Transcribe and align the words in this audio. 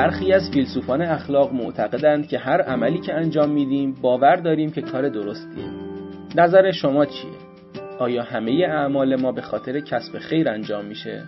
برخی 0.00 0.32
از 0.32 0.50
فیلسوفان 0.50 1.02
اخلاق 1.02 1.52
معتقدند 1.52 2.28
که 2.28 2.38
هر 2.38 2.62
عملی 2.62 2.98
که 2.98 3.14
انجام 3.14 3.50
میدیم 3.50 3.94
باور 4.02 4.36
داریم 4.36 4.70
که 4.70 4.82
کار 4.82 5.08
درستیه 5.08 5.64
نظر 6.36 6.70
شما 6.70 7.04
چیه؟ 7.04 7.30
آیا 7.98 8.22
همه 8.22 8.66
اعمال 8.68 9.16
ما 9.16 9.32
به 9.32 9.42
خاطر 9.42 9.80
کسب 9.80 10.18
خیر 10.18 10.48
انجام 10.48 10.84
میشه؟ 10.84 11.22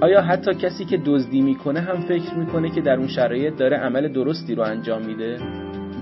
آیا 0.00 0.20
حتی 0.20 0.54
کسی 0.54 0.84
که 0.84 1.00
دزدی 1.06 1.40
می‌کنه 1.40 1.80
هم 1.80 2.00
فکر 2.00 2.34
می‌کنه 2.34 2.70
که 2.70 2.80
در 2.80 2.96
اون 2.96 3.08
شرایط 3.08 3.56
داره 3.56 3.76
عمل 3.76 4.12
درستی 4.12 4.54
رو 4.54 4.62
انجام 4.62 5.02
میده؟ 5.02 5.38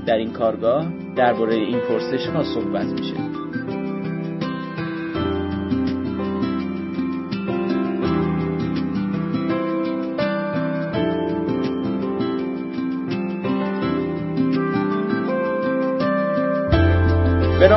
در 0.06 0.16
این 0.16 0.32
کارگاه 0.32 0.92
درباره 1.16 1.54
این 1.54 1.80
پرسش 1.80 2.26
ها 2.26 2.42
صحبت 2.42 2.86
میشه. 2.86 3.14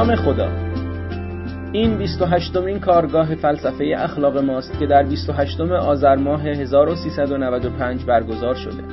نام 0.05 0.15
خدا 0.15 0.49
این 1.71 1.97
28 1.97 2.57
مین 2.57 2.79
کارگاه 2.79 3.35
فلسفه 3.35 3.95
اخلاق 3.97 4.37
ماست 4.37 4.79
که 4.79 4.85
در 4.85 5.03
28 5.03 5.61
آذر 5.61 6.15
ماه 6.15 6.43
1395 6.43 8.05
برگزار 8.05 8.55
شده. 8.55 8.83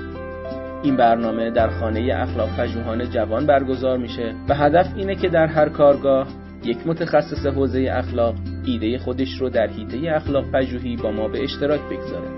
این 0.82 0.96
برنامه 0.96 1.50
در 1.50 1.70
خانه 1.70 2.14
اخلاق 2.14 2.56
پژوهان 2.56 3.10
جوان 3.10 3.46
برگزار 3.46 3.98
میشه 3.98 4.34
و 4.48 4.54
هدف 4.54 4.86
اینه 4.96 5.14
که 5.14 5.28
در 5.28 5.46
هر 5.46 5.68
کارگاه 5.68 6.26
یک 6.64 6.86
متخصص 6.86 7.46
حوزه 7.46 7.90
اخلاق 7.92 8.34
ایده 8.64 8.98
خودش 8.98 9.40
رو 9.40 9.48
در 9.48 9.66
حیطه 9.66 10.16
اخلاق 10.16 10.44
پژوهی 10.50 10.96
با 10.96 11.10
ما 11.10 11.28
به 11.28 11.42
اشتراک 11.44 11.80
بگذاره. 11.80 12.28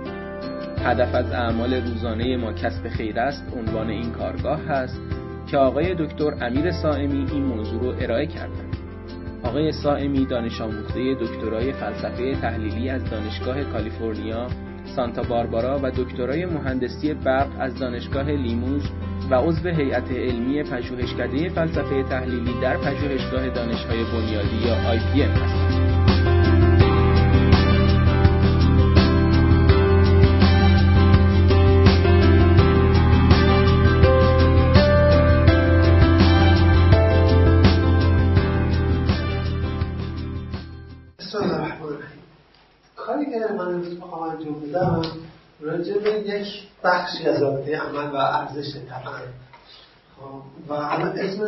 هدف 0.84 1.14
از 1.14 1.32
اعمال 1.32 1.74
روزانه 1.74 2.36
ما 2.36 2.52
کسب 2.52 2.88
خیر 2.88 3.20
است 3.20 3.44
عنوان 3.56 3.90
این 3.90 4.12
کارگاه 4.12 4.60
هست 4.60 5.23
که 5.46 5.56
آقای 5.56 5.94
دکتر 5.94 6.34
امیر 6.40 6.72
سائمی 6.72 7.26
این 7.32 7.44
موضوع 7.44 7.80
رو 7.80 7.94
ارائه 8.00 8.26
کردند. 8.26 8.76
آقای 9.42 9.72
سائمی 9.72 10.26
دانش 10.26 10.60
آموخته 10.60 11.14
دکترای 11.14 11.72
فلسفه 11.72 12.34
تحلیلی 12.34 12.90
از 12.90 13.10
دانشگاه 13.10 13.64
کالیفرنیا 13.64 14.46
سانتا 14.96 15.22
باربارا 15.22 15.80
و 15.82 15.90
دکترای 15.90 16.46
مهندسی 16.46 17.14
برق 17.14 17.48
از 17.58 17.78
دانشگاه 17.78 18.30
لیموز 18.30 18.82
و 19.30 19.34
عضو 19.34 19.68
هیئت 19.68 20.12
علمی 20.12 20.62
پژوهشکده 20.62 21.48
فلسفه 21.48 22.02
تحلیلی 22.02 22.54
در 22.62 22.76
پژوهشگاه 22.76 23.48
دانشهای 23.48 24.04
بنیادی 24.04 24.56
یا 24.56 24.98
IPM 24.98 25.38
هستند. 25.38 25.93
راجع 45.84 45.98
به 45.98 46.10
یک 46.10 46.46
بخشی 46.84 47.28
از 47.28 47.42
رابطه 47.42 47.76
عمل 47.76 48.10
و 48.10 48.16
ارزش 48.16 48.76
طبعا. 48.88 49.18
خب، 50.16 50.68
و 50.68 50.72
الان 50.72 51.18
اسم 51.18 51.42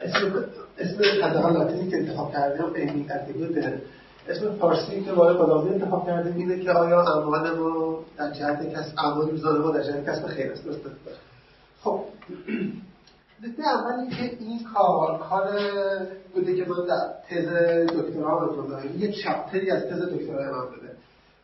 اسم 0.00 0.44
اسم 0.78 1.24
حداقل 1.24 1.52
لاتینی 1.52 1.90
که 1.90 1.96
انتخاب 1.96 2.32
کردیم 2.32 2.74
عینی 2.74 3.06
بوده. 3.34 3.82
اسم 4.28 4.54
فارسی 4.54 5.04
که 5.04 5.12
برای 5.12 5.34
قدامی 5.34 5.70
انتخاب 5.70 6.06
کردیم 6.06 6.36
اینه 6.36 6.64
که 6.64 6.72
آیا 6.72 7.00
اعمال 7.00 7.50
ما 7.50 7.98
در 8.16 8.30
جهت 8.30 8.72
کسب 8.72 8.98
اعمال 8.98 9.30
روزانه 9.30 9.58
ما 9.58 9.70
در 9.70 9.82
جهت 9.82 10.06
کسب 10.10 10.26
خیر 10.26 10.52
است؟ 10.52 10.64
درسته؟ 10.64 10.90
خب. 11.80 12.04
نکته 13.42 13.62
اولی 13.62 14.10
که 14.10 14.36
این 14.44 14.60
کار 14.74 15.18
کار 15.18 15.50
بوده 16.34 16.56
که 16.56 16.64
من 16.64 16.86
در 16.86 17.10
تز 17.30 17.48
دکترا 17.94 18.44
رو 18.44 18.98
یک 18.98 19.22
چپتری 19.24 19.70
از 19.70 19.82
تز 19.82 20.02
دکترا 20.02 20.52
من 20.52 20.66
بوده 20.66 20.89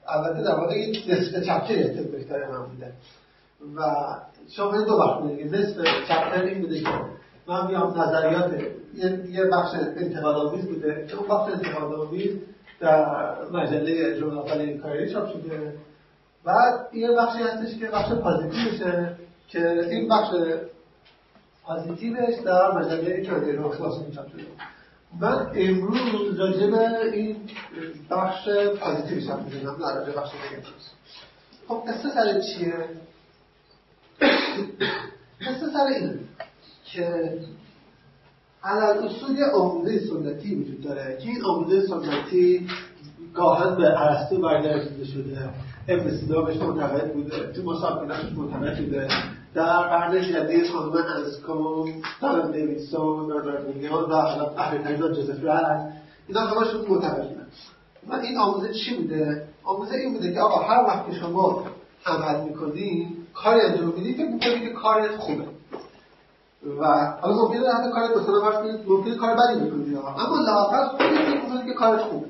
البته 0.09 0.43
در 0.43 0.55
واقع 0.55 0.79
یک 0.79 1.05
نصف 1.09 1.43
چپتر 1.43 1.83
تز 1.83 2.13
دکترا 2.13 2.51
من 2.51 2.67
بوده 2.67 2.93
و 3.77 3.81
شما 4.57 4.83
دو 4.83 4.93
وقت 4.93 5.21
بوده 5.21 5.45
نصف 5.45 5.85
چپتر 6.09 6.43
این 6.43 6.61
بوده 6.61 6.81
که 6.81 6.89
من 7.47 7.67
بیام 7.67 8.01
نظریات 8.01 8.53
یه 9.31 9.45
بخش 9.45 9.75
انتقاد 9.97 10.37
آمیز 10.37 10.67
بوده. 10.67 11.07
که 11.07 11.17
اون 11.17 11.29
بخش 11.29 11.53
انتقاد 11.53 11.95
آمیز 11.95 12.33
در 12.81 13.35
مجله 13.53 14.15
ژورنال 14.15 14.79
کاری 14.79 15.13
چاپ 15.13 15.29
شده. 15.29 15.75
بعد 16.45 16.95
یه 16.95 17.09
بخشی 17.13 17.43
هستش 17.43 17.79
که 17.79 17.87
بخش 17.87 18.13
پازیتیوشه 18.13 19.17
که 19.49 19.81
این 19.91 20.09
بخش 20.09 20.31
پازیتیوش 21.65 22.35
در 22.45 22.71
مجله 22.71 23.27
کاری 23.27 23.57
چاپ 24.15 24.29
شده. 24.29 24.43
من 25.21 25.51
امروز 25.55 26.41
راجع 26.41 26.67
به 26.67 27.13
این 27.13 27.37
بخش 28.11 28.49
پازیتیوش 28.81 29.27
هم 29.27 29.45
می‌دونم 29.45 29.77
نه 29.85 29.95
راجع 29.95 30.13
بخش 30.13 30.31
نگتیوش 30.35 30.83
خب 31.69 31.83
قصه 31.89 32.15
سر 32.15 32.41
چیه؟ 32.41 32.75
قصه 35.41 35.67
سر 35.73 35.87
این 35.87 36.19
که 36.85 37.33
علال 38.65 38.99
اصول 38.99 39.37
آموزه 39.55 39.99
سنتی 39.99 40.55
وجود 40.55 40.83
داره 40.83 41.19
که 41.23 41.29
این 41.29 41.45
آموزه 41.45 41.87
سنتی 41.87 42.69
گاهن 43.35 43.77
به 43.77 43.89
عرستو 43.89 44.41
برگردونده 44.41 45.05
شده 45.05 45.51
ابن 45.89 46.17
سینا 46.17 46.43
بهش 46.43 46.57
معتقد 46.57 47.13
بوده 47.13 47.53
تو 47.53 47.63
مسابقه 47.63 48.35
معتقد 48.35 48.85
بوده 48.85 49.09
در 49.57 49.83
قرن 49.83 50.23
جدید 50.23 50.71
خانم 50.73 50.93
انسکوم 50.93 52.03
دارن 52.21 52.51
دیویدسون 52.51 53.27
ناردارنیان 53.27 54.05
و 54.05 54.15
حالا 54.15 54.51
اهل 54.57 54.97
جوزف 54.97 55.45
رد 55.45 55.93
اینا 56.29 56.41
همشون 56.41 56.83
بودن 56.83 57.29
و 58.09 58.15
این 58.15 58.39
آموزه 58.39 58.73
چی 58.73 58.97
بوده 58.97 59.49
آموزه 59.65 59.95
این 59.95 60.13
بوده 60.13 60.33
که 60.33 60.41
آقا 60.41 60.63
هر 60.63 60.85
وقت 60.85 61.07
که 61.07 61.13
شما 61.13 61.65
عمل 62.07 62.45
می‌کنی 62.45 63.17
کاری 63.35 63.61
انجام 63.61 63.89
میدی 63.89 64.15
فکر 64.15 64.29
می‌کنی 64.29 64.61
که 64.61 64.73
کارت 64.73 65.17
خوبه. 65.17 65.45
و 66.81 66.85
حالا 67.21 67.35
ممکنه 67.35 67.75
حتی 67.75 67.91
کارت 67.91 68.17
مثلا 68.17 68.41
فرض 68.41 68.55
کنید 68.55 68.89
ممکنه 68.89 69.15
کار 69.15 69.37
بدی 69.37 69.61
می‌کنی. 69.61 69.97
اما 69.97 70.41
لااقل 70.47 70.87
خودت 70.89 71.11
فکر 71.11 71.43
می‌کنی 71.43 71.67
که 71.67 71.75
کارت 71.75 72.01
خوبه. 72.01 72.27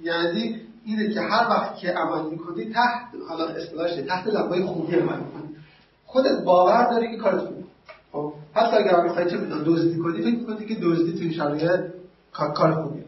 یعنی 0.00 0.60
اینه 0.84 1.14
که 1.14 1.20
هر 1.20 1.50
وقت 1.50 1.76
که 1.76 1.88
عمل 1.92 2.30
می‌کنی 2.30 2.64
تحت 2.64 3.02
حالا 3.28 3.44
اصطلاحش 3.44 3.94
تحت 4.08 4.26
لبای 4.26 4.64
خوبی 4.64 4.96
عمل 4.96 5.16
می‌کنی 5.18 5.47
خودت 6.08 6.44
باور 6.44 6.90
داری 6.90 7.10
که 7.10 7.16
کارت 7.16 7.38
خوبه. 7.38 7.64
خب؟ 8.12 8.32
پس 8.54 8.74
اگر 8.74 9.02
می‌خوای 9.02 9.30
چه 9.30 9.36
می‌دونم 9.36 9.64
دزدی 9.64 9.98
کنی 9.98 10.22
فکر 10.22 10.38
می‌کنی 10.38 10.66
که 10.66 10.74
دزدی 10.82 11.18
توی 11.18 11.34
شرایط 11.34 11.80
کار 12.32 12.72
خوبیه. 12.72 13.04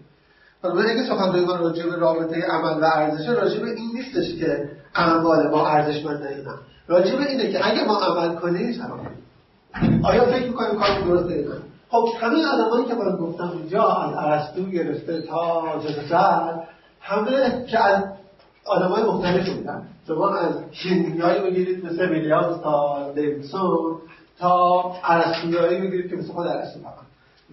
حالا 0.63 0.83
اگه 0.83 1.05
سخنرانی 1.05 1.45
من 1.45 1.59
راجع 1.59 1.87
به 1.87 1.97
رابطه 1.97 2.43
عمل 2.43 2.83
و 2.83 2.85
ارزش 2.85 3.29
راجع 3.29 3.61
به 3.61 3.71
این 3.71 3.91
نیستش 3.95 4.39
که 4.39 4.71
اعمال 4.95 5.51
ما 5.51 5.69
ارزشمند 5.69 6.23
نه. 6.23 6.55
راجع 6.89 7.17
به 7.17 7.31
اینه 7.31 7.53
که 7.53 7.69
اگه 7.69 7.85
ما 7.85 7.99
عمل 7.99 8.35
کنیم 8.35 8.73
سلام. 8.73 9.07
آیا 10.05 10.25
فکر 10.25 10.47
می‌کنیم 10.47 10.81
کار 10.81 11.01
درسته 11.01 11.47
خب 11.91 12.09
همه 12.21 12.47
آدمایی 12.47 12.85
که 12.85 12.95
من 12.95 13.17
گفتم 13.17 13.51
اینجا 13.51 13.89
از 13.89 14.15
ارسطو 14.17 14.63
گرفته 14.65 15.23
تا 15.23 15.63
جزر 15.79 16.53
همه 17.01 17.67
که 17.67 17.79
از 17.79 18.05
های 18.79 19.03
مختلف 19.03 19.49
بودن. 19.57 19.83
شما 20.07 20.29
از 20.29 20.55
شیندیایی 20.71 21.51
بگیرید 21.51 21.87
مثل 21.87 22.09
ویلیامز 22.09 22.61
تا 22.61 23.13
دیویسون 23.15 23.97
تا 24.39 24.83
ارسطویایی 25.05 25.81
بگیرید 25.81 26.11
که 26.11 26.17
مثل 26.17 26.33
خود 26.33 26.47
ارسطو 26.47 26.81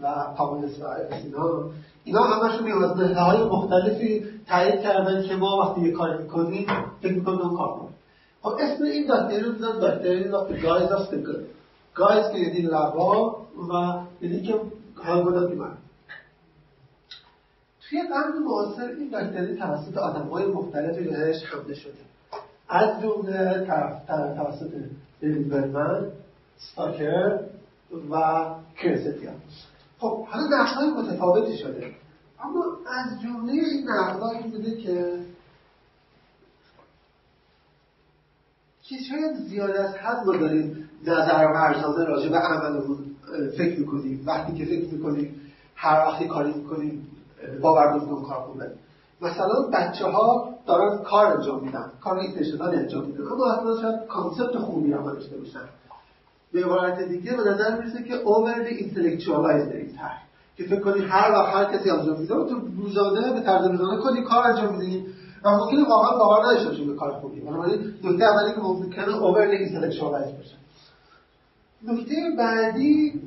و 0.02 0.34
پاولس 0.38 0.80
و 0.80 0.86
اینا. 0.86 1.64
اینا 2.04 2.24
همشون 2.24 2.84
از 2.84 3.18
های 3.18 3.44
مختلفی 3.44 4.26
تایید 4.48 4.82
کردن 4.82 5.24
که 5.24 5.36
ما 5.36 5.58
وقتی 5.58 5.82
یه 5.82 5.92
کاری 5.92 6.24
می‌کنیم 6.24 6.66
فکر 7.02 7.14
می‌کنیم 7.14 7.40
اون 7.40 7.58
کار 7.58 7.68
کنیم. 7.68 7.94
خب 8.42 8.54
اسم 8.60 8.84
این 8.84 9.04
دکتری 9.04 9.42
رو 9.42 9.52
of 9.52 10.50
the 10.50 10.56
guys 10.56 10.92
of 10.92 11.12
the 11.12 11.18
good 11.18 11.44
guys 12.00 12.32
که 12.32 12.40
یعنی 12.40 12.62
لبا 12.62 13.36
و 13.70 14.00
یعنی 14.22 14.42
که 14.42 14.56
همگونه 15.04 15.48
بیمار. 15.48 15.72
توی 17.90 18.02
قرن 18.02 18.44
معاصر 18.44 18.90
این 18.90 19.12
باکتری 19.12 19.56
توسط 19.56 19.98
های 19.98 20.46
مختلفی 20.46 21.04
بهش 21.04 21.44
حمله 21.44 21.74
شده. 21.74 21.94
از 22.70 23.02
جمله 23.02 23.66
توسط 24.08 24.72
برمن 25.50 26.12
ستاکر 26.58 27.40
و 28.12 28.46
کرستیان 28.78 29.36
خب 30.00 30.26
حالا 30.26 30.64
های 30.64 30.90
متفاوتی 30.90 31.58
شده. 31.58 31.92
اما 32.40 32.66
از 32.88 33.22
جمله 33.22 33.54
این 33.54 33.90
نقدها 33.90 34.32
این 34.32 34.52
بوده 34.52 34.78
که 34.78 35.20
که 38.84 38.96
شاید 39.10 39.36
زیاد 39.36 39.76
از 39.76 39.96
حد 39.96 40.26
ما 40.26 40.38
داریم 40.38 40.90
نظر 41.04 41.46
ورزانه 41.46 42.06
راجع 42.06 42.30
به 42.30 42.38
عملمون 42.38 42.98
فکر 43.58 43.80
می‌کنیم. 43.80 44.24
وقتی 44.26 44.54
که 44.54 44.66
فکر 44.66 44.94
می‌کنیم 44.94 45.42
هر 45.76 46.08
وقتی 46.08 46.28
کاری 46.28 46.54
می‌کنیم 46.54 47.08
باور 47.62 48.00
کار 48.00 48.42
خوبه 48.42 48.72
مثلا 49.22 49.62
بچه 49.74 50.06
ها 50.06 50.50
دارن 50.68 51.04
کار 51.04 51.26
انجام 51.26 51.64
میدن. 51.64 51.92
کار 52.04 52.18
intentional 52.18 52.76
انجام 52.76 53.06
میدن. 53.06 53.24
اما 53.24 53.52
اصلا 53.52 53.82
شاید 53.82 54.08
concept 54.08 54.58
خوبی 54.58 54.94
هم 54.94 55.04
داشته 55.04 55.38
باشن. 55.38 55.60
به 56.54 56.66
عبارت 56.66 57.02
دیگه 57.02 57.36
به 57.36 57.44
نظر 57.50 57.78
می‌رسه 57.78 58.04
که 58.04 58.14
overly 58.14 58.74
intellectualized 58.84 59.98
طرح 59.98 60.24
که 60.58 60.64
فکر 60.64 60.80
کنی 60.80 61.06
هر 61.06 61.32
وقت 61.32 61.56
هر 61.56 61.78
کسی 61.78 61.90
انجام 61.90 62.20
میده 62.20 62.34
تو 62.34 62.62
روزانه 62.78 63.34
به 63.34 63.42
طرز 63.42 63.68
روزانه 63.68 64.02
کلی 64.04 64.22
کار 64.22 64.48
انجام 64.48 64.76
میدی. 64.76 65.06
و 65.44 65.50
ممکنه 65.50 65.90
واقعا 65.90 66.18
باور 66.18 66.46
نداشته 66.46 66.70
باشیم 66.70 66.88
به 66.88 66.96
کار 66.96 67.12
خوبی. 67.12 67.40
بنابراین 67.40 67.94
نکته 68.04 68.26
اولی 68.26 68.54
که 68.54 68.60
ممکنه 68.60 69.06
overly 69.06 69.70
intellectualized 69.70 70.36
باشه. 70.38 70.58
نکته 71.84 72.16
بعدی 72.38 73.22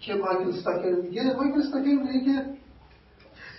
که 0.00 0.14
مایکل 0.14 0.48
استاکر 0.48 0.94
میگه 1.02 1.36
مایکل 1.36 1.60
استاکر 1.60 1.86
میگه 1.86 2.24
که 2.24 2.44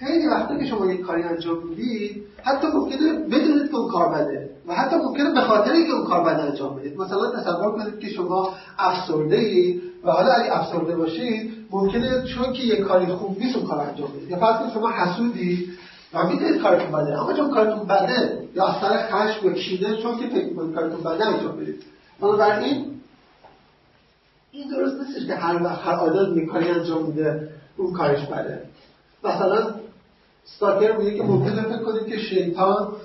خیلی 0.05 0.27
وقتا 0.27 0.57
که 0.57 0.65
شما 0.65 0.91
یک 0.91 1.01
کاری 1.01 1.23
انجام 1.23 1.67
می‌دید 1.67 2.23
حتی 2.43 2.67
ممکنه 2.67 3.13
بدونید 3.13 3.71
که 3.71 3.75
اون 3.75 3.91
کار 3.91 4.09
بده 4.09 4.49
و 4.67 4.73
حتی 4.73 4.95
ممکنه 4.95 5.33
به 5.33 5.41
خاطر 5.41 5.71
اینکه 5.71 5.93
اون 5.93 6.05
کار 6.05 6.23
بده 6.23 6.43
انجام 6.43 6.75
بدید. 6.75 6.97
مثلا 6.97 7.31
تصور 7.31 7.71
کنید 7.71 7.99
که 7.99 8.09
شما 8.09 8.53
افسرده 8.77 9.35
ای 9.35 9.81
و 10.03 10.11
حالا 10.11 10.31
اگه 10.31 10.57
افسرده 10.59 10.95
باشید 10.95 11.51
ممکنه 11.71 12.23
چون 12.23 12.53
که 12.53 12.63
یک 12.63 12.79
کاری 12.79 13.05
خوب 13.05 13.39
نیست 13.39 13.55
اون 13.55 13.65
کار 13.65 13.79
انجام 13.79 14.11
بدید. 14.11 14.29
یا 14.29 14.37
فرض 14.37 14.73
شما 14.73 14.89
حسودی 14.89 15.69
و 16.13 16.27
می‌دونید 16.27 16.61
کارتون 16.61 16.91
بده 16.91 17.21
اما 17.21 17.33
چون 17.33 17.51
کارتون 17.51 17.87
بده 17.87 18.47
یا 18.55 18.67
از 18.67 18.75
سر 18.81 19.07
خشم 19.11 19.47
و 19.47 19.51
کینه 19.51 19.97
چون 19.97 20.17
که 20.17 20.27
فکر 20.27 20.45
می‌کنید 20.45 20.75
کارتون 20.75 20.99
بده 20.99 21.25
انجام 21.27 21.57
بدید. 21.57 21.83
بنابراین 22.21 22.85
این 24.51 24.69
درست 24.69 24.95
نیستش 24.99 25.27
که 25.27 25.35
هر 25.35 25.63
وقت 25.63 25.87
هر 25.87 25.93
آدم 25.95 26.37
یک 26.37 26.49
کاری 26.49 26.69
انجام 26.69 27.03
میده 27.03 27.49
اون 27.77 27.93
کارش 27.93 28.25
بده. 28.25 28.61
مثلا 29.23 29.80
ستاکر 30.45 30.97
میگه 30.97 31.17
که 31.17 31.23
ممکنه 31.23 31.61
فکر 31.61 31.83
کنید 31.83 32.07
که 32.07 32.17
شیطان 32.17 32.95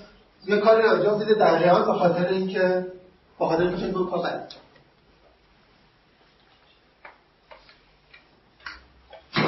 یه 0.46 0.56
کاری 0.56 0.82
انجام 0.82 1.18
میده 1.18 1.34
در 1.34 1.58
ریال 1.58 1.84
به 1.84 1.92
خاطر 1.92 2.28
اینکه 2.28 2.86
به 3.38 3.46
خاطر 3.46 3.62
اینکه 3.62 3.86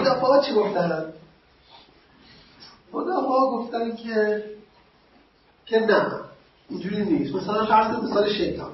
بده 0.08 0.20
خدا 0.20 0.42
چی 0.42 0.54
گفتن؟ 0.54 1.12
خدا 2.92 3.20
گفتن 3.52 3.96
که 3.96 4.44
که 5.66 5.80
نه. 5.80 6.06
اینجوری 6.70 7.04
نیست. 7.04 7.34
مثلا 7.34 7.66
فرض 7.66 8.02
مثال 8.02 8.28
شیطان. 8.28 8.70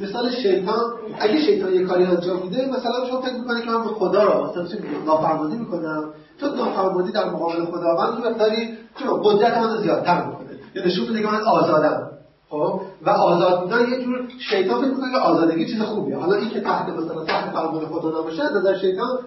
مثال 0.00 0.30
شیطان 0.30 0.92
اگه 1.18 1.40
شیطان 1.40 1.74
یه 1.74 1.86
کاری 1.86 2.04
انجام 2.04 2.42
میده 2.42 2.66
مثلا 2.66 3.08
شما 3.08 3.20
فکر 3.20 3.34
می‌کنه 3.34 3.62
که 3.62 3.70
من 3.70 3.84
به 3.84 3.90
خدا 3.90 4.24
را 4.24 4.50
مثلا 4.50 4.66
چه 4.66 4.78
نافرمانی 5.06 5.56
می‌کنم؟ 5.56 6.12
چون 6.40 6.54
نافرمانی 6.54 7.12
در 7.12 7.30
مقابل 7.30 7.64
خداوند 7.64 8.18
یه 8.18 8.30
مقداری 8.30 8.78
چون 8.98 9.22
قدرت 9.22 9.58
من 9.58 9.82
زیادتر 9.82 10.26
می‌کنه. 10.26 10.50
یا 10.74 10.86
نشون 10.86 11.08
میده 11.08 11.22
که 11.22 11.26
من 11.26 11.42
آزادم. 11.42 12.10
خب؟ 12.50 12.80
و 13.02 13.10
آزاد 13.10 13.60
بودن 13.60 13.88
یه 13.88 14.04
جور 14.04 14.28
شیطان 14.50 14.80
فکر 14.80 14.90
می‌کنه 14.90 15.12
که 15.12 15.18
آزادگی 15.18 15.66
چیز 15.66 15.82
خوبیه. 15.82 16.16
حالا 16.16 16.34
این 16.34 16.50
که 16.50 16.60
تحت 16.60 16.88
مثلا 16.88 17.24
تحت 17.24 17.52
فرمان 17.52 17.86
خدا 17.86 18.20
نباشه 18.20 18.42
نظر 18.42 18.78
شیطان 18.78 19.18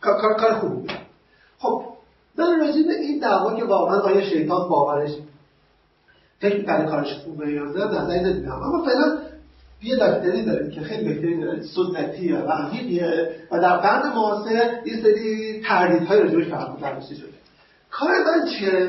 کار 0.00 0.34
کار 0.34 0.54
خوبیه 0.54 0.90
خب 1.58 1.82
من 2.38 2.60
راجع 2.60 2.80
این 3.00 3.18
دعوا 3.18 3.54
که 3.54 3.64
واقعا 3.64 4.00
آیا 4.00 4.20
شیطان 4.20 4.68
باورش 4.68 5.10
فکر 6.40 6.64
کرده 6.64 6.90
کارش 6.90 7.14
خوبه 7.24 7.52
یا 7.52 7.64
نه 7.64 7.84
نظری 7.84 8.20
نمیدم 8.20 8.52
اما 8.52 8.84
فعلا 8.84 9.18
یه 9.82 9.96
دکتری 9.96 10.44
داریم 10.44 10.70
که 10.70 10.80
خیلی 10.80 11.14
دکتری 11.14 11.62
سنتیه 11.74 12.38
و 12.38 12.48
عمیقیه 12.48 13.30
و 13.50 13.60
در 13.60 13.76
قرن 13.76 14.12
معاصر 14.12 14.80
یه 14.86 15.02
سری 15.02 15.60
تردیدهای 15.60 16.22
راجبش 16.22 16.46
برداشته 16.82 17.14
شده. 17.14 17.28
کار 17.90 18.10
من 18.10 18.50
چیه؟ 18.50 18.88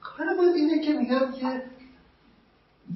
کار 0.00 0.26
من 0.26 0.52
اینه 0.54 0.80
که 0.80 0.92
میگم 0.92 1.32
که 1.32 1.62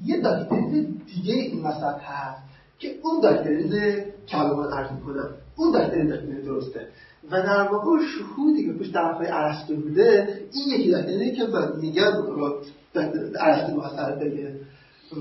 یه 0.05 0.17
دکتری 0.17 0.87
دیگه 1.15 1.33
این 1.33 1.63
وسط 1.63 2.01
هست 2.01 2.41
که 2.79 2.95
اون 3.03 3.19
دکترین 3.19 4.03
کلمان 4.27 4.73
عرض 4.73 4.91
می‌کنم. 4.91 5.29
اون 5.55 5.71
دکترین 5.71 6.07
دکترین 6.07 6.41
درسته. 6.41 6.87
و 7.31 7.41
در 7.41 7.61
واقع 7.61 8.05
شهودی 8.05 8.65
که 8.65 8.73
پشت 8.73 8.93
طرفای 8.93 9.27
عرستو 9.27 9.75
بوده 9.75 10.39
این 10.53 10.79
یکی 10.79 10.91
دکترینی 10.91 11.31
که 11.31 11.43
من 11.43 11.71
میگم 11.81 12.11
عرستو 13.39 13.75
محصر 13.75 14.15
بگه 14.15 14.55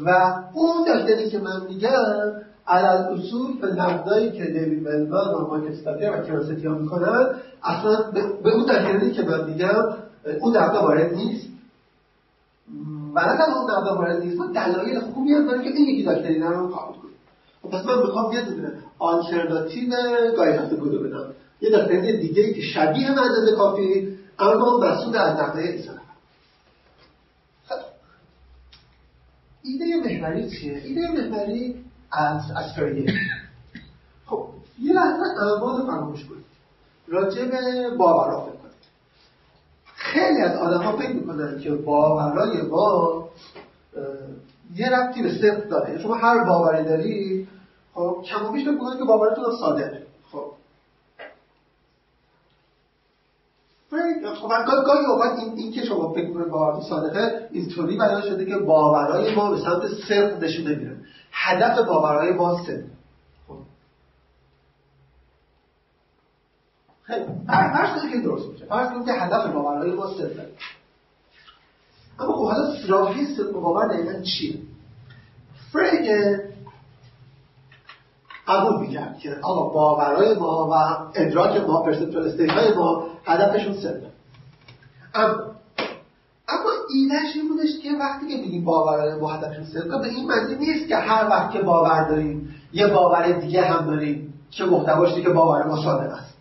و 0.07 0.35
اون 0.53 0.85
دکتری 0.85 1.31
که 1.31 1.39
من 1.39 1.67
میگم 1.69 2.33
علال 2.67 3.19
اصول 3.19 3.61
به 3.61 3.67
نقدایی 3.67 4.31
که 4.31 4.45
دیوید 4.45 4.89
ملمان 4.89 5.35
و 5.35 5.47
مایک 5.47 5.75
و 5.87 6.23
کراستی 6.23 6.67
ها 6.67 6.75
می‌کنن 6.75 7.27
اصلا 7.63 8.11
به 8.43 8.55
اون 8.55 8.65
دکتری 8.65 9.13
که 9.13 9.23
من 9.23 9.45
میگم 9.45 9.97
اون 10.41 10.57
نقدا 10.57 10.83
وارد 10.83 11.15
نیست. 11.15 11.49
نه 13.15 13.57
اون 13.57 13.71
نقدا 13.71 13.95
وارد 13.95 14.23
نیست. 14.23 14.39
من 14.39 14.53
دلایل 14.53 15.01
خوبی 15.01 15.33
هم 15.33 15.47
داره 15.47 15.63
که 15.63 15.69
این 15.69 15.89
یکی 15.89 16.03
دکتری 16.03 16.39
رو 16.39 16.69
قبول 16.69 17.11
خب 17.63 17.69
پس 17.71 17.85
من 17.85 17.99
می‌خوام 17.99 18.33
یه 18.33 18.45
دونه 18.45 18.73
آلترناتیو 18.99 19.91
گایدست 20.37 20.77
بودو 20.77 21.03
بدم. 21.03 21.25
یه 21.61 21.71
دکتری 21.71 22.21
دیگه 22.21 22.53
که 22.53 22.61
شبیه 22.61 23.11
مجاز 23.11 23.55
کافی 23.57 24.17
اما 24.39 24.79
مسئول 24.79 25.17
از 25.17 25.41
نقدای 25.41 25.69
ایسان 25.69 26.00
ایده 29.71 29.97
محوری 29.97 30.51
چیه؟ 30.51 30.83
ایده 30.85 31.11
محوری 31.11 31.85
از 32.13 32.43
اسکریه 32.57 33.13
خب 34.27 34.47
یه 34.83 34.93
لحظه 34.93 35.23
اعمال 35.43 35.87
فراموش 35.87 36.25
کنید. 36.25 36.45
راجع 37.09 37.45
به 37.45 37.91
باورا 37.97 38.41
فکر 38.41 38.53
کنید. 38.53 38.73
خیلی 39.95 40.43
از 40.43 40.57
آدم 40.57 40.83
ها 40.83 40.97
فکر 40.97 41.13
می‌کنن 41.13 41.61
که 41.61 41.71
باورای 41.71 42.63
ما 42.63 43.29
یه 44.75 44.91
ربطی 44.91 45.23
به 45.23 45.33
صدق 45.33 45.69
داره. 45.69 45.99
شما 45.99 46.15
هر 46.15 46.45
باوری 46.45 46.85
داری 46.85 47.49
خب 47.95 48.25
کم 48.25 48.53
فکر 48.53 48.99
که 48.99 49.05
باورتون 49.05 49.45
صادقه 49.61 50.10
خب 53.91 54.49
گاهی 54.87 55.07
اوقات 55.07 55.39
این, 55.39 55.53
این 55.57 55.73
که 55.73 55.85
شما 55.85 56.13
فکر 56.13 56.33
کنید 56.33 56.49
باورتون 56.49 56.83
صادقه 56.89 57.49
اینطوری 57.51 57.97
بیان 57.97 58.23
شده 58.23 58.45
که 58.45 58.59
باورهای 58.59 59.35
ما 59.35 59.51
به 59.51 59.61
سمت 59.61 59.83
صدق 60.09 60.45
نشون 60.45 60.67
نمیدن 60.67 61.03
هدف 61.33 61.79
باورهای 61.79 62.33
ما 62.33 62.63
صدق 62.67 62.85
خب. 63.49 63.57
خیلی 67.03 67.25
فرض 67.47 68.01
کنید 68.01 68.13
که 68.13 68.21
درست 68.21 68.49
میشه. 68.49 68.65
فرض 68.65 68.93
کنید 68.93 69.07
که 69.07 69.13
هدف 69.13 69.47
باورهای 69.47 69.93
ما 69.93 70.07
صدقه 70.07 70.49
اما 72.19 72.33
خب 72.33 72.45
حالا 72.45 72.75
راهی 72.89 73.27
صدق 73.27 73.53
باور 73.53 73.89
دقیقا 73.89 74.21
چیه؟ 74.21 74.59
فرگه 75.73 76.37
قبول 78.51 78.81
می‌کرد 78.81 79.19
که 79.19 79.37
آقا 79.43 79.69
باورهای 79.69 80.35
ما 80.35 80.69
و 80.73 80.75
ادراک 81.15 81.57
ما 81.57 81.83
perceptual 81.83 82.29
state 82.29 82.77
ما 82.77 83.07
هدفشون 83.25 83.75
صدقه 83.75 84.11
اما 85.15 85.35
اما 86.49 86.71
ایدهش 86.95 87.37
این 87.37 87.49
بودش 87.49 87.79
که 87.83 87.91
وقتی 88.01 88.27
که 88.27 88.43
میگیم 88.43 88.65
باورهای 88.65 89.15
ما 89.15 89.29
هدفشون 89.29 89.65
صدقه 89.65 89.99
به 89.99 90.09
این 90.09 90.27
معنی 90.27 90.55
نیست 90.55 90.89
که 90.89 90.97
هر 90.97 91.29
وقت 91.29 91.51
که 91.53 91.63
باور 91.63 92.09
داریم 92.09 92.55
یه 92.73 92.87
باور 92.87 93.33
دیگه 93.33 93.63
هم 93.63 93.87
داریم 93.87 94.35
که 94.51 94.65
محتواش 94.65 95.15
که 95.15 95.29
باور 95.29 95.67
ما 95.67 95.83
صادق 95.83 96.13
است. 96.13 96.35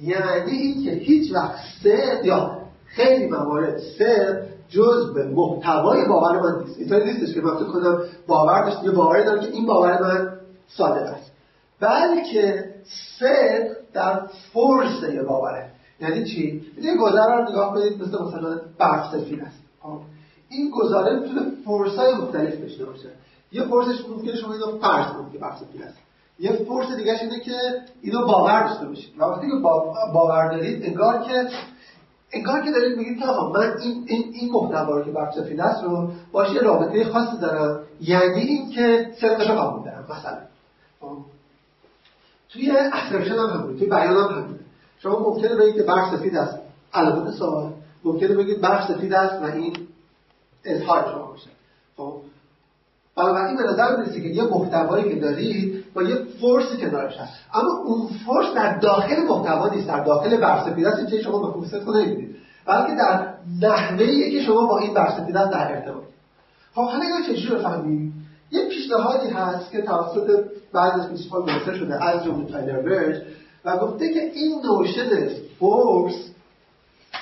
یعنی 0.00 0.50
این 0.50 0.84
که 0.84 0.90
هیچ 0.90 1.34
وقت 1.34 1.54
صدق 1.82 2.24
یا 2.24 2.58
خیلی 2.86 3.26
موارد 3.26 3.78
صدق 3.98 4.42
جز 4.68 5.14
به 5.14 5.24
محتوای 5.24 6.08
باور 6.08 6.40
من 6.40 6.64
نیست. 6.64 6.78
اینطوری 6.78 7.04
نیستش 7.04 7.34
که 7.34 7.40
من 7.40 7.54
کنم 7.54 7.98
باور 8.26 8.64
داشت 8.64 8.84
یه 8.84 8.90
باوری 8.90 9.24
دارم 9.24 9.40
که 9.40 9.48
این 9.48 9.66
باور 9.66 10.02
من 10.02 10.32
صادق 10.68 11.02
است. 11.02 11.25
بلکه 11.80 12.74
صدق 13.18 13.76
در 13.92 14.28
یه 15.14 15.22
باوره. 15.22 15.70
یعنی 16.00 16.24
چی؟ 16.24 16.62
یه 16.80 16.96
گذاره 16.96 17.36
رو 17.36 17.50
نگاه 17.50 17.74
کنید 17.74 18.02
مثل 18.02 18.22
مثلا 18.22 18.60
برف 18.78 19.14
سفید 19.14 19.40
است. 19.40 19.58
خب؟ 19.82 19.98
این 20.48 20.70
گزاره 20.70 21.20
می‌تونه 21.20 21.40
فرس 21.64 21.96
های 21.96 22.14
مختلف 22.14 22.60
داشته 22.60 22.84
باشه. 22.84 23.08
یه 23.52 23.62
فرسش 23.62 24.08
ممکنه 24.08 24.36
شما 24.36 24.52
اینو 24.52 24.78
فرض 24.78 25.12
کنید 25.12 25.32
که 25.32 25.38
برف 25.38 25.58
سفید 25.58 25.82
است. 25.82 25.96
یه 26.38 26.52
فرس 26.52 26.96
دیگه 26.96 27.22
اینه 27.22 27.40
که 27.40 27.52
اینو 28.02 28.26
باور 28.26 28.68
داشته 28.68 28.86
باشید. 28.86 29.18
و 29.18 29.24
وقتی 29.24 29.46
که 29.46 29.56
باور 30.14 30.50
دارید 30.50 30.84
انگار 30.84 31.22
که 31.22 31.48
انگار 32.32 32.62
که 32.62 32.70
دارید 32.70 32.98
میگید 32.98 33.18
که 33.18 33.26
آقا 33.26 33.52
من 33.52 33.76
این 33.82 34.04
این 34.06 34.24
این 34.32 34.52
محتوا 34.52 34.96
رو 34.96 35.04
که 35.04 35.40
سفید 35.40 35.60
است 35.60 35.84
رو 35.84 36.10
باشه 36.32 36.58
رابطه 36.58 37.04
خاصی 37.04 37.38
دارم. 37.40 37.80
یعنی 38.00 38.40
این 38.40 38.70
که 38.70 39.12
صدقش 39.20 39.50
رو 39.50 39.54
قبول 39.54 39.84
دارم 39.84 40.04
مثلا. 40.10 40.38
خب؟ 41.00 41.35
توی 42.48 42.70
assertion 42.92 43.34
هم 43.34 43.46
همونه 43.46 43.78
توی 43.78 43.88
بیان 43.88 44.16
هم 44.16 44.34
همونه. 44.34 44.58
شما 44.98 45.18
ممکنه 45.18 45.54
بگید 45.54 45.74
که 45.74 45.82
برف 45.82 46.16
سفید 46.16 46.36
است 46.36 46.58
علامت 46.94 47.34
سوال 47.34 47.72
ممکنه 48.04 48.34
بگید 48.34 48.60
برف 48.60 48.92
سفید 48.92 49.12
است 49.12 49.42
و 49.42 49.44
این 49.44 49.76
اظهار 50.64 51.04
شما 51.12 51.26
باشه. 51.26 51.50
خب 51.96 52.14
بنابراین 53.16 53.56
به 53.56 53.62
نظر 53.62 53.96
می‌رسه 53.96 54.20
که 54.20 54.28
یه 54.28 54.44
محتوایی 54.44 55.14
که 55.14 55.20
دارید 55.20 55.84
با 55.94 56.02
یه 56.02 56.16
فورسی 56.40 56.76
کنارش 56.76 57.16
هست. 57.16 57.32
اما 57.54 57.82
اون 57.84 58.08
فورس 58.26 58.54
در 58.54 58.78
داخل 58.78 59.16
محتوا 59.28 59.68
نیست 59.68 59.88
در 59.88 60.04
داخل 60.04 60.36
برف 60.36 60.68
سفید 60.68 60.86
است 60.86 61.06
چه 61.06 61.22
شما 61.22 61.38
به 61.38 61.80
کنه 61.84 62.06
نمی‌دید 62.06 62.36
بلکه 62.66 62.94
در 62.94 63.28
نحوه 63.62 64.30
که 64.30 64.42
شما 64.42 64.66
با 64.66 64.78
این 64.78 64.94
برسیدن 64.94 65.50
در 65.50 65.74
ارتباط 65.76 66.04
خب 66.74 66.82
حالا 66.82 67.04
چجوری 67.26 67.54
بفهمیم؟ 67.54 68.28
یه 68.50 68.68
پیشنهادی 68.68 69.28
هست 69.28 69.70
که 69.70 69.82
توسط 69.82 70.44
بعضی 70.76 71.00
از 71.00 71.06
فیلسوفان 71.08 71.42
منتشر 71.42 71.74
شده 71.74 72.04
از 72.04 72.24
جمله 72.24 72.52
تایلر 72.52 73.20
و 73.64 73.76
گفته 73.76 74.14
که 74.14 74.20
این 74.20 74.62
نوشن 74.64 75.28
فورس 75.58 76.14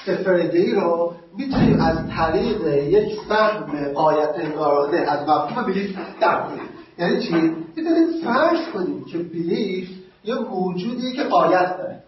سفردهی 0.07 0.73
رو 0.73 1.15
می‌تونیم 1.37 1.81
از 1.81 1.97
طریق 2.17 2.67
یک 2.67 3.21
فهم 3.29 3.93
قایت 3.93 4.35
انگارانه 4.37 4.97
از 4.97 5.29
مفهوم 5.29 5.65
بلیف 5.65 5.97
در 6.21 6.43
کنیم 6.43 6.69
یعنی 6.99 7.23
چی؟ 7.23 7.35
می‌تونیم 7.77 8.09
فرض 8.25 8.69
کنیم 8.75 9.05
که 9.05 9.19
belief 9.19 9.89
یه 10.25 10.35
موجودی 10.35 11.13
که 11.13 11.23
غایت 11.23 11.79
داره 11.79 12.03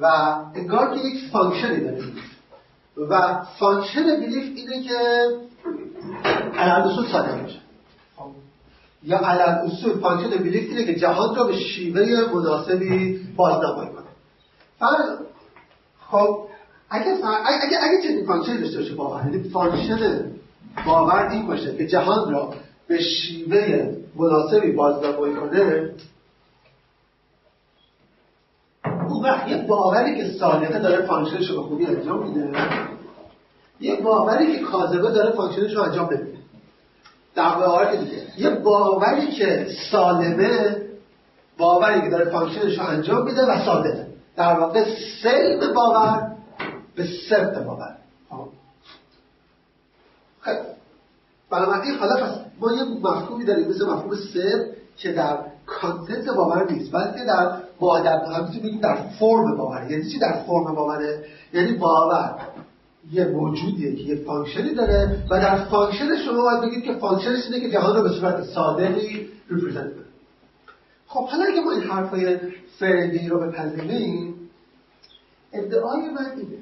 و 0.00 0.06
انگار 0.54 0.94
که 0.94 1.00
یک 1.00 1.30
functionی 1.32 1.80
داره 1.80 2.02
و 3.10 3.44
function 3.58 4.04
belief 4.04 4.52
اینه 4.56 4.82
که 4.82 4.98
اصول 6.58 7.06
ساده 7.12 7.42
میشه. 7.42 7.58
یا 9.08 9.18
علم 9.18 9.62
اصول 9.64 10.00
function 10.00 10.30
belief 10.30 10.70
اینه 10.70 10.84
که 10.84 10.94
جهان 10.94 11.34
را 11.34 11.44
به 11.44 11.56
شیوه 11.56 12.34
مناسبی 12.34 13.20
بازنمایی 13.36 13.88
کنه. 13.88 14.04
فرض 14.78 15.18
خب 16.10 16.38
اگه 16.90 17.10
اگه 17.44 17.78
اگه 17.82 18.02
چنین 18.02 18.26
function 18.26 18.60
داشته 18.60 18.78
باشه 18.78 18.94
باور 18.94 19.24
یعنی 19.24 19.48
function 19.48 20.30
باور 20.86 21.28
این 21.28 21.46
باشه 21.46 21.76
که 21.76 21.86
جهان 21.86 22.32
را 22.32 22.54
به 22.88 22.98
شیوه 23.00 23.94
مناسبی 24.16 24.72
بازنمایی 24.72 25.34
کنه 25.34 25.90
اون 29.08 29.22
وقت 29.22 29.48
یه 29.48 29.66
باوری 29.66 30.16
که 30.16 30.38
صادقه 30.38 30.78
داره 30.78 31.06
functionش 31.06 31.50
رو 31.50 31.56
به 31.56 31.68
خوبی 31.68 31.86
انجام 31.86 32.28
میده 32.28 32.52
یه 33.80 34.00
باوری 34.00 34.52
که 34.52 34.62
کاذبه 34.62 35.10
داره 35.10 35.30
functionش 35.30 35.74
رو 35.74 35.82
انجام 35.82 36.06
بده 36.06 36.37
در 37.38 37.90
که 37.90 37.96
دیگه. 37.96 38.22
یه 38.36 38.50
باوری 38.50 39.30
که 39.30 39.66
سالمه 39.90 40.76
باوری 41.58 42.02
که 42.02 42.08
داره 42.08 42.30
functionش 42.30 42.78
رو 42.78 42.86
انجام 42.86 43.24
میده 43.24 43.42
و 43.42 43.64
صادقه 43.64 44.06
در 44.36 44.58
واقع 44.58 44.84
سلم 45.22 45.74
باور 45.74 46.32
به 46.94 47.06
سبت 47.30 47.58
باور. 47.58 47.96
خب. 48.30 48.48
بنابراین 51.50 51.94
حالا 51.94 52.16
پس 52.16 52.38
ما 52.60 52.72
یه 52.72 52.82
مفهومی 52.84 53.44
داریم 53.44 53.68
مثل 53.68 53.86
مفهوم 53.86 54.14
سر 54.14 54.66
که 54.96 55.12
در 55.12 55.38
content 55.66 56.28
باور 56.28 56.72
نیست 56.72 56.92
بلکه 56.92 57.24
در 57.24 57.52
با 57.80 58.00
در 58.00 58.18
بگیم 58.62 58.80
در 58.80 58.96
form 58.96 59.56
باور. 59.56 59.90
یعنی 59.90 60.10
چی 60.10 60.18
در 60.18 60.32
form 60.46 60.74
باوره؟ 60.74 61.24
یعنی 61.52 61.72
باور. 61.72 62.34
یه 63.12 63.24
موجودیه 63.24 63.96
که 63.96 64.02
یه 64.02 64.24
functionی 64.24 64.74
داره 64.74 65.24
و 65.30 65.40
در 65.40 65.64
function 65.64 66.16
شما 66.26 66.42
باید 66.42 66.60
بگید 66.60 66.84
که 66.84 66.94
functionش 66.94 67.44
اینه 67.46 67.60
که 67.60 67.70
جهان 67.70 67.96
رو 67.96 68.02
به 68.02 68.08
صورت 68.08 68.44
صادقی 68.44 69.28
represent 69.50 69.94
کنه. 69.94 70.04
خب 71.06 71.28
حالا 71.28 71.44
اگه 71.44 71.60
ما 71.60 71.72
این 71.72 71.82
حرفای 71.82 72.38
فرندی 72.78 73.28
رو 73.28 73.40
بپذیریم 73.40 74.34
ادعای 75.52 76.00
من 76.00 76.30
اینه 76.36 76.58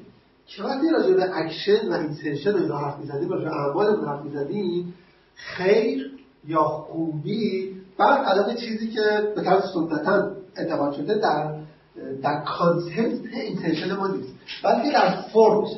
که 0.47 0.63
وقتی 0.63 0.91
راجع 0.91 1.15
به 1.15 1.39
اکشن 1.39 1.89
و 1.89 1.93
intention 1.93 2.51
رو 2.51 2.63
اینا 2.63 2.79
حرف 2.79 2.99
می‌زنیم 2.99 3.29
راجع 3.29 3.45
به 3.45 3.57
اعمال 3.57 4.07
حرف 4.07 4.25
می‌زنیم 4.25 4.95
خیر 5.35 6.11
یا 6.47 6.63
خوبی 6.63 7.77
بر 7.99 8.55
چیزی 8.55 8.89
که 8.89 9.33
به 9.37 9.43
طرز 9.43 9.63
سنتا 9.75 10.31
اعتقاد 10.57 10.93
شده 10.93 11.15
در 11.15 11.55
در 12.23 12.45
content 12.45 13.21
intention 13.35 13.97
ما 13.97 14.07
نیست 14.07 14.33
بلکه 14.65 14.93
در 14.93 15.11
formش 15.33 15.71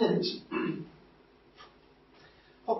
یعنی 0.00 0.20
چی 0.20 0.42
خب 2.66 2.78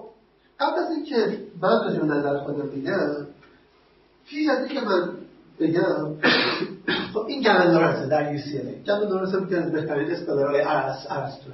قبل 0.60 0.78
از 0.78 0.90
اینکه 0.90 1.38
من 1.62 1.84
راجع 1.84 2.04
نظر 2.04 2.38
خودم 2.38 2.68
بگم 2.68 3.26
پیش 4.28 4.48
از 4.48 4.58
اینکه 4.58 4.80
من 4.80 5.10
بگم 5.60 6.14
خب 7.12 7.18
این 7.18 7.42
گوین 7.42 7.70
لارنس 7.70 8.08
در 8.08 8.32
UCL 8.32 8.72
گوین 8.86 9.08
لارنس 9.08 9.48
که 9.48 9.56
از 9.56 9.72
بهترین 9.72 10.10
scholarهای 10.10 10.60
ارس 10.60 11.06
ارسطو 11.10 11.50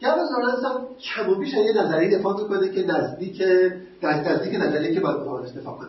گوین 0.00 0.14
لارنس 0.14 0.64
هم 0.64 0.86
کم 1.00 1.30
و 1.30 1.34
بیش 1.34 1.54
یه 1.54 1.82
نظریه 1.82 2.18
دفاع 2.18 2.42
می‌کنه 2.42 2.68
که 2.68 2.86
نزدیک 2.86 3.42
نزدیک 4.02 4.54
نظریه 4.54 4.94
که 4.94 5.00
باید 5.00 5.20
بخواد 5.20 5.54
دفاع 5.54 5.78
کنه. 5.78 5.88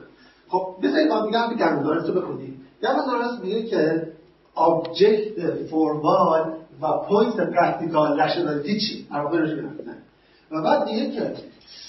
خب 0.50 0.75
بذارید 0.84 1.08
ما 1.08 1.25
میگم 1.25 1.56
گوین 1.60 1.84
لارنس 1.84 2.10
رو 2.10 2.22
بخونیم. 2.22 2.62
گوین 2.84 3.06
لارنس 3.08 3.39
میگه 3.41 3.63
که 3.63 4.08
object 4.56 5.53
formal 5.72 6.59
و 6.81 6.98
point 6.98 7.36
practical 7.36 8.20
rationality 8.20 8.79
چی؟ 8.79 9.07
در 9.12 9.21
واقع 9.21 9.39
و 10.51 10.62
بعد 10.62 10.86
میگه 10.86 11.12
که 11.12 11.33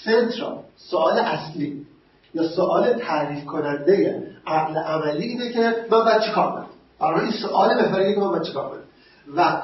central 0.05 0.59
سوال 0.77 1.19
اصلی 1.19 1.87
یا 2.35 2.49
سوال 2.49 2.93
تعریف 2.93 3.45
کننده 3.45 4.27
عقل 4.47 4.77
عملی 4.77 5.25
اینه 5.25 5.53
که 5.53 5.61
من 5.91 6.05
باید 6.05 6.23
چیکار 6.23 6.53
کنم؟ 6.53 6.67
برای 7.01 7.21
این 7.21 7.33
سوال 7.33 7.83
بهتره 7.83 8.15
که 8.15 8.21
من 8.21 8.29
باید 8.29 8.43
چیکار 8.43 8.71
کنم؟ 8.71 8.81
و 9.37 9.63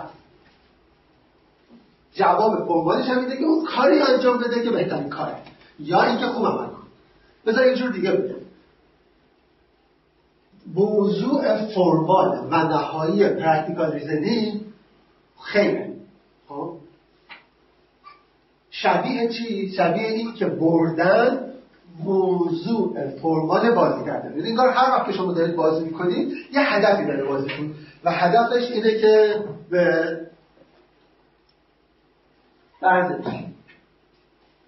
جواب 2.14 2.66
formalش 2.66 3.08
هم 3.08 3.18
اینه 3.18 3.36
که 3.36 3.44
اون 3.44 3.64
کاری 3.64 4.02
انجام 4.02 4.38
بده 4.38 4.64
که 4.64 4.70
بهترین 4.70 5.08
کاره. 5.08 5.36
یا 5.78 6.02
اینکه 6.02 6.26
خوب 6.26 6.46
عمل 6.46 6.66
کن 6.66 6.82
بذار 7.46 7.62
اینجور 7.62 7.90
دیگه 7.90 8.12
بگم. 8.12 8.36
موضوع 10.74 11.66
formal 11.66 12.48
و 12.50 12.56
نهایی 12.56 13.28
practical 13.28 13.92
reasoning 13.92 14.65
خیلی. 15.42 15.92
خب. 16.48 16.72
شبیه 18.70 19.28
چی؟ 19.28 19.72
شبیه 19.76 20.06
این 20.06 20.34
که 20.34 20.46
بردن 20.46 21.52
موضوع 22.04 23.10
فرمال 23.22 23.70
بازی 23.70 24.04
کرده. 24.04 24.36
یعنی 24.36 24.48
انگار 24.48 24.68
هر 24.68 24.90
وقت 24.90 25.06
که 25.06 25.12
شما 25.12 25.32
دارید 25.32 25.56
بازی 25.56 25.84
می‌کنید 25.84 26.32
یه 26.52 26.60
هدفی 26.60 27.04
داره 27.04 27.24
بازیتون 27.24 27.74
و 28.04 28.10
هدفش 28.10 28.70
اینه 28.70 28.98
که 28.98 29.44
به 29.70 30.20
برزش 32.82 33.24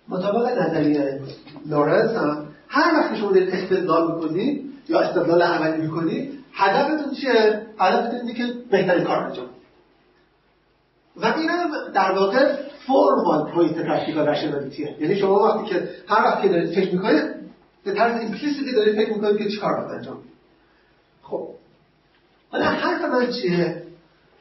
مطابق 0.09 0.59
نظریه 0.59 1.21
لورنس 1.67 2.17
هم 2.17 2.47
هر 2.69 2.95
وقت 2.95 3.17
شما 3.17 3.33
دارید 3.33 3.55
استدلال 3.55 4.15
می‌کنید 4.15 4.73
یا 4.89 5.01
استدلال 5.01 5.43
عملی 5.43 5.83
می‌کنید 5.83 6.39
هدفتون 6.53 7.15
چیه؟ 7.15 7.67
هدفتون 7.79 8.21
اینه 8.21 8.35
که 8.35 8.47
بهترین 8.71 9.05
کار 9.05 9.17
انجام 9.17 9.47
و 11.23 11.35
این 11.37 11.51
در 11.95 12.13
واقع 12.13 12.57
formal 12.87 13.51
point 13.55 13.79
practical 13.79 14.29
rationalityه 14.29 14.97
یعنی 15.01 15.17
شما 15.17 15.35
وقتی 15.35 15.75
که 15.75 15.89
هر 16.09 16.25
وقت 16.25 16.43
که 16.43 16.49
دارید 16.49 16.71
فکر 16.71 16.95
می‌کنید 16.95 17.25
به 17.85 17.93
طرز 17.93 18.21
implicitی 18.21 18.73
دارید 18.73 18.95
فکر 18.95 19.13
می‌کنید 19.13 19.39
که 19.39 19.49
چیکار 19.49 19.75
باید 19.75 19.91
انجام 19.91 20.19
خب. 21.23 21.49
حالا 22.51 22.65
حرف 22.65 23.05
من 23.05 23.33
چیه؟ 23.33 23.83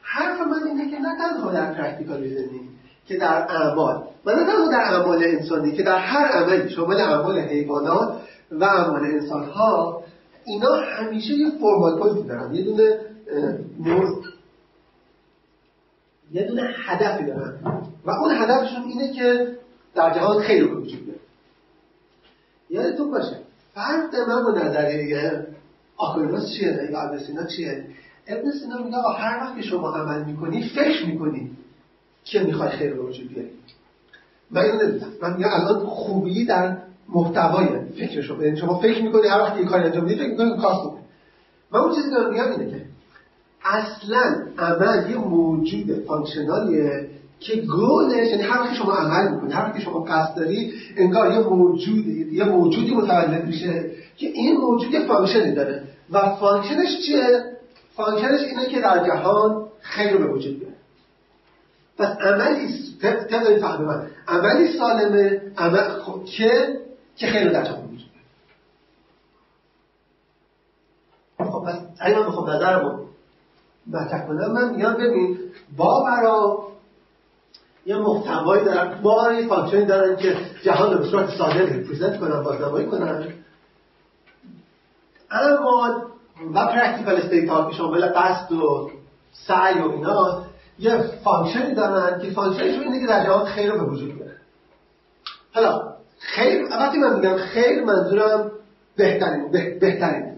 حرف 0.01 0.41
من 0.41 0.67
اینه 0.67 0.91
که 0.91 0.99
نه 0.99 1.17
تنها 1.17 1.51
در 1.51 1.73
practical 1.73 2.21
reasoning 2.21 2.69
که 3.07 3.17
در 3.17 3.47
اعمال 3.49 4.03
و 4.25 4.31
نه 4.31 4.45
تنها 4.45 4.71
در 4.71 4.93
اعمال 4.93 5.23
انسانی 5.23 5.71
که 5.71 5.83
در 5.83 5.97
هر 5.97 6.25
عملی 6.25 6.69
شامل 6.69 6.95
اعمال 6.95 7.39
حیوانات 7.39 8.21
و 8.51 8.63
اعمال 8.63 9.05
انسان 9.05 9.43
ها 9.43 10.03
اینا 10.45 10.75
همیشه 10.75 11.33
یه 11.33 11.49
formal 11.49 11.99
point 11.99 12.27
دارن. 12.27 12.55
یه 12.55 12.63
دونه 12.63 12.99
یه 16.31 16.43
دونه 16.43 16.61
هدفی 16.85 17.25
دارن. 17.25 17.53
و 18.05 18.11
اون 18.11 18.31
هدفشون 18.31 18.83
اینه 18.83 19.13
که 19.13 19.57
در 19.95 20.13
جهان 20.13 20.39
خیر 20.39 20.63
رو 20.63 20.81
وجود 20.81 21.15
یادتون 22.69 23.11
باشه. 23.11 23.39
فرق 23.73 24.15
من 24.27 24.43
با 24.43 24.51
نظریه 24.59 25.47
آکوینوس 25.97 26.53
چیه؟ 26.53 26.89
یا 26.91 27.01
ابن 27.01 27.19
سینا 27.19 27.43
چیه؟ 27.45 27.85
ابن 28.27 28.51
سینا 28.51 28.83
میگه 28.83 28.97
هر 29.17 29.37
وقت 29.37 29.55
که 29.55 29.61
شما 29.61 29.95
عمل 29.95 30.23
می‌کنی 30.23 30.69
فکر 30.69 31.05
می‌کنی 31.05 31.51
که 32.23 32.43
می‌خوای 32.43 32.69
خیر 32.69 32.93
رو 32.93 33.09
وجود 33.09 33.29
بیاری. 33.29 33.49
من 34.51 34.61
اینو 34.61 34.83
نمی‌دونم. 34.83 35.11
من 35.21 35.43
الان 35.43 35.85
خوبی 35.85 36.45
در 36.45 36.77
محتوای 37.09 37.67
فکر 37.97 38.21
شما 38.21 38.43
یعنی 38.43 38.57
شما 38.57 38.79
فکر 38.79 39.03
می‌کنی 39.03 39.27
هر 39.27 39.41
وقت 39.41 39.57
یه 39.57 39.65
کاری 39.65 39.83
انجام 39.83 40.03
میدی 40.03 40.15
فکر 40.15 40.29
می‌کنی 40.29 40.61
کاست 40.61 40.97
من 41.71 41.79
اون 41.79 41.95
چیزی 41.95 42.09
که 42.09 42.15
میگم 42.29 42.51
اینه 42.51 42.71
که 42.71 42.85
اصلا 43.63 44.35
عمل 44.57 45.09
یه 45.09 45.17
موجود 45.17 46.05
functionalیه 46.07 47.09
که 47.39 47.55
goalش 47.55 48.27
یعنی 48.27 48.43
هر 48.43 48.61
وقتی 48.61 48.75
شما 48.75 48.91
عمل 48.91 49.33
می‌کنید 49.33 49.53
هر 49.53 49.63
وقتی 49.63 49.81
شما 49.81 49.99
قصد 49.99 50.35
داری 50.35 50.73
انگار 50.97 51.31
یه 51.31 51.39
موجودی 51.39 52.29
یه 52.31 52.43
موجودی 52.43 52.95
متولد 52.95 53.45
میشه 53.45 53.91
که 54.17 54.27
این 54.27 54.57
موجود 54.57 54.93
یه 54.93 55.07
functionی 55.07 55.51
داره. 55.51 55.83
و 56.11 56.35
functionش 56.35 57.05
چیه؟ 57.05 57.43
functionش 57.95 58.41
اینه 58.41 58.65
که 58.65 58.81
در 58.81 59.07
جهان 59.07 59.67
خیر 59.81 60.17
به 60.17 60.27
وجود 60.27 60.59
بیاره. 60.59 60.75
پس 61.97 62.07
عملی 62.07 62.67
طبق 63.01 63.59
فهم 63.59 63.85
من 63.85 64.07
عملی 64.27 64.77
سالمه 64.77 65.41
عمل 65.57 65.89
خب 65.89 66.25
که 66.25 66.79
که 67.15 67.27
خیر 67.27 67.49
در 67.51 67.63
جهان 67.63 67.85
وجود 67.85 68.09
بیاره. 71.37 71.51
خب 71.51 71.65
پس 71.67 71.79
اگه 71.99 72.19
من 72.19 72.25
بخوام 72.27 72.49
نظرمو 72.49 73.07
مطرح 73.91 74.27
کنم 74.27 74.51
من 74.51 74.75
میگم 74.75 74.93
ببین 74.93 75.39
باورا 75.77 76.67
یه 77.85 77.97
محتوایی 77.97 78.65
دارن 78.65 79.01
ما 79.03 79.33
یه 79.33 79.47
functionی 79.47 79.85
دارن 79.85 80.15
که 80.15 80.37
جهان 80.63 80.93
رو 80.93 80.99
به 80.99 81.07
صورت 81.07 81.29
صادق 81.29 81.73
represent 81.73 82.19
کنن 82.19 82.43
بازنمایی 82.43 82.85
کنن. 82.85 83.33
اما 85.31 86.07
و 86.53 86.65
practical 86.65 87.15
state 87.15 87.45
که 87.69 87.77
شامل 87.77 88.05
قصد 88.05 88.51
و 88.51 88.91
سعی 89.33 89.79
و 89.79 89.91
اینا 89.91 90.43
یه 90.79 90.97
functionی 91.23 91.73
دارن 91.73 92.21
که 92.21 92.31
functionشون 92.31 92.83
اینه 92.83 92.99
که 92.99 93.07
در 93.07 93.25
جهان 93.25 93.45
خیر 93.45 93.71
رو 93.71 93.85
به 93.85 93.91
وجود 93.91 94.13
بیارن 94.15 94.37
حالا 95.53 95.93
خیر 96.19 96.67
وقتی 96.71 96.97
من 96.97 97.15
میگم 97.15 97.37
خیر 97.37 97.83
منظورم 97.83 98.51
بهترین 98.95 99.51
بهترین. 99.51 100.37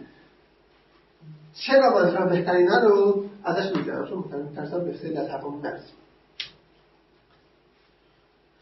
چرا 1.54 1.90
منظورم 1.90 2.30
بهترین؟ 2.30 2.70
رو 2.70 3.29
ازش 3.44 3.76
میگم 3.76 4.06
چون 4.06 4.24
ترسم 4.56 4.84
به 4.84 4.94
خیلی 4.94 5.18
از 5.18 5.28
حرفمون 5.28 5.62
نرسیم 5.62 5.96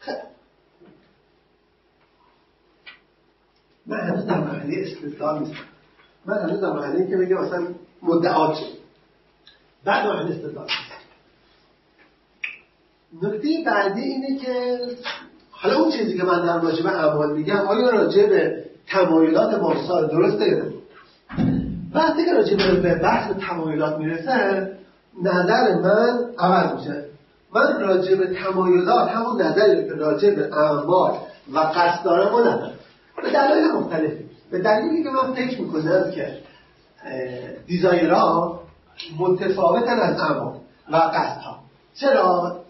خب. 0.00 0.12
من 3.86 4.00
هنوز 4.00 4.26
در 4.26 4.40
مرحله 4.40 4.74
استدلال 4.86 5.38
نیستم. 5.38 5.64
من 6.26 6.38
هنوز 6.38 6.60
در 6.60 6.72
مرحله 6.72 7.06
که 7.06 7.16
بگم 7.16 7.36
اصلا 7.36 7.74
مدعات 8.02 8.56
شد. 8.56 8.78
بعد 9.84 10.06
مرحله 10.06 10.34
استدلال. 10.34 10.68
نکته 13.22 13.48
بعدی 13.66 14.00
اینه 14.00 14.38
که 14.38 14.80
حالا 15.50 15.78
اون 15.78 15.92
چیزی 15.92 16.16
که 16.16 16.24
من 16.24 16.46
در 16.46 16.60
راجع 16.60 16.82
به 16.82 16.88
اعمال 16.88 17.36
میگم 17.36 17.56
آیا 17.68 17.90
راجع 17.90 18.26
به 18.26 18.64
تمایلات 18.86 19.54
مارسال 19.54 20.08
درسته 20.08 20.48
یا 20.48 20.77
وقتی 21.94 22.24
که 22.24 22.34
راجع 22.34 22.56
به 22.56 22.94
بحث 22.94 23.30
تمایلات 23.48 23.98
می‌رسه 23.98 24.68
نظر 25.22 25.74
من 25.74 26.18
عوض 26.38 26.78
میشه. 26.78 27.04
من 27.54 27.80
راجع 27.80 28.14
به 28.14 28.34
تمایلات 28.34 29.08
همون 29.08 29.42
نظری 29.42 29.88
که 29.88 29.94
راجع 29.94 30.30
به 30.30 30.54
اعمال 30.56 31.18
و 31.52 31.58
قصد 31.58 32.04
دارم 32.04 32.34
و 32.34 32.40
ندارم. 32.40 32.72
به 33.22 33.30
دلایل 33.30 33.72
مختلفی. 33.72 34.24
به 34.50 34.58
دلیلی 34.58 35.02
که 35.02 35.10
من 35.10 35.34
فکر 35.34 35.60
می‌کنم 35.60 36.10
که 36.10 36.38
دیزایرها 37.66 38.60
متفاوتن 39.18 40.00
از 40.00 40.20
اعمال 40.20 40.54
و 40.90 40.96
قصدها. 40.96 41.58
چرا؟ 41.94 42.60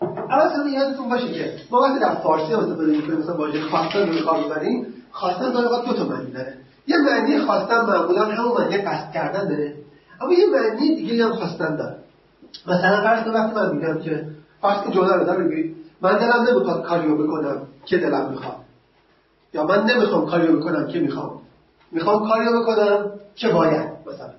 اول 0.00 0.72
یادتون 0.72 1.08
باشه 1.08 1.32
که 1.32 1.52
ما 1.70 1.80
وقتی 1.80 2.00
در 2.00 2.14
فارسی 2.14 2.54
استفاده 2.54 2.92
می‌کنیم 2.92 3.18
مثلا 3.18 3.36
واژه 3.36 3.60
خواستن 3.60 4.08
رو 4.08 4.24
کار 4.24 4.38
می‌بریم 4.38 4.94
خواستن 5.12 5.52
داره 5.52 5.86
دو 5.86 5.92
تا 5.92 6.04
معنی 6.04 6.30
داره. 6.30 6.54
یه 6.86 6.96
معنی 6.98 7.38
خواستن 7.38 7.80
معمولا 7.80 8.24
همون 8.24 8.62
معنی 8.62 8.78
قصد 8.78 9.12
کردن 9.12 9.48
داره. 9.48 9.74
اما 10.20 10.32
یه 10.32 10.46
معنی 10.46 10.96
دیگه 10.96 11.24
هم 11.24 11.32
خواستن 11.32 11.76
داره. 11.76 11.96
مثلا 12.66 12.96
فرض 13.02 13.26
وقتی 13.28 13.54
من 13.54 13.76
میگم 13.76 13.98
که 13.98 14.26
فرض 14.60 14.86
که 14.86 14.90
جمله 14.90 15.32
رو 15.32 15.48
بگید 15.48 15.76
من 16.00 16.18
دلم 16.18 16.46
نمی‌خواد 16.50 16.84
کاریو 16.84 17.26
بکنم 17.26 17.66
که 17.84 17.96
دلم 17.96 18.30
می‌خواد. 18.30 18.56
یا 19.54 19.64
من 19.64 19.84
نمی‌خوام 19.84 20.26
کاریو 20.26 20.56
بکنم 20.56 20.86
که 20.86 21.00
می‌خوام. 21.00 21.40
می‌خوام 21.92 22.28
کاریو 22.28 22.62
بکنم 22.62 23.10
که 23.34 23.48
باید 23.48 23.88
مثلا. 24.06 24.32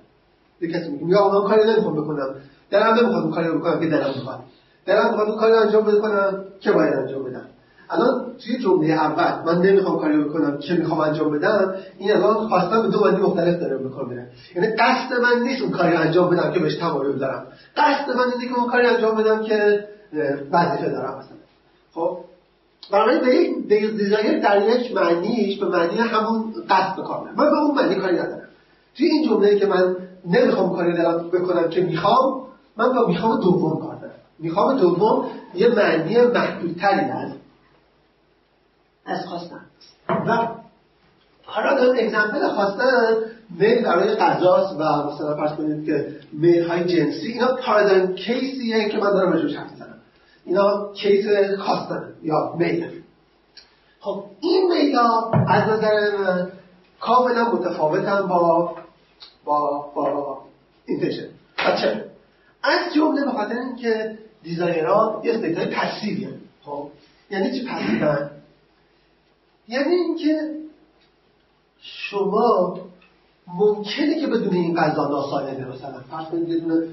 یه 0.60 0.72
کسی 0.72 0.90
میگه 0.90 1.06
یا 1.06 1.28
من 1.28 1.48
کاری 1.48 1.70
نمی‌خوام 1.70 2.02
بکنم. 2.02 2.34
دلم 2.70 2.94
نمی‌خواد 2.94 3.34
کاریو 3.34 3.58
بکنم 3.58 3.80
که 3.80 3.86
دلم 3.86 4.12
می‌خواد. 4.16 4.40
دلم 4.86 5.10
می‌خواد 5.10 5.28
اون 5.28 5.38
کاری 5.38 5.52
انجام 5.54 5.84
بکنم 5.84 6.44
که 6.60 6.72
باید 6.72 6.94
انجام 6.94 7.24
بدم. 7.24 7.46
الان 7.90 8.32
توی 8.44 8.58
جمله 8.58 8.92
اول 8.92 9.54
من 9.54 9.62
نمی‌خوام 9.62 9.98
کاری 9.98 10.24
بکنم 10.24 10.58
که 10.58 10.74
می‌خوام 10.74 11.00
انجام 11.00 11.30
بدم 11.30 11.74
این 11.98 12.12
الان 12.12 12.48
خواستم 12.48 12.82
به 12.82 12.88
دو 12.88 13.04
معنی 13.04 13.16
مختلف 13.16 13.60
داره 13.60 13.76
بکن 13.76 14.08
میره 14.08 14.26
یعنی 14.56 14.76
قصد 14.76 15.20
من 15.22 15.42
نیست 15.42 15.62
اون 15.62 15.70
کاری 15.70 15.96
انجام 15.96 16.30
بدم 16.30 16.52
که 16.52 16.60
بهش 16.60 16.76
تمایل 16.76 17.18
دارم. 17.18 17.46
قصد 17.76 18.16
من 18.16 18.32
اینه 18.32 18.52
که 18.52 18.58
اون 18.58 18.70
کاری 18.70 18.86
انجام 18.86 19.16
بدم 19.16 19.42
که 19.42 19.84
وظیفه 20.52 20.88
دارم 20.88 21.18
مثلا. 21.18 21.36
خب؟ 21.94 22.18
برای 22.90 23.20
به 23.20 23.36
یک 23.36 23.68
دیزایر 23.96 24.40
در 24.40 24.62
یک 24.68 24.94
معنیش 24.94 25.58
به 25.58 25.66
معنی 25.66 25.96
همون 25.98 26.54
قصد 26.70 26.96
بکنم 26.96 27.34
من 27.36 27.50
به 27.50 27.58
اون 27.58 27.74
معنی 27.74 27.94
کاری 27.94 28.14
ندارم. 28.14 28.48
توی 28.96 29.06
این 29.06 29.28
جمله 29.28 29.58
که 29.58 29.66
من 29.66 29.96
نمی‌خوام 30.26 30.76
کاری 30.76 30.96
دارم 30.96 31.28
بکنم 31.28 31.68
که 31.68 31.80
می‌خوام 31.80 32.42
من 32.76 32.92
با 32.92 33.06
می‌خوام 33.06 33.40
دوم 33.40 33.80
کار 33.80 33.94
می‌خوام 34.38 34.78
دوم 34.78 35.26
یه 35.54 35.68
معنی 35.68 36.16
محدودتری 36.16 37.08
داره 37.08 37.32
از 39.06 39.26
خواستن 39.26 39.60
و 40.08 40.48
حالا 41.44 41.92
اگزمپل 41.92 42.48
خواستن 42.48 43.14
میل 43.58 43.82
برای 43.82 44.14
قضاست 44.14 44.72
و 44.72 44.82
مثلا 44.82 45.36
فرض 45.36 45.56
کنید 45.56 45.86
که 45.86 46.16
میل 46.32 46.68
های 46.68 46.84
جنسی 46.84 47.32
اینا 47.32 47.56
پارادایم 47.56 48.14
کیسیه 48.14 48.88
که 48.88 48.98
من 48.98 49.10
دارم 49.10 49.32
راجبش 49.32 49.56
حرف 49.56 49.70
می‌زنم. 49.70 49.94
اینا 50.44 50.92
case 50.92 51.26
خواستن 51.58 52.14
یا 52.22 52.54
میل. 52.58 53.02
خب 54.00 54.24
این 54.40 54.72
میل 54.72 54.98
از 55.48 55.68
نظر 55.68 56.16
من 56.18 56.52
کاملا 57.00 57.52
متفاوتن 57.52 58.26
با 58.26 58.74
با 59.44 59.92
با 59.94 60.38
intention 60.86 61.28
چرا 61.56 62.00
از 62.62 62.94
جمله 62.94 63.24
به 63.24 63.30
خاطر 63.30 63.54
اینکه 63.54 64.18
desireها 64.42 65.22
یه 65.24 65.34
state 65.34 65.58
های 65.58 65.66
passiveی 65.66 66.28
خب 66.62 66.88
یعنی 67.30 67.60
چی 67.60 67.66
passiveن 67.66 68.30
یعنی 69.68 69.94
اینکه 69.94 70.54
شما 71.80 72.78
ممکنه 73.46 74.20
که 74.20 74.26
بدون 74.26 74.54
این 74.54 74.76
غذا 74.76 75.08
ناسالمه 75.08 75.66
مثلا 75.68 76.00
فرض 76.10 76.26
کنید 76.26 76.48
یه 76.48 76.60
دونه 76.60 76.86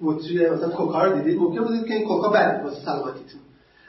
مطری 0.00 0.50
مثلا 0.50 0.68
کوکا 0.68 1.04
رو 1.04 1.18
دیدید 1.18 1.40
ممکن 1.40 1.64
بودید 1.64 1.86
که 1.86 1.94
این 1.94 2.08
کوکا 2.08 2.28
بده 2.28 2.62
واسه 2.62 2.84
سلامتیتون. 2.84 3.40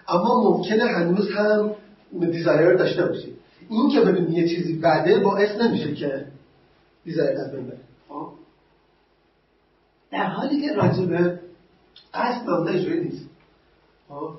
اما 0.08 0.44
ممکنه 0.44 0.84
هنوز 0.84 1.30
هم 1.32 1.72
desire 2.20 2.74
داشته 2.74 3.06
باشید. 3.06 3.36
این 3.70 3.90
که 3.90 4.02
بدون 4.02 4.32
یه 4.32 4.48
چیزی 4.48 4.74
بده 4.74 5.20
باعث 5.20 5.62
نمیشه 5.62 5.96
که 5.96 6.26
desire 7.04 7.38
از 7.40 7.52
بین 7.52 7.68
بره. 7.68 7.80
خب؟ 8.10 8.30
در 10.12 10.26
حالی 10.26 10.62
که 10.62 10.74
راجبه 10.74 11.40
قصد 12.14 12.48
معمولا 12.48 12.72
اینجوری 12.72 13.00
نیست. 13.00 13.26
خب؟ 14.10 14.30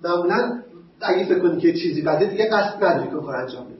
معمولا 0.00 0.62
اگه 1.00 1.24
فکر 1.24 1.38
کنید 1.38 1.58
که 1.58 1.72
چیزی 1.72 2.02
بده 2.02 2.26
دیگه 2.26 2.48
قصد 2.50 2.84
نداری 2.84 3.08
که 3.08 3.16
کار 3.16 3.36
انجام 3.36 3.64
بدی. 3.64 3.74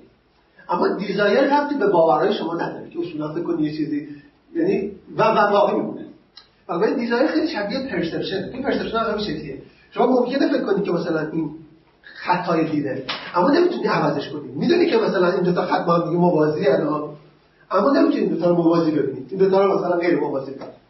اما 0.69 0.89
desire 0.89 1.57
ربطی 1.57 1.75
به 1.75 1.87
باورهای 1.87 2.35
شما 2.35 2.55
نداره 2.55 2.91
که 2.91 2.99
اصولا 3.01 3.33
فکر 3.33 3.43
کنید 3.43 3.61
یه 3.61 3.77
چیزی 3.77 4.09
یعنی 4.55 4.93
و 5.17 5.23
و 5.23 5.53
واقعی 5.53 5.77
میمونه. 5.77 6.07
و 6.69 6.95
desire 6.95 7.27
خیلی 7.27 7.49
شبیه 7.49 7.79
perception. 7.79 8.51
این 8.53 8.63
perception 8.63 8.99
هم 8.99 9.19
شکلیه. 9.19 9.63
شما 9.91 10.07
ممکنه 10.07 10.49
فکر 10.49 10.65
کنید 10.65 10.85
که 10.85 10.93
مثلا 10.93 11.31
این 11.31 11.51
خطای 12.03 12.71
دیده 12.71 13.05
اما 13.35 13.51
نمی‌تونی 13.51 13.87
عوضش 13.87 14.29
کنی. 14.29 14.53
می‌دونی 14.53 14.91
که 14.91 14.97
مثلا 14.97 15.33
این 15.33 15.43
دو 15.43 15.53
تا 15.53 15.67
خط 15.67 15.87
با 15.87 15.95
هم 15.95 16.05
دیگه 16.05 16.17
موازی 16.17 16.67
اما 17.71 17.91
نمی‌تونی 17.91 18.27
دو 18.27 18.37
تا 18.37 18.51
رو 18.51 18.57
موازی 18.57 18.91
ببینید 18.91 19.27
این 19.31 19.39
دو 19.39 19.51
تا 19.51 19.65
رو 19.65 19.79
مثلا 19.79 19.97
غیر 19.97 20.21
موازی 20.21 20.55
کنید 20.55 20.85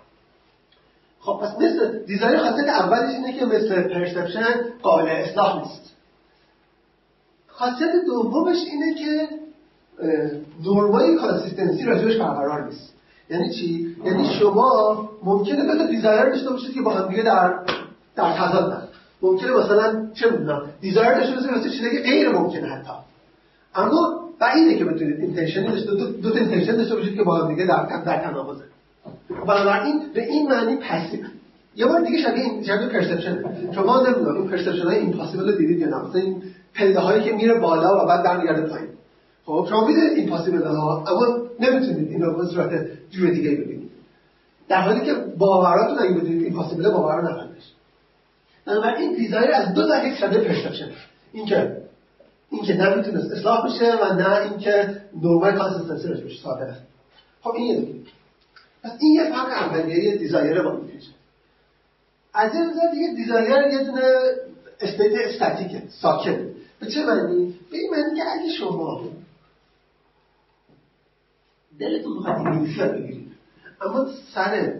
خب 1.20 1.40
پس 1.42 1.54
مثل 1.60 1.98
desire 2.06 2.38
خاصیت 2.38 2.68
اولش 2.68 3.14
اینه 3.14 3.38
که 3.38 3.44
مثل 3.44 3.82
perception 3.82 4.44
قابل 4.82 5.08
اصلاح 5.08 5.62
نیست. 5.62 5.93
خاصیت 7.56 7.90
دومش 8.06 8.56
اینه 8.72 8.94
که 8.94 9.28
norm 10.66 11.16
ای 11.16 11.22
consistency 11.22 11.84
راجبش 11.84 12.16
برقرار 12.16 12.66
نیست. 12.66 12.94
یعنی 13.30 13.54
چی؟ 13.54 13.96
یعنی 14.04 14.28
شما 14.40 15.10
ممکنه 15.24 15.64
دو 15.64 15.78
تا 15.78 15.86
desire 15.86 16.24
داشته 16.24 16.50
باشید 16.50 16.74
که 16.74 16.82
با 16.82 16.90
هم 16.90 17.08
دیگه 17.08 17.22
در 17.22 17.54
در 18.16 18.32
تضاد 18.32 18.88
ممکنه 19.22 19.50
مثلا 19.52 20.06
چه 20.14 20.30
می‌دونم 20.30 20.62
desire 20.80 21.14
داشته 21.14 21.34
باشید 21.34 21.50
واسه 21.50 21.70
چیزی 21.70 22.02
غیر 22.02 22.28
ممکنه 22.28 22.68
حتی. 22.68 22.92
اما 23.74 24.24
بعیده 24.38 24.78
که 24.78 24.84
بتونید 24.84 25.20
intention 25.20 25.64
داشته 25.64 25.90
دو, 25.90 26.12
دو 26.12 26.30
تا 26.30 26.38
intention 26.38 26.76
داشته 26.76 26.94
باشید 26.94 27.16
که 27.16 27.22
با 27.22 27.36
هم 27.36 27.48
دیگه 27.48 27.66
در 27.66 28.02
در 28.04 28.24
تناقضه. 28.24 28.64
بنابراین 29.46 30.02
به 30.14 30.26
این 30.26 30.48
معنی 30.48 30.76
passive 30.76 31.20
یه 31.76 31.86
بار 31.86 32.00
دیگه 32.00 32.22
شبیه 32.22 32.44
این 32.44 32.62
شبیه 32.62 32.88
perception 32.88 33.44
شما 33.74 34.06
نمی‌دونم 34.06 34.36
این 34.36 34.48
perception 34.50 34.82
های 34.82 34.98
impossible 34.98 35.50
رو 35.50 35.58
دیدید 35.58 35.78
یا 35.78 35.88
نه؟ 35.88 36.08
مثلا 36.08 36.20
این 36.20 36.42
پله 36.74 37.00
هایی 37.00 37.24
که 37.24 37.32
میره 37.32 37.54
بالا 37.54 38.04
و 38.04 38.08
بعد 38.08 38.24
برمیگرده 38.24 38.62
پایین. 38.62 38.88
خب 39.46 39.66
شما 39.70 39.86
می‌دونید 39.86 40.12
ایمپاسیبل 40.12 40.62
ها 40.62 41.04
اما 41.06 41.36
نمی‌تونید 41.60 42.10
این 42.10 42.22
رو 42.22 42.36
به 42.36 42.46
صورت 42.46 42.86
جور 43.10 43.30
دیگه 43.30 43.50
ببینید. 43.50 43.90
در 44.68 44.80
حالی 44.80 45.00
که 45.00 45.14
باوراتون 45.14 45.98
اگه 45.98 46.14
بدونید 46.14 46.42
ایمپاسیبل 46.42 46.90
باور 46.90 47.22
نخواهید 47.22 47.54
بنابراین 48.66 48.96
این 48.96 49.14
دیزایر 49.14 49.50
از 49.50 49.74
دو 49.74 49.88
طریق 49.88 50.14
شبیه 50.14 50.38
پرسپشن 50.38 50.90
این 51.32 51.46
که 51.46 51.76
این 52.50 52.62
که 52.62 52.82
اصلاح 53.32 53.66
بشه 53.66 53.94
و 53.94 54.14
نه 54.14 54.40
اینکه 54.40 55.00
نورمال 55.22 55.58
کانسیستنسی 55.58 56.08
رو 56.08 56.14
بشه 56.14 56.42
ثابت 56.42 56.76
خب 57.42 57.50
این 57.50 57.66
یه 57.66 57.88
پس 58.82 58.90
این 59.00 59.14
یه 59.14 59.24
فرق 59.24 59.48
اولیه 59.48 60.16
دیزایر 60.16 60.62
با 60.62 60.72
میشه 60.72 61.10
از 62.34 62.54
این 62.54 62.64
نظر 62.64 62.90
دیگه 62.92 63.14
دیزایر 63.16 63.72
یه 63.72 63.84
دونه 63.84 64.02
استیت 64.80 65.12
استاتیکه 65.14 65.82
ساکن 65.88 66.53
به 66.84 66.90
چه 66.90 67.06
معنی؟ 67.06 67.54
به 67.70 67.76
این 67.78 67.90
معنی 67.90 68.16
که 68.16 68.22
اگه 68.32 68.52
شما 68.58 69.00
دلتون 71.78 72.12
می‌خواد 72.12 72.36
انگلیسی 72.36 72.80
بگیرید 72.80 73.32
اما 73.80 74.06
سر 74.34 74.72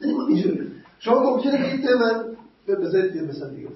اینجوری 0.00 0.70
شما 0.98 1.20
ممکنه 1.20 1.62
بگید 1.62 1.90
من 1.90 2.24
به 2.66 2.76
بذارید 2.76 3.16
یه 3.16 3.22
مثال 3.22 3.50
دیگه. 3.50 3.68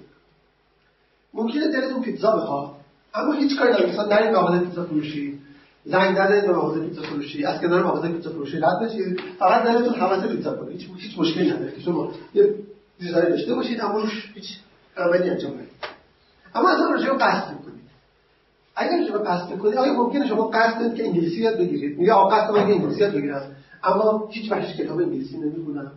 ممکنه 1.34 1.68
دلتون 1.68 2.02
پیتزا 2.02 2.36
بخواد 2.36 2.70
اما 3.14 3.32
هیچ 3.32 3.58
کاری 3.58 3.70
نمی‌کنید. 3.70 3.94
مثلا 3.94 4.06
نرید 4.06 4.36
مغازه 4.36 4.58
پیتزا 4.58 4.84
فروشی 4.84 5.38
زنگ 5.84 6.18
نزنید 6.18 6.46
به 6.46 6.52
مغازه 6.52 6.80
پیتزا 6.80 7.02
فروشی 7.02 7.44
از 7.44 7.60
کنار 7.60 7.82
مغازه 7.82 8.08
پیتزا 8.08 8.30
فروشی 8.30 8.56
رد 8.56 8.80
بشید 8.82 9.20
فقط 9.38 9.64
دلتون 9.64 9.94
حواس 9.94 10.24
پیتزا 10.24 10.56
کنه 10.56 10.72
هیچ 10.72 10.88
هیچ 10.96 11.18
مشکلی 11.18 11.50
نداره. 11.50 11.72
که 11.72 11.80
شما 11.80 12.12
یه 12.34 12.54
دیزاین 12.98 13.28
داشته 13.28 13.54
باشید 13.54 13.80
اما 13.80 13.98
روش 14.00 14.32
هیچ 14.34 14.58
عملی 14.96 15.30
انجام 15.30 15.52
ندید 15.54 15.97
اما 16.54 16.70
اصلا 16.70 16.90
راجع 16.90 17.12
قصد 17.12 17.50
می‌کنید 17.52 17.84
اگر 18.76 19.06
شما 19.08 19.18
قصد 19.18 19.50
می‌کنید 19.50 19.74
آیا 19.74 19.92
ممکنه 19.92 20.26
شما 20.26 20.48
قصد 20.48 20.94
که 20.94 21.04
انگلیسی 21.04 21.40
یاد 21.40 21.58
بگیرید؟ 21.58 21.98
میگه 21.98 22.12
آقا 22.12 22.36
قصد 22.36 22.50
من 22.50 22.58
انگلیسی 22.58 23.00
یاد 23.00 23.12
بگیرم. 23.12 23.56
اما 23.84 24.28
هیچ 24.30 24.52
وقت 24.52 24.76
کتاب 24.76 24.98
انگلیسی 24.98 25.38
نمی‌خونم. 25.38 25.92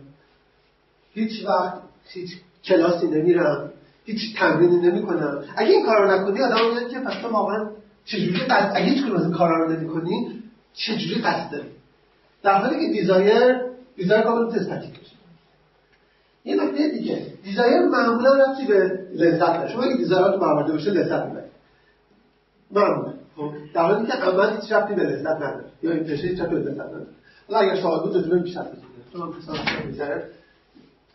هیچ 1.14 1.46
وقت 1.46 1.74
هیچ 2.08 2.30
کلاسی 2.64 3.06
نمیرم. 3.06 3.70
هیچ 4.04 4.36
تمرینی 4.36 4.76
نمی‌کنم. 4.76 5.44
اگه 5.56 5.70
این 5.70 5.86
کارا 5.86 6.04
رو 6.04 6.20
نکنی 6.20 6.42
آدم 6.42 6.74
میگه 6.74 6.88
که 6.88 6.98
پس 6.98 7.14
تو 7.22 7.28
واقعا 7.28 7.70
چجوری 8.04 8.40
قصد؟ 8.40 8.72
اگه 8.74 8.86
هیچ 8.86 9.04
کدوم 9.04 9.16
از 9.16 9.32
کارا 9.32 9.64
رو 9.64 9.72
نمی‌کنی 9.72 10.42
چجوری 10.74 11.20
قصد 11.20 11.50
داری؟ 11.50 11.68
در 12.42 12.58
حالی 12.58 12.86
که 12.86 12.92
دیزایر 12.92 13.60
دیزایر 13.96 14.22
کاملا 14.22 14.48
استاتیک 14.48 14.98
باشه 14.98 15.16
یه 16.44 16.64
نکته 16.64 16.88
دیگه. 16.88 17.26
دیزایر 17.44 17.82
معمولا 17.82 18.34
رفتی 18.34 18.66
به 18.66 18.98
لذت 19.14 19.38
داره. 19.38 19.72
شما 19.72 19.82
اگه 19.82 19.96
دیزایر 19.96 20.38
تو 20.38 20.44
آورده 20.44 20.72
باشه 20.72 20.90
لذت 20.90 21.26
می‌بری. 21.26 21.46
معمولا. 22.70 23.12
خب 23.36 23.50
در 23.74 23.82
حالی 23.82 24.06
که 24.06 24.12
عمل 24.12 24.60
هیچ 24.60 24.72
رفتی 24.72 24.94
به 24.94 25.02
لذت 25.02 25.36
نداره. 25.36 25.64
یا 25.82 25.92
این 25.92 26.04
پیشه 26.04 26.28
هیچ 26.28 26.40
رفتی 26.40 26.54
به 26.54 26.60
لذت 26.60 26.80
نداره. 26.80 27.06
حالا 27.48 27.60
اگر 27.60 27.82
سوال 27.82 28.00
بود 28.00 28.24
جلوی 28.24 28.40
بیشتر 28.40 28.66
چون 29.12 29.32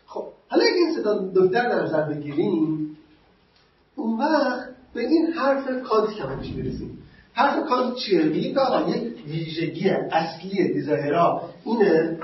خب 0.06 0.24
حالا 0.50 0.64
اگه 0.64 0.76
این 0.76 0.96
صدا 0.96 1.32
دکتر 1.36 1.70
در 1.70 1.84
نظر 1.84 2.04
بگیریم 2.04 2.98
اون 3.96 4.20
وقت 4.20 4.70
به 4.94 5.02
این 5.02 5.28
حرف 5.28 5.84
کانت 5.84 6.10
کمانش 6.10 6.52
برسیم 6.52 7.04
حرف 7.34 7.68
کانت 7.70 7.96
چیه؟ 7.96 8.24
میگه 8.24 8.54
که 8.54 8.60
آقا 8.60 8.90
یک 8.90 9.14
ویژگی 9.28 9.90
اصلی 9.90 10.74
دیزایرها 10.74 11.50
اینه 11.66 12.18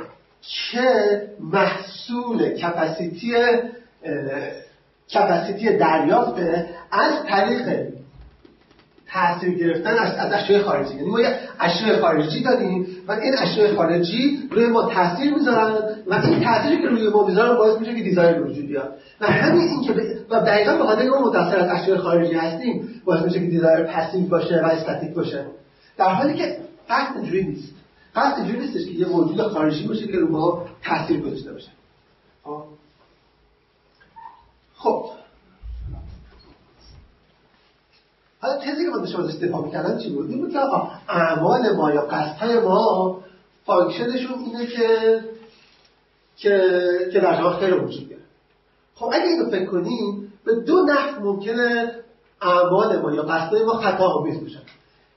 که 0.48 0.82
محصول 1.40 2.50
کپاسیتی 2.50 3.34
کپاسیتی 5.14 5.78
دریافت 5.78 6.42
از 6.92 7.14
طریق 7.30 7.94
تاثیر 9.14 9.58
گرفتن 9.58 9.98
از, 9.98 10.34
اشیاء 10.34 10.64
خارجی. 10.64 10.96
یعنی 10.96 11.10
ما 11.10 11.22
یه 11.22 11.36
اشیاء 11.60 12.02
خارجی 12.02 12.44
داریم 12.44 12.88
و 13.08 13.12
این 13.12 13.34
اشیاء 13.38 13.76
خارجی 13.76 14.40
روی 14.52 14.66
ما 14.66 14.94
تاثیر 14.94 15.34
می‌ذارن 15.34 15.76
و 16.08 16.14
این 16.14 16.44
تاثیری 16.44 16.82
که 16.82 16.88
روی 16.88 17.10
ما 17.10 17.28
می‌ذارن 17.28 17.58
باعث 17.58 17.80
میشه 17.80 17.96
که 17.96 18.04
دیزاین 18.04 18.40
وجود 18.40 18.68
بیاد. 18.68 18.94
و 19.22 19.26
همین 19.26 19.68
این 19.68 19.82
که 19.82 19.94
و 20.30 20.40
دقیقا 20.40 20.78
به 20.78 20.84
خاطر 20.84 21.10
ما 21.10 21.30
متاثر 21.30 21.60
از 21.60 21.82
اشیاء 21.82 21.98
خارجی 21.98 22.34
هستیم 22.34 23.02
باعث 23.06 23.24
میشه 23.24 23.40
که 23.40 23.46
desire 23.46 23.84
passive 23.84 24.22
باشه 24.22 24.62
و 24.62 24.66
استاتیک 24.66 25.14
باشه. 25.14 25.46
در 25.98 26.10
حالی 26.10 26.34
که 26.34 26.58
قصد 26.90 27.16
اینجوری 27.16 27.44
نیست. 27.44 27.73
قصد 28.16 28.38
اینجوری 28.38 28.60
نیستش 28.60 28.86
که 28.86 28.92
یه 28.92 29.08
موجود 29.08 29.42
خارجی 29.42 29.88
باشه 29.88 30.08
که 30.08 30.18
روی 30.18 30.32
ما 30.32 30.66
تاثیر 30.84 31.22
گذاشته 31.22 31.52
باشه 31.54 31.70
خب, 32.44 32.64
خب. 34.76 35.06
حالا 38.42 38.58
تزی 38.58 38.86
که 38.86 38.92
من 38.92 39.24
ازش 39.24 39.36
دفاع 39.36 39.66
می‌کردم 39.66 39.98
چی 39.98 40.10
بود؟ 40.10 40.30
این 40.30 40.42
بود 40.42 40.52
که 40.52 40.60
اعمال 41.10 41.76
ما 41.76 41.92
یا 41.92 42.02
قصدهای 42.02 42.60
ما 42.60 43.20
function 43.66 44.15
شون 44.15 44.40
اینه 44.40 44.68
که 44.68 45.20
که 46.38 46.80
که 47.14 47.20
در 47.20 47.38
جواب 47.38 47.60
خیر 47.60 47.74
وجود 47.74 48.08
بیاره 48.08 48.24
خب 48.96 49.06
اگه 49.14 49.26
اینو 49.26 49.50
فکر 49.50 49.66
کنیم 49.66 50.34
به 50.46 50.56
دو 50.56 50.82
نحو 50.82 51.26
ممکنه 51.26 51.92
اعمال 52.42 53.02
ما 53.02 53.12
یا 53.12 53.24
قصدهای 53.24 53.64
ما 53.64 53.74
خطا 53.74 54.08
آمیز 54.08 54.42
باشن 54.42 54.62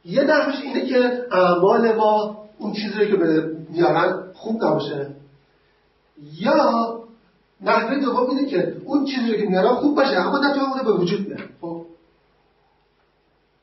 یه 0.04 0.22
نحوش 0.22 0.54
اینه 0.62 0.86
که 0.86 1.26
اعمال 1.32 1.94
ما 1.94 2.45
اون 2.58 2.72
چیزی 2.72 3.10
که 3.10 3.16
به 3.16 3.56
میارن 3.70 4.32
خوب 4.34 4.64
نباشه. 4.64 5.10
یا 6.40 6.54
نحوه 7.60 8.00
دوم 8.00 8.30
اینه 8.30 8.50
که 8.50 8.76
اون 8.84 9.04
چیزی 9.04 9.36
که 9.36 9.46
میارن 9.48 9.74
خوب 9.74 9.96
باشه 9.96 10.16
اما 10.16 10.38
نتونه 10.38 10.82
به 10.84 10.92
وجود 10.92 11.24
بیاره 11.24 11.48
خب. 11.60 11.86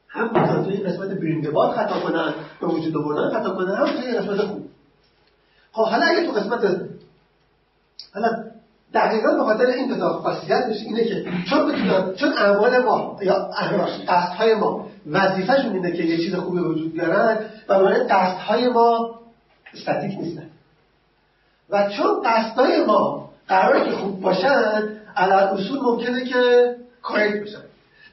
هم 0.07 0.29
مثلا 0.29 0.63
توی 0.63 0.77
قسمت 0.77 1.09
بریندبال 1.09 1.71
خطا 1.71 1.99
کنن 1.99 2.33
به 2.61 2.67
وجود 2.67 2.97
آوردن 2.97 3.39
خطا 3.39 3.55
کنن 3.55 3.75
هم 3.75 3.85
توی 3.85 4.11
قسمت 4.11 4.41
خوب. 4.41 4.69
خب 5.71 5.83
حالا 5.83 6.05
اگه 6.05 6.25
تو 6.25 6.31
قسمت 6.31 6.81
حالا 8.13 8.52
دقیقا 8.93 9.33
به 9.33 9.43
خاطر 9.43 9.65
این 9.65 9.87
دو 9.87 10.09
خاصیتش 10.09 10.81
اینه 10.85 11.03
که 11.03 11.25
چون 11.49 11.67
بتونن 11.67 12.15
چون 12.15 12.33
اعمال 12.33 12.83
ما 12.83 13.17
یا 13.21 13.49
قصدهای 14.07 14.55
ما 14.55 14.87
وظیفهشون 15.11 15.73
اینه 15.73 15.91
که 15.91 16.03
یه 16.03 16.17
چیز 16.17 16.35
خوبی 16.35 16.59
وجود 16.59 16.93
بیارن 16.93 17.37
و 17.69 17.79
برای 17.79 18.03
قصدهای 18.03 18.69
ما 18.69 19.19
استاتیک 19.73 20.19
نیستن. 20.19 20.49
و 21.69 21.89
چون 21.89 22.21
قصدهای 22.25 22.85
ما 22.85 23.29
قراره 23.47 23.85
که 23.85 23.91
خوب 23.91 24.21
باشن 24.21 24.83
علال 25.15 25.43
اصول 25.43 25.79
ممکنه 25.81 26.25
که 26.25 26.75
کارکت 27.01 27.41
بشن 27.41 27.63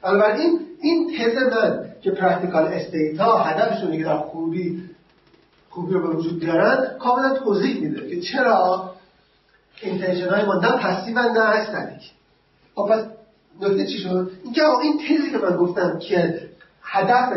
بنابراین 0.01 0.59
این 0.81 1.11
تز 1.17 1.53
من 1.53 1.85
که 2.01 2.11
practical 2.11 2.65
state 2.67 3.19
ها 3.19 3.37
هدفشونه 3.37 3.97
که 3.97 4.03
در 4.03 4.17
خوبی 4.17 4.83
خوبی 5.69 5.93
رو 5.93 6.07
به 6.07 6.15
وجود 6.15 6.39
بیارن 6.39 6.97
کاملا 6.99 7.33
توضیح 7.33 7.81
میده 7.81 8.09
که 8.09 8.21
چرا 8.21 8.91
intention 9.81 10.29
های 10.29 10.45
ما 10.45 10.55
نه 10.55 10.71
passive 10.71 11.19
نه 11.19 11.39
استاتیک 11.39 12.11
خب 12.75 12.87
پس 12.91 13.05
نکته 13.61 13.85
چی 13.85 13.97
شد؟ 13.97 14.31
اینکه 14.43 14.61
این 14.81 14.97
تزی 14.97 15.31
که 15.31 15.37
من 15.37 15.57
گفتم 15.57 15.99
که 15.99 16.49
هدف 16.83 17.33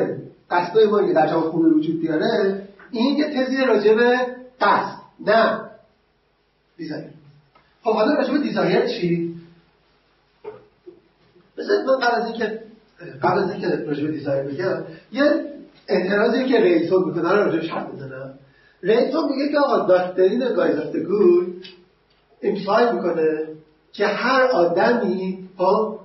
قصدای 0.50 0.86
ما 0.86 1.06
که 1.06 1.12
در 1.12 1.28
جامعه 1.28 1.50
خوبی 1.50 1.70
وجود 1.70 2.00
بیاره 2.00 2.62
این 2.90 3.16
که 3.16 3.24
تزی 3.24 3.56
راجع 3.56 3.94
به 3.94 4.18
قصد. 4.60 4.96
نه. 5.26 5.60
desire. 6.76 7.04
خب 7.82 7.92
حالا 7.92 8.14
راجع 8.14 8.32
به 8.32 8.38
desire 8.38 8.86
چی؟ 8.86 9.34
بذارید 11.56 11.86
من 11.86 11.98
قبل 11.98 12.22
از 12.22 12.26
اینکه 12.26 12.60
قبل 13.22 13.38
از 13.38 13.50
اینکه 13.50 13.68
راجع 13.68 14.06
به 14.06 14.12
desire 14.12 14.44
بگم 14.44 14.82
یه 15.12 15.44
اعتراضی 15.88 16.44
که 16.44 16.60
ریتون 16.60 17.04
می‌کنه 17.04 17.32
رو 17.32 17.50
راجع 17.50 17.68
حرف 17.68 17.90
بزنم 17.90 18.34
ریتون 18.82 19.28
میگه 19.30 19.52
که 19.52 19.58
آقا 19.58 19.86
doctrine 19.86 20.54
guise 20.54 20.78
of 20.78 20.96
imply 22.44 22.92
می‌کنه 22.92 23.48
که 23.92 24.06
هر 24.06 24.42
آدمی 24.42 25.48
با 25.56 25.98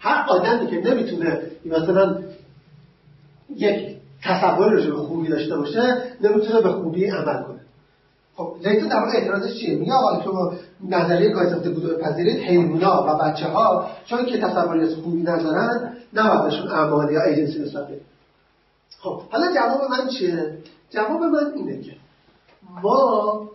هر 0.00 0.26
آدمی 0.28 0.66
که 0.70 0.76
نمی‌تونه 0.76 1.42
مثلا 1.64 2.22
یک 3.56 3.96
تصور 4.24 4.86
به 4.86 4.96
خوبی 4.96 5.28
داشته 5.28 5.56
باشه 5.56 6.02
نمی‌تونه 6.20 6.60
به 6.60 6.72
خوبی 6.72 7.06
عمل 7.06 7.42
کنه. 7.42 7.58
خب 8.38 8.56
زیتون 8.62 8.88
در 8.88 8.96
واقع 8.96 9.12
اعتراضش 9.18 9.60
چیه؟ 9.60 9.78
میگه 9.78 9.92
آقا 9.92 10.22
شما 10.24 10.52
نظریه 10.88 11.28
گایزافت 11.28 11.68
گذار 11.68 11.94
پذیرید 11.94 12.38
حیونا 12.38 13.06
و 13.08 13.18
بچه 13.24 13.46
ها 13.46 13.90
چون 14.04 14.26
که 14.26 14.38
تصوری 14.38 14.80
از 14.80 14.94
خوبی 14.94 15.22
ندارن 15.22 15.96
نباید 16.14 16.42
بهشون 16.42 16.68
اعمال 16.68 17.12
یا 17.12 17.22
ایجنسی 17.22 17.58
نسبت 17.58 17.88
خب 18.98 19.22
حالا 19.30 19.54
جواب 19.54 19.90
من 19.90 20.08
چیه؟ 20.08 20.58
جواب 20.90 21.22
من 21.22 21.52
اینه 21.56 21.82
که 21.82 21.92
ما 22.82 23.48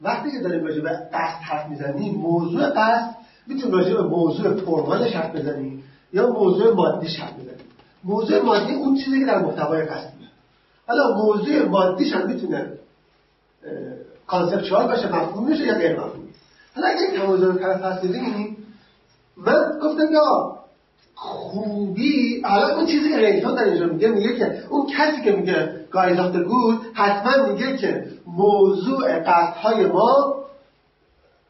وقتی 0.00 0.30
که 0.30 0.38
داریم 0.38 0.64
راجع 0.64 0.80
به 0.80 0.90
قصد 0.90 1.40
حرف 1.40 1.68
می‌زنیم 1.68 2.14
موضوع 2.14 2.70
قصد 2.70 3.16
می‌تونیم 3.46 3.74
راجع 3.74 3.94
به 3.94 4.02
موضوع 4.02 4.54
formal 4.54 4.98
ش 4.98 5.12
حرف 5.12 5.36
بزنیم 5.36 5.84
یا 6.12 6.26
موضوع 6.30 6.74
مادیش 6.74 7.20
حرف 7.20 7.32
بزنیم. 7.32 7.66
موضوع 8.04 8.42
مادی 8.42 8.74
اون 8.74 8.96
چیزی 8.96 9.20
که 9.20 9.26
در 9.26 9.38
محتوای 9.38 9.82
قصد 9.82 10.16
حالا 10.86 11.16
موضوع 11.16 11.68
مادیش 11.68 12.12
هم 12.12 12.26
می‌تونه 12.26 12.72
conceptual 14.26 14.86
باشه 14.86 15.08
مفهوم 15.08 15.48
میشه 15.48 15.62
یا 15.62 15.74
غیر 15.74 16.00
مفهومی 16.00 16.28
حالا 16.74 16.88
اگه 16.88 17.00
این 17.00 17.22
موضوع 17.22 17.54
طرف 17.54 18.04
من 19.36 19.78
گفتم 19.82 20.12
یا 20.12 20.58
خوبی. 21.16 22.42
حالا 22.44 22.76
اون 22.76 22.86
چیزی 22.86 23.10
که 23.10 23.16
ریتون 23.16 23.54
در 23.54 23.64
اینجا 23.64 23.86
میگه 23.86 24.08
میگه 24.08 24.36
که 24.36 24.62
اون 24.68 24.86
کسی 24.86 25.22
که 25.24 25.32
میگه 25.32 25.70
guise 25.90 26.18
of 26.18 26.36
good 26.36 26.80
حتما 26.94 27.46
میگه 27.46 27.76
که 27.76 28.04
موضوع 28.26 29.18
قصدهای 29.18 29.86
ما 29.86 30.34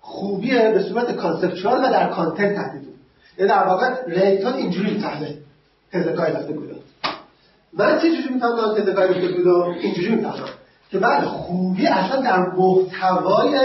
خوبیه 0.00 0.70
به 0.70 0.82
صورت 0.82 1.16
conceptual 1.16 1.78
و 1.84 1.90
در 1.90 2.08
content 2.08 2.54
تحدید 2.54 2.88
یعنی 3.38 3.50
در 3.50 3.66
واقع 3.66 3.90
ریتون 4.06 4.52
اینجوری 4.52 4.90
می‌فهمه 4.90 5.34
تز 5.92 6.08
guise 6.08 6.36
of 6.36 6.46
good 6.46 6.82
من 7.72 7.98
چه 7.98 8.10
جوری 8.10 8.34
می‌فهمم 8.34 8.74
که 8.74 8.80
دقایق 8.80 9.36
بود؟ 9.36 9.46
و 9.46 9.62
اینجوری 9.80 10.14
می‌فهمم 10.14 10.48
که 10.90 10.98
بعد 10.98 11.24
خوبی 11.24 11.86
اصلا 11.86 12.20
در 12.20 12.38
محتوای 12.38 13.58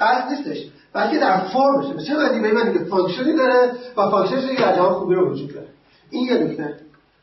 قصد 0.00 0.30
نیستش. 0.30 0.66
بلکه 0.96 1.18
در 1.18 1.38
فرمشه 1.38 2.04
چه 2.06 2.16
معنی 2.16 2.40
به 2.40 2.52
من 2.52 2.72
که 2.72 2.78
function 2.78 3.26
ی 3.26 3.32
داره 3.32 3.70
و 3.96 4.10
function 4.10 4.37
ش 4.37 4.44
یه 4.44 4.56
جهان 4.56 4.94
خوبی 4.94 5.14
رو 5.14 5.32
وجود 5.32 5.54
داره. 5.54 5.66
این 6.10 6.26
یه 6.26 6.34
نکته. 6.34 6.74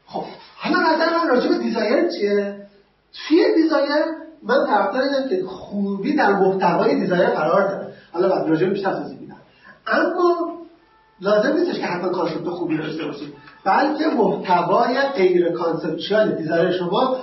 خب 0.05 0.23
حالا 0.57 0.79
نظر 0.79 1.17
من 1.17 1.29
راجع 1.29 1.49
به 1.49 1.57
desire 1.57 2.09
چیه؟ 2.09 2.55
توی 3.13 3.55
desire 3.55 4.03
من 4.43 4.65
طرفدار 4.67 5.01
اینم 5.01 5.29
که 5.29 5.43
خوبی 5.43 6.15
در 6.15 6.33
محتوای 6.33 6.95
desire 6.99 7.29
قرار 7.29 7.67
داره. 7.67 7.93
حالا 8.11 8.29
بعد 8.29 8.49
راجع 8.49 8.65
بیشتر 8.65 8.93
توضیح 8.93 9.19
میدم. 9.19 9.37
اما 9.87 10.53
لازم 11.21 11.53
نیستش 11.57 11.79
که 11.79 11.85
حتما 11.85 12.09
concept 12.09 12.49
خوبی 12.49 12.77
داشته 12.77 13.05
باشید 13.05 13.33
بلکه 13.65 14.07
محتوای 14.07 15.01
غیر 15.15 15.51
conceptual 15.51 16.31
desire 16.31 16.71
شما 16.71 17.17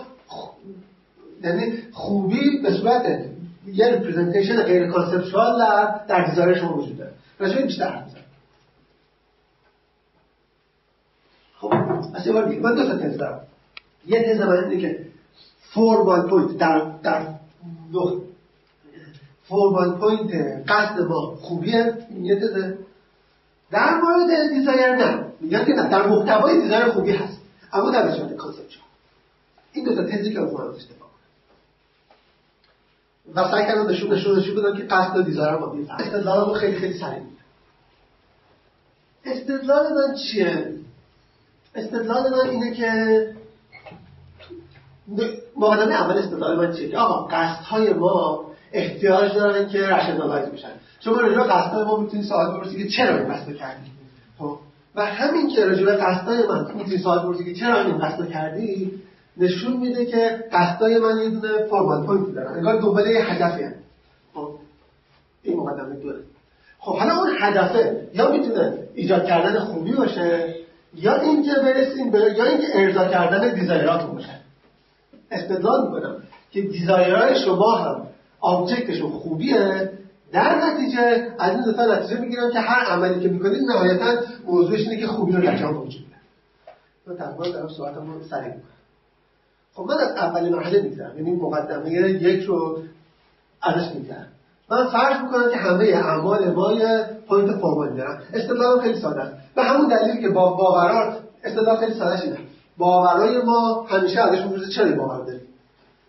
یعنی 1.45 1.83
خوبی 1.93 2.59
به 2.63 2.71
صورت 2.71 3.30
یه 3.67 3.89
representation 3.89 4.63
غیر 4.63 4.91
conceptual 4.91 5.59
در 5.59 6.01
در 6.09 6.27
desire 6.27 6.55
شما 6.55 6.79
وجود 6.79 6.99
داره. 6.99 7.13
راجع 7.39 7.63
بیشتر 7.63 7.91
حرف 7.91 8.11
خب 11.61 11.75
از 12.15 12.27
یه 12.27 12.33
بار 12.33 12.49
دیگه 12.49 12.61
من 12.61 12.75
دو 12.75 12.87
تا 12.87 12.99
تز 12.99 13.17
دارم. 13.17 13.41
یه 14.07 14.23
تز 14.23 14.41
من 14.41 14.65
اینه 14.65 14.81
که 14.81 15.07
formal 15.75 16.31
point 16.31 16.59
در 16.59 16.93
در 17.03 17.27
دو. 17.93 18.23
formal 19.45 19.99
point 19.99 20.33
قصد 20.69 21.01
ما 21.01 21.37
خوبیه 21.37 21.95
یه 22.23 22.37
تزه. 22.37 22.79
در 23.71 24.01
مورد 24.01 24.49
desire 24.53 24.97
نه. 24.97 25.25
میگن 25.41 25.65
که 25.65 25.73
نه 25.73 25.89
در 25.89 26.07
محتوای 26.07 26.61
desire 26.61 26.87
خوبی 26.89 27.13
هست. 27.13 27.41
اما 27.73 27.91
در 27.91 28.17
صورت 28.17 28.37
conceptual 28.37 28.87
این 29.73 29.85
دو 29.85 29.95
تا 29.95 30.05
تزی 30.05 30.33
که 30.33 30.41
می‌خوام 30.41 30.69
اتفاق 30.69 31.10
و 33.35 33.51
سعی 33.51 33.67
کردم 33.67 33.89
نشون 33.89 34.13
نشون 34.13 34.39
نشون 34.39 34.55
بدم 34.55 34.77
که 34.77 34.83
قصد 34.83 35.25
desire 35.25 35.57
ما 35.57 35.73
میفهم 35.73 35.97
استدلال 35.97 36.55
خیلی 36.55 36.77
خیلی 36.77 36.99
سریع 36.99 37.23
استدلال 39.25 39.87
من 39.93 40.15
چیه؟ 40.15 40.75
استدلال 41.75 42.31
من 42.31 42.51
اینه 42.51 42.75
که 42.75 42.91
مقدمه 45.57 45.95
اول 45.95 46.19
استدلال 46.19 46.67
من 46.67 46.77
چیه؟ 46.77 46.89
که 46.89 46.99
آقا 46.99 47.27
قصدهای 47.27 47.93
ما 47.93 48.45
احتیاج 48.73 49.35
دارن 49.35 49.69
که 49.69 49.87
rationalize 49.87 50.49
بشن. 50.49 50.73
شما 51.01 51.21
راجع 51.21 51.37
به 51.37 51.43
قصدهای 51.45 51.85
ما 51.85 51.97
می‌تونید 51.97 52.27
سوال 52.27 52.57
بپرسید 52.57 52.79
که 52.79 52.89
چرا 52.89 53.17
این 53.17 53.29
قصد 53.29 53.57
کردی؟ 53.57 53.91
خب؟ 54.39 54.59
و 54.95 55.07
همین 55.07 55.49
که 55.49 55.65
راجع 55.65 55.85
به 55.85 55.93
قصدهای 55.93 56.47
من 56.47 56.75
می‌تونید 56.75 57.01
سوال 57.01 57.19
بپرسید 57.19 57.47
که 57.47 57.55
چرا 57.55 57.81
این 57.81 57.99
قصد 57.99 58.29
کردی 58.29 59.03
نشون 59.41 59.77
میده 59.77 60.07
که 60.07 60.45
قصدهای 60.53 60.99
من 60.99 61.19
یه 61.19 61.31
دونه 61.31 61.67
formal 61.71 62.07
point 62.07 62.35
دارن. 62.35 62.55
انگار 62.57 62.81
دنبال 62.81 63.07
یه 63.07 63.25
هدفی 63.25 63.63
هست. 63.63 63.79
خب 64.35 64.55
این 65.43 65.57
مقدمه 65.57 65.97
دوره 65.97 66.19
خب 66.79 66.97
حالا 66.97 67.15
اون 67.17 67.31
هدفه 67.41 68.09
یا 68.15 68.31
می‌تونه 68.31 68.79
ایجاد 68.95 69.25
کردن 69.25 69.61
خوبی 69.61 69.93
باشه 69.93 70.55
یا 70.95 71.21
اینکه 71.21 71.53
برسیم 71.55 72.11
به 72.11 72.19
یا 72.19 72.45
اینکه 72.45 72.67
ارضا 72.75 73.09
کردن 73.09 73.55
دیزایراتون 73.55 74.15
باشه. 74.15 74.41
استدلال 75.31 75.87
می‌کنم 75.87 76.17
که 76.51 76.63
دیزایرهای 76.63 77.41
شما 77.45 77.73
هم 77.73 78.07
آبجکتشون 78.41 79.11
خوبیه 79.11 79.91
در 80.33 80.55
نتیجه 80.55 81.35
از 81.39 81.51
این 81.51 81.65
دوتا 81.65 81.95
نتیجه 81.95 82.21
می‌گیرم 82.21 82.51
که 82.53 82.61
هر 82.61 82.85
عملی 82.85 83.21
که 83.21 83.29
می‌کنید 83.29 83.63
نهایتا 83.63 84.15
موضوعش 84.47 84.81
اینه 84.81 84.97
که 84.97 85.07
خوبی 85.07 85.33
رو 85.33 85.49
انجام 85.49 85.77
وجود 85.77 86.07
بده 86.07 86.17
من 87.07 87.17
تقریبا 87.17 87.49
دارم 87.49 87.69
صحبتمو 87.69 88.25
سریع 88.31 88.47
می‌کنم. 88.47 88.80
خب 89.75 89.83
من 89.83 89.95
از 89.95 90.17
اولین 90.17 90.55
مرحله 90.55 90.83
میگذرم. 90.83 91.17
یعنی 91.17 91.31
مقدمه 91.31 91.91
یک 91.93 92.45
رو 92.45 92.79
ازش 93.63 93.95
میگذرم. 93.95 94.27
من 94.71 94.87
فرض 94.87 95.21
می‌کنم 95.21 95.51
که 95.51 95.57
همه 95.57 95.85
اعمال 95.85 96.51
ما 96.51 96.73
یه 96.73 97.05
point 97.29 97.57
formal 97.57 97.91
ی 97.91 97.97
دارن. 97.97 98.19
استدلالم 98.35 98.81
خیلی 98.81 99.01
ساده 99.01 99.21
است. 99.21 99.35
به 99.55 99.63
همون 99.63 99.89
دلیلی 99.89 100.23
که 100.23 100.29
با 100.29 100.53
باوران 100.53 101.17
استدلال 101.45 101.77
خیلی 101.77 101.95
ساده 101.95 102.17
شده 102.17 102.39
باورای 102.79 103.43
ما 103.43 103.87
همیشه 103.89 104.21
ازش 104.21 104.43
می‌پرسه 104.43 104.71
چرا 104.71 104.97
باور 104.97 105.25
داریم؟ 105.25 105.41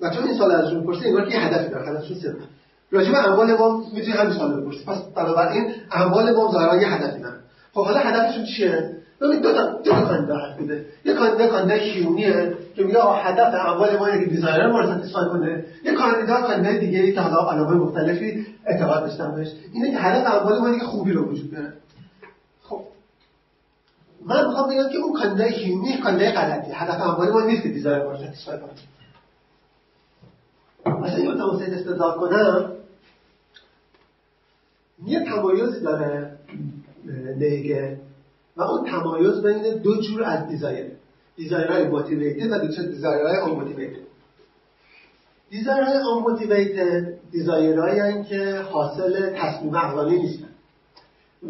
و 0.01 0.09
چون 0.09 0.23
این 0.23 0.37
سوال 0.37 0.51
ازشون 0.51 0.79
می‌پرسه 0.79 1.05
انگار 1.05 1.25
که 1.25 1.33
یه 1.33 1.39
هدفی 1.39 1.69
داره. 1.69 1.89
هدفشون 1.89 2.17
صرف 2.17 2.35
راجع 2.91 3.11
به 3.11 3.29
اعمال 3.29 3.53
ما 3.53 3.77
می‌تونی 3.93 4.13
همین 4.13 4.33
سوال 4.33 4.61
بپرسی. 4.61 4.85
پس 4.85 4.97
بنابراین 5.15 5.73
اعمال 5.91 6.35
ما 6.35 6.51
ظاهرا 6.51 6.81
یه 6.81 6.87
هدفی 6.87 7.21
دارن 7.21 7.39
خب 7.73 7.85
حالا 7.85 7.99
هدفشون 7.99 8.45
چیه؟ 8.45 9.00
ببین 9.21 9.41
دو 9.41 9.53
تا 9.53 9.71
دو 9.71 9.91
تا 9.91 10.01
کاندیدا 10.01 10.37
هست 10.37 10.59
میده 10.59 10.85
یه 11.05 11.13
کاندیدا 11.13 11.47
کاندیدا 11.47 11.75
هیومیه 11.75 12.53
که 12.75 12.83
میگه 12.83 12.99
هدف 13.03 13.65
اعمال 13.67 13.97
ما 13.97 14.11
که 14.11 14.25
desire 14.25 14.65
ای 14.65 14.71
ما 14.71 14.79
رو 14.79 14.87
satisfy 14.87 15.29
کنه. 15.29 15.65
یه 15.83 15.93
کاندیدا 15.93 16.41
کاندیدا 16.41 16.79
دیگه 16.79 16.99
ای 16.99 17.13
که 17.13 17.21
حالا 17.21 17.51
آدمای 17.51 17.75
مختلفی 17.75 18.45
اعتقاد 18.65 19.01
داشتن 19.01 19.35
بهش 19.35 19.47
اینه 19.73 19.91
که 19.91 19.97
هدف 19.97 20.33
اعمال 20.35 20.59
ما 20.59 20.77
که 20.77 20.85
خوبی 20.85 21.11
رو 21.11 21.25
وجود 21.25 21.51
بیاره. 21.51 21.73
خب. 22.63 22.81
من 24.25 24.47
می‌خوام 24.47 24.69
بگم 24.69 24.89
که 24.89 24.97
اون 24.97 25.19
کاندیدا 25.19 25.43
یعنی 25.43 25.97
کاندیدای 25.97 26.31
غلطی 26.31 26.71
هدف 26.71 27.01
اعمال 27.01 27.31
ما 27.31 27.41
نیست 27.41 27.63
که 27.63 27.69
desire 27.69 28.03
ما 28.03 28.11
رو 28.11 28.17
satisfy 28.17 28.57
کنه. 28.59 28.71
مثلا 30.99 31.19
یه 31.19 31.35
توسعه 31.35 31.75
استدلال 31.75 32.17
کنم 32.17 32.71
یه 35.05 35.25
تمایزی 35.25 35.81
داره 35.81 36.31
نیگه 37.37 37.97
و 38.57 38.61
اون 38.61 38.89
تمایز 38.89 39.41
بین 39.41 39.77
دو 39.77 40.01
جور 40.01 40.23
از 40.23 40.47
desire 40.47 40.85
desire 41.35 41.87
های 41.87 41.99
motivated 41.99 42.51
و 42.51 42.59
desire 42.67 43.37
های 43.37 43.51
unmotivated 43.51 44.01
desire 45.51 46.01
های 46.01 46.21
unmotivated 46.21 47.11
که 48.27 48.61
حاصل 48.71 49.29
تصمیم 49.29 49.75
عقلانی 49.75 50.19
نیستن. 50.19 50.47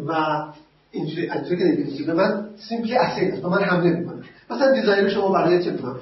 و 0.06 0.12
اینجوری 0.90 1.96
که 1.96 2.04
به 2.04 2.14
من 2.14 2.48
simply 2.68 2.96
assail 2.96 3.34
us. 3.34 3.44
من 3.44 3.62
حمله 3.62 3.90
می‌کنه 3.90 4.22
مثلا 4.50 4.72
desire 4.72 5.08
شما 5.08 5.28
برای 5.28 5.64
چه 5.64 5.70
می‌کنم 5.70 5.96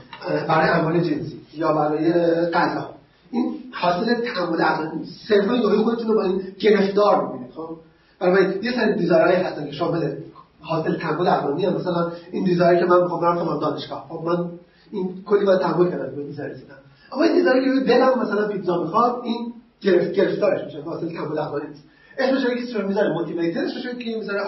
برای 0.48 0.68
اعمال 0.68 1.00
جنسی 1.00 1.40
یا 1.54 1.72
برای 1.72 2.12
غذا. 2.50 2.90
این 3.30 3.54
حاصل 3.72 4.14
تأمل 4.14 4.60
عقلانی 4.60 4.98
نیست. 4.98 5.28
صرفا 5.28 5.56
یهو 5.56 5.82
خودتون 5.82 6.08
رو 6.08 6.14
با 6.14 6.22
این 6.22 6.42
گرفتار 6.60 7.26
می‌بینید 7.26 7.52
خب؟ 7.52 7.76
برای 8.20 8.64
یه 8.64 8.72
سری 8.72 8.94
desire 8.94 9.22
هایی 9.22 9.36
هستن 9.36 9.66
که 9.66 9.72
شامل 9.72 10.12
حاصل 10.60 10.96
تأمل 10.96 11.26
عقلانی 11.26 11.64
هم. 11.64 11.74
مثلا 11.74 12.12
این 12.32 12.44
desire 12.44 12.78
که 12.78 12.84
من 12.84 13.02
می‌خوام 13.02 13.20
برم 13.20 13.60
دانشگاه. 13.60 14.06
خب 14.08 14.24
من 14.24 14.50
این 14.92 15.24
کلی 15.26 15.44
باید 15.44 15.60
تأمل 15.60 15.90
کردم 15.90 16.16
به 16.16 16.22
desire 16.22 16.50
رسیدم. 16.50 16.74
اما 17.12 17.22
این 17.22 17.34
desire 17.34 17.62
که 17.64 17.86
دلم 17.86 18.18
مثلا 18.18 18.48
پیتزا 18.48 18.82
می‌خواد 18.82 19.20
این 19.24 19.52
گرفت 19.80 20.12
گرفتارش 20.12 20.64
میشه. 20.64 20.82
حاصل 20.82 21.12
تأمل 21.12 21.38
عقلانی 21.38 21.68
نیست. 21.68 21.84
اسمش 22.18 22.44
رو 22.44 22.54
کسی 22.54 22.82
می‌ذاره؟ 22.82 23.12
motivated 23.12 23.64
اسمش 23.64 23.86
رو 23.86 23.92
کی 23.92 24.14
می‌ذاره 24.14 24.40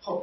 خب. 0.00 0.22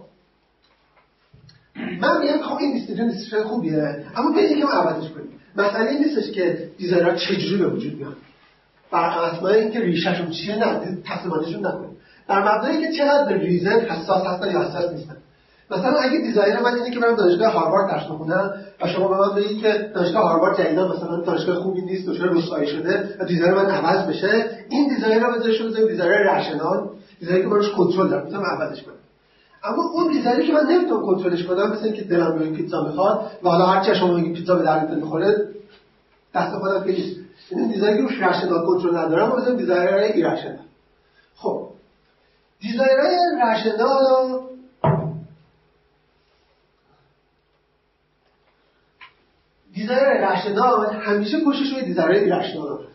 من 1.75 2.21
میگم 2.21 2.41
خب 2.41 2.57
این 2.57 2.73
distinction 2.73 3.07
distinction 3.07 3.43
خوبیه. 3.43 4.05
اما 4.15 4.31
بیاید 4.31 4.57
یکم 4.57 4.67
عوضش 4.67 5.09
کنیم. 5.09 5.27
مسئله 5.55 5.89
این 5.89 6.03
نیستش 6.03 6.31
که 6.31 6.69
desire 6.77 7.10
ها 7.10 7.15
چجوری 7.15 7.57
به 7.57 7.69
وجود 7.69 7.97
میان. 7.97 8.15
بر 8.91 9.19
اساس 9.19 9.43
اینکه 9.43 9.79
ریشهشون 9.79 10.29
چیه؟ 10.29 10.55
نه. 10.55 10.97
تقسیمشون 11.05 11.65
نکنیم. 11.65 11.90
در 12.31 12.39
مبنای 12.39 12.81
که 12.81 12.91
چقدر 12.97 13.25
به 13.25 13.37
reason 13.37 13.79
حساس 13.79 14.27
هستن 14.27 14.51
یا 14.51 14.61
حساس 14.61 14.91
نیستن. 14.91 15.17
مثلا 15.71 15.99
اگه 15.99 16.19
desire 16.19 16.59
من 16.59 16.73
اینه 16.73 16.91
که 16.91 16.99
برم 16.99 17.15
دانشگاه 17.15 17.53
هاروارد 17.53 17.91
درس 17.91 18.03
بخونم 18.03 18.53
و 18.81 18.87
شما 18.87 19.07
به 19.07 19.17
من 19.17 19.35
بگید 19.35 19.61
که 19.61 19.91
دانشگاه 19.95 20.23
هاروارد 20.23 20.57
جدیدا 20.57 20.87
مثلا 20.87 21.21
دانشگاه 21.21 21.55
خوبی 21.55 21.81
نیست 21.81 22.09
دچار 22.09 22.29
رسوایی 22.29 22.67
شده 22.67 23.17
و 23.19 23.25
desire 23.25 23.53
من 23.53 23.65
عوض 23.65 24.07
بشه 24.07 24.49
این 24.69 24.95
desire 24.95 25.23
رو 25.23 25.33
بذارش 25.33 25.61
بذاریم 25.61 25.87
desire 25.87 26.11
rational 26.11 26.89
desire 27.19 27.38
ی 27.38 27.41
که 27.41 27.47
من 27.47 27.55
روش 27.55 27.71
کنترل 27.71 28.07
دارم 28.09 28.25
می‌تونم 28.25 28.43
عوضش 28.43 28.83
کنم. 28.83 28.93
اما 29.63 29.83
اون 29.93 30.13
desire 30.13 30.43
ی 30.43 30.47
که 30.47 30.53
من 30.53 30.65
نمی‌تونم 30.69 31.05
کنترلش 31.05 31.43
کنم 31.43 31.71
مثل 31.71 31.85
اینکه 31.85 32.03
دلم 32.03 32.39
به 32.39 32.45
پیتزا 32.45 32.87
می‌خواد 32.87 33.31
و 33.43 33.49
حالا 33.49 33.65
هر 33.65 33.83
چه 33.83 33.93
شما 33.93 34.13
میگید 34.13 34.33
پیتزا 34.33 34.55
به 34.55 34.63
دردتون 34.63 34.95
می‌خوره 34.95 35.47
دست 36.35 36.55
خودم 36.55 36.83
که 36.83 36.91
نیست 36.91 37.19
این 37.51 37.67
desire 37.67 37.93
ی 37.93 37.97
که 37.97 38.03
روش 38.03 38.21
rational 38.21 38.65
کنترل 38.65 38.97
ندارم 38.97 39.31
بذاریم 39.31 39.57
desire 39.57 39.87
irrational. 39.87 40.57
خب 41.35 41.67
desire 42.61 43.17
های 43.43 43.63
rational 43.63 44.41
desire 49.73 50.29
rational 50.29 50.93
همیشه 50.93 51.37
پشتش 51.45 51.73
روی 51.73 51.85
desire 51.85 52.23
های 52.23 52.34
irrational 52.34 52.87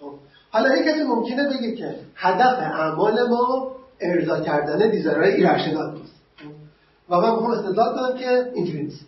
خب 0.00 0.12
حالا 0.50 0.76
یک 0.76 0.86
کسی 0.86 1.02
ممکنه 1.02 1.48
بگه 1.48 1.74
که 1.74 1.98
هدف 2.16 2.58
اعمال 2.58 3.28
ما 3.28 3.76
ارضا 4.00 4.40
کردن 4.40 4.90
desire 4.90 5.34
های 5.34 5.44
irrational 5.44 5.94
نیست. 5.94 6.14
و 7.08 7.20
من 7.20 7.30
می‌خوام 7.30 7.50
استدلال 7.50 7.96
کنم 7.96 8.18
که 8.18 8.50
اینجوری 8.54 8.82
نیست. 8.82 9.06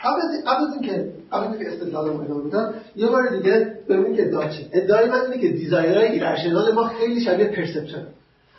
از 0.00 0.44
قبل 0.46 0.64
از 0.64 0.72
اینکه 0.74 1.12
قبل 1.32 1.44
از 1.44 1.54
اینکه 1.54 1.72
استدلال 1.72 2.08
رو 2.08 2.20
ادامه 2.20 2.42
بدم 2.44 2.74
یه 2.96 3.06
بار 3.06 3.28
دیگه 3.28 3.79
ببینید 3.90 4.16
که 4.16 4.26
ادعا 4.26 4.44
ادعای 4.72 5.08
من 5.08 5.20
اینه 5.20 5.38
که 5.38 5.48
desire 5.48 6.06
های 6.06 6.17
irrational 6.17 6.72
ما 6.72 6.88
خیلی 6.88 7.20
شبیه 7.20 7.46
perception. 7.46 8.06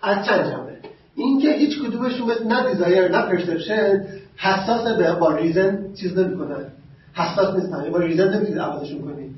از 0.01 0.25
چند 0.25 0.51
جنبه 0.51 0.71
اینکه 1.15 1.51
هیچ 1.51 1.79
کدومشون 1.79 2.31
مثل 2.31 2.47
نه 2.47 2.71
desire 2.71 3.11
نه 3.11 3.21
perception 3.21 4.05
حساس 4.37 4.87
به 4.87 5.13
با 5.13 5.35
reason 5.35 5.93
چیز 5.93 6.17
نمی‌کنن. 6.17 6.65
حساس 7.13 7.55
نیستن 7.55 7.89
با 7.91 7.99
reason 7.99 8.33
نمی‌تونید 8.33 8.59
عوضشون 8.59 9.01
کنید. 9.01 9.35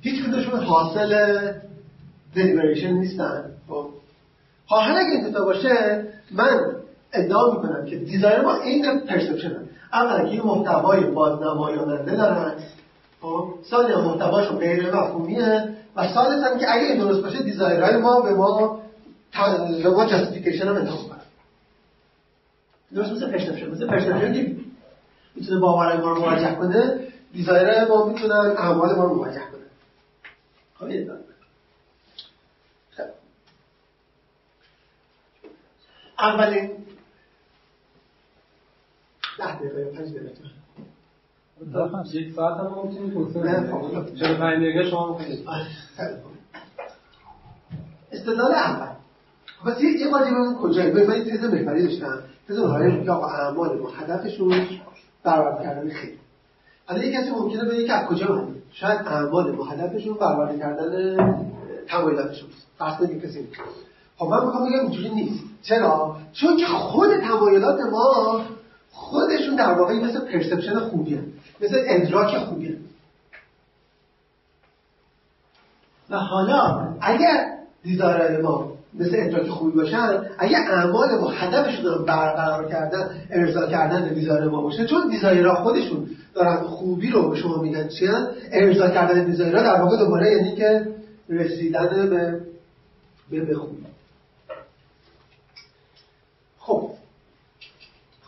هیچ 0.00 0.24
کدومشون 0.24 0.60
حاصل 0.60 1.38
deliberation 2.36 2.92
نیستن. 2.92 3.44
خب. 3.68 3.86
حالا 4.66 4.94
اگه 4.94 5.10
این 5.10 5.44
باشه 5.44 6.04
من 6.32 6.60
ادعا 7.12 7.52
می‌کنم 7.54 7.86
که 7.86 7.96
desire 7.96 8.40
ما 8.40 8.54
عین 8.54 9.00
perception 9.00 9.52
اولا 9.92 10.28
که 10.28 10.42
محتوای 10.42 11.00
بازنمایاننده 11.00 12.16
دارن. 12.16 12.54
خب 13.22 13.54
ثانیا 13.70 14.00
محتواشون 14.00 14.58
غیر 14.58 14.94
مفهومیه 14.94 15.76
و 15.96 16.08
ثالثا 16.08 16.58
که 16.58 16.72
اگه 16.72 16.84
این 16.84 16.98
درست 16.98 17.22
باشه 17.22 17.42
desire 17.42 17.82
های 17.82 17.96
ما 17.96 18.20
به 18.20 18.34
ما 18.34 18.82
به 19.82 19.90
ما 19.90 20.06
justification 20.06 20.68
هم 20.68 20.76
انتخاب 20.76 21.08
کنن. 21.08 21.18
درست 22.94 23.12
مثل 23.12 23.30
perception 23.30 23.70
مثل 23.70 23.86
perception 23.86 24.32
که 24.32 24.56
می‌تونه 25.34 25.60
باورهای 25.60 25.98
ما 25.98 26.12
رو 26.12 26.20
موجه 26.20 26.54
کنه 26.54 27.08
desire 27.32 27.71
های 27.71 27.84
ما 27.84 28.06
می‌تونن 28.06 28.54
اعمال 28.58 28.96
ما 28.96 29.04
رو 29.04 29.14
موجه 29.14 29.40
کنه 29.40 29.62
خب. 30.74 30.88
اولین 36.18 36.70
ده 39.38 39.56
دقیقه 39.56 39.84
پنج 39.84 40.08
دقیقه 40.08 40.32
یک 42.12 42.34
ساعت 42.34 42.60
هم 42.60 42.66
ممکنی 42.66 44.16
چرا 44.20 44.34
پنج 44.34 44.56
دقیقه 44.62 44.90
شما 44.90 45.18
استدلال 48.12 48.52
اول. 48.52 48.86
بس 49.66 49.82
یه 49.82 50.10
بار 50.10 50.24
دیگه 50.24 50.36
اون 50.36 50.54
کجایی. 50.54 50.90
به 50.90 51.06
من 51.06 51.24
تز 51.24 51.44
محوری 51.44 51.82
داشتم. 51.82 52.18
تز 52.48 52.58
محوری 52.58 53.04
که 53.04 53.10
آقا 53.10 53.26
اعمال 53.26 53.78
ما 53.78 53.88
هدفشون 53.88 54.66
برآورده 55.24 55.62
کردن 55.64 55.90
خیلی 55.90 56.18
حالا 56.86 57.04
یه 57.04 57.12
کسی 57.12 57.30
ممکنه 57.30 57.64
بگه 57.64 57.84
که 57.84 57.92
از 57.92 58.08
کجا 58.08 58.26
اومده 58.28 58.52
شاید 58.72 59.00
اعمال 59.06 59.52
ما 59.52 59.64
هدفشون 59.64 60.14
برآورده 60.14 60.58
کردن 60.58 61.16
تمایلاتشون 61.88 62.48
فرض 62.78 62.96
کنید 62.96 63.24
کسی 63.24 63.48
خب 64.16 64.26
من 64.26 64.44
می‌خوام 64.46 64.68
بگم 64.68 64.80
اینجوری 64.80 65.10
نیست. 65.10 65.44
چرا؟ 65.62 66.16
چون 66.32 66.56
که 66.56 66.66
خود 66.66 67.10
تمایلات 67.16 67.78
ما 67.92 68.40
خودشون 68.92 69.56
در 69.56 69.72
واقع 69.72 69.94
مثل 69.94 70.20
perception 70.20 70.78
خوبیه 70.80 71.22
مثل 71.60 71.76
ادراک 71.86 72.38
خوبیه. 72.38 72.76
و 76.10 76.16
حالا 76.16 76.88
اگر 77.00 77.52
desire 77.82 78.22
های 78.22 78.36
ما 78.36 78.72
مثل 78.94 79.10
ادراک 79.14 79.48
خوبی 79.48 79.72
باشن 79.72 80.26
اگر 80.38 80.58
اعمال 80.58 81.18
ما 81.20 81.28
هدفشون 81.28 81.84
رو 81.84 82.04
برقرار 82.04 82.68
کردن 82.68 83.26
ارضا 83.30 83.66
کردن 83.66 84.14
desire 84.14 84.44
ما 84.44 84.62
باشه 84.62 84.86
چون 84.86 85.08
desire 85.08 85.47
ها 85.47 85.54
خودشون 85.54 86.10
دارن 86.34 86.56
خوبی 86.62 87.10
رو 87.10 87.30
به 87.30 87.36
شما 87.36 87.62
میدن 87.62 87.88
چی 87.88 88.08
ارضا 88.52 88.88
کردن 88.88 89.24
دیزایرها 89.24 89.62
در 89.62 89.82
واقع 89.82 89.96
دوباره 89.96 90.32
یعنی 90.32 90.54
که 90.56 90.86
رسیدن 91.28 92.10
به, 93.30 93.40
به 93.40 93.54
خوبی 93.54 93.82
خب 96.58 96.90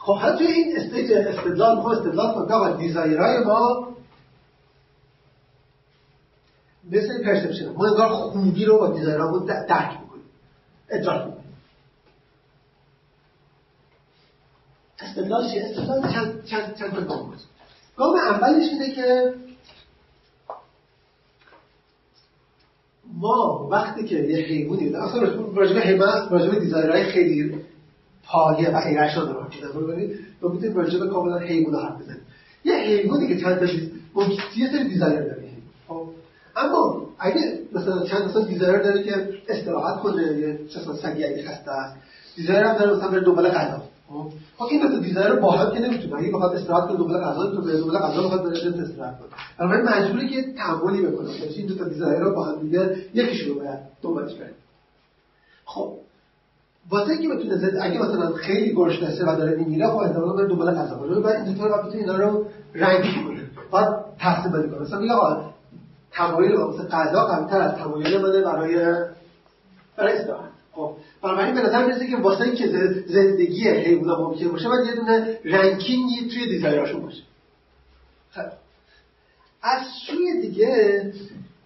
خب 0.04 0.18
حتی 0.18 0.44
این 0.44 0.76
استدلال 0.78 1.76
ما 1.76 1.92
استدلال 1.92 2.34
کنیم 2.34 2.72
که 2.72 2.78
دیزایرهای 2.78 3.44
ما 3.44 3.88
مثل 6.90 7.24
پرسپشن. 7.24 7.72
ما 7.72 7.86
انگار 7.86 8.08
خوبی 8.08 8.64
رو 8.64 8.78
با 8.78 8.90
دیزایرهامون 8.90 9.44
درک 9.44 10.00
می‌کنیم. 10.00 10.24
ادراک 10.90 11.26
می‌کنیم. 11.26 11.56
استدلال 14.98 15.50
چیه؟ 15.50 15.64
استدلال 15.64 16.12
چند, 16.12 16.44
چند, 16.44 16.74
چند 16.74 16.94
تا 16.94 17.00
گام 17.00 17.32
هست. 17.32 17.46
گام 17.96 18.16
اولش 18.16 18.68
اینه 18.68 18.90
که 18.90 19.34
ما 23.12 23.68
وقتی 23.70 24.04
که 24.04 24.16
یه 24.16 24.46
حیوانی 24.46 24.96
اصلا 24.96 25.20
راجبه 25.54 25.80
حیوان 25.80 26.28
راجبه 26.30 26.60
desire 26.60 26.93
های 26.93 27.04
خیلی 27.04 27.64
پایه 28.26 28.70
و 28.70 28.76
irrational 28.76 29.34
رو 29.34 29.42
حرف 29.42 29.56
بزنیم 29.56 29.86
ببینید 29.86 30.18
ما 30.42 30.48
می‌تونیم 30.48 30.76
راجع 30.76 30.98
به 30.98 31.08
کاملا 31.08 31.38
حیوان 31.38 31.82
حرف 31.82 32.00
بزنیم 32.02 32.20
یه 32.64 32.74
حیوانی 32.74 33.28
که 33.28 33.40
چند 33.40 33.58
تا 33.58 33.66
یه 34.56 34.70
سری 34.72 34.88
desire 34.88 35.22
داره 35.22 35.44
خب 35.88 36.06
اما 36.56 37.06
اگه 37.18 37.58
مثلا 37.72 38.04
چند 38.04 38.32
تا 38.32 38.40
desire 38.40 38.78
داره 38.78 39.02
که 39.02 39.28
استراحت 39.48 40.00
کنه 40.00 40.22
یه 40.22 40.58
چه 40.68 40.80
سگی 40.80 41.24
اگه 41.24 41.42
خسته 41.42 41.70
است 41.70 41.96
desire 42.36 42.64
هم 42.64 42.78
داره 42.78 42.96
مثلا 42.96 43.08
بره 43.10 43.20
دنبال 43.20 43.48
غذا. 43.48 43.82
خب, 44.08 44.26
خب 44.58 44.64
این 44.70 44.86
مثلا 44.86 44.98
دیزایر 44.98 45.28
رو 45.28 45.40
با 45.40 45.50
هم 45.50 45.74
که 45.74 45.80
نمی‌تونه 45.80 46.16
اگه 46.18 46.30
بخواد 46.30 46.54
استراحت 46.54 46.88
کنه 46.88 46.98
دنبال 46.98 47.20
غذا 47.20 47.50
تو 47.50 47.62
بره 47.62 47.80
دنبال 47.80 47.98
غذا 47.98 48.22
بخواد 48.22 48.42
بره 48.42 48.82
استراحت 48.82 49.18
کنه. 49.18 49.28
بنابراین 49.58 49.84
مجبوره 49.88 50.28
که 50.28 50.52
تعاملی 50.52 51.02
بکنه. 51.02 51.30
یعنی 51.30 51.54
این 51.54 51.66
دو 51.66 51.74
تا 51.74 51.84
دیزایر 51.84 52.20
رو 52.20 52.34
با 52.34 52.44
هم 52.44 52.60
دیگه 52.60 52.96
یکیشون 53.14 53.48
رو 53.48 53.60
باید 53.60 53.78
دنبالش 54.02 54.34
بره 54.34 54.54
خب 55.64 55.98
واسه 56.90 57.18
که 57.18 57.28
بتونه 57.28 57.56
زد 57.56 57.78
اگه 57.80 57.98
مثلا 57.98 58.32
خیلی 58.32 58.72
گرسنه 58.72 59.32
و 59.32 59.36
داره 59.36 59.56
میمیره 59.56 59.88
خب 59.88 59.96
احتمالاً 59.96 60.32
بره 60.32 60.46
دنبال 60.46 60.74
غذا 60.74 60.98
کنه. 60.98 61.20
بعد 61.20 61.46
این 61.46 61.58
طور 61.58 61.68
بتونه 61.68 61.94
اینا 61.94 62.16
رو 62.16 62.46
رنگی 62.74 63.14
کنه. 63.24 63.40
بعد 63.72 64.04
تقسیم 64.18 64.52
بندی 64.52 64.68
کنه. 64.68 64.80
مثلا 64.80 65.00
میگه 65.00 65.12
آقا 65.12 65.50
تمایل 66.12 66.52
مثلا 66.52 66.86
غذا 66.86 67.26
قوی‌تر 67.26 67.60
از 67.60 67.74
تمایل 67.74 68.18
منه 68.18 68.42
برای 68.42 68.74
برای 69.96 70.18
استراحت 70.18 70.50
خب 70.72 70.92
بنابراین 71.22 71.54
به 71.54 71.60
نظر 71.60 71.86
می‌رسه 71.86 72.06
که 72.06 72.16
واسه 72.16 72.44
اینکه 72.44 72.66
زندگی 73.06 73.68
حیونا 73.68 74.20
ممکن 74.20 74.48
باشه 74.48 74.68
باید 74.68 74.86
یه 74.86 74.94
دونه 74.94 75.38
ranking 75.44 76.18
ی 76.18 76.28
توی 76.28 76.46
desire 76.48 76.81
اشون 76.81 77.02
باشه. 77.02 77.22
خب. 78.30 78.40
از 79.62 79.80
سوی 80.06 80.40
دیگه 80.40 81.02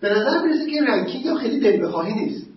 به 0.01 0.11
نظر 0.11 0.43
می‌رسه 0.43 0.71
که 0.71 0.83
ranking 0.83 1.35
خیلی 1.35 1.61
دل 1.61 1.87
بخواهی 1.87 2.15
نیست. 2.15 2.48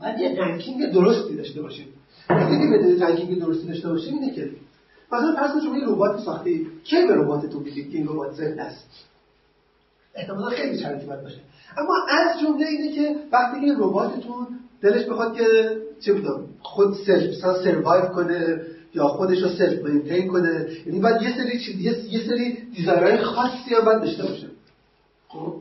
باید 0.00 0.18
یه 0.18 0.40
ranking 0.40 0.92
درستی 0.92 1.36
داشته 1.36 1.62
باشیم. 1.62 1.86
وقتی 2.30 2.58
که 2.58 2.66
به 2.66 3.06
ranking 3.06 3.40
درستی 3.40 3.66
داشته 3.66 3.88
باشیم 3.88 4.14
اینه 4.14 4.34
که 4.34 4.50
مثلا 5.12 5.36
فرض 5.36 5.50
کنید 5.50 5.64
شما 5.64 5.78
یه 5.78 5.86
ربات 5.86 6.20
ساختی. 6.20 6.66
کی 6.84 7.06
به 7.06 7.14
رباتتون 7.14 7.62
میگید 7.62 7.90
که 7.90 7.98
این 7.98 8.08
ربات 8.08 8.32
زنده 8.32 8.62
است؟ 8.62 8.88
احتمالا 10.14 10.48
خیلی 10.48 10.78
شرطی 10.78 11.06
باید 11.06 11.22
باشه. 11.22 11.38
اما 11.76 11.94
از 12.08 12.40
جمله 12.40 12.66
اینه 12.66 12.92
که 12.92 13.16
وقتی 13.32 13.60
که 13.60 13.72
رباتتون 13.72 14.46
دلش 14.82 15.04
بخواد 15.04 15.36
که 15.36 15.76
چه 16.00 16.12
بودم 16.12 16.44
خود 16.62 16.94
self 17.06 17.36
مثلا 17.36 17.62
survive 17.62 18.06
کنه 18.06 18.60
یا 18.94 19.08
خودش 19.08 19.42
رو 19.42 19.48
self 19.48 19.84
maintain 19.84 20.28
کنه 20.28 20.68
یعنی 20.86 21.00
باید 21.00 21.22
یه 21.22 21.36
سری 21.36 21.60
چیز 21.60 21.80
یه 22.10 22.26
سری 22.26 22.52
desire 22.76 23.08
های 23.08 23.18
خاصی 23.18 23.74
هم 23.74 23.84
باید 23.84 24.00
داشته 24.00 24.22
باشه. 24.22 24.46
خب؟ 25.28 25.54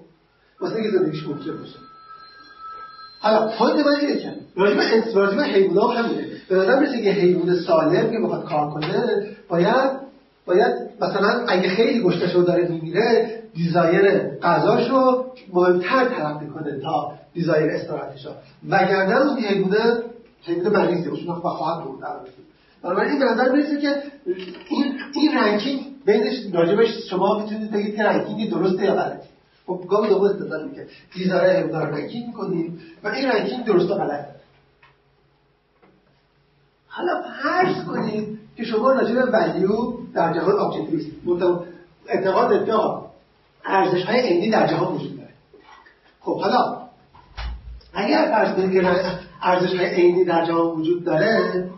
واسه 0.62 0.76
اینکه 0.76 0.98
زندگیش 0.98 1.28
ممکن 1.28 1.58
باشه. 1.58 1.80
حالا 3.26 3.48
point 3.48 3.86
من 3.86 3.96
اینه 4.02 4.36
راجب 4.56 4.80
راجب 5.16 5.40
حیوانات 5.40 5.98
همینه 5.98 6.28
به 6.50 6.56
نظر 6.56 6.80
می‌رسه 6.80 7.02
که 7.02 7.12
حیوان 7.12 7.56
سالم 7.56 8.12
که 8.12 8.20
بخواد 8.20 8.46
کار 8.46 8.70
کنه 8.70 9.26
باید 9.50 9.92
باید 10.46 10.74
مثلا 11.02 11.46
اگه 11.48 11.70
خیلی 11.70 12.04
گشنشه 12.04 12.36
رو 12.36 12.44
داره 12.44 12.68
میمیره 12.68 13.40
desire 13.54 14.18
غذاش 14.44 14.90
رو 14.90 15.26
مهمتر 15.54 16.06
تلقی 16.06 16.48
کنه 16.48 16.80
تا 16.80 17.14
desire 17.34 17.72
استراحتش 17.72 18.28
وگرنه 18.70 19.22
اون 19.22 19.38
حیوان 19.40 19.76
حیوان 20.44 20.74
مریضی 20.74 21.10
باشه 21.10 21.32
و 21.32 21.34
خواهد 21.34 21.86
بود 21.86 22.00
بنابراین 22.84 23.12
این 23.12 23.20
به 23.20 23.26
نظر 23.26 23.52
می‌رسه 23.52 23.82
که 23.82 23.90
این 24.70 24.94
این 25.14 25.38
ranking 25.38 25.82
بینش 26.06 26.36
راجبش 26.54 27.10
شما 27.10 27.40
می‌تونید 27.40 27.72
بگید 27.72 27.96
که 27.96 28.04
ranking 28.04 28.50
درسته 28.50 28.86
یا 28.86 28.94
غلطه 28.94 29.35
خب 29.68 29.82
گام 29.90 30.08
دوم 30.08 30.24
استدلال 30.24 30.68
می‌کنه. 30.68 30.88
desire 31.14 31.44
های 31.44 31.54
حیوان 31.54 31.82
رو 31.82 31.96
ranking 31.96 32.28
می‌کنیم؟ 32.28 32.82
و 33.04 33.08
این 33.08 33.30
ranking 33.30 33.66
درست 33.66 33.92
و 33.92 33.96
غلط. 33.96 34.26
حالا 36.88 37.22
فرض 37.44 37.86
کنید 37.86 38.40
که 38.58 38.64
شما 38.64 38.92
راجع 38.92 39.14
به 39.14 39.22
value 39.22 39.94
در 40.14 40.34
جهان 40.34 40.60
objectivist 40.60 41.12
اعتقاد 42.08 42.66
که 42.66 42.74
ارزش 43.66 44.04
های 44.04 44.20
عینی 44.20 44.50
در 44.50 44.68
جهان 44.68 44.96
وجود 44.96 45.18
داره. 45.18 45.34
خب 46.20 46.40
حالا 46.40 46.78
اگر 47.94 48.26
فرض 48.32 48.56
کنید 48.56 48.82
که 48.82 48.88
ارزش 49.42 49.74
های 49.74 49.86
عینی 49.86 50.26
در 50.26 50.46
جهان 50.46 50.68
وجود 50.68 51.04
داره 51.04 51.70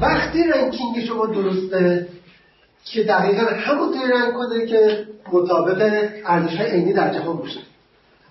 وقتی 0.00 0.42
ranking 0.42 1.00
شما 1.08 1.26
درسته 1.26 2.08
که 2.92 3.02
دقیقا 3.04 3.42
همونطوری 3.42 4.12
rank 4.12 4.34
کنه 4.34 4.66
که 4.66 5.06
مطابق 5.32 6.08
ارزش 6.26 6.56
های 6.56 6.70
عینی 6.70 6.92
در 6.92 7.14
جهان 7.14 7.36
باشه. 7.36 7.60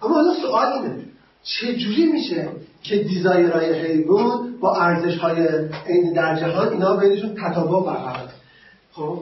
اما 0.03 0.13
حالا 0.13 0.33
سوال 0.41 0.73
اینه 0.73 1.05
چجوری 1.43 2.05
میشه 2.05 2.47
که 2.83 2.97
desire 2.97 3.54
های 3.54 3.73
حیوان 3.73 4.59
با 4.59 4.75
ارزش 4.75 5.17
های 5.17 5.47
عینی 5.87 6.13
در 6.13 6.35
جهان 6.39 6.69
اینا 6.69 6.95
بینشون 6.95 7.35
تطابق 7.35 7.85
برقرار 7.85 8.29
خب؟ 8.91 9.19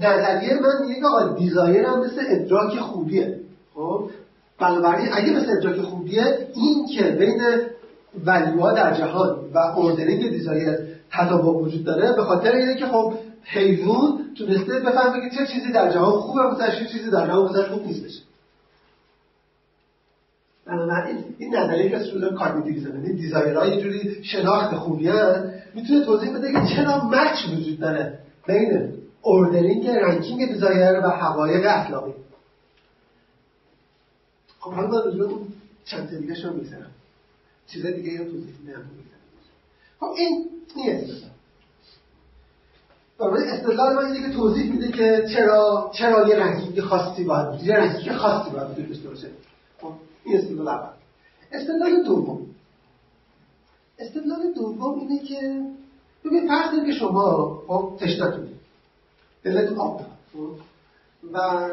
نظریه 0.00 0.54
من 0.54 0.88
یک 0.88 1.04
آقا 1.04 1.34
desire 1.38 1.84
هم 1.84 2.00
مثل 2.04 2.22
ادراک 2.28 2.78
خوبیه. 2.78 3.40
خب؟ 3.74 4.10
بنابراین 4.58 5.08
اگه 5.12 5.32
مثل 5.32 5.46
ادراک 5.58 5.80
خوبیه 5.80 6.48
این 6.54 6.86
که 6.86 7.02
بین 7.02 7.42
value 8.24 8.64
ها 8.64 8.72
در 8.72 8.94
جهان 8.94 9.36
و 9.54 9.58
ordering 9.58 10.30
desire 10.30 10.78
تطابق 11.12 11.56
وجود 11.56 11.84
داره 11.84 12.12
به 12.12 12.22
خاطر 12.22 12.52
اینه 12.52 12.74
که 12.74 12.86
خب 12.86 13.14
حیوان 13.44 14.34
تونسته 14.38 14.80
بفهمه 14.80 15.30
که 15.30 15.36
چه 15.36 15.46
چیزی 15.52 15.72
در 15.72 15.92
جهان 15.92 16.20
خوبه 16.20 16.40
و 16.40 16.70
چه 16.78 16.86
چیزی 16.92 17.10
در 17.10 17.26
جهان 17.26 17.62
خوب 17.62 17.86
نیستش 17.86 18.22
بنابراین 20.66 21.24
این 21.38 21.56
نظریه 21.56 21.90
که 21.90 21.98
سوزن 21.98 22.34
cognitivism 22.34 22.94
یعنی 22.94 23.12
desire 23.12 23.58
ها 23.58 23.66
یه 23.66 23.82
جوری 23.82 24.24
شناخت 24.24 24.74
خوبی 24.74 25.10
می‌تونه 25.74 26.04
توضیح 26.04 26.34
بده 26.36 26.52
که 26.52 26.74
چرا 26.76 27.04
match 27.04 27.48
وجود 27.52 27.80
داره 27.80 28.18
بین 28.46 28.92
ordering 29.22 29.88
ranking 29.88 30.52
desire 30.52 31.00
و 31.06 31.10
حقایق 31.10 31.64
اخلاقی. 31.66 32.12
خب 34.60 34.72
حالا 34.72 34.88
من 34.88 35.18
راجع 35.18 35.34
چند 35.84 36.10
تا 36.10 36.16
دیگه 36.16 36.34
شما 36.34 36.52
می‌گذارم 36.52 36.90
چیزای 37.66 37.92
دیگه 37.92 38.18
رو 38.18 38.24
توضیح 38.24 38.54
میدم. 38.64 38.84
خب 40.00 40.06
این 40.16 40.50
استدلال 40.76 41.33
برای 43.18 43.50
استدلال 43.50 43.94
من 43.94 44.12
اینه 44.12 44.28
که 44.28 44.34
توضیح 44.34 44.72
میده 44.72 44.92
که 44.92 45.26
چرا 45.34 45.90
چرا 45.94 46.28
یه 46.28 46.36
ranking 46.36 46.80
خاصی 46.80 47.24
باید 47.24 47.50
بود 47.50 47.62
یه 47.62 47.74
ranking 47.74 48.16
خاصی 48.16 48.50
باید 48.50 48.70
وجود 48.70 48.88
داشته 48.88 49.08
باشه. 49.08 49.28
خب 49.80 49.92
این 50.24 50.38
استدلال 50.38 50.68
اول. 50.68 50.88
استدلال 51.52 52.04
دوم. 52.04 52.46
استدلال 53.98 54.52
دوم 54.56 54.98
اینه 54.98 55.18
که 55.24 55.62
ببین 56.24 56.48
فرض 56.48 56.86
که 56.86 56.92
شما 56.92 57.58
خب 57.66 57.96
تشنتونه 58.00 58.48
دلتون 59.44 59.78
آب 59.78 60.00
خب؟ 60.32 60.48
و 61.32 61.68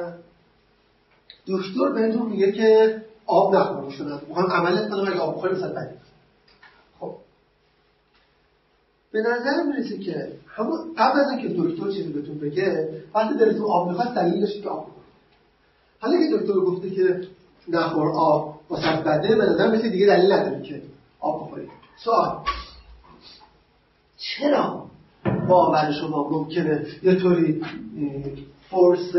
دکتر 1.48 1.90
بهتون 1.94 2.30
میگه 2.30 2.52
که 2.52 3.02
آب 3.26 3.56
نخورم 3.56 3.90
شدن 3.90 4.22
می‌خوام 4.28 4.52
عملت 4.52 4.90
کنم 4.90 5.08
اگه 5.08 5.20
آب 5.20 5.36
بخوری 5.36 5.54
مثلا 5.54 5.72
بده 5.72 5.98
خب 7.00 7.16
به 9.12 9.20
نظر 9.20 9.64
می‌رسه 9.68 9.98
که 9.98 10.28
همون 10.48 10.80
قبل 10.98 11.20
از 11.20 11.30
اینکه 11.30 11.48
دکتر 11.58 11.92
چیزی 11.92 12.14
بهتون 12.14 12.40
بگه 12.40 12.90
وقتی 13.16 13.38
دلتون 13.38 13.66
آب 13.66 13.88
می‌خواد 13.88 14.16
دلیل 14.16 14.40
داشته 14.42 14.62
که 14.62 14.70
آب 14.70 14.88
حالا 16.00 16.18
که 16.18 16.38
دکتر 16.38 16.54
گفته 16.54 16.90
که 16.90 17.22
نخور 17.68 18.12
آب 18.16 18.60
واسه 18.70 19.02
بده 19.06 19.36
به 19.36 19.46
نظر 19.46 19.72
می‌رسه 19.72 19.90
دیگه 19.90 20.06
دلیل 20.06 20.32
نداره 20.32 20.62
که 20.62 20.82
آب 21.20 21.48
بخوری. 21.48 21.68
سوال. 22.04 22.38
چرا 24.18 24.86
باور 25.48 25.92
شما 26.02 26.30
ممکنه 26.30 26.86
یه 27.04 27.16
طوری 27.16 27.62
فورس 28.70 29.12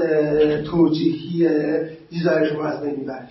توجیهی 0.71 1.49
دیزایر 2.11 2.53
شما 2.53 2.65
از 2.65 2.83
بین 2.83 2.97
می‌بره 2.97 3.29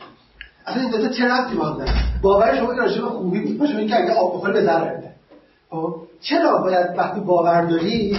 اصلا 0.65 0.81
این 0.81 0.91
دوتا 0.91 1.07
چه 1.07 1.25
ربطی 1.25 1.55
با 1.55 1.65
هم 1.65 1.85
باور 2.21 2.57
شما 2.57 2.73
که 2.73 2.81
راجع 2.81 3.01
خوبی 3.01 3.39
بود. 3.39 3.57
باشه 3.57 3.77
اینکه 3.77 3.95
اگه 3.95 4.13
آب 4.13 4.35
بخوری 4.35 4.53
به 4.53 4.61
ضرر 4.61 4.97
بده 4.97 5.11
خب؟ 5.69 5.95
چرا 6.21 6.57
باید 6.57 6.87
وقتی 6.97 7.19
باور 7.19 7.65
داری؟ 7.65 8.17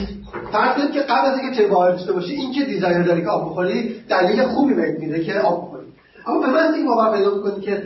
فرض 0.52 0.76
کنید 0.76 0.92
که 0.92 1.00
قبل 1.00 1.26
از 1.26 1.38
اینکه 1.38 1.56
چه 1.56 1.68
باور 1.68 1.90
داشته 1.90 2.12
باشی 2.12 2.32
این 2.32 2.52
که 2.52 2.64
دیزایر 2.64 3.02
داری 3.02 3.22
که 3.22 3.28
آب 3.28 3.50
بخوری 3.50 4.04
دلیل 4.08 4.42
خوبی 4.42 4.74
بهت 4.74 4.98
میده 4.98 5.24
که 5.24 5.40
آب 5.40 5.66
بخوری 5.66 5.86
اما 6.26 6.40
به 6.40 6.46
من 6.46 6.74
این 6.74 6.86
باور 6.86 7.16
پیدا 7.16 7.34
می‌کنی 7.34 7.60
که 7.60 7.82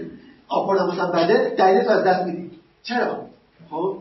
آب 0.48 0.64
خوردن 0.64 0.86
مثلا 0.86 1.10
بده 1.10 1.54
دلیل 1.58 1.82
تو 1.82 1.90
از 1.90 2.04
دست 2.04 2.26
میدی. 2.26 2.50
چرا؟ 2.82 3.16
خب؟ 3.70 3.96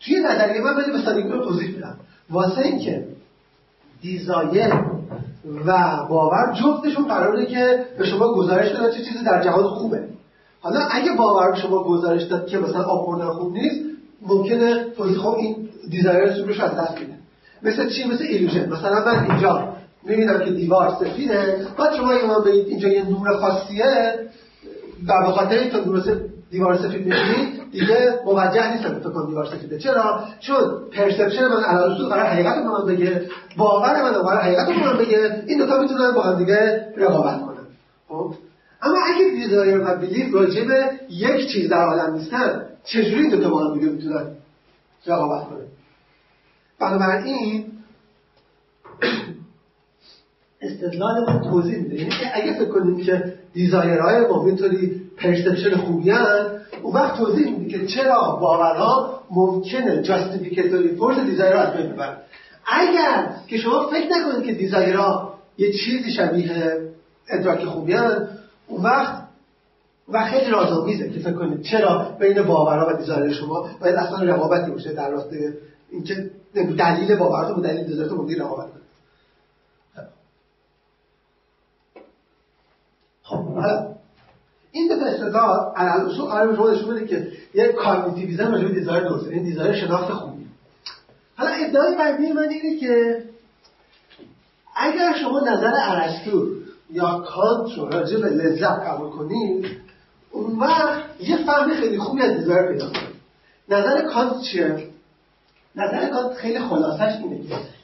توی 0.00 0.20
نظریه 0.20 0.60
من 0.60 0.76
ولی 0.76 1.22
به 1.22 1.38
توضیح 1.44 1.68
میدم. 1.68 1.96
واسه 2.30 2.60
اینکه 2.60 3.04
دیزایر 4.02 4.74
و 5.66 5.96
باور 6.08 6.52
جفتشون 6.52 7.08
قراره 7.08 7.46
که 7.46 7.84
به 7.98 8.06
شما 8.06 8.34
گزارش 8.34 8.72
داد 8.72 8.92
چه 8.92 9.04
چیزی 9.04 9.24
در 9.24 9.42
جهان 9.42 9.64
خوبه. 9.64 10.08
حالا 10.60 10.80
اگه 10.90 11.12
باور 11.12 11.54
شما 11.54 11.84
گزارش 11.84 12.22
داد 12.22 12.46
که 12.46 12.58
مثلا 12.58 12.82
آب 12.82 13.04
خوردن 13.04 13.26
خوب 13.26 13.52
نیست 13.52 13.89
ممکنه 14.26 14.84
توضیح 14.96 15.18
خب 15.18 15.34
این 15.38 15.68
desire 15.90 16.32
force 16.32 16.52
ش 16.52 16.60
از 16.60 16.70
دست 16.76 16.98
میده. 16.98 17.12
مثل 17.62 17.88
چی؟ 17.88 18.04
مثل 18.04 18.24
illusion. 18.24 18.68
مثلا 18.68 19.04
من 19.04 19.30
اینجا 19.30 19.68
می‌بینم 20.04 20.38
که 20.38 20.50
دیوار 20.50 20.96
سفیده. 21.00 21.66
بعد 21.78 21.94
شما 21.96 22.10
اگه 22.10 22.26
من 22.26 22.44
بگید 22.44 22.66
اینجا 22.66 22.88
یه 22.88 23.08
نور 23.08 23.36
خاصیه. 23.36 24.14
و 25.08 25.26
به 25.26 25.32
خاطر 25.32 25.68
که 25.68 25.76
نور 25.86 26.02
دیوار 26.50 26.76
سفید 26.76 27.06
می‌بینید 27.06 27.70
دیگه 27.72 28.14
موجه 28.24 28.72
نیستم 28.72 28.94
فکر 28.94 29.10
کنم 29.10 29.26
دیوار 29.26 29.46
سفیده. 29.46 29.78
چرا؟ 29.78 30.24
چون 30.40 30.58
perception 30.92 31.48
من 31.48 31.62
علاوه 31.62 32.08
قرار 32.08 32.26
حقیقت 32.26 32.56
رو 32.56 32.78
من 32.78 32.94
بگه. 32.94 33.22
باور 33.56 34.02
من 34.02 34.12
قرار 34.12 34.42
حقیقت 34.42 34.68
رو 34.68 34.74
من 34.74 34.98
بگه. 34.98 35.42
این 35.46 35.58
دو 35.58 35.66
تا 35.66 35.78
می‌تونن 35.78 36.12
با 36.12 36.22
هم 36.22 36.38
دیگه 36.38 36.86
رقابت 36.96 37.40
کنن. 37.40 37.66
خب؟ 38.08 38.34
اما 38.82 38.96
اگه 39.14 39.30
desire 39.30 39.80
و 39.80 39.96
belief 39.96 40.34
راجع 40.34 40.64
به 40.64 40.90
یک 41.10 41.52
چیز 41.52 41.70
در 41.70 41.84
عالم 41.84 42.14
نیستن 42.14 42.69
چجوری 42.84 43.14
این 43.14 43.30
دو 43.30 43.42
تا 43.42 43.50
با 43.50 43.64
هم 43.64 43.78
دیگه 43.78 43.92
می‌تونن 43.92 44.26
رقابت 45.06 45.48
کنن؟ 45.48 45.66
بنابراین 46.80 47.64
استدلال 50.60 51.24
من 51.28 51.40
توضیح 51.40 51.78
میده. 51.78 51.96
یعنی 51.96 52.14
اگه 52.34 52.52
فکر 52.52 52.68
کنیم 52.68 53.04
که 53.04 53.34
desire 53.52 54.08
های 54.08 54.26
ما 54.26 54.46
اینطوری 54.46 55.00
perception 55.16 55.76
خوبی 55.76 56.12
اون 56.82 56.94
وقت 56.94 57.16
توضیح 57.16 57.58
میده 57.58 57.78
که 57.78 57.86
چرا 57.86 58.38
باورها 58.40 59.20
ممکنه 59.30 60.02
justificatory 60.02 60.96
force 60.96 61.18
desire 61.18 61.56
از 61.56 61.76
بین 61.76 61.92
ببرن. 61.92 62.16
اگر 62.66 63.34
که 63.46 63.56
شما 63.56 63.86
فکر 63.86 64.08
نکنید 64.10 64.46
که 64.46 64.52
desire 64.52 65.22
ها 65.22 65.34
یه 65.58 65.72
چیزی 65.72 66.12
شبیه 66.12 66.90
ادراک 67.28 67.64
خوبی 67.64 67.94
اون 68.66 68.82
وقت 68.82 69.19
و 70.12 70.24
خیلی 70.24 70.50
رازآمیزه 70.50 71.10
که 71.10 71.20
فکر 71.20 71.32
کنید 71.32 71.62
چرا 71.62 72.16
بین 72.20 72.42
باورها 72.42 72.94
و 72.94 72.96
desire 72.98 73.32
شما 73.32 73.68
باید 73.80 73.94
اصلا 73.94 74.22
رقابتی 74.22 74.70
باشه 74.70 74.92
در 74.92 75.10
راسته 75.10 75.54
اینکه 75.90 76.30
دلیل 76.54 77.16
باورها 77.16 77.58
و 77.58 77.62
دلیل 77.62 77.84
desire 77.84 78.07
تون 78.07 78.18
ممکنه 78.18 78.44
رقابت 78.44 78.68
خب 83.22 83.36
حالا 83.36 83.86
این 84.72 84.88
دو 84.88 84.96
تا 84.96 85.06
استدلال 85.06 85.72
علل 85.76 86.10
اصول 86.10 86.24
قرار 86.24 86.56
شما 86.56 86.70
نشون 86.70 86.94
بده 86.94 87.06
که 87.06 87.32
یک 87.54 87.70
cognitivism 87.70 88.52
راجع 88.52 88.68
به 88.68 88.74
desire 88.74 89.04
درسته 89.04 89.30
این 89.30 89.42
desire 89.42 89.72
شناخت 89.72 90.12
خوبی 90.12 90.46
حالا 91.36 91.50
ادعای 91.50 91.96
بعدی 91.96 92.32
من 92.32 92.48
اینه 92.48 92.80
که 92.80 93.22
اگر 94.76 95.14
شما 95.22 95.40
نظر 95.40 95.72
ارسطو 95.74 96.46
یا 96.90 97.18
کانت 97.18 97.78
رو 97.78 97.88
راجع 97.88 98.20
به 98.20 98.28
لذت 98.28 98.80
قبول 98.80 99.10
کنید 99.10 99.66
اون 100.30 100.58
وقت 100.58 101.02
یه 101.20 101.36
فهم 101.36 101.74
خیلی 101.74 101.98
خوبی 101.98 102.22
از 102.22 102.36
desire 102.36 102.68
پیدا 102.68 102.86
کنید 102.86 103.20
نظر 103.68 104.02
کانت 104.02 104.42
چیه؟ 104.42 104.88
نظر 105.76 106.08
کانت 106.08 106.34
خیلی 106.34 106.58
خلاصش 106.58 107.16
اینه 107.22 107.40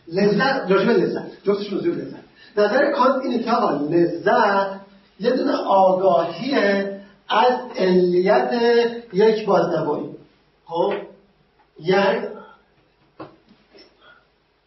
لذت 0.09 0.71
راجع 0.71 0.87
به 0.87 0.93
لذت 0.93 1.45
جفتش 1.45 1.69
به 1.69 1.77
لذت. 1.77 2.25
نظر 2.57 2.93
کانت 2.93 3.25
اینه 3.25 3.43
که 3.43 3.51
آقا 3.51 3.87
لذت 3.87 4.81
یه 5.21 5.31
دونه 5.31 5.53
آگاهی 5.57 6.55
از 7.29 7.55
علیت 7.77 8.53
یک 9.13 9.47
بازنمایی. 9.47 10.11
خب؟ 10.65 10.93
یعنی 11.81 12.27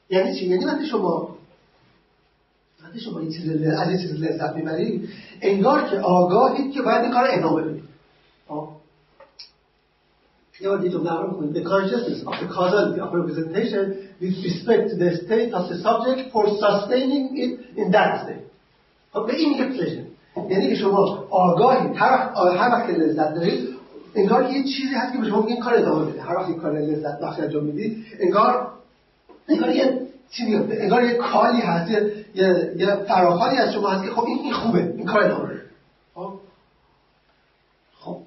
یعنی 0.09 0.39
چی؟ 0.39 0.45
یعنی 0.45 0.65
وقتی 0.65 0.85
شما 0.85 1.38
وقتی 2.89 3.01
شما 3.01 3.19
این 3.19 3.31
چیز 3.31 3.49
از 3.65 3.89
این 3.89 3.97
چیز 3.97 4.11
لذت 4.11 4.55
می‌برید 4.55 5.09
انگار 5.41 5.89
که 5.89 5.99
آگاهید 5.99 6.73
که 6.73 6.81
باید 6.81 7.01
این 7.01 7.11
کار 7.11 7.27
ادامه 7.31 7.61
بدید. 7.61 7.83
خب؟ 8.47 8.67
یا 10.61 10.77
دیگه 10.77 10.89
جمله 10.89 11.21
رو 11.21 11.31
کنید 11.31 11.55
the 11.55 11.69
consciousness 11.69 12.27
of 12.27 12.33
the 12.33 12.53
causality 12.53 12.99
of 12.99 13.13
representation 13.13 13.83
with 14.21 14.35
respect 14.47 14.83
to 14.91 14.95
the 15.03 15.11
state 15.23 15.51
of 15.53 15.63
the 15.69 15.77
subject 15.85 16.31
for 16.33 16.43
sustaining 16.63 17.25
it 17.43 17.51
in 17.77 17.91
that 17.91 18.11
state. 18.23 18.45
خب 19.13 19.27
به 19.27 19.35
این 19.35 19.49
میگه 19.49 20.05
یعنی 20.49 20.69
که 20.69 20.75
شما 20.75 21.27
آگاهی 21.29 21.95
هر 21.95 22.31
هر 22.57 22.69
وقت 22.69 22.89
لذت 22.89 23.33
دارید 23.33 23.69
انگار 24.15 24.43
که 24.43 24.53
یه 24.53 24.63
چیزی 24.63 24.95
هست 24.95 25.13
که 25.13 25.19
به 25.19 25.27
شما 25.27 25.45
این 25.45 25.59
کار 25.59 25.73
ادامه 25.73 26.11
بده. 26.11 26.21
هر 26.21 26.35
وقت 26.35 26.57
کار 26.57 26.79
لذت 26.79 27.19
بخش 27.19 27.39
انجام 27.39 27.63
می‌دید 27.63 28.05
انگار 28.19 28.67
انگار 29.49 29.69
یه 29.69 29.99
چی 30.31 30.55
انگار 30.55 31.03
یه 31.03 31.13
کالی 31.13 31.61
هست. 31.61 31.91
یه, 32.35 32.73
یه 32.77 32.95
فراخانی 32.95 33.57
از 33.57 33.73
شما 33.73 33.89
هست 33.89 34.03
که 34.03 34.11
خب 34.11 34.25
این, 34.25 34.53
خوبه 34.53 34.93
این 34.97 35.05
کار 35.05 35.23
بده 35.23 35.61
خب؟ 36.15 36.33
خب. 37.99 38.17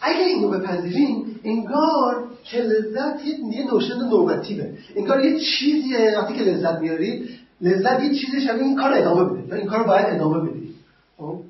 اگه 0.00 0.24
اینو 0.24 0.50
بپذیریم 0.50 1.40
انگار 1.44 2.24
که 2.44 2.58
لذت 2.58 3.24
یه 3.24 3.72
نوشن 3.72 3.94
نورماتیوه 3.94 4.72
انگار 4.96 5.24
یه 5.24 5.40
چیزیه 5.40 6.18
وقتی 6.18 6.34
که 6.34 6.42
لذت 6.42 6.78
میاری 6.78 7.28
لذت 7.60 8.02
یه 8.02 8.14
چیزی 8.14 8.40
شبیه 8.40 8.62
این 8.62 8.76
کار 8.76 8.92
ادامه 8.92 9.24
بده. 9.24 9.56
این 9.56 9.66
کار 9.66 9.82
باید 9.82 10.06
ادامه 10.06 10.40
بده 10.40 10.60
خب؟ 11.18 11.40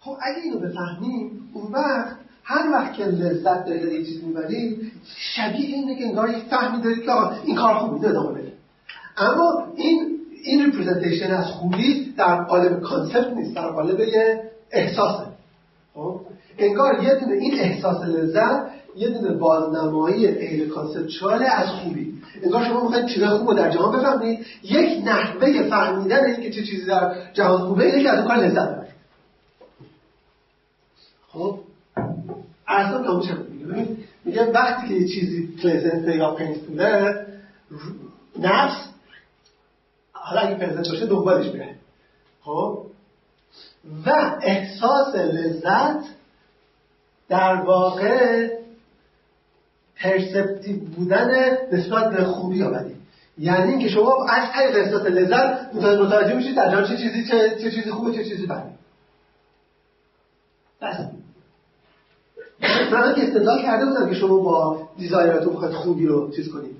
خب 0.00 0.16
اگه 0.22 0.42
اینو 0.42 0.58
بفهمیم 0.58 1.50
اون 1.54 1.72
وقت 1.72 2.16
هر 2.44 2.72
وقت 2.72 2.94
که 2.94 3.04
لذت 3.04 3.64
داری 3.64 3.94
یه 3.94 4.04
چیز 4.04 4.24
می‌بری 4.24 4.92
شبیه 5.16 5.76
اینه 5.76 5.98
که 5.98 6.04
انگار 6.04 6.30
یک 6.30 6.44
فهمی 6.44 6.82
داری 6.82 7.00
که 7.00 7.12
این 7.44 7.56
کار 7.56 7.74
خوبی 7.74 8.06
ادامه 8.06 8.40
بده. 8.40 8.52
اما 9.16 9.66
این 9.76 10.03
این 10.44 10.64
representation 10.64 11.30
از 11.30 11.46
خوبی 11.46 12.14
در 12.16 12.44
قالب 12.44 12.80
concept 12.80 13.32
نیست 13.32 13.56
در 13.56 13.70
قالب 13.70 14.00
یه 14.00 14.50
احساسه. 14.70 15.26
خب؟ 15.94 16.20
انگار 16.58 17.02
یه 17.02 17.14
دونه 17.14 17.32
این 17.32 17.54
احساس 17.60 18.02
لذت 18.02 18.62
یه 18.96 19.08
دونه 19.08 19.34
بازنمایی 19.34 20.30
غیر 20.30 20.68
conceptual 20.68 21.42
از 21.42 21.68
خوبی. 21.68 22.14
انگار 22.42 22.64
شما 22.64 22.82
می‌خواید 22.82 23.06
چیز 23.06 23.24
خوب 23.24 23.56
در 23.56 23.70
جهان 23.70 23.98
بفهمید. 23.98 24.46
یک 24.62 25.04
نحوه 25.04 25.62
فهمیدن 25.62 26.24
اینکه 26.24 26.50
چه 26.50 26.66
چیزی 26.66 26.86
در 26.86 27.14
جهان 27.34 27.58
خوبه 27.68 27.84
اینه 27.84 28.02
که 28.02 28.10
از 28.10 28.24
کار 28.24 28.36
لذت 28.36 28.68
ببرید 28.68 28.94
خب؟ 31.28 31.58
ارسطو 32.68 33.02
نامش 33.02 33.26
میگه 33.50 33.96
میگه 34.24 34.52
وقتی 34.52 34.88
که 34.88 34.94
یه 34.94 35.08
چیزی 35.08 35.46
پلزنت 35.62 36.16
یا 36.16 36.34
پینفوله 36.34 37.26
نفس 38.38 38.93
حالا 40.24 40.40
اگه 40.40 40.54
پرزنت 40.54 40.88
باشه 40.88 41.06
دنبالش 41.06 41.52
میره. 41.52 41.74
خب؟ 42.42 42.86
و 44.06 44.12
احساس 44.42 45.14
لذت 45.14 46.04
در 47.28 47.54
واقع 47.54 48.48
پرسپتیو 49.96 50.76
بودن 50.76 51.30
نسبت 51.72 52.10
به 52.10 52.24
خوبی 52.24 52.62
بدی 52.62 52.94
یعنی 53.38 53.70
اینکه 53.70 53.88
شما 53.88 54.26
از 54.28 54.48
طریق 54.52 54.76
احساس 54.76 55.06
لذت 55.06 55.74
متوجه 55.74 56.34
میشید 56.34 56.56
در 56.56 56.84
چه 56.84 56.96
چیزی 56.96 57.24
چه, 57.24 57.56
چه 57.62 57.70
چیزی 57.70 57.90
خوبه 57.90 58.12
چه 58.12 58.24
چیزی 58.24 58.46
بده. 58.46 58.62
بس. 60.82 60.96
من 62.92 63.14
که 63.14 63.22
استدلال 63.22 63.62
کرده 63.62 63.86
بودم 63.86 64.08
که 64.08 64.14
شما 64.14 64.36
با 64.36 64.88
desire 64.98 65.35
تون 65.35 65.54
بخواید 65.54 65.74
خوبی 65.74 66.06
رو 66.06 66.30
چیز 66.30 66.52
کنید. 66.52 66.76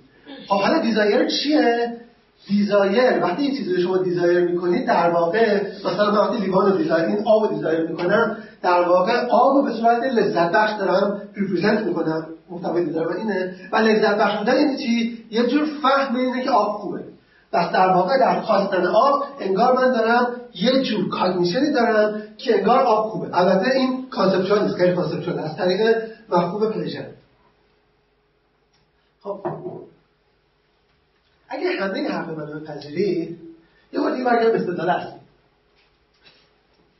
خب 0.49 0.61
حالا 0.61 0.79
desire 0.79 1.29
چیه؟ 1.29 1.97
desire. 2.49 3.23
وقتی 3.23 3.43
این 3.43 3.57
چیزی 3.57 3.75
رو 3.75 3.83
شما 3.83 3.99
desire 3.99 4.41
می‌کنید 4.41 4.87
در 4.87 5.11
واقع 5.11 5.61
مثلا 5.85 6.13
وقتی 6.13 6.39
لیوان 6.39 6.73
رو 6.73 6.79
desire 6.79 7.05
این 7.05 7.27
آب 7.27 7.43
رو 7.43 7.57
desire 7.57 7.87
می‌کنم 7.87 8.37
در 8.63 8.83
واقع 8.83 9.27
آب 9.31 9.57
رو 9.57 9.63
به 9.63 9.73
صورت 9.73 10.03
لذت 10.03 10.53
بخش 10.53 10.73
دارم 10.79 11.23
represent 11.35 11.87
می‌کنم. 11.87 12.27
محتوای 12.51 12.85
desire 12.85 13.09
اینه. 13.09 13.55
و 13.73 13.77
لذت 13.77 14.19
بخش 14.19 14.39
بودن 14.39 14.57
یعنی 14.57 14.77
چی؟ 14.77 15.25
یه 15.31 15.47
جور 15.47 15.69
فهم 15.83 16.17
اینه 16.17 16.45
که 16.45 16.51
آب 16.51 16.73
خوبه. 16.73 17.05
پس 17.53 17.73
در 17.73 17.89
واقع 17.89 18.19
در 18.19 18.41
خواستن 18.41 18.87
آب 18.87 19.25
انگار 19.41 19.77
من 19.77 19.93
دارم 19.93 20.27
یه 20.55 20.83
جور 20.83 21.09
cognition 21.09 21.66
ی 21.66 21.73
دارم 21.73 22.23
که 22.39 22.59
انگار 22.59 22.79
آب 22.81 23.11
خوبه. 23.11 23.39
البته 23.39 23.71
این 23.75 24.07
conceptual 24.11 24.63
نیست 24.63 24.75
خیلی 24.75 24.95
conceptual 24.95 25.39
از 25.39 25.57
طریق 25.57 25.97
مفهوم 26.31 26.73
pleasure 26.73 27.07
خب. 29.23 29.41
اگه 31.55 31.71
همه 31.71 32.09
حرف 32.09 32.29
منو 32.29 32.61
بپذیرید 32.61 33.39
یه 33.93 34.01
بار 34.01 34.11
دیگه 34.11 34.25
برگردم 34.25 34.55
استدلال 34.55 34.91
اصلی. 34.91 35.21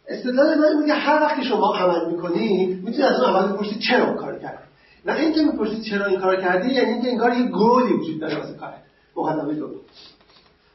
استدلال 0.09 0.59
من 0.59 0.81
میگه 0.81 0.95
هر 0.95 1.23
وقتی 1.23 1.45
شما 1.45 1.77
عمل 1.77 2.11
می‌کنی 2.11 2.67
می‌تونی 2.67 3.03
از 3.03 3.21
اون 3.21 3.35
عمل 3.35 3.53
بپرسید 3.53 3.79
چرا 3.79 4.07
اون 4.07 4.17
کار 4.17 4.39
کردی 4.39 4.65
نه 5.07 5.19
اینکه 5.19 5.43
می‌پرسید 5.43 5.83
چرا 5.83 6.07
این 6.07 6.21
کار 6.21 6.41
کردی 6.41 6.75
یعنی 6.75 6.93
اینکه 6.93 7.09
انگار 7.09 7.35
یه 7.35 7.49
گولی 7.49 7.93
وجود 7.93 8.21
داره 8.21 8.37
واسه 8.39 8.55
کارت. 8.55 8.75
مقدمه 9.17 9.55
دوم 9.55 9.81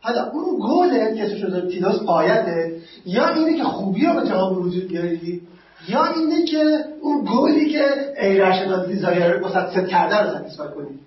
حالا 0.02 0.32
اون 0.32 0.60
گله 0.60 1.16
که 1.16 1.38
شده 1.38 1.70
تیداس 1.70 2.02
آیته 2.08 2.82
یا 3.06 3.28
اینه 3.28 3.58
که 3.58 3.64
خوبی 3.64 4.06
رو 4.06 4.14
به 4.14 4.28
جهان 4.28 4.56
وجود 4.56 4.88
بیاری 4.88 5.42
یا 5.88 6.06
اینه 6.06 6.46
که 6.46 6.86
اون 7.02 7.26
گولی 7.26 7.70
که 7.70 8.14
ایرشنال 8.18 8.88
دیزایر 8.88 9.40
مستصف 9.40 9.88
کرده 9.88 10.18
رو 10.18 10.40
ستیسفای 10.40 10.68
کنی. 10.68 11.00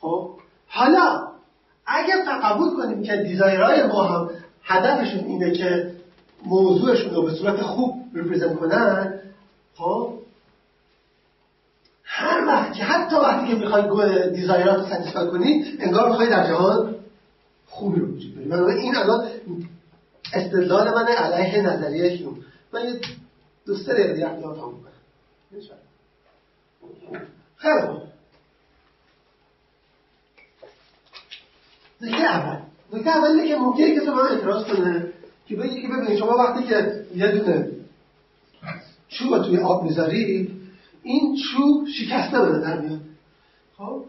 خب؟ 0.00 0.30
حالا 0.68 1.31
اگر 1.86 2.24
قبول 2.42 2.76
کنیم 2.76 3.02
که 3.02 3.16
دیزایرهای 3.16 3.82
ما 3.86 4.02
هم 4.02 4.30
هدفشون 4.62 5.24
اینه 5.24 5.50
که 5.50 5.92
موضوعشون 6.44 7.14
رو 7.14 7.22
به 7.22 7.34
صورت 7.34 7.62
خوب 7.62 8.04
ریپرزنت 8.14 8.58
کنن 8.58 9.20
خب 9.74 10.12
هر 12.04 12.46
وقت 12.46 12.72
که 12.72 12.84
حتی 12.84 13.16
وقتی 13.16 13.48
که 13.48 13.54
می‌خوای 13.54 14.30
دیزایرات 14.30 14.92
رو 14.92 15.30
کنی 15.30 15.64
انگار 15.78 16.08
می‌خوای 16.08 16.28
در 16.28 16.46
جهان 16.48 16.94
خوبی 17.66 18.00
رو 18.00 18.06
وجود 18.06 18.34
بری 18.34 18.44
من 18.44 18.70
این 18.70 18.96
الان 18.96 19.28
استدلال 20.32 20.94
من 20.94 21.06
علیه 21.06 21.62
نظریه 21.62 22.10
هیوم 22.10 22.36
من 22.72 22.84
یه 22.84 23.00
دوست 23.66 23.88
دقیقه 23.88 24.12
دیگه 24.12 24.26
اقدام 24.26 24.54
تمام 24.54 24.72
کنم 24.72 24.92
خیلی 27.56 27.80
خوب 27.86 28.02
نکته 32.02 32.24
اول. 32.24 32.58
نکته 32.92 33.10
اول 33.10 33.26
اینه 33.26 33.48
که 33.48 33.56
ممکنه 33.56 33.96
کسی 33.96 34.06
من 34.06 34.18
اعتراض 34.18 34.64
کنه 34.64 35.12
که 35.46 35.56
بگه 35.56 35.82
که 35.82 35.88
ببینید 35.88 36.18
شما 36.18 36.36
وقتی 36.36 36.64
که 36.64 37.04
یه 37.14 37.32
دونه 37.32 37.68
چوب 39.08 39.42
توی 39.42 39.58
آب 39.58 39.82
می‌ذاری 39.82 40.50
این 41.02 41.36
چوب 41.36 41.88
شکسته 41.88 42.40
به 42.40 42.48
نظر 42.48 42.80
میاد. 42.80 43.00
خب؟ 43.76 44.04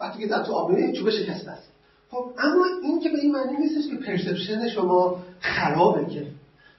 وقتی 0.00 0.18
که 0.18 0.26
در 0.26 0.42
تو 0.42 0.52
آب 0.52 0.70
میاد 0.70 0.92
چوب 0.92 1.10
شکسته 1.10 1.50
است. 1.50 1.68
خب 2.10 2.32
اما 2.38 2.64
این 2.82 3.00
که 3.00 3.08
به 3.08 3.18
این 3.18 3.32
معنی 3.32 3.56
نیستش 3.56 3.90
که 3.90 3.96
پرسپشن 3.96 4.68
شما 4.68 5.18
خرابه 5.40 6.06
که. 6.06 6.26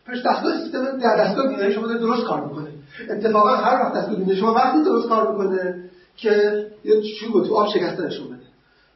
پس 0.06 0.18
دستگاه 0.26 0.64
سیستم 0.64 0.98
در 0.98 1.18
دستگاه 1.18 1.48
بینایی 1.48 1.74
شما 1.74 1.88
درست 1.88 2.26
کار 2.26 2.46
می‌کنه. 2.48 2.70
اتفاقا 3.10 3.56
هر 3.56 3.82
وقت 3.82 3.94
دستگاه 3.94 4.16
بینایی 4.16 4.40
شما 4.40 4.54
وقتی 4.54 4.84
درست 4.84 5.08
کار 5.08 5.32
می‌کنه 5.32 5.90
که 6.18 6.66
یه 6.84 7.02
چوب 7.02 7.48
تو 7.48 7.56
آب 7.56 7.68
شکسته 7.68 8.06
نشون 8.06 8.28
بده. 8.28 8.45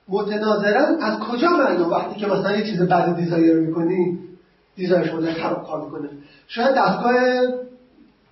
متناظرا 0.09 0.97
از 1.01 1.19
کجا 1.19 1.49
معلوم 1.49 1.89
وقتی 1.89 2.19
که 2.19 2.27
مثلا 2.27 2.57
یه 2.57 2.63
چیز 2.63 2.81
بعد 2.81 3.15
دیزایر 3.15 3.59
می‌کنی 3.59 4.19
desire 4.75 5.11
داره 5.11 5.33
خراب 5.33 5.67
کار 5.67 5.85
می‌کنه؟ 5.85 6.09
شاید 6.47 6.75
دستگاه 6.75 7.13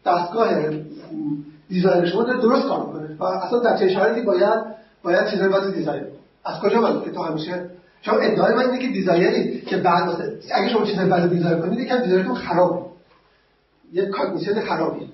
دستگاه 0.06 0.50
desire 1.70 2.06
شما 2.06 2.24
داره 2.24 2.42
درست 2.42 2.68
کار 2.68 2.86
می‌کنه 2.86 3.18
و 3.20 3.24
اصلا 3.24 3.60
در 3.60 3.78
چه 3.78 3.90
شرایطی 3.90 4.22
باید 4.22 4.64
باید 5.04 5.28
چیزای 5.28 5.50
بد 5.50 5.74
desire 5.74 6.04
از 6.46 6.60
کجا 6.60 6.82
معلوم 6.82 7.04
که 7.04 7.12
تو 7.12 7.24
همیشه 7.24 7.70
شما 8.02 8.16
ادعای 8.16 8.56
من 8.56 8.64
اینه 8.64 8.80
که 8.80 8.88
desire 8.88 9.51
ی 9.51 9.62
که 9.62 9.78
بد 9.78 10.22
اگه 10.54 10.70
شما 10.70 10.86
چیزای 10.86 11.06
بد 11.06 11.30
desire 11.30 11.58
کنید 11.58 11.80
یکم 11.80 11.98
desire 11.98 12.23
تون 12.23 12.36
خرابه 12.36 12.82
یه 13.94 14.06
cognition 14.06 14.62
خرابی 14.62 15.10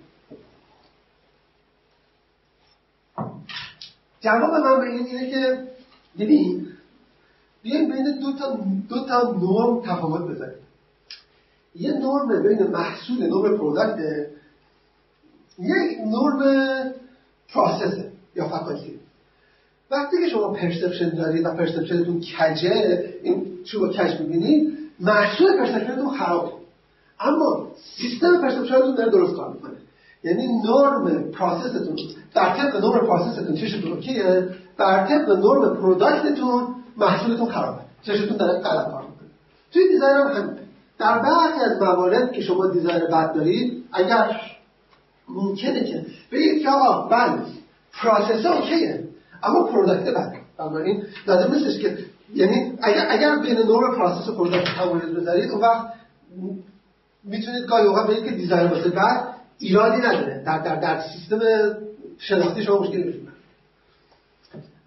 جواب 4.21 4.51
من 4.53 4.79
به 4.79 4.85
این 4.85 5.05
اینه 5.05 5.29
که 5.29 5.72
ببین 6.19 6.67
بیایم 7.63 7.91
بین 7.91 8.19
دو 8.19 8.33
تا 8.33 8.59
دو 8.89 9.05
تا 9.05 9.31
نرم 9.31 9.81
تفاوت 9.81 10.21
بزنیم. 10.21 10.63
یه 11.75 11.91
نرم 11.91 12.43
بین 12.43 12.67
محصول 12.67 13.17
norm 13.17 13.57
product 13.57 13.99
یک 15.59 15.97
norm 15.99 16.39
process 17.53 17.97
یا 18.35 18.47
faculty 18.47 18.99
وقتی 19.91 20.17
که 20.17 20.29
شما 20.29 20.53
perception 20.53 21.09
دارید 21.09 21.45
و 21.45 21.49
perception 21.49 22.03
تون 22.03 22.19
کجه 22.19 23.09
این 23.23 23.63
چوب 23.63 23.91
کج 23.91 24.21
می‌بینید 24.21 24.77
محصول 24.99 25.57
perception 25.57 26.03
تون 26.03 26.17
خرابه. 26.17 26.51
اما 27.19 27.67
سیستم 27.97 28.41
perception 28.41 28.83
تون 28.83 28.95
داره 28.95 29.11
درست 29.11 29.35
کار 29.35 29.53
می‌کنه. 29.53 29.73
یعنی 30.23 30.47
norm 30.47 31.31
process 31.31 31.76
تون 31.76 31.95
در 32.33 32.57
طبق 32.57 32.75
norm 32.75 33.07
process 33.07 33.41
تون 33.41 33.55
چشتون 33.55 33.91
okay 33.91 34.38
ه 34.38 34.49
بر 34.77 35.07
طبق 35.07 35.29
norm 35.29 35.75
product 35.75 36.45
تون 36.45 36.75
محصولتون 36.97 37.49
خرابه. 37.49 37.81
چشتون 38.01 38.37
داره 38.37 38.59
غلط 38.59 38.91
کار 38.91 39.01
می‌کنه. 39.01 39.29
توی 39.73 39.87
desire 39.87 40.17
هم 40.17 40.27
همینه. 40.27 40.63
در 40.99 41.19
برخی 41.19 41.59
از 41.59 41.81
موارد 41.81 42.31
که 42.31 42.41
شما 42.41 42.67
desire 42.67 42.99
بد 42.99 43.33
دارید 43.33 43.83
اگر 43.93 44.41
ممکنه 45.29 45.83
که 45.83 46.05
بگید 46.31 46.61
که 46.61 46.69
آقا 46.69 47.07
بله 47.07 47.41
process 47.93 48.45
okay 48.45 48.92
ه 48.92 49.03
اما 49.43 49.63
product 49.63 50.09
بده 50.09 50.39
بنابراین 50.57 51.03
لازم 51.27 51.53
نیستش 51.53 51.79
که 51.79 51.97
یعنی 52.33 52.77
اگر 52.81 53.07
اگر 53.09 53.35
بین 53.35 53.57
norm 53.57 53.95
process 53.97 54.29
و 54.29 54.35
product 54.35 54.75
تمایز 54.77 55.15
بذارید 55.15 55.51
اون 55.51 55.61
وقت 55.61 55.85
می‌تونید 57.23 57.65
گاهی 57.65 57.85
اوقات 57.85 58.07
بگید 58.07 58.25
که 58.25 58.31
desire 58.31 58.67
واسه 58.67 58.89
بعد 58.89 59.33
ایرادی 59.63 60.01
نداره. 60.01 60.43
در 60.45 60.59
در 60.59 60.75
در 60.75 61.01
سیستم 61.01 61.39
شناختی 62.17 62.63
شما 62.63 62.79
مشکلی 62.79 63.03
نمیشه 63.03 63.19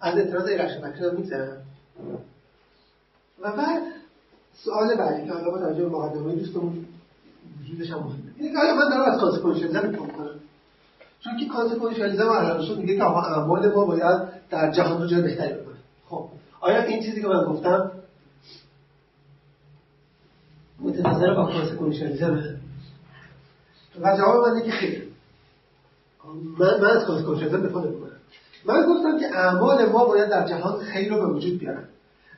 از 0.01 0.17
اعتراض 0.17 0.47
ایرش 0.47 0.71
مکنم 0.83 1.15
میگذرم. 1.15 1.57
و 3.41 3.51
بعد 3.51 3.83
سوال 4.53 4.95
بعدی 4.95 5.27
که 5.27 5.33
حالا 5.33 5.51
با 5.51 5.59
توجه 5.59 5.83
به 5.83 5.89
مقدمه 5.89 6.35
دوستمون 6.35 6.85
وجودش 7.61 7.91
هم 7.91 7.97
مهمه. 7.97 8.31
اینه 8.37 8.51
که 8.51 8.57
آیا 8.57 8.75
من 8.75 8.89
دارم 8.89 9.11
از 9.11 9.19
consequentialism 9.19 9.87
می‌کنم 9.87 10.29
چون 11.19 11.37
که 11.37 11.45
consequentialism 11.45 12.29
رسول 12.59 12.77
میگه 12.77 12.95
که 12.95 13.03
اعمال 13.03 13.73
ما 13.73 13.85
باید 13.85 14.21
در 14.49 14.71
جهان 14.71 15.01
رو 15.01 15.07
جای 15.07 15.21
بهتری 15.21 15.53
بکنه. 15.53 15.75
خب 16.05 16.29
آیا 16.61 16.83
این 16.83 17.03
چیزی 17.03 17.21
که 17.21 17.27
من 17.27 17.43
گفتم 17.43 17.91
متناظر 20.79 21.33
با 21.33 21.45
consequentialism 21.45 22.49
ه 22.49 22.56
و 24.01 24.17
جواب 24.17 24.47
من 24.47 24.61
که 24.61 24.71
خیر. 24.71 25.03
من, 26.59 26.81
من 26.81 26.89
از 26.89 27.05
consequentialism 27.05 27.67
دفاع 27.67 27.85
نمی‌کنم 27.85 28.11
من 28.65 28.85
گفتم 28.85 29.19
که 29.19 29.37
اعمال 29.37 29.85
ما 29.85 30.05
باید 30.05 30.29
در 30.29 30.47
جهان 30.47 30.79
خیر 30.79 31.13
رو 31.13 31.27
به 31.27 31.33
وجود 31.33 31.59
بیارن. 31.59 31.83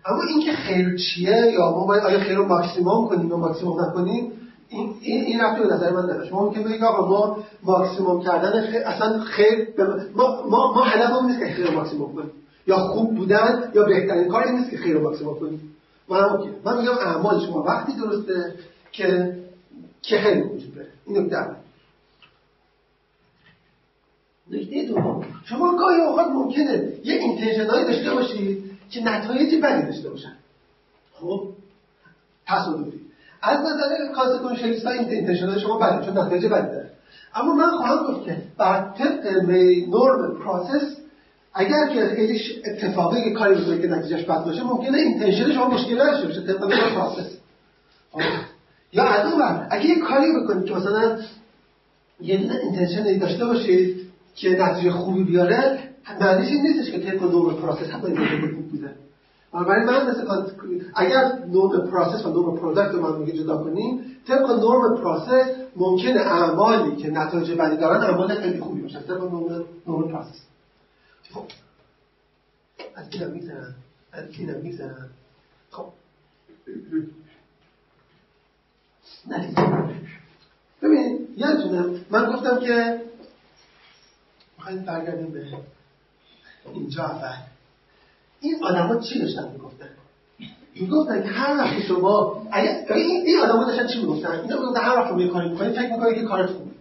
اما 0.06 0.22
اینکه 0.24 0.52
خیر 0.52 0.98
چیه 0.98 1.52
یا 1.54 1.72
ما 1.72 1.86
باید 1.86 2.04
آیا 2.04 2.20
خیر 2.20 2.38
رو 2.38 2.46
ماکسیموم 2.46 3.08
کنیم 3.08 3.30
یا 3.30 3.38
ماکسیموم 3.38 3.82
نکنیم؟ 3.82 4.32
این 4.70 4.94
این 5.02 5.24
این 5.24 5.42
ربطی 5.42 5.62
به 5.64 5.74
نظر 5.74 5.92
من 5.92 6.04
نداره. 6.04 6.28
شما 6.30 6.46
ممکن 6.46 6.64
بگید 6.64 6.84
آقا 6.84 7.10
ما 7.10 7.38
ماکسیموم 7.64 8.24
کردن 8.24 8.62
خیر 8.62 8.82
اصلا 8.82 9.20
خیر 9.20 9.68
ما 10.16 10.50
ما 10.50 10.74
ما 10.74 10.84
هدفمون 10.84 11.26
نیست 11.26 11.40
که 11.40 11.46
خیر 11.46 11.68
رو 11.68 11.74
ماکسیموم 11.74 12.16
کنیم. 12.16 12.32
یا 12.68 12.78
خوب 12.78 13.16
بودن 13.16 13.72
یا 13.76 13.84
بهترین 13.84 14.28
کار 14.28 14.44
این 14.44 14.56
نیست 14.56 14.70
که 14.70 14.78
خیر 14.78 14.94
رو 14.94 15.04
ماکسیموم 15.04 15.40
کنیم. 15.40 15.76
من 16.10 16.20
من 16.66 16.78
میگم 16.78 16.98
اعمال 16.98 17.40
شما. 17.46 17.64
وقتی 17.64 17.92
درسته 17.94 18.54
که 18.92 19.38
که 20.02 20.18
خیر 20.18 20.44
این 21.10 21.18
نکته 21.18 21.46
نکته 24.52 24.88
دوم 24.88 25.26
شما 25.46 25.76
گاهی 25.78 26.02
اوقات 26.02 26.28
ممکنه 26.28 26.94
یه 27.04 27.16
intention 27.16 27.73
ایی 27.73 27.86
داشته 27.86 28.14
باشید 28.14 28.64
که 28.90 29.04
نتایج 29.04 29.56
بدی 29.64 29.86
داشته 29.86 30.10
باشن. 30.10 30.34
خب 31.14 31.44
تصادفی 32.48 33.00
از 33.42 33.60
نظر 33.60 34.14
consequentialist 34.16 34.86
ها 34.86 34.92
این 34.92 35.10
intention 35.10 35.55
ای 35.55 35.60
شما 35.60 35.78
بده 35.78 36.06
چون 36.06 36.18
نتایج 36.18 36.46
بدی 36.46 36.68
داره. 36.68 36.90
اما 37.36 37.54
من 37.54 37.72
خواهم 37.78 38.08
گفت 38.08 38.26
که 38.26 38.38
بر 38.58 38.94
طبق 38.98 39.26
norm 39.88 40.40
process 40.44 40.98
اگر 41.54 41.88
که 41.88 42.16
خیلی 42.16 42.42
اتفاقی 42.66 43.24
که 43.24 43.32
کاری 43.32 43.62
بکنید 43.62 43.82
که 43.82 43.88
نتیجهش 43.88 44.24
بد 44.24 44.44
باشه 44.44 44.64
ممکنه 44.64 44.98
intention 44.98 45.54
شما 45.54 45.70
مشکل 45.70 45.98
داشته 45.98 46.28
باشه 46.28 46.42
طبق 46.42 46.64
norm 46.64 46.96
process. 46.96 47.38
خب؟ 48.12 48.22
یا 48.94 49.04
از 49.04 49.34
اون 49.34 49.42
اگه 49.70 49.86
یه 49.86 50.00
کاری 50.00 50.28
بکنید 50.44 50.66
که 50.66 50.76
مثلا 50.76 51.20
یه 52.22 52.36
intention 52.36 53.18
داشته 53.18 53.46
باشید 53.46 54.10
که 54.36 54.50
نتیجه 54.50 54.92
خوبی 54.92 55.24
بیاره 55.24 55.80
معنیش 56.22 56.50
این 56.50 56.62
نیستش 56.62 56.92
که 56.92 57.00
طبق 57.00 57.24
norm 57.24 57.56
process 57.56 57.90
حتی 57.90 58.12
نتیجه 58.12 58.56
خوب 58.56 58.70
بوده. 58.72 58.96
بنابراین 59.54 59.86
من 59.86 60.10
مثل 60.10 60.28
اگر 60.96 61.32
norm 61.48 61.88
process 61.92 62.26
و 62.26 62.30
norm 62.30 62.58
product 62.58 62.92
رو 62.92 63.18
من 63.18 63.26
جدا 63.26 63.58
کنیم 63.58 64.02
طبق 64.28 64.52
norm 64.52 64.98
process 64.98 65.50
ممکنه 65.76 66.20
اعمالی 66.20 66.96
که 66.96 67.10
نتایج 67.10 67.52
بدی 67.52 67.78
دارن 67.78 68.02
اعمال 68.02 68.36
خیلی 68.36 68.60
خوبی 68.60 68.82
باشن 68.82 69.02
طبق 69.02 69.24
norm 69.24 69.66
norm 69.88 70.12
process 70.12 70.42
خب. 71.34 71.44
از 72.96 73.06
اینم 73.12 73.32
میگذرم 73.32 73.74
از 74.12 74.26
اینم 74.38 74.62
میگذرن 74.62 75.10
خب. 75.72 75.86
نتیجه 79.30 79.62
ببین 80.82 81.28
یادتونه 81.38 82.00
من 82.10 82.32
گفتم 82.34 82.60
که 82.60 83.02
می‌خوایم 84.58 84.86
برگردیم 84.86 85.32
به 85.32 85.44
اینجا 86.74 87.04
اول. 87.04 87.36
این 88.42 88.64
آدما 88.64 89.00
چی 89.00 89.20
داشتن 89.20 89.52
می‌گفتن؟ 89.52 89.90
می‌گفتن 90.76 91.24
که 91.24 91.30
هر 91.30 91.58
وقت 91.58 91.80
شما 91.80 92.42
اگه 92.52 92.86
این, 92.90 93.26
این 93.26 93.40
آدما 93.40 93.66
داشتن 93.66 93.88
چی 93.88 94.00
می‌گفتن؟ 94.00 94.30
اینا 94.30 94.60
می‌گفتن 94.60 94.82
هر 94.82 94.98
وقت 94.98 95.20
یه 95.20 95.28
کاری 95.28 95.50
می‌کنی 95.50 95.70
فکر 95.70 95.92
می‌کنی 95.92 96.16
که 96.16 96.24
کارت 96.24 96.50
خوبه. 96.50 96.72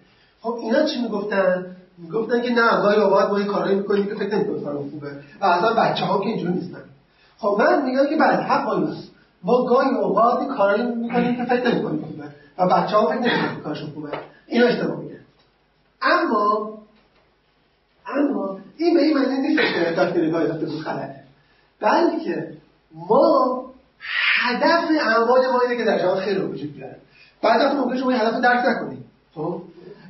خب 0.41 0.55
اینا 0.63 0.85
چی 0.87 1.03
می‌گفتن؟ 1.03 1.77
می‌گفتن 1.99 2.43
که 2.43 2.51
نه 2.51 2.81
گاهی 2.83 3.01
اوقات 3.01 3.31
ما 3.31 3.41
یه 3.41 3.47
کارایی 3.47 3.77
می‌کنیم 3.77 4.07
که 4.07 4.15
فکر 4.15 4.37
نمی‌کنیم 4.37 4.65
کارم 4.65 4.91
خوبه 4.91 5.17
و 5.41 5.45
اصلا 5.45 5.75
بچه 5.75 6.05
ها 6.05 6.21
که 6.21 6.27
اینجوری 6.27 6.53
نیستن. 6.53 6.85
خب 7.39 7.57
من 7.59 7.83
میگم 7.85 8.07
که 8.09 8.17
بله 8.17 8.37
حق 8.37 8.65
با 8.65 8.95
ما 9.43 9.65
گاهی 9.65 9.89
اوقات 9.89 10.49
کارایی 10.49 10.83
می‌کنیم 10.83 11.37
که 11.37 11.45
فکر 11.45 11.71
نمی‌کنیم. 11.71 12.08
و 12.59 12.67
بچه 12.67 12.97
ها 12.97 13.07
فکر 13.07 13.19
نمی‌کنن 13.19 13.61
کارشون 13.65 13.91
خوبه. 13.91 14.09
اینا 14.47 14.67
اشتباه 14.67 14.97
میگن 14.97 15.21
اما 16.03 16.79
اما 18.07 18.59
این 18.77 18.95
به 18.95 19.03
این 19.03 19.19
معنی 19.19 19.39
نیست 19.39 19.75
که 19.75 19.91
دکتری 19.91 20.31
گایزات 20.31 20.61
بود 20.61 20.85
غلطه 20.85 21.21
بلکه 21.81 22.53
ما 23.09 23.65
هدف 24.01 24.85
اعمال 25.01 25.47
ما 25.53 25.61
اینه 25.61 25.77
که 25.77 25.85
در 25.85 25.99
جهان 25.99 26.21
خیر 26.21 26.39
رو 26.39 26.49
وجود 26.49 26.75
بیاره 26.75 26.97
بعد 27.43 27.61
از 27.61 27.77
ممکن 27.77 27.97
شما 27.97 28.11
این 28.11 28.21
هدف 28.21 28.35
رو 28.35 28.41
درک 28.41 28.65
نکنید. 28.67 29.05
خب؟ 29.35 29.63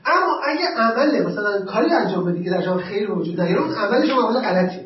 اما 0.07 0.41
اگه 0.47 0.67
عمل 0.77 1.27
مثلا 1.27 1.65
کاری 1.65 1.93
انجام 1.93 2.25
بدی 2.25 2.45
که 2.45 2.51
در 2.51 2.63
جهان 2.63 2.79
خیر 2.79 3.09
رو 3.09 3.15
وجود 3.15 3.41
نیاره 3.41 3.63
اون 3.63 3.75
عمل 3.75 4.07
شما 4.07 4.23
عمل 4.23 4.41
غلطی. 4.41 4.81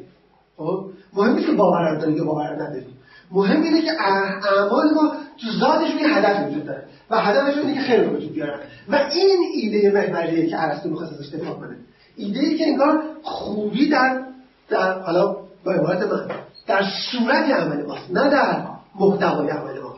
خب؟ 0.56 0.90
مهم 1.12 1.34
نیست 1.34 1.46
که 1.46 1.52
باور 1.52 1.96
داری 1.96 2.12
یا 2.12 2.24
باور 2.24 2.54
نداری. 2.54 2.86
مهم 3.30 3.62
اینه 3.62 3.82
که 3.82 3.90
اعمال 4.00 4.94
ما 4.94 5.12
تو 5.40 5.58
ذاتشون 5.60 5.98
یه 5.98 6.08
هدف 6.08 6.48
وجود 6.48 6.66
داره. 6.66 6.84
و 7.12 7.16
هدفشون 7.16 7.66
اینه 7.66 7.74
که 7.74 7.80
خیر 7.80 8.00
رو 8.00 8.16
وجود 8.16 8.32
بیارن. 8.32 8.58
و 8.88 8.96
این 9.12 9.38
ایده 9.54 9.90
محوریه 9.90 10.46
که 10.46 10.62
ارسطو 10.62 10.88
می‌خواست 10.88 11.12
ازش 11.12 11.34
دفاع 11.34 11.54
کنه. 11.54 11.76
ایده 12.16 12.40
ای 12.40 12.58
که 12.58 12.66
انگار 12.66 13.02
خوبی 13.22 13.88
در 13.88 14.22
در 14.68 14.98
حالا 14.98 15.36
با 15.64 15.72
عبارت 15.72 16.02
من 16.02 16.26
در 16.66 16.82
صورت 17.10 17.50
عمل 17.50 17.86
ماست 17.86 18.10
نه 18.10 18.30
در 18.30 18.62
محتوای 18.94 19.48
عمل 19.48 19.80
ما. 19.80 19.94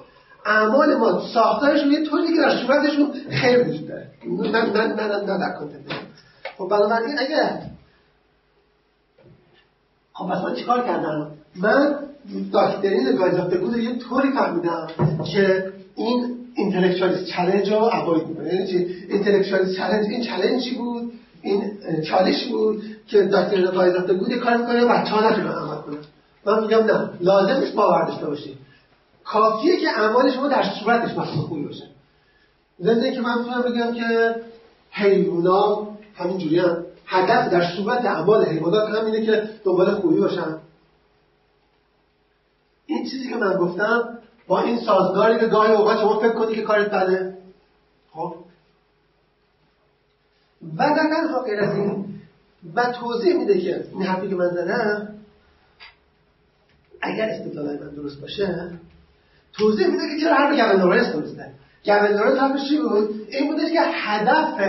اعمال 0.47 0.95
ما 0.95 1.23
ساختارشون 1.35 1.93
یه 1.93 2.05
طوری 2.05 2.27
که 2.35 2.41
در 2.41 2.57
صورتشون 2.57 3.13
خیر 3.31 3.69
وجود 3.69 3.89
داره. 3.89 4.11
نه 4.27 4.49
نه 4.49 4.87
نه 4.87 5.07
نه, 5.07 5.17
نه 5.17 5.39
در 5.39 5.55
خب 6.59 6.69
بنابراین 6.69 7.19
اگر 7.19 7.61
خب 10.13 10.25
پس 10.25 10.45
من 10.45 10.55
چیکار 10.55 10.85
کردم؟ 10.85 11.31
من 11.57 11.97
داکترین 12.53 13.17
گایزافتگود 13.17 13.77
یه 13.77 13.99
طوری 13.99 14.33
فهمیدم 14.33 14.87
که 15.33 15.73
این 15.97 16.44
اینتلیکچوالیز 16.55 17.27
چالش 17.27 17.69
رو 17.69 17.77
عقاید 17.77 18.27
می‌کنه. 18.27 18.55
یعنی 18.55 18.67
چی؟ 18.67 19.09
چالش 19.79 20.09
این 20.09 20.23
چالش 20.23 20.73
بود 20.73 21.13
این 21.43 21.63
چالش 22.03 22.47
بود 22.47 22.83
که 23.07 23.23
دکتر 23.23 23.57
رضایی 23.57 23.93
زاده 23.93 24.13
بود 24.13 24.33
کار 24.35 24.57
می‌کنه 24.57 24.85
بچه‌ها 24.85 25.31
نتونن 25.31 25.53
عمل 25.53 25.77
کنه 25.77 25.97
من 26.47 26.63
میگم 26.63 26.85
نه 26.85 27.11
لازم 27.21 27.61
نیست 27.61 27.75
باور 27.75 28.05
داشته 28.05 28.27
باشی. 28.27 28.59
کافیه 29.25 29.77
که 29.77 29.89
اعمال 29.89 30.31
شما 30.31 30.49
در 30.49 30.65
صورتش 30.81 31.19
مفهوم 31.19 31.65
باشه. 31.65 31.85
زنده 32.79 33.13
که 33.13 33.21
من 33.21 33.39
می‌تونم 33.39 33.63
بگم 33.63 33.95
که 33.95 34.35
حیونا 34.91 35.89
همین 36.15 36.39
جوری 36.39 36.59
هم. 36.59 36.85
هدف 37.07 37.53
در 37.53 37.77
صورت 37.77 38.05
اعمال 38.05 38.45
حیوانات 38.45 38.89
هم 38.89 39.07
اینه 39.07 39.27
که 39.27 39.49
دنبال 39.65 39.95
خوبی 39.95 40.21
باشن. 40.21 40.57
این 42.87 43.05
چیزی 43.05 43.29
که 43.29 43.37
من 43.37 43.57
گفتم 43.57 44.19
با 44.47 44.61
این 44.63 44.81
سازگاری 44.81 45.39
که 45.39 45.47
گاهی 45.47 45.73
اوقات 45.73 46.01
شما 46.01 46.21
فکر 46.21 46.33
کنی 46.33 46.55
که 46.55 46.63
کارت 46.63 46.91
بده. 46.91 47.39
خب؟ 48.11 48.35
و 50.77 50.77
در 50.77 51.43
غیر 51.47 51.61
از 51.61 51.75
این 51.75 52.05
و 52.75 52.93
توضیح 52.93 53.37
میده 53.37 53.61
که 53.61 53.85
این 53.93 54.03
حرفی 54.03 54.29
که 54.29 54.35
من 54.35 54.49
زدم 54.49 55.09
اگر 57.03 57.29
استدلال 57.29 57.79
من 57.79 57.95
درست 57.95 58.21
باشه 58.21 58.71
توضیح 59.53 59.87
میده 59.87 60.09
که 60.09 60.21
چرا 60.21 60.35
حرف 60.35 60.51
گوین 60.51 60.83
لورنس 60.83 61.13
درسته. 61.13 61.53
گوین 61.85 62.13
لورنس 62.13 62.39
حرفش 62.39 62.69
چی 62.69 62.79
بود؟ 62.79 63.27
این 63.29 63.53
بودش 63.53 63.73
که 63.73 63.81
هدف 63.81 64.61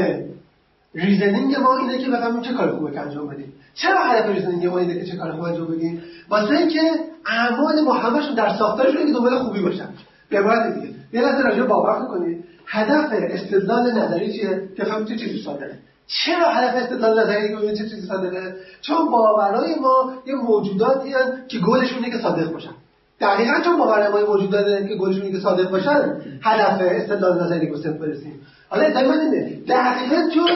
reasoning 0.93 1.55
ما 1.55 1.77
اینه 1.77 1.97
که 1.97 2.09
بفهمیم 2.09 2.41
چه 2.41 2.53
کار 2.53 2.71
خوبه 2.71 2.91
که 2.91 2.99
انجام 2.99 3.27
بدیم. 3.27 3.53
چرا 3.73 4.03
هدف 4.03 4.29
reasoning 4.29 4.65
ما 4.65 4.77
اینه 4.77 4.99
که 4.99 5.05
چه 5.05 5.17
کار 5.17 5.31
خوبه 5.31 5.47
انجام 5.47 5.67
بدیم؟ 5.67 6.03
واسه 6.29 6.55
اینکه 6.55 6.81
اعمال 7.25 7.81
ما 7.81 7.93
همشون 7.93 8.35
در 8.35 8.57
ساختارشون 8.57 9.05
که 9.05 9.13
دنبال 9.13 9.39
خوبی 9.39 9.61
باشن. 9.61 9.89
به 10.29 10.39
عبارت 10.39 10.75
دیگه. 10.75 10.93
یه 11.13 11.21
لحظه 11.21 11.41
راجع 11.43 11.63
باور 11.63 12.05
کنید 12.05 12.43
هدف 12.67 13.09
استدلال 13.11 13.91
نظری 13.91 14.33
چیه؟ 14.33 14.69
که 14.77 14.83
فهمید 14.83 15.07
چه 15.07 15.15
چیزی 15.15 15.43
صادقه. 15.43 15.79
چرا 16.07 16.49
هدف 16.49 16.83
استدلال 16.83 17.19
نظری 17.19 17.47
که 17.47 17.75
چه 17.77 17.89
چیزی 17.89 18.07
صادقه؟ 18.07 18.55
چون 18.81 19.11
باورهای 19.11 19.75
ما 19.75 20.13
یه 20.25 20.35
موجوداتی 20.35 21.13
هستند 21.13 21.47
که 21.47 21.57
اینه 21.95 22.11
که 22.11 22.17
صادق 22.17 22.51
باشن. 22.51 22.73
دقیقا 23.21 23.53
چون 23.63 23.77
باورهای 23.77 24.09
ما 24.09 24.19
یه 24.19 24.25
موجوداتی 24.25 24.87
که 24.87 25.03
اینه 25.03 25.31
که 25.31 25.39
صادق 25.39 25.69
باشن 25.69 26.21
هدف 26.41 26.81
استدلال 26.81 27.43
نظری 27.43 27.77
صفر 27.77 27.91
برسیم 27.91 28.41
حالا 28.69 28.89
دقیقا 28.89 29.13
اینه. 29.13 29.61
دقیقا 29.67 30.29
چون 30.33 30.49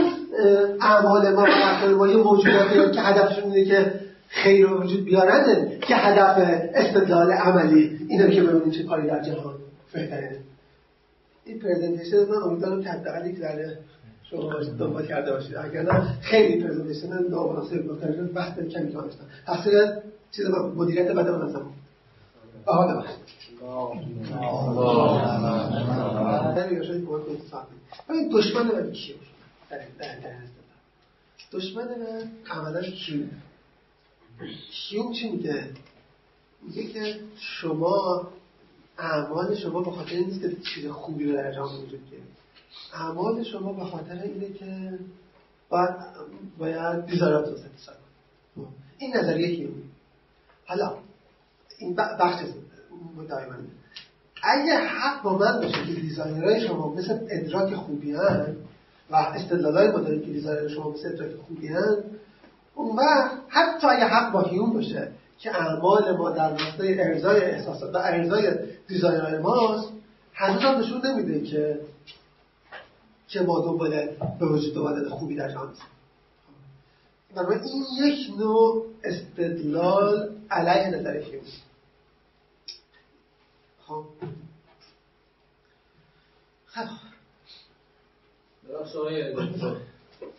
اعمال 0.82 1.34
ما 1.34 1.45
و 1.86 1.95
ما 1.95 2.07
یه 2.07 2.17
موجوداتی 2.17 2.91
که 2.91 3.01
هدفشون 3.01 3.51
اینه 3.51 3.65
که 3.65 3.93
خیر 4.30 4.67
رو 4.67 4.84
وجود 4.84 5.05
بیارن 5.05 5.69
که 5.80 5.95
هدف 5.95 6.61
استدلال 6.73 7.32
عملی 7.32 7.99
اینه 8.09 8.36
که 8.36 8.43
ببینیم 8.43 8.71
چه 8.71 8.84
کاری 8.84 9.07
در 9.07 9.21
جهان 9.21 9.55
بهتره 9.93 10.39
این 11.45 11.59
پرزنتیشن 11.59 12.17
من 12.17 12.43
امیدوارم 12.43 12.84
که 12.84 12.89
حداقل 12.89 13.30
یک 13.30 13.39
ذره 13.39 13.77
شما 14.23 14.53
دنبال 14.80 15.05
کرده 15.05 15.32
باشید 15.32 15.55
اگر 15.55 15.82
نه 15.82 16.19
خیلی 16.21 16.63
پرزنتیشن 16.63 17.07
نامناسب 17.30 17.84
بود 17.84 18.01
در 18.01 18.11
بحث 18.11 18.59
کمی 18.59 18.91
داشتم 18.91 19.25
تقصیر 19.45 19.73
چیز 20.32 20.45
مدیریت 20.75 21.11
بده 21.11 21.32
من 21.32 21.41
ازم 21.41 21.65
آها 22.65 22.88
ببخشید 22.88 23.17
دشمن 28.32 28.63
من 28.63 28.91
کیه 28.91 29.15
دشمن 31.51 31.84
من 31.84 32.32
عملا 32.51 32.82
کیوم 32.82 33.30
کیوم 34.71 35.13
چی 35.13 35.29
میگه 35.29 35.69
میگه 36.61 36.83
که 36.83 37.19
شما 37.37 38.27
اعمال 38.97 39.55
شما 39.55 39.81
به 39.81 39.91
خاطر 39.91 40.15
نیست 40.15 40.41
که 40.41 40.49
چیز 40.49 40.87
خوبی 40.91 41.31
رو 41.31 41.39
انجام 41.39 41.83
وجود 41.83 42.09
بیارید 42.09 42.39
اعمال 42.93 43.43
شما 43.43 43.73
به 43.73 43.85
خاطر 43.85 44.21
اینه 44.21 44.53
که 44.53 44.99
باید 45.69 45.95
باید 46.57 47.05
desire 47.05 47.41
ات 47.41 47.47
رو 47.49 47.57
satisfy 47.57 47.91
این 48.97 49.17
نظریه 49.17 49.55
که 49.55 49.69
حالا 50.65 50.97
این 51.77 51.95
بخش 51.95 52.45
دائما 53.29 53.55
اگه 54.43 54.73
حق 54.73 55.23
با 55.23 55.37
من 55.37 55.61
باشه 55.61 55.85
که 55.85 56.01
desire 56.01 56.51
های 56.51 56.67
شما 56.67 56.93
مثل 56.93 57.19
ادراک 57.29 57.75
خوبی 57.75 58.11
هن 58.11 58.55
و 59.11 59.15
استدلالای 59.15 59.91
ما 59.91 59.99
داریم 59.99 60.21
که 60.21 60.31
desire 60.32 60.67
شما 60.67 60.91
مثل 60.91 61.07
ادراک 61.13 61.35
خوبی 61.35 61.67
هن 61.67 62.03
اون 62.76 62.95
وقت 62.95 63.32
حتی 63.49 63.88
اگه 63.88 64.05
حق 64.05 64.32
با 64.32 64.41
هیوم 64.41 64.73
باشه 64.74 65.11
که 65.39 65.55
اعمال 65.55 66.17
ما 66.17 66.30
در 66.30 66.49
راستای 66.49 67.01
ارزای 67.01 67.41
احساسات 67.41 67.95
و 67.95 67.97
ارزای 67.97 68.53
desire 68.88 69.25
های 69.25 69.38
ماست 69.38 69.93
هنوز 70.34 70.61
هم 70.61 70.80
نشون 70.80 71.05
نمیده 71.05 71.41
که 71.41 71.80
که 73.28 73.41
ما 73.41 73.59
دنبال 73.59 74.07
به 74.39 74.45
وجود 74.45 74.78
آمدن 74.78 75.09
خوبی 75.09 75.36
در 75.36 75.51
جهان 75.51 75.74
بنابراین 77.36 77.63
این 77.63 77.86
یک 78.05 78.39
نوع 78.39 78.86
استدلال 79.03 80.36
علیه 80.51 80.99
نظر 80.99 81.17
هیوم 81.17 81.43
خب. 83.88 84.05
خب. 86.65 86.86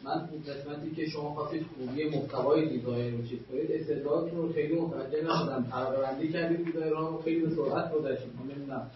من 0.04 0.10
اون 0.12 0.42
قسمتی 0.42 0.94
که 0.96 1.06
شما 1.06 1.34
خواستید 1.34 1.66
خوبی 1.78 2.08
محتوای 2.08 2.68
دیزاین 2.68 3.16
رو 3.18 3.26
چیز 3.28 3.38
کنید 3.50 3.72
استدلالتون 3.72 4.38
رو 4.38 4.52
خیلی 4.52 4.80
متوجه 4.80 5.22
نشدم 5.22 5.66
طبقه 5.70 6.02
بندی 6.02 6.32
کردید 6.32 6.64
دیزاین 6.64 6.90
رو 6.90 7.22
خیلی 7.24 7.40
به 7.40 7.54
سرعت 7.54 7.92
گذشتید 7.92 8.32
من 8.40 8.54
نمی‌دونم. 8.54 8.90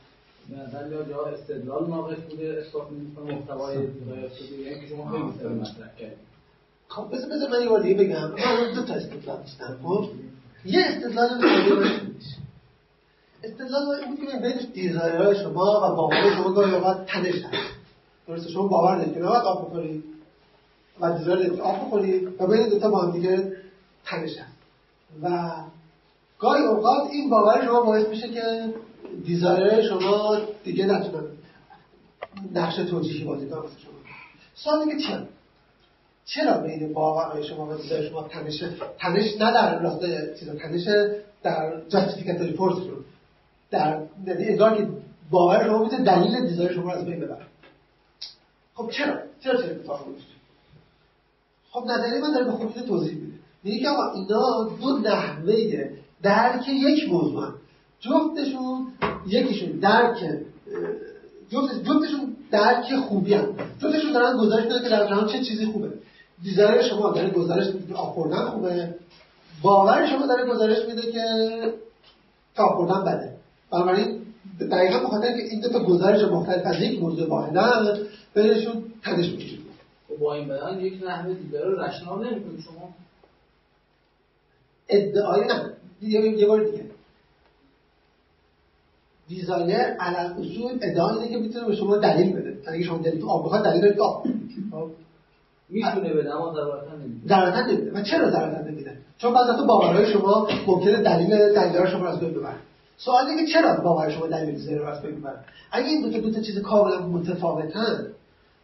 به 0.50 0.56
نظر 0.56 0.92
یا 0.92 1.02
جا 1.02 1.24
استدلال 1.24 1.86
ناقص 1.86 2.16
بوده 2.30 2.64
اثبات 2.66 2.86
محتوای 3.26 3.86
دیزاین 3.86 4.28
شده 4.28 4.56
یعنی 4.60 4.80
که 4.80 4.86
شما 4.86 5.10
خیلی 5.10 5.24
سر 5.38 5.48
مطرح 5.48 5.94
کردید. 5.98 6.18
خب 6.88 7.08
بذار 7.12 7.30
بذار 7.30 7.50
من 7.50 7.62
یه 7.62 7.68
بار 7.68 7.82
دیگه 7.82 7.94
بگم. 7.94 8.30
من 8.30 8.74
دو 8.74 8.82
تا 8.82 8.94
استدلال 8.94 9.36
داشتم 9.36 9.78
خب؟ 9.82 10.08
یه 10.64 10.80
استدلال 10.86 11.28
دیگه 11.36 12.00
استدلال 13.44 14.06
بود 14.08 14.18
که 14.18 14.38
بین 14.42 14.72
دیزاینرهای 14.74 15.36
شما 15.36 15.90
و 15.90 15.96
باور 15.96 16.34
شما 16.36 16.52
گاهی 16.52 16.74
اوقات 16.74 17.06
تنش 17.06 17.34
هست 17.34 17.74
درسته 18.28 18.50
شما 18.50 18.68
باور 18.68 18.98
دارید 18.98 19.14
که 19.14 19.20
نباید 19.20 19.42
آب 19.42 19.66
بخورید. 19.66 20.13
و 21.00 21.18
دارید 21.18 21.60
آب 21.60 21.76
بخورید 21.76 22.40
و 22.40 22.46
بین 22.46 22.68
دوتا 22.68 22.90
با 22.90 23.02
هم 23.02 23.10
دیگه 23.10 23.52
تنش 24.04 24.38
هست 24.38 24.54
و 25.22 25.50
گاهی 26.38 26.64
اوقات 26.64 27.10
این 27.10 27.30
باور 27.30 27.64
شما 27.64 27.80
باعث 27.80 28.08
میشه 28.08 28.28
که 28.28 28.74
desire 29.24 29.82
شما 29.82 30.38
دیگه 30.64 30.86
نتونن 30.86 31.24
نقش 32.54 32.76
توجیهی 32.76 33.24
بازی 33.24 33.46
کنن 33.46 33.60
شما. 33.60 33.94
سوال 34.54 34.84
دیگه 34.84 35.06
چرا؟ 35.06 35.20
چرا 36.24 36.58
بین 36.58 36.92
باورهای 36.92 37.44
شما 37.44 37.66
و 37.66 37.74
desire 37.74 38.08
شما 38.08 38.22
تنش 38.22 38.64
تنش 38.98 39.36
نه 39.40 39.52
در 39.52 39.82
راستای 39.82 40.38
چیزا 40.38 40.54
تنش 40.54 40.88
در 41.42 41.80
justificatory 41.88 42.52
force 42.52 42.76
رو؟ 42.76 42.96
در 43.70 44.02
یعنی 44.26 44.44
انگار 44.44 44.76
که 44.76 44.88
باور 45.30 45.64
شما 45.64 45.88
دلیل 45.88 46.46
desire 46.46 46.72
شما 46.72 46.92
رو 46.92 46.98
از 46.98 47.04
بین 47.04 47.20
ببره. 47.20 47.46
خب 48.74 48.90
چرا؟ 48.90 49.18
چرا 49.40 49.62
چرا 49.62 49.70
اتفاق 49.70 50.06
میفته 50.06 50.33
خب 51.74 51.84
نظریه 51.86 52.20
من 52.20 52.32
داره 52.32 52.44
به 52.44 52.52
خوبی 52.52 52.80
توضیح 52.80 53.14
میده. 53.14 53.32
میگه 53.64 53.78
که 53.78 53.88
اینا 54.14 54.68
دو 54.80 54.98
نحوه 54.98 55.54
درک 56.22 56.68
یک 56.68 57.08
موضوع. 57.08 57.48
جفتشون 58.00 58.86
یکیشون 59.26 59.70
درک 59.70 60.16
جفتشون 61.50 62.36
درک 62.50 62.96
خوبی 63.08 63.34
هم 63.34 63.46
جفتشون 63.82 64.12
دارن 64.12 64.36
گزارش 64.38 64.64
میدن 64.64 64.82
که 64.82 64.88
در 64.88 65.06
جهان 65.06 65.26
چه 65.26 65.40
چیزی 65.40 65.66
خوبه. 65.66 65.88
دیزاین 66.42 66.82
شما 66.82 67.10
داره 67.10 67.30
گزارش 67.30 67.66
میده 67.66 67.86
که 67.86 67.94
خوبه. 67.94 68.94
باور 69.62 70.06
شما 70.06 70.26
داره 70.26 70.50
گزارش 70.50 70.78
میده 70.88 71.12
که 71.12 71.22
آب 72.56 73.02
بده. 73.02 73.36
بنابراین 73.70 74.22
دقیقا 74.70 74.98
بخاطر 74.98 75.36
که 75.36 75.42
این 75.42 75.60
دو 75.60 75.68
تا 75.68 75.84
گزارش 75.84 76.22
مختلف 76.22 76.66
از 76.66 76.80
یک 76.80 77.02
موضوع 77.02 77.28
واحدن 77.28 77.98
بینشون 78.34 78.84
تنش 79.02 79.32
وجود 79.32 79.63
خب 80.14 80.20
با 80.20 80.34
این 80.34 80.48
بیان 80.48 80.80
یک 80.80 81.04
نحوه 81.04 81.34
دیگر 81.34 81.62
رو 81.62 81.80
رشنال 81.80 82.26
نمی‌کنید 82.26 82.60
شما 82.60 82.94
ادعای 84.88 85.46
یه 86.00 86.46
بار 86.46 86.64
دیگه. 86.64 86.84
دیزاینر 89.28 89.96
علل 90.00 90.32
اصول 90.32 90.78
ادعا 90.82 91.10
اینه 91.10 91.28
که 91.28 91.36
می‌تونه 91.38 91.66
به 91.66 91.76
شما 91.76 91.96
دلیل 91.96 92.32
بده. 92.32 92.58
اگه 92.66 92.84
شما 92.84 92.98
دلیل 92.98 93.20
تو 93.20 93.28
آب 93.28 93.44
بخواد 93.44 93.64
دلیل 93.64 93.80
دارید 93.80 94.00
آب. 94.00 94.24
خب. 94.70 94.90
می‌تونه 95.68 96.14
بده 96.14 96.34
اما 96.34 96.54
ضرورتا 96.54 96.96
نمیده. 96.96 97.28
ضرورتا 97.28 97.60
نمیده. 97.60 97.92
و 97.92 98.02
چرا 98.02 98.30
ضرورتا 98.30 98.70
نمیده؟ 98.70 98.96
چون 99.18 99.34
بعضی 99.34 99.58
تو 99.58 99.66
باورهای 99.66 100.12
شما 100.12 100.48
ممکنه 100.66 101.02
دلیل 101.02 101.52
دلیل 101.54 101.86
شما 101.86 102.08
از 102.08 102.20
بین 102.20 102.34
ببره 102.34 102.56
سوال 102.96 103.26
اینه 103.26 103.46
که 103.46 103.52
چرا 103.52 103.80
باور 103.84 104.10
شما 104.10 104.26
دلیل 104.26 104.58
زیر 104.58 104.82
از 104.82 105.02
بین 105.02 105.20
ببره 105.20 105.44
اگه 105.72 105.86
این 105.86 106.10
دو 106.10 106.30
تا 106.30 106.40
چیز 106.40 106.58
کاملا 106.58 107.06
متفاوتن 107.06 108.06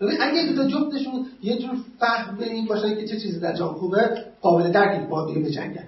ببین 0.01 0.17
اگه 0.21 0.53
دو 0.53 0.63
تا 0.63 0.69
جفتشون 0.69 1.27
یه 1.43 1.59
جور 1.59 1.77
فهم 1.99 2.39
این 2.41 2.67
باشن 2.67 2.97
که 2.97 3.09
چه 3.09 3.21
چیزی 3.21 3.41
در 3.41 3.53
جهان 3.53 3.75
خوبه 3.75 4.25
قابل 4.41 4.71
درک 4.71 5.09
با 5.09 5.27
دیگه 5.27 5.41
بجنگن. 5.41 5.87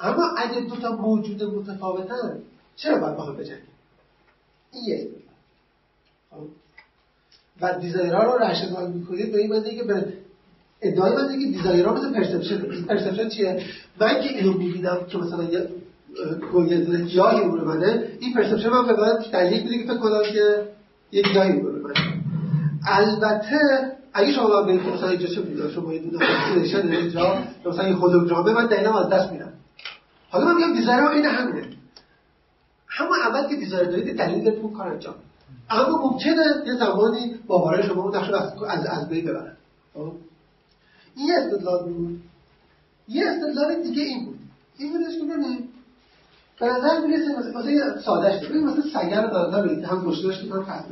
اما 0.00 0.34
اگه 0.36 0.60
دو 0.60 0.76
تا 0.76 0.96
موجود 0.96 1.42
متفاوتن 1.42 2.38
چرا 2.76 2.98
باید 2.98 3.16
با 3.16 3.24
هم 3.24 3.36
بجنگن؟ 3.36 3.60
این 4.72 4.84
یه 4.88 5.08
خب؟ 6.30 6.46
و 7.60 7.78
دیزایرها 7.80 8.22
رو 8.22 8.44
رشنال 8.44 8.92
می‌کنید 8.92 9.32
به 9.32 9.38
این 9.38 9.52
معنی 9.52 9.76
که 9.76 9.84
به 9.84 10.12
ادعای 10.82 11.12
من 11.12 11.38
که 11.40 11.46
دیزایرها 11.46 11.94
مثل 11.94 12.12
پرسپشن 12.12 12.84
پرسپشن 12.88 13.28
چیه؟ 13.28 13.62
من 14.00 14.22
که 14.22 14.28
اینو 14.28 14.52
می‌بینم 14.52 15.06
که 15.08 15.18
مثلا 15.18 15.44
یه 15.44 15.68
جایی 17.06 17.40
رو 17.40 17.64
منه 17.64 18.08
این 18.20 18.34
perception 18.34 18.68
من 18.68 18.86
به 18.86 18.92
من 18.92 19.24
دلیل 19.32 19.62
میده 19.62 19.78
که 19.78 19.84
فکر 19.84 19.98
کنم 19.98 20.22
که 20.32 20.68
یه 21.12 21.22
جایی 21.34 21.60
رو 21.60 21.88
منه 21.88 22.19
البته 22.86 23.56
اگه 24.12 24.32
شما 24.32 24.62
به 24.62 24.72
مثلا 24.72 25.08
اینجا 25.08 25.26
چه 25.26 25.42
می‌دونم 25.42 25.70
شما 25.70 25.94
یه 25.94 26.00
دونه 26.00 26.96
اینجا 26.96 27.38
مثلا 27.66 27.84
این 27.84 27.94
هولوگرامه 27.94 28.52
من 28.52 28.66
دقیقا 28.66 28.98
از 28.98 29.08
دست 29.08 29.32
میرم 29.32 29.52
حالا 30.30 30.44
من 30.44 30.54
میگم 30.56 30.72
desire 30.72 31.04
این 31.04 31.24
همینه. 31.24 31.68
همون 32.88 33.18
اول 33.18 33.48
که 33.48 33.56
desire 33.56 33.84
دارید 33.84 34.16
دلیل 34.16 34.48
اون 34.48 34.72
کار 34.72 34.88
انجام 34.88 35.14
اما 35.70 36.10
ممکنه 36.10 36.44
یه 36.66 36.74
زمانی 36.74 37.34
باورهای 37.46 37.82
شما 37.82 38.02
اون 38.02 38.16
نقش 38.16 38.30
از 38.68 38.86
از 38.86 39.08
بین 39.08 39.24
ببرن. 39.24 39.56
خب؟ 39.94 40.12
این 41.16 41.32
استدلال 41.32 41.82
بود. 41.84 42.20
یه 43.08 43.24
استدلال 43.30 43.82
دیگه 43.82 44.02
این 44.02 44.24
بود. 44.24 44.38
این 44.78 44.92
بودش 44.92 45.18
که 45.18 45.24
ببینید 45.24 45.68
به 46.60 46.66
نظر 46.66 47.00
می‌رسه 47.06 47.38
مثلا 47.38 47.70
یه 47.70 47.82
سادهش 48.04 48.44
ببین 48.44 48.64
مثلا 48.64 48.82
سگر 48.92 49.22
رو 49.22 49.50
برید 49.50 49.84
هم 49.84 50.04
گشتاش 50.04 50.42
می‌کنم 50.42 50.64
فصل 50.64 50.88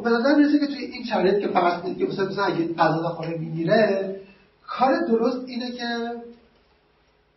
خب 0.00 0.04
به 0.04 0.10
نظر 0.10 0.34
می‌رسه 0.34 0.58
که 0.58 0.66
توی 0.66 0.84
این 0.84 1.04
شرایط 1.04 1.38
که 1.38 1.48
فرض 1.48 1.82
کنید 1.82 1.98
که 1.98 2.04
مثلا 2.04 2.24
مثلا 2.24 2.44
اگه 2.44 2.74
غذا 2.74 3.10
نخوره 3.10 3.38
میمیره 3.38 4.20
کار 4.66 5.06
درست 5.08 5.38
اینه 5.46 5.70
که 5.70 6.12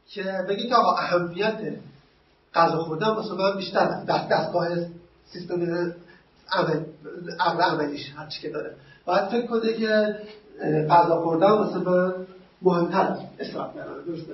که 0.08 0.24
بگی 0.50 0.68
که 0.68 0.76
آقا 0.76 0.92
اهمیت 0.92 1.60
غذا 2.54 2.84
خوردن 2.84 3.10
مثلا 3.10 3.56
بیشتر 3.56 4.04
دست 4.04 4.30
دستگاه 4.30 4.68
سیستم 5.26 5.62
عمل 6.52 6.80
عمل 7.40 7.62
عملیش 7.62 8.14
هر 8.18 8.28
چی 8.28 8.42
که 8.42 8.50
داره. 8.50 8.76
باید 9.06 9.24
فکر 9.24 9.48
کنه 9.48 9.74
که 9.74 10.16
غذا 10.90 11.22
خوردن 11.22 11.52
مثلا 11.52 12.14
مهمتر 12.62 13.18
اصلاح 13.40 13.74
کردن 13.74 14.04
درسته؟ 14.08 14.34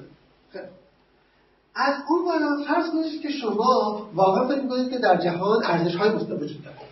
از 1.76 1.96
اون 2.10 2.26
بالا 2.26 2.64
فرض 2.68 2.92
کنید 2.92 3.22
که 3.22 3.30
شما 3.30 4.08
واقعا 4.16 4.48
فکر 4.48 4.62
می‌کنید 4.62 4.90
که 4.90 4.98
در 4.98 5.18
جهان 5.18 5.64
ارزش 5.66 5.96
های 5.96 6.10
مستقل 6.10 6.44
وجود 6.44 6.64
داره. 6.64 6.89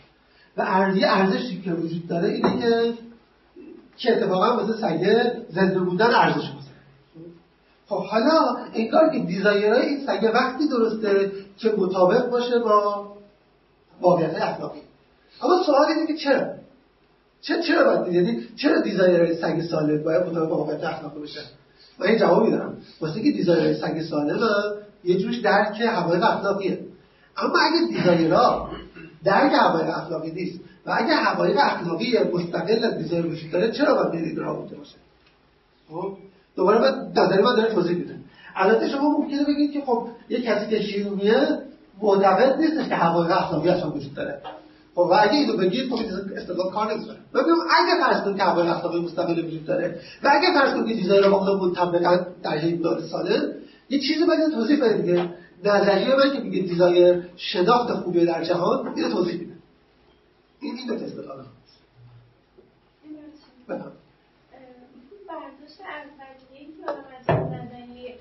و 0.57 0.61
ارزی 0.67 1.03
ارزشی 1.05 1.61
که 1.61 1.71
وجود 1.71 2.07
داره 2.07 2.29
اینه 2.29 2.59
که 2.61 2.93
که 3.97 4.17
اتفاقا 4.17 4.63
مثل 4.63 4.77
سگه 4.77 5.33
زنده 5.49 5.79
بودن 5.79 6.15
ارزش 6.15 6.51
خب 7.87 8.03
حالا 8.03 8.57
انگار 8.73 9.09
که 9.09 9.19
دیزاینرهای 9.19 9.85
این 9.85 10.05
سگه 10.07 10.31
وقتی 10.31 10.67
درسته 10.67 11.31
که 11.57 11.73
مطابق 11.77 12.29
باشه 12.29 12.59
با 12.59 13.07
واقعیت 14.01 14.41
اخلاقی. 14.41 14.79
اما 15.41 15.63
سوال 15.65 15.85
اینه 15.85 16.07
که 16.07 16.15
چرا؟ 16.15 16.45
چه 17.41 17.61
چرا 17.61 17.83
باید 17.83 18.13
یعنی 18.13 18.47
چرا 18.55 18.81
دیزاینرهای 18.81 19.35
سگ 19.35 19.61
سالم 19.61 20.03
باید 20.03 20.23
مطابق 20.23 20.49
با 20.49 20.57
واقعیت 20.57 20.83
اخلاقی 20.83 21.19
بشه 21.19 21.41
من 21.99 22.07
این 22.07 22.17
جواب 22.17 22.43
میدم. 22.43 22.77
واسه 23.01 23.21
که 23.21 23.31
دیزاینر 23.31 23.73
سگ 23.73 24.01
سالم 24.01 24.39
یه 25.03 25.17
جوش 25.17 25.37
درک 25.37 25.81
حقایق 25.81 26.23
اخلاقیه. 26.23 26.79
اما 27.37 27.59
اگه 27.59 27.97
دیزاینرها 27.97 28.69
درک 29.23 29.51
حقایق 29.51 29.89
اخلاقی 29.89 30.31
نیست. 30.31 30.59
و 30.85 30.91
اگه 30.97 31.13
حقایق 31.13 31.57
اخلاقی 31.59 32.17
مستقل 32.33 32.83
از 32.83 32.97
دیزاین 32.97 33.71
چرا 33.71 33.95
باید 33.95 34.11
بین 34.11 34.35
رابطه 34.35 34.75
باشه؟ 34.75 34.95
خب؟ 35.89 36.17
دوباره 36.55 36.79
من 36.79 37.11
نظر 37.15 37.41
من 37.41 37.55
داره 37.55 37.73
توضیح 37.73 37.97
میده. 37.97 38.15
البته 38.55 38.89
شما 38.89 39.09
ممکنه 39.09 39.43
بگید 39.43 39.71
که 39.71 39.81
خب 39.81 40.07
یه 40.29 40.41
کسی 40.41 40.67
که 40.69 40.81
شیرونیه 40.81 41.59
معتقد 42.01 42.61
نیستش 42.61 42.89
که 42.89 42.95
حقایق 42.95 43.31
اخلاقی 43.31 43.69
اصلا 43.69 43.91
وجود 43.91 44.13
داره. 44.13 44.41
خب 44.97 45.03
و 45.11 45.13
اگه 45.21 45.33
اینو 45.33 45.57
بگید 45.57 45.89
خب 45.89 45.99
استدلال 46.35 46.71
کار 46.71 46.93
نمی‌کنه 46.93 47.17
ببینم 47.33 47.57
اگه 47.79 48.03
فرض 48.03 48.23
کنید 48.23 48.37
که 48.37 48.43
حقایق 48.43 48.69
اخلاقی 48.69 48.99
مستقل 48.99 49.45
وجود 49.45 49.65
داره 49.65 49.99
و 50.23 50.31
اگه 50.31 50.53
فرض 50.53 50.73
کنید 50.73 50.87
که 50.87 51.01
چیزایی 51.01 51.21
رو 51.21 51.31
با 51.31 51.39
خودمون 51.39 51.67
منطبقا 51.67 52.19
در 52.43 52.63
یک 52.63 52.81
دور 52.81 53.01
ساله 53.01 53.55
یه 53.89 53.99
چیزی 53.99 54.25
باید 54.25 54.51
توضیح 54.51 54.93
دیگه 54.93 55.29
نظریه 55.63 56.15
من 56.15 56.33
که 56.33 56.39
میگه 56.39 56.61
دیزایر 56.61 57.23
شناخت 57.37 57.93
خوبه 57.93 58.25
در 58.25 58.43
جهان 58.43 58.87
اینو 58.87 59.09
توضیح 59.09 59.39
میده. 59.39 59.53
این 60.59 60.77
این 60.77 60.87
دو 60.87 60.93
استدلال 60.93 61.45
بفهم 63.69 63.91
برداشت 65.27 65.81
اولیه 65.81 66.67
که 66.77 66.91
آدم 66.91 67.03
از 67.19 67.29
نظریه 67.29 68.17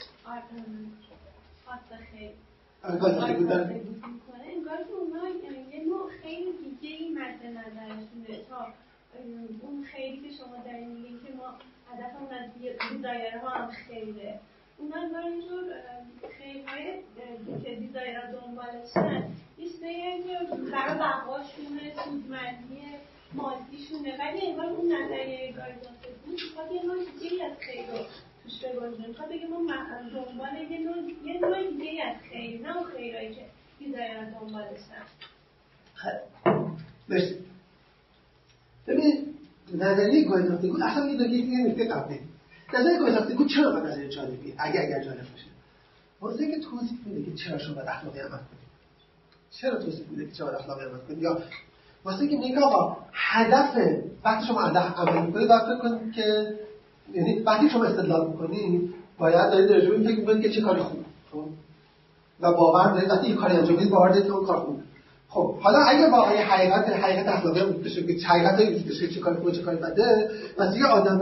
خیلی 2.12 3.88
می‌کنه 3.88 4.44
انگار 4.56 4.76
که 4.76 4.92
اونا 5.00 5.28
یه 5.72 5.84
نوع 5.84 6.10
خیر 6.22 6.52
دیگه 6.52 6.94
ای 6.94 7.08
مد 7.08 7.46
نظرشونه 7.46 8.44
تا 8.50 8.66
اون 9.62 9.84
خیری 9.84 10.28
که 10.28 10.36
شما 10.36 10.56
دارین 10.64 10.88
میگین 10.88 11.18
که 11.26 11.32
ما 11.32 11.48
هدف 11.90 12.12
اون 12.20 12.30
از 12.38 12.50
desire 12.92 13.36
ها 13.36 13.48
هم 13.48 13.70
خیره. 13.70 14.40
اونا 14.78 15.18
اینجور 15.18 15.64
خیرهای 16.38 17.02
که 17.64 17.74
desire 17.74 18.20
دنبالشن 18.20 19.24
یه 19.58 19.68
که 20.22 20.56
برای 20.72 20.98
بقاشونه 20.98 21.94
سودمندی 22.04 22.82
مادیشونه 23.34 24.18
ولی 24.18 24.46
انگار 24.46 24.66
اون 24.66 24.92
نظریه 24.92 25.52
guidance 25.52 25.98
بود. 26.24 26.32
می‌خواد 26.32 26.72
یه 26.72 26.82
نوع 26.82 27.04
دیگه 27.20 27.44
از 27.44 27.58
خیر 27.60 27.86
رو 27.86 27.98
توش 28.42 28.64
بگذاریم. 28.64 29.08
می‌خواد 29.08 29.28
بگه 29.28 29.46
ما 29.46 29.58
دنبال 30.14 30.70
یه 30.70 30.78
نوع 30.78 30.96
یه 31.24 31.40
نوع 31.40 31.70
دیگه 31.70 32.04
از 32.04 32.16
خیر 32.30 32.60
نه 32.60 32.76
اون 32.76 32.86
خیرهایی 32.86 33.34
که 33.34 33.46
دیزایر 33.78 34.24
دنبالشن 34.24 35.02
مرسی. 37.08 37.38
ببینید 38.86 39.36
نظریه 39.74 40.28
گایدانتگو 40.28 40.82
اصلا 40.82 41.06
یه 41.08 41.66
نکته 41.66 41.84
قبلی 41.84 42.20
نظریه 42.74 42.98
گایدانتگو 42.98 43.44
چرا 43.44 43.70
به 43.70 43.80
نظریه 43.80 44.08
جالبی؟ 44.08 44.54
اگه 44.58 44.80
اگر 44.80 45.04
جالب 45.04 45.18
باشه. 45.18 45.46
واسه 46.20 46.42
اینکه 46.42 46.60
توضیح 46.60 46.98
میده 47.06 47.30
که 47.30 47.36
چرا 47.36 47.58
شما 47.58 47.74
باید 47.74 47.88
اخلاقی 47.88 48.18
عمل 48.18 48.28
کنید. 48.28 48.66
چرا 49.50 49.78
توضیح 49.78 50.06
میده 50.10 50.26
که 50.26 50.32
چرا 50.32 50.46
باید 50.46 50.58
اخلاقی 50.58 50.84
عمل 50.84 50.98
کنید؟ 50.98 51.22
یا 51.22 51.38
واسه 52.04 52.20
اینکه 52.20 52.36
میگه 52.36 52.60
آقا 52.60 52.96
هدف 53.12 53.76
وقتی 54.24 54.46
شما 54.46 54.60
عمل 54.60 55.26
می‌کنید 55.26 55.48
باید 55.48 55.62
فکر 55.62 55.78
کنید 55.78 56.12
که 56.12 56.54
یعنی 57.12 57.38
وقتی 57.38 57.70
شما 57.70 57.84
استدلال 57.84 58.28
می‌کنید 58.28 58.94
باید 59.18 59.50
دارید 59.50 59.70
راجع 59.70 59.90
به 59.90 60.08
فکر 60.08 60.20
می‌کنید 60.20 60.42
که 60.42 60.50
چه 60.50 60.60
کاری 60.60 60.82
خوبه 60.82 61.04
خب؟ 61.32 61.48
و 62.40 62.52
باور 62.52 62.92
دارید 62.92 63.10
وقتی 63.10 63.26
این 63.26 63.36
کاری 63.36 63.56
انجام 63.56 63.76
می‌دید 63.76 63.90
باور 63.90 64.08
دارید 64.08 64.26
که 64.26 64.32
اون 64.32 64.46
کار 64.46 64.60
خوبه 64.60 64.82
خب 65.28 65.58
حالا 65.58 65.78
اگه 65.78 66.10
واقعا 66.10 66.36
حقیقت 66.36 66.88
حقیقت 66.88 67.28
اخلاقی 67.28 67.60
هم 67.60 67.72
بشه 67.72 68.14
که 68.14 68.26
حقیقت 68.26 68.60
وجود 68.60 68.88
داشته 68.88 69.08
چه 69.08 69.20
کاری 69.20 69.36
خوبه 69.36 69.52
چه 69.52 69.62
کاری 69.62 69.76
بده 69.76 70.30
پس 70.58 70.76
یه 70.76 70.86
آدم 70.86 71.20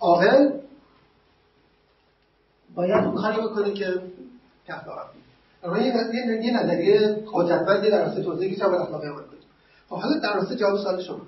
عاقل 0.00 0.50
باید 2.74 3.04
اون 3.04 3.14
کاری 3.14 3.40
بکنه 3.40 3.72
که 3.72 4.02
اخلاق 4.68 4.98
اما 5.64 5.78
یه 5.78 5.94
یه 6.14 6.44
یه 6.44 6.62
نظریه 6.62 7.24
قدرتمندی 7.32 7.90
در 7.90 8.04
راستای 8.04 8.24
توضیحی 8.24 8.56
که 8.56 8.64
باید 8.64 8.80
اخلاقی 8.80 9.06
عمل 9.06 9.22
کنیم 9.22 9.40
خب 9.88 9.96
حالا 9.96 10.18
در 10.18 10.34
راستای 10.34 10.56
جواب 10.56 10.78
سوال 10.78 11.02
شما. 11.02 11.20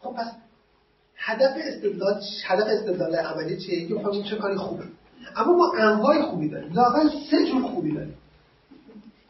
خب 0.00 0.10
پس 0.10 0.26
هدف 1.16 1.56
استدلال 1.56 2.22
هدف 2.44 2.66
استدلال 2.66 3.16
عملی 3.16 3.56
چیه؟ 3.56 3.88
که 3.88 3.94
بفهمیم 3.94 4.22
چه 4.22 4.36
کاری 4.36 4.56
خوبه. 4.56 4.84
اما 5.36 5.52
ما 5.52 5.72
انواع 5.78 6.22
خوبی 6.22 6.48
داریم. 6.48 6.72
لااقل 6.72 7.08
سه 7.30 7.46
جور 7.46 7.62
خوبی 7.62 7.94
داریم. 7.94 8.14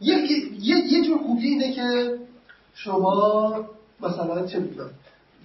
یک 0.00 0.30
یه 0.92 1.04
جور 1.04 1.18
خوبی 1.18 1.48
اینه 1.48 1.72
که 1.72 2.18
شما 2.74 3.64
مثلا 4.00 4.46
چه 4.46 4.58
می‌دونم 4.58 4.90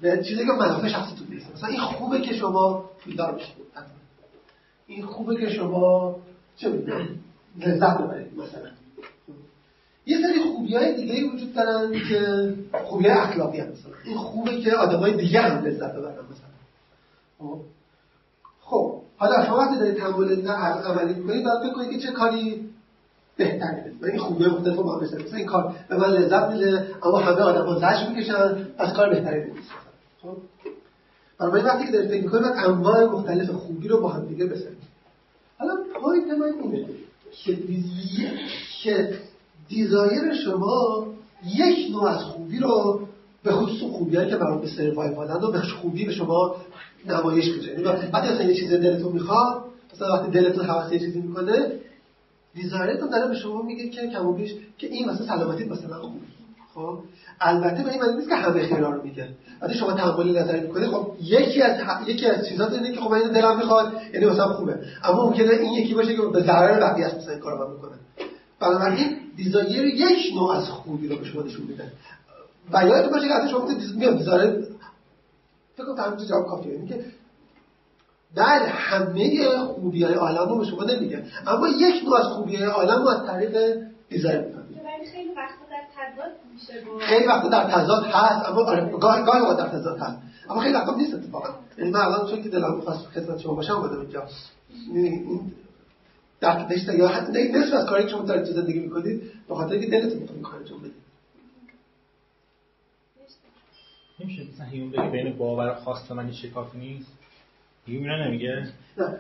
به 0.02 0.24
چیزی 0.24 0.46
که 0.46 0.52
منافع 0.52 0.88
شخصیتون 0.88 1.28
می‌رسه 1.28 1.54
مثلا 1.54 1.70
این 1.70 1.80
خوبه 1.80 2.22
که 2.22 2.36
شما 2.36 2.90
پولدار 3.04 3.32
بشید 3.32 3.63
این 4.88 5.06
خوبه 5.06 5.36
که 5.36 5.50
شما 5.50 6.16
چه 6.56 6.70
لذت 7.58 7.98
ببرید 7.98 8.34
مثلا. 8.34 8.70
یه 10.06 10.18
سری 10.22 10.40
خوبی 10.40 10.76
های 10.76 10.96
دیگه 10.96 11.34
وجود 11.34 11.54
دارن 11.54 11.92
که 12.10 12.54
خوبی 12.84 13.08
های 13.08 13.18
اخلاقی 13.18 13.60
هم 13.60 13.68
مثلا. 13.68 13.92
این 14.04 14.18
خوبه 14.18 14.62
که 14.62 14.72
آدم 14.72 15.00
های 15.00 15.18
دیگه 15.18 15.42
هم 15.42 15.66
لذت 15.66 15.96
ببرن 15.96 16.14
مثلا. 16.14 16.50
خب, 17.40 17.60
خب 18.62 19.02
حالا 19.18 19.46
شما 19.46 19.58
وقتی 19.58 19.80
دارید 19.80 19.98
تمایل 19.98 20.48
عملی 20.48 21.14
می‌کنید 21.14 21.44
باید 21.44 21.72
بکنید 21.72 21.92
که 21.92 22.00
چه 22.08 22.12
کاری 22.12 22.70
بهتره 23.38 23.92
و 24.02 24.06
این 24.06 24.20
خوبه 24.20 24.48
مختلف 24.48 24.80
هم 24.80 25.04
مثلا 25.04 25.38
این 25.38 25.46
کار 25.46 25.76
به 25.90 25.98
من 25.98 26.08
لذت 26.08 26.44
میده 26.44 26.88
اما 27.04 27.18
همه 27.18 27.42
آدم 27.42 27.66
ها 27.66 27.80
زش 27.80 28.10
می‌کشن 28.10 28.64
پس 28.78 28.94
کار 28.94 29.10
بهتری 29.10 29.52
نیست 29.52 29.70
خب؟ 30.22 30.38
برای 31.40 31.62
وقتی 31.62 31.86
که 31.86 31.92
دارید 31.92 32.10
فکر 32.10 32.38
انواع 32.66 33.06
مختلف 33.06 33.50
خوبی 33.50 33.88
رو 33.88 34.02
با 34.02 34.10
هم 34.10 34.26
دیگه 34.26 34.46
بسنجید 34.46 34.78
حالا 35.58 35.74
point 36.02 36.32
من 36.40 36.64
اینه 36.64 36.86
که 37.44 37.58
که 38.84 39.20
desire 39.70 40.34
شما 40.46 41.08
یک 41.56 41.92
نوع 41.92 42.04
از 42.04 42.24
خوبی 42.24 42.60
رو 42.60 43.00
به 43.44 43.52
خصوص 43.52 43.82
خوبی 43.92 44.16
که 44.16 44.36
مربوط 44.36 44.62
به 44.62 44.68
survival 44.68 45.34
ان 45.34 45.42
رو 45.42 45.52
به 45.52 45.62
خوبی 45.62 46.06
به 46.06 46.12
شما 46.12 46.56
نمایش 47.06 47.48
میده. 47.48 47.68
یعنی 47.68 47.84
وقتی 47.84 48.28
اصلا 48.28 48.44
یه 48.44 48.56
چیز 48.56 48.74
دلتون 48.74 49.12
می‌خواد 49.12 49.64
مثلا 49.94 50.14
وقتی 50.14 50.32
دلتون 50.32 50.66
هوس 50.66 50.92
یه 50.92 51.00
چیزی 51.00 51.22
می‌کنه 51.22 51.72
desire 52.54 52.91
تون 52.91 53.10
داره 53.10 53.28
به 53.28 53.36
شما 53.36 53.62
میگه 53.62 53.90
که 53.90 54.08
کم 54.08 54.28
و 54.28 54.34
بیش 54.34 54.52
که 54.78 54.88
این 54.88 55.10
مثلا 55.10 55.26
سلامتی 55.26 55.66
مثلا 55.66 56.02
خوبه. 56.02 56.33
خب 56.74 57.00
البته 57.42 57.84
به 57.84 57.92
این 57.92 58.02
معنی 58.02 58.16
نیست 58.18 58.30
که 58.30 58.36
همه 58.36 58.68
خیرا 58.68 58.92
رو 58.92 59.04
میگه 59.04 59.30
وقتی 59.62 59.74
شما 59.74 59.94
تأمل 59.94 60.40
نظری 60.40 60.60
می‌کنید 60.60 60.88
خب 60.88 61.08
یکی 61.22 61.62
از 61.62 61.80
یکی 62.08 62.26
از 62.26 62.48
چیزا 62.48 62.68
اینه 62.68 62.92
که 62.92 63.02
خب 63.02 63.12
من 63.12 63.20
دلم 63.20 63.58
می‌خواد 63.58 63.94
یعنی 64.14 64.26
مثلا 64.26 64.48
خوبه. 64.48 64.80
اما 65.04 65.26
ممکنه 65.26 65.50
این 65.50 65.74
یکی 65.74 65.94
باشه 65.94 66.16
که 66.16 66.22
به 66.22 66.44
ضرر 66.44 66.80
بقیه 66.80 67.06
است 67.06 67.16
مثلا 67.16 67.32
این 67.32 67.40
کارو 67.40 67.72
می‌کنه. 67.72 67.92
بنابراین 68.60 69.18
desire 69.36 69.86
یک 69.86 70.36
نوع 70.36 70.52
از 70.56 70.70
خوبی 70.70 71.08
رو 71.08 71.16
به 71.16 71.26
شما 71.26 71.42
نشون 71.42 71.66
میده 71.66 71.92
و 72.72 72.88
یادتون 72.88 73.12
باشه 73.14 73.28
که 73.28 73.48
شما 73.52 73.68
میاد 73.96 74.18
desire 74.18 74.68
فکر 75.76 75.86
کنم 75.86 76.16
جواب 76.30 76.48
کافیه. 76.48 76.72
اینه 76.72 76.88
که 76.88 77.06
در 78.36 78.66
همه 78.66 79.58
خوبی 79.58 80.04
های 80.04 80.14
عالم 80.14 80.50
رو 80.50 80.58
به 80.60 80.66
شما 80.66 80.84
نمیگه 80.84 81.24
اما 81.48 81.68
یک 81.68 82.04
نوع 82.06 82.20
از 82.20 82.26
خوبی 82.26 82.56
های 82.56 82.66
عالم 82.66 83.02
رو 83.02 83.08
از 83.08 83.28
طریق 83.28 83.58
می‌فهمید 84.10 85.10
خیلی 85.12 85.30
وقتا 85.30 85.66
در 85.70 85.84
تضاد 85.93 85.93
میشه 85.93 85.93
خیلی 87.00 87.26
وقتا 87.26 87.50
در 87.50 87.64
تضاد 87.64 88.06
هست 88.06 88.50
اما 88.50 88.64
آره 88.64 88.92
گاهی 88.92 89.24
گاهی 89.24 89.42
وقت 89.42 89.58
در 89.58 89.68
تضاد 89.68 90.00
هست. 90.00 90.18
اما 90.50 90.62
خیلی 90.62 90.74
وقتا 90.74 90.96
نیست 90.96 91.14
اتفاقا. 91.14 91.50
یعنی 91.78 91.92
من 91.92 92.00
الان 92.00 92.30
چون 92.30 92.44
که 92.44 92.50
دلم 92.50 92.76
می‌خواست 92.76 93.06
خدمت 93.06 93.40
شما 93.40 93.54
باشم 93.54 93.74
اومدم 93.74 94.00
اینجا. 94.00 94.28
در 96.40 96.68
نشته 96.68 96.98
یا 96.98 97.08
حتی 97.08 97.52
نصف 97.52 97.74
از 97.74 97.86
کاری 97.86 98.04
که 98.04 98.10
شما 98.10 98.22
در 98.22 98.44
زندگی 98.44 98.80
می‌کنید 98.80 99.22
به 99.48 99.56
خاطر 99.56 99.72
اینکه 99.72 99.88
دلتون 99.88 100.20
می‌خواد 100.20 100.42
کار 100.42 100.56
انجام 100.56 100.80
بدید. 100.80 100.94
نمیشه 104.20 104.44
مثلا 104.54 104.66
هیون 104.66 104.92
بگه 104.92 105.10
بین 105.10 105.38
باور 105.38 105.74
خواست 105.74 106.12
من 106.12 106.32
شکافی 106.32 106.78
نیست؟ 106.78 107.12
هیوم 107.86 108.04
اینا 108.04 108.28
نمیگه؟ 108.28 108.68
نه. 108.98 109.20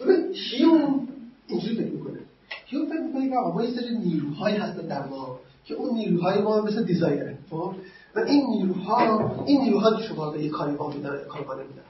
ببین 0.00 0.34
هیوم 0.50 1.08
اینجوری 1.46 1.74
فکر 1.74 1.92
می‌کنه. 1.92 2.18
هیوم 2.66 2.88
فکر 2.88 3.00
می‌کنه 3.00 3.28
که 3.28 3.36
آقا 3.36 3.54
ما 3.54 3.64
یه 3.64 3.70
سری 3.70 3.98
نیروهایی 3.98 4.56
هستن 4.56 4.86
در 4.86 5.06
ما 5.06 5.40
که 5.64 5.74
اون 5.74 5.94
نیروهای 5.94 6.42
ما 6.42 6.60
مثل 6.60 6.84
desire 6.84 7.20
ئه 7.20 7.38
خب؟ 7.50 7.74
و 8.16 8.18
این 8.18 8.46
نیروها 8.50 9.44
این 9.46 9.60
نیروها 9.60 9.96
که 9.96 10.02
شما 10.02 10.30
به 10.30 10.42
یه 10.42 10.50
کاری 10.50 10.76
با 10.76 10.90
میدن 10.90 11.18
کار 11.28 11.56
نمیدن. 11.56 11.82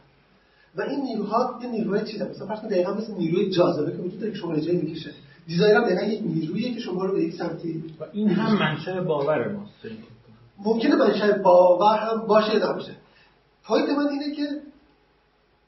و 0.77 0.83
این 0.83 1.01
نیروها 1.01 1.59
یه 1.63 1.69
نیروهای 1.69 2.05
چیزه 2.05 2.29
مثلا 2.29 2.47
فرض 2.47 2.59
کنید 2.61 2.73
دقیقاً 2.73 2.95
مثل 2.95 3.13
نیروی 3.13 3.51
جاذبه 3.51 3.93
که 3.93 3.99
وجود 3.99 4.21
داره 4.21 4.33
که 4.33 4.39
شما 4.39 4.57
جایی 4.57 4.79
می‌کشه. 4.79 5.11
desire 5.47 5.77
هم 5.77 5.85
دقیقاً 5.85 6.03
یک 6.03 6.23
نیرویی 6.23 6.75
که 6.75 6.81
شما 6.81 7.05
رو 7.05 7.13
به 7.13 7.23
یک 7.23 7.35
سمتی 7.35 7.85
و 8.01 8.05
این 8.13 8.29
هم 8.29 8.59
منشأ 8.59 9.03
باور 9.03 9.49
ماست. 9.53 9.73
ممکنه 10.59 10.95
منشأ 10.97 11.39
باور 11.39 11.99
هم 11.99 12.27
باشه 12.27 12.55
یا 12.55 12.71
نباشه. 12.71 12.93
point 13.65 13.89
من 13.89 14.09
اینه 14.09 14.37
که 14.37 14.43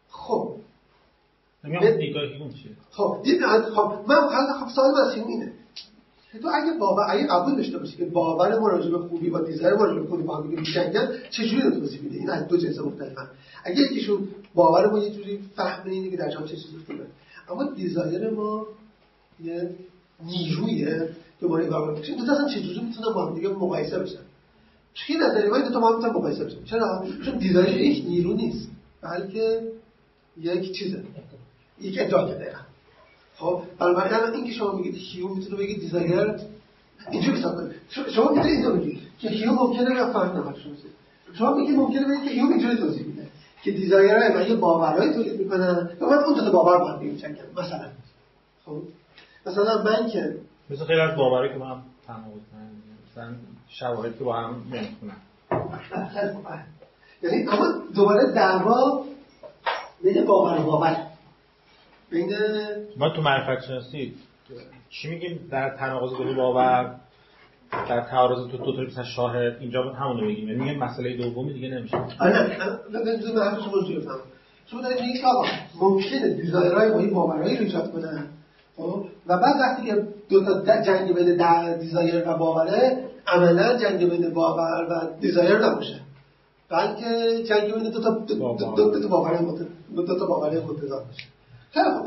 خب. 0.09 0.55
خب 2.91 3.21
دید 3.25 3.41
خب 3.75 3.93
من 4.07 4.17
خب 4.61 4.69
سوال 4.75 4.91
من 4.91 5.29
اینه. 5.29 5.53
تو 6.39 6.49
اگه 6.55 6.79
باور 6.79 7.07
اگه 7.11 7.27
قبول 7.27 7.57
داشته 7.57 7.79
باشی 7.79 7.97
که 7.97 8.05
باور 8.05 8.59
ما 8.59 8.69
راجع 8.69 8.91
به 8.91 8.99
خوبی 8.99 9.31
با 9.31 9.41
دیزاین 9.41 9.75
ما 9.75 9.85
راجع 9.85 10.01
به 10.01 10.09
خوبی 10.09 10.23
با 10.23 10.37
هم 10.37 10.43
دیگه 10.49 10.61
می‌جنگن 10.61 11.09
چجوری 11.31 11.63
رو 11.63 11.71
توضیح 11.71 12.03
میده 12.03 12.17
این 12.17 12.31
از 12.31 12.49
دو 12.49 12.57
جنس 12.57 12.79
مختلفن. 12.79 13.27
اگه 13.65 13.81
یکیشون 13.81 14.29
باور 14.55 14.91
ما 14.91 14.99
یه 14.99 15.11
جوری 15.11 15.39
فهم 15.57 15.91
اینه 15.91 16.11
که 16.11 16.17
در 16.17 16.31
جهان 16.31 16.47
چه 16.47 16.57
چیزی 16.57 16.77
خوبه 16.87 17.07
اما 17.49 17.65
دیزاین 17.65 18.31
ما 18.31 18.67
یه 19.45 19.71
نیرویه 20.27 21.09
که 21.41 21.47
ما 21.47 21.59
نگاه 21.59 21.91
می‌کنیم. 21.91 22.19
دو 22.19 22.27
تا 22.27 22.33
اصلا 22.33 22.49
چجوری 22.49 22.81
می‌تونن 22.81 23.15
با 23.15 23.27
هم 23.27 23.35
دیگه 23.35 23.49
مقایسه 23.49 23.99
بشن؟ 23.99 24.19
چی 24.95 25.15
نظری 25.15 25.49
من 25.49 25.63
دو 25.63 25.71
تا 25.71 25.81
هم 25.81 25.97
می‌تونن 25.97 26.15
مقایسه 26.15 26.45
بشن. 26.45 26.65
چرا؟ 26.65 27.05
چون 27.25 27.39
دیزاین 27.39 27.79
یک 27.79 28.05
نیرو 28.07 28.33
نیست 28.33 28.69
بلکه 29.03 29.61
یک 30.41 30.73
چیزه. 30.73 31.05
یک 31.81 31.97
ادعا 32.01 32.25
دقیقا 32.25 32.59
خب 33.43 33.63
بنابراین 33.79 34.15
الان 34.15 34.33
این 34.33 34.45
که 34.45 34.53
شما 34.53 34.73
میگید 34.73 34.95
هیو 34.95 35.29
می‌تونه 35.29 35.57
بگید 35.57 35.81
دیزاینر 35.81 36.39
اینجوری 37.11 37.39
حساب 37.39 37.57
کنید. 37.57 37.73
شما 38.11 38.31
می‌تونید 38.31 38.55
اینو 38.55 38.77
بگید 38.77 38.99
که 39.19 39.29
هیو 39.29 39.53
ممکنه 39.53 39.89
نه 39.89 40.13
فرق 40.13 40.35
نمی‌کنه 40.35 40.55
شما 41.39 41.55
میگید 41.55 41.77
ممکنه 41.77 42.07
بگید 42.07 42.25
که 42.25 42.31
هیو 42.31 42.47
اینجوری 42.47 42.77
توضیح 42.77 43.07
میده. 43.07 43.27
که 43.65 43.71
دیزاینرها 43.71 44.39
و 44.39 44.43
یه 44.43 44.55
باورایی 44.55 45.13
تولید 45.13 45.41
می‌کنن 45.41 45.91
و 46.01 46.07
من 46.07 46.19
اون 46.25 46.35
دو 46.35 46.45
تا 46.45 46.51
باور 46.51 46.79
با 46.79 46.93
هم 46.93 46.99
میچنگم 46.99 47.43
مثلا. 47.57 47.89
خب؟ 48.67 48.83
مثلا 49.47 49.83
من 49.83 50.09
که 50.11 50.37
مثل 50.71 50.85
خیلی 50.85 51.01
از 51.01 51.17
باورایی 51.17 51.53
که 51.53 51.59
با 51.59 51.67
هم 51.67 51.83
تناقض 52.07 52.41
مثلا 53.11 53.35
شواهد 53.69 54.19
که 54.19 54.25
با 54.25 54.37
هم 54.37 54.63
نمی‌خونن. 54.73 55.17
یعنی 57.23 57.49
اما 57.49 57.67
دوباره 57.95 58.33
دعوا 58.33 59.05
بین 60.03 60.25
باور 60.25 60.61
و 60.61 60.63
باور. 60.63 61.12
ما 62.97 63.09
تو 63.09 63.23
معرفت 63.23 63.67
شناسی 63.67 64.15
چی 64.91 65.09
میگیم؟ 65.11 65.49
در 65.51 65.77
تناقض 65.77 66.11
دو 66.11 66.35
باور 66.35 66.95
در 67.89 68.01
تعارض 68.01 68.51
تو 68.51 68.57
دو 68.57 68.77
تا 68.77 68.83
مثلا 68.83 69.05
شاهد 69.05 69.57
اینجا 69.61 69.83
همون 69.83 70.21
رو 70.21 70.27
بگیم. 70.27 70.49
یعنی 70.49 70.77
مسئله 70.77 71.17
دومی 71.17 71.53
دیگه 71.53 71.69
نمیشه. 71.69 71.97
آره 71.97 72.33
نه 72.33 72.57
نه 72.93 72.99
نه 72.99 73.51
نه 73.51 74.23
شما 74.67 74.81
دارید 74.83 75.01
میگید 75.01 75.21
که 75.21 75.27
آقا 75.27 75.45
ممکنه 75.81 76.29
desire 76.29 76.75
های 76.75 76.91
ما 76.91 76.99
این 76.99 77.15
باورهایی 77.15 77.57
رو 77.57 77.63
ایجاد 77.63 77.93
کنن. 77.93 78.27
خب؟ 78.77 79.05
و 79.27 79.39
بعد 79.39 79.57
وقتی 79.61 79.87
که 79.87 80.07
دو 80.29 80.45
تا 80.45 80.83
جنگ 80.83 81.15
بین 81.15 81.79
desire 81.79 82.29
و 82.29 82.39
باوره 82.39 83.05
عملا 83.27 83.79
جنگ 83.79 84.11
بین 84.11 84.35
باور 84.35 84.87
و 84.91 85.21
desire 85.21 85.59
نباشه. 85.59 86.01
بلکه 86.69 87.43
جنگ 87.49 87.75
بین 87.75 87.91
دو 87.91 88.01
تا 88.01 88.11
دو, 88.11 88.35
تا 88.35 88.41
باور. 88.41 88.77
دو 89.97 90.19
تا 90.19 90.27
باور 90.27 90.61
متضاد 90.61 91.07
باشه. 91.07 91.25
خیلی 91.73 91.91
خوب 91.91 92.07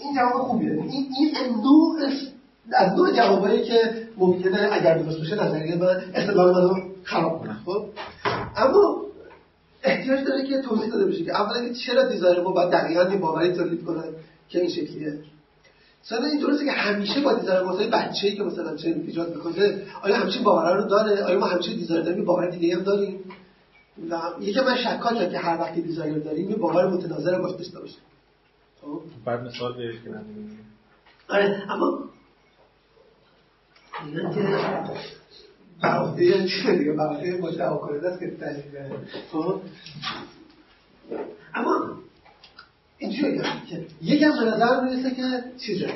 این 0.00 0.14
جواب 0.16 0.42
خوبیه. 0.42 0.72
این 0.72 1.06
این 1.18 1.34
نوع 1.62 1.98
از 2.72 2.92
نوع 2.92 3.16
جوابایی 3.16 3.64
که 3.64 4.08
ممکنه 4.16 4.68
اگر 4.72 4.98
درست 4.98 5.18
باشه 5.18 5.44
نظریه 5.44 5.76
من 5.76 6.02
استدلال 6.14 6.54
منو 6.54 6.82
خراب 7.04 7.40
کنه 7.40 7.56
خب؟ 7.64 7.84
اما 8.56 9.02
احتیاج 9.82 10.24
داره 10.24 10.46
که 10.46 10.62
توضیح 10.62 10.90
داده 10.90 11.06
بشه 11.06 11.24
که 11.24 11.40
اولا 11.40 11.72
چرا 11.72 12.02
دیزاین 12.04 12.40
ما 12.40 12.50
باید 12.50 12.70
دقیقا 12.70 13.02
یه 13.02 13.16
باوری 13.16 13.52
تولید 13.52 13.84
کنه 13.84 14.02
که 14.48 14.60
این 14.60 14.70
شکلیه. 14.70 15.18
مثلا 16.04 16.26
این 16.26 16.40
درسته 16.40 16.64
که 16.64 16.72
همیشه 16.72 17.20
با 17.20 17.34
دیزاین 17.34 17.66
واسه 17.66 17.86
بچه‌ای 17.86 18.36
که 18.36 18.42
مثلا 18.42 18.76
چه 18.76 18.88
ایجاد 18.88 19.34
می‌کنه 19.34 19.82
آیا 20.02 20.16
همچین 20.16 20.42
باورا 20.42 20.74
رو 20.74 20.88
داره؟ 20.88 21.24
آیا 21.24 21.38
ما 21.38 21.46
همچین 21.46 21.76
دیزاین 21.76 22.04
داریم؟ 22.04 22.24
باور 22.24 22.50
دیگه 22.50 22.76
هم 22.76 22.82
داریم. 22.82 23.20
یکی 24.40 24.60
من 24.60 24.76
شکاکم 24.76 25.30
که 25.30 25.38
هر 25.38 25.60
وقت 25.60 25.74
دیزاینر 25.74 26.18
داریم 26.18 26.50
یه 26.50 26.56
باور 26.56 26.88
متناظر 26.88 27.38
باش 27.38 27.52
داشته 27.52 27.80
باشه 27.80 27.94
خب 27.94 28.17
بعد 29.24 29.40
مثال 29.40 29.76
بیارید 29.76 30.02
که 30.02 30.10
آره 31.28 31.62
اما 31.68 31.98
اینا 34.06 34.34
که 34.34 34.40
بقیه 35.82 36.48
چیه 36.48 36.78
دیگه؟ 36.78 36.92
بقیه 36.92 37.36
مدعا 37.36 37.76
کننده 37.76 38.08
است 38.08 38.20
که 38.20 38.26
دلیل 38.26 38.62
خب. 39.32 39.60
اما 41.54 41.98
اینجوری 42.98 43.40
که 43.70 43.86
یکم 44.02 44.30
به 44.30 44.44
نظر 44.44 44.80
می‌رسه 44.84 45.14
که 45.14 45.44
چیزه. 45.58 45.92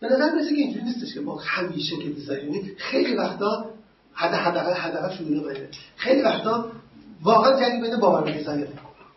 به 0.00 0.06
نظر 0.06 0.30
می‌رسه 0.34 0.50
که 0.50 0.60
اینجوری 0.60 0.84
نیستش 0.84 1.14
که 1.14 1.20
ما 1.20 1.38
همیشه 1.38 1.96
که 1.96 2.08
desire 2.08 2.70
خیلی 2.76 3.14
وقتا 3.14 3.70
حد 4.12 4.34
حداقل 4.34 4.72
حداقل 4.72 5.40
باشه. 5.40 5.68
خیلی 5.96 6.22
وقتا 6.22 6.72
واقعا 7.22 7.60
جنگ 7.60 7.82
بین 7.82 7.96
باور 7.96 8.24
و 8.28 8.32
desire 8.32 8.66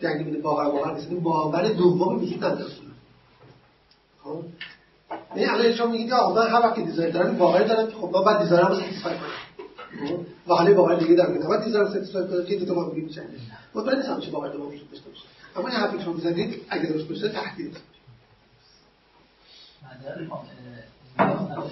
جنگ 0.01 0.25
بین 0.25 0.41
باور 0.41 0.65
و 0.65 0.71
باور 0.71 0.93
نیست 0.93 1.09
باور 1.09 1.69
دوم 1.69 2.19
میگید 2.19 2.43
نداره 2.43 2.71
خب؟ 4.23 4.43
یعنی 5.35 5.49
الان 5.49 5.73
شما 5.73 5.87
میگید 5.87 6.13
آقا 6.13 6.41
من 6.41 6.47
هر 6.49 6.59
وقت 6.59 6.79
desire 6.79 7.11
دارم 7.11 7.37
باور 7.37 7.63
دارم 7.63 7.87
که 7.87 7.95
خب 7.95 8.23
باید 8.25 8.41
desire 8.41 8.63
م 8.63 8.67
رو 8.67 8.75
satisfy 8.75 9.13
کنم 9.13 10.25
و 10.47 10.53
حالا 10.53 10.73
باور 10.73 10.95
دیگه 10.95 11.15
دارم 11.15 11.33
که 11.33 11.47
باید 11.47 11.63
desire 11.63 11.87
satisfy 11.87 12.27
کنم 12.27 12.45
که 12.45 12.55
دو 12.55 12.65
تا 12.65 12.73
باور 12.73 12.95
میشه 12.95 13.23
مطمئن 13.75 13.97
نیستم 13.97 14.19
چه 14.19 14.31
باور 14.31 14.49
دوم 14.49 14.67
وجود 14.67 14.91
داشته 14.91 15.09
باشه. 15.09 15.23
اما 15.55 15.67
این 15.67 15.77
حرفی 15.77 16.03
شما 16.03 16.13
می‌زنید 16.13 16.61
اگه 16.69 16.85
درست 16.85 17.07
باشه 17.07 17.29
تهدید 17.29 17.77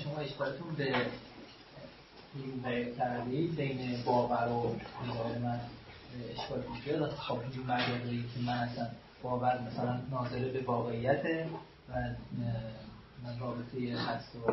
شما 0.03 0.17
اشکالتون 0.17 0.75
به 0.77 0.83
این 2.35 2.95
کردی 2.97 3.47
بین 3.47 4.03
باور 4.05 4.47
و 4.47 4.75
من. 5.43 5.59
اشکال 6.31 6.59
پیش 6.59 6.93
خب 7.19 7.37
این 7.53 7.67
برگردی 7.67 8.25
که 8.35 8.39
من 8.45 8.53
اصلا 8.53 8.87
باور 9.23 9.59
مثلا 9.67 9.99
ناظره 10.11 10.51
به 10.51 10.61
واقعیت 10.65 11.25
و 11.89 11.93
من 13.23 13.39
رابطه 13.39 14.01
هست 14.01 14.35
و 14.35 14.51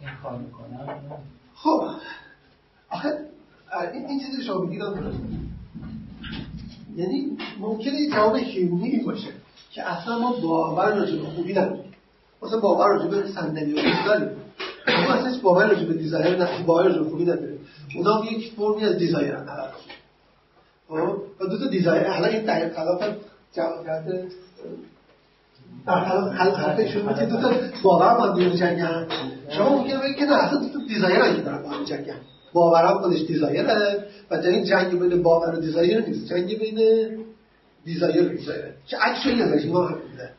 این 0.00 0.10
کار 0.22 0.38
می‌کنم. 0.38 1.02
خب. 1.54 1.88
آخه 2.90 3.08
این, 3.92 4.06
این 4.06 4.20
چیزی 4.20 4.44
شما 4.44 4.60
میگید 4.60 4.82
یعنی 6.96 7.36
ممکنه 7.60 8.10
جواب 8.10 8.36
هیونی 8.36 8.98
باشه 8.98 9.28
که 9.70 9.90
اصلا 9.90 10.18
ما 10.18 10.32
باور 10.32 10.94
راجع 10.94 11.16
به 11.16 11.26
خوبی 11.26 11.52
نداریم. 11.52 11.94
مثلا 12.42 12.60
باور 12.60 12.88
راجع 12.88 13.08
به 13.08 13.28
صندلی 13.28 13.72
و 13.72 13.82
داریم 14.06 14.28
اما 14.86 15.12
اصلا 15.12 15.40
باور 15.42 15.66
راجع 15.68 15.84
به 15.84 15.94
desire 15.94 16.36
نه 16.36 16.62
باور 16.62 16.84
راجع 16.84 16.98
به 16.98 17.10
خوبی 17.10 17.24
نداریم. 17.24 17.53
اونا 17.96 18.22
یک 18.32 18.52
فرمی 18.56 18.84
از 18.84 18.98
desire 18.98 19.34
هن 19.34 19.46
خب؟ 20.88 20.94
و 21.40 21.46
دو 21.46 21.58
تا 21.58 21.66
desire 21.66 22.08
حالا 22.08 22.26
این 22.26 22.46
خلاف 22.46 23.02
جواب 23.52 23.86
کرده 23.86 24.28
در 25.86 26.04
خلاف 26.04 26.32
حرفشون 26.32 27.14
که 27.14 27.26
دو 27.26 27.40
تا 27.40 27.52
باور 27.82 28.14
با 28.14 28.24
هم 28.24 28.48
جنگن 28.48 29.06
شما 29.48 29.68
ممکنه 29.68 29.98
بگید 30.02 30.16
که 30.16 30.24
نه 30.24 30.44
اصلا 30.44 30.58
دو 30.58 30.68
تا 30.68 30.78
desire 30.88 31.20
هم 31.20 31.40
دارن 31.42 31.62
با 31.62 31.68
هم 31.68 31.84
جنگن 31.84 32.20
باور 32.52 32.84
هم 32.84 32.98
خودش 32.98 33.20
desire 33.20 33.76
ئه 33.76 34.04
و 34.30 34.36
جنگ 34.36 34.64
جنگ 34.64 35.00
بین 35.00 35.22
باور 35.22 35.54
و 35.54 35.60
desire 35.60 36.00
نیست. 36.00 36.26
جنگ 36.26 36.58
بین 36.58 37.08
desire 37.84 38.24
و 38.24 38.28
desire 38.28 38.59
ئه 38.59 38.74
که 38.86 38.96
actually 39.00 39.42
ازش 39.42 39.66
ما 39.66 39.86
هم 39.86 39.94
بوده 39.94 40.30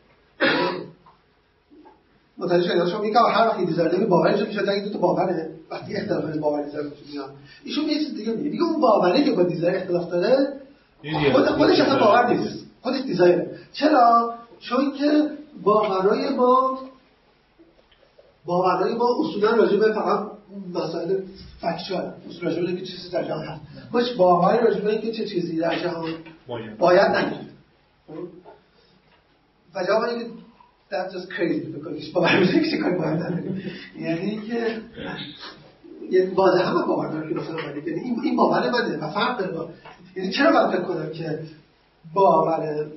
متوجه 2.37 2.67
شدید 2.67 2.87
شما 2.87 3.01
میگه 3.01 3.19
هر 3.19 3.47
وقتی 3.47 3.65
desire 3.65 3.95
نمی 3.95 4.05
باورش 4.05 4.47
میشه 4.47 4.79
دو 4.83 4.89
تا 4.89 4.99
باوره. 4.99 5.49
وقتی 5.71 5.95
اختلاف 5.95 6.37
باور 6.37 6.63
desire 6.63 6.85
میاد 7.11 7.29
ایشون 7.63 7.85
یه 7.85 7.99
چیز 7.99 8.15
دیگه 8.15 8.31
میگه. 8.31 8.49
میگه 8.49 8.63
اون 8.63 8.81
باوره 8.81 9.23
که 9.23 9.31
با 9.31 9.43
desire 9.43 9.75
اختلاف 9.75 10.09
داره 10.09 10.53
خود 11.33 11.45
خودش 11.45 11.79
اصلا 11.79 11.99
باور 11.99 12.33
نیست. 12.33 12.65
خودش 12.81 13.01
desire 13.01 13.35
ئه 13.35 13.51
چرا؟ 13.73 14.33
چون 14.59 14.91
که 14.91 15.29
باورای 15.63 16.29
ما 16.29 16.79
باورای 18.45 18.93
ما 18.95 19.05
اصولا 19.19 19.51
راجع 19.51 19.77
به 19.77 19.93
فقط 19.93 20.27
مسائل 20.73 21.17
factual 21.61 22.13
اصول 22.29 22.45
راجع 22.45 22.61
به 22.61 22.81
چیزی 22.81 23.09
در 23.09 23.23
جهان 23.23 23.45
هست. 23.45 23.61
باش 23.91 24.13
باوری 24.13 24.67
راجع 24.67 24.79
به 24.79 24.91
اینکه 24.91 25.11
چه 25.11 25.25
چیزی 25.25 25.57
در 25.57 25.79
جهان 25.79 26.09
باید. 26.79 27.01
نگید 27.15 27.49
و 29.75 29.83
جواب 29.83 30.03
اینکه 30.03 30.44
that 30.91 31.11
just 31.11 31.29
crazy 31.29 31.79
بکنیش 31.79 32.11
باور 32.13 32.39
میشه 32.39 32.69
که 32.71 32.77
کاری 32.77 32.95
باید 32.95 33.19
نداریم 33.23 33.61
یعنی 33.99 34.41
که 34.47 34.81
یعنی 36.11 36.31
واضح 36.35 36.61
همه 36.61 36.85
باور 36.85 37.07
دارم 37.07 37.29
که 37.29 37.35
مثلا 37.35 37.55
باید 37.55 37.87
یعنی 37.87 37.99
این 38.23 38.35
باور 38.35 38.69
منه 38.69 38.97
و 38.97 39.11
فرق 39.11 39.37
داره 39.39 39.69
یعنی 40.15 40.31
چرا 40.31 40.51
باید 40.51 40.77
فکر 40.77 40.87
کنم 40.87 41.11
که 41.11 41.39
باور 42.13 42.87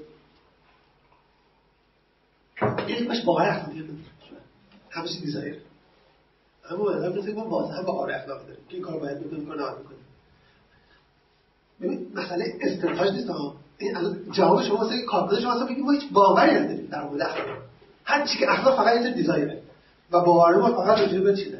یعنی 2.89 3.07
باش 3.07 3.25
باور 3.25 3.49
اخلاقی 3.49 3.85
همه 4.91 5.09
چی 5.09 5.21
دیزایر 5.21 5.57
اما 6.71 6.85
من 6.85 7.19
مثل 7.19 7.35
ما 7.35 7.49
واضحا 7.49 7.83
باور 7.83 8.11
اخلاقی 8.11 8.47
داریم 8.47 8.65
که 8.69 8.75
این 8.75 8.83
کار 8.83 8.99
باید 8.99 9.21
بکنیم 9.21 9.47
کار 9.47 9.57
نباید 9.57 9.79
بکنیم 9.79 9.99
ببین 11.81 12.13
مسئله 12.15 12.59
استنتاج 12.61 13.13
نیست 13.13 13.29
ها 13.29 13.57
این 13.79 13.95
جواب 14.33 14.63
شما 14.63 14.77
واسه 14.77 15.03
کاربرد 15.03 15.41
شما 15.41 15.53
اصلا 15.53 15.67
بگید 15.67 15.85
ما 15.85 15.93
هیچ 15.93 16.13
باوری 16.13 16.55
نداریم 16.55 16.87
در 16.87 17.05
مورد 17.05 17.23
اخلاق. 17.23 17.68
هر 18.09 18.27
چی 18.27 18.39
که 18.39 18.51
اخلاق 18.53 18.77
فقط 18.77 19.05
یه 19.05 19.11
دیزاینه. 19.11 19.59
و 20.13 20.21
باور 20.21 20.57
ما 20.57 20.69
فقط 20.69 20.99
راجع 20.99 21.21
به 21.21 21.59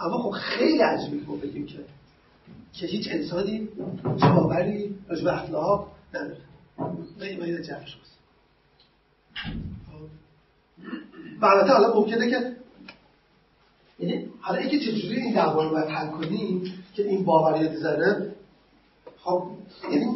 اما 0.00 0.18
خب 0.18 0.30
خیلی 0.30 0.78
عجیبه 0.78 1.26
که 1.26 1.46
بگیم 1.46 1.66
که 1.66 1.78
که 2.72 2.86
هیچ 2.86 3.08
انسانی 3.10 3.68
باوری 4.20 4.98
راجع 5.08 5.24
به 5.24 5.42
اخلاق 5.42 5.88
نداره. 6.14 6.36
نه 7.18 7.24
این 7.24 7.62
جفت 7.62 7.86
شماست 7.86 8.18
و 11.40 11.46
البته 11.46 11.72
حالا 11.72 11.94
ممکنه 11.94 12.30
که 12.30 12.56
یعنی 13.98 14.28
حالا 14.40 14.58
اینکه 14.58 14.78
چجوری 14.78 15.16
این 15.16 15.34
دعوا 15.34 15.62
رو 15.62 15.70
باید 15.70 15.88
حل 15.88 16.10
کنیم 16.10 16.84
که 16.94 17.08
این 17.08 17.24
باوری 17.24 17.68
دیزاینه 17.68 18.34
خب 19.18 19.42
یعنی 19.92 20.06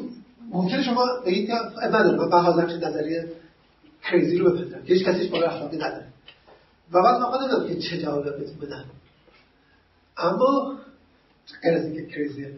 ممکنه 0.50 0.82
شما 0.82 1.06
بگید 1.26 1.46
که 1.46 1.54
نداره 1.82 2.16
من 2.16 2.40
حاضر 2.42 2.66
چه 2.66 2.76
نظریه 2.76 3.28
کریزی 4.10 4.38
رو 4.38 4.50
بپذیرم 4.50 4.84
که 4.84 4.94
هیچ 4.94 5.04
کسیش 5.04 5.30
باور 5.30 5.44
اخلاقی 5.44 5.76
نداره. 5.76 6.06
و 6.92 7.02
بعد 7.02 7.20
من 7.20 7.26
خودم 7.26 7.68
که 7.68 7.78
چه 7.78 8.02
جواب 8.02 8.24
بهتون 8.24 8.58
بدم 8.58 8.84
اما 10.16 10.78
غیر 11.62 11.74
از 11.74 11.84
اینکه 11.84 12.06
کریزیه 12.06 12.54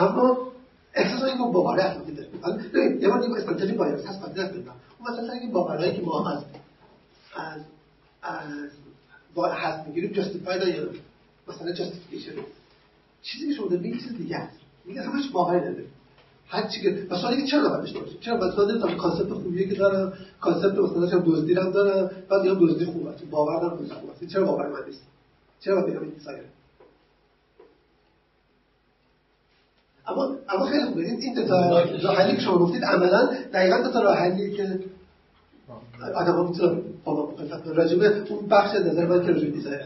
اما 0.00 0.52
احساس 0.94 1.22
این 1.22 1.38
با 1.38 1.50
باور 1.50 1.80
اخلاقی 1.80 2.12
داره. 2.12 2.28
ببین 2.74 3.02
یه 3.02 3.08
بار 3.08 3.20
دیگه 3.20 3.34
استراتژی 3.34 3.72
باید 3.72 4.06
هست 4.06 4.20
بعد 4.20 4.40
نکنم 4.40 4.74
اون 4.98 5.12
مثلا 5.12 5.32
این 5.32 5.52
باورایی 5.52 5.96
که 5.96 6.02
ما 6.02 6.30
از 6.30 6.44
از 7.36 7.60
از 8.22 8.70
با 9.34 9.48
هست 9.48 9.86
می‌گیریم 9.86 10.12
جاستیفاید 10.12 10.62
یا 10.62 10.88
مثلا 11.48 11.72
جاستیفیکیشن 11.72 12.32
چیزی 13.22 13.48
که 13.48 13.54
شما 13.54 13.68
دارید 13.68 14.00
چیز 14.00 14.16
دیگه 14.16 14.36
است. 14.36 14.58
میگه 14.84 15.02
هیچ 15.16 15.32
باوری 15.32 15.60
نداره. 15.60 15.84
هر 16.48 16.68
چی 16.68 16.80
که 16.82 17.06
مثلا 17.10 17.30
اینکه 17.30 17.46
چرا 17.50 17.68
باید 17.68 17.80
داشته 17.80 18.00
چرا 18.20 18.36
مثلا 18.36 18.78
تا 18.78 18.94
کانسپت 18.94 19.32
خوبیه 19.32 19.68
که 19.68 19.74
دارم 19.74 20.12
کانسپت 20.40 20.78
مثلا 20.78 21.10
چرا 21.10 21.22
دزدی 21.26 21.54
هم 21.54 21.70
دارم 21.70 22.10
بعد 22.28 22.44
یا 22.44 22.54
دزدی 22.54 22.84
خوبه 22.84 23.10
باور 23.30 23.60
دارم 23.60 23.76
دزدی 23.76 23.94
خوبه 23.94 24.26
چرا 24.32 24.44
باور 24.44 24.68
من 24.68 24.86
نیست؟ 24.86 25.02
چرا 25.60 25.74
باید 25.74 25.86
بگم 25.86 26.02
این 26.02 26.12
سایر 26.24 26.42
اما 30.06 30.36
اما 30.48 30.66
خیلی 30.66 30.84
خوبه. 30.84 31.02
این 31.02 31.16
این 31.20 31.46
تا 31.46 31.70
راه 32.02 32.16
حلی 32.16 32.36
که 32.36 32.42
شما 32.42 32.58
گفتید 32.58 32.84
عملا 32.84 33.28
دقیقاً 33.52 33.88
تا 33.92 34.00
راه 34.02 34.16
حلیه 34.16 34.56
که 34.56 34.80
آدم 36.14 36.32
ها 36.32 36.42
می‌تونن 36.42 36.82
با 37.04 37.14
ما 37.14 37.30
مخالفت 37.30 37.66
راجبه 37.66 38.32
اون 38.32 38.48
بخش 38.48 38.74
نظر 38.74 39.06
من 39.06 39.26
که 39.26 39.32
راجب 39.32 39.52
دیزاین. 39.52 39.80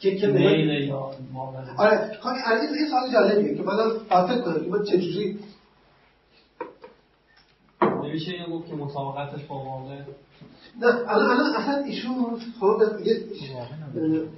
که 0.00 0.16
که 0.16 0.26
میل 0.26 0.92
معامله 1.32 1.76
آره 1.78 2.18
خب 2.20 2.28
این 2.28 2.88
سوال 2.90 3.12
جالبیه 3.12 3.54
که 3.54 3.62
من 3.62 4.26
فکر 4.26 4.40
کنم 4.40 4.64
که 4.64 4.70
من 4.70 4.84
چجوری 4.84 5.38
نمیشه 8.04 8.32
اینو 8.32 8.58
گفت 8.58 8.68
که 8.68 8.74
مطابقتش 8.74 9.44
با 9.44 9.64
معامله 9.64 10.06
نه 10.80 10.86
الان 10.86 11.30
الان 11.30 11.56
اصلا 11.56 11.84
ایشون 11.84 12.40
خب 12.60 12.82
میگه 12.98 13.20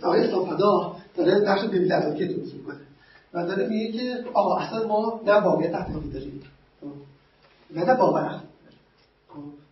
آقای 0.02 0.30
سامپدا 0.30 0.96
داره 1.16 1.40
بخش 1.40 1.64
بیبی 1.64 1.88
که 1.88 2.26
درست 2.26 2.54
می‌کنه. 2.54 2.76
و 3.34 3.46
داره 3.46 3.68
میگه 3.68 3.92
که 3.92 4.24
آقا 4.34 4.56
اصلا 4.56 4.86
ما 4.88 5.20
نه 5.26 5.32
واقعیت 5.32 5.74
اخلاقی 5.74 6.10
داریم. 6.10 6.42
خب، 6.80 6.86
نه 7.70 7.84
نه 7.84 7.94
باور 7.94 8.24
اخلاقی 8.24 8.46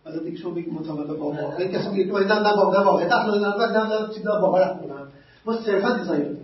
حالا 0.05 0.19
دیگه 0.19 0.37
شما 0.37 0.51
بگید 0.51 0.73
مطابق 0.73 1.17
با 1.17 1.31
واقع 1.31 1.67
کسی 1.67 1.89
میگه 1.89 2.05
که 2.05 2.11
من 2.11 2.23
نه 2.23 2.39
نه 2.39 2.55
باور 2.55 2.83
واقعیت 2.85 3.11
اخلاقی 3.11 3.39
دارم 3.39 3.59
و 3.59 3.65
نه 3.65 3.87
نه 3.87 4.33
نه 4.33 4.41
باور 4.41 4.61
اخلاقی 4.61 5.11
ما 5.45 5.61
صرفا 5.61 5.97
دیزاین 5.97 6.37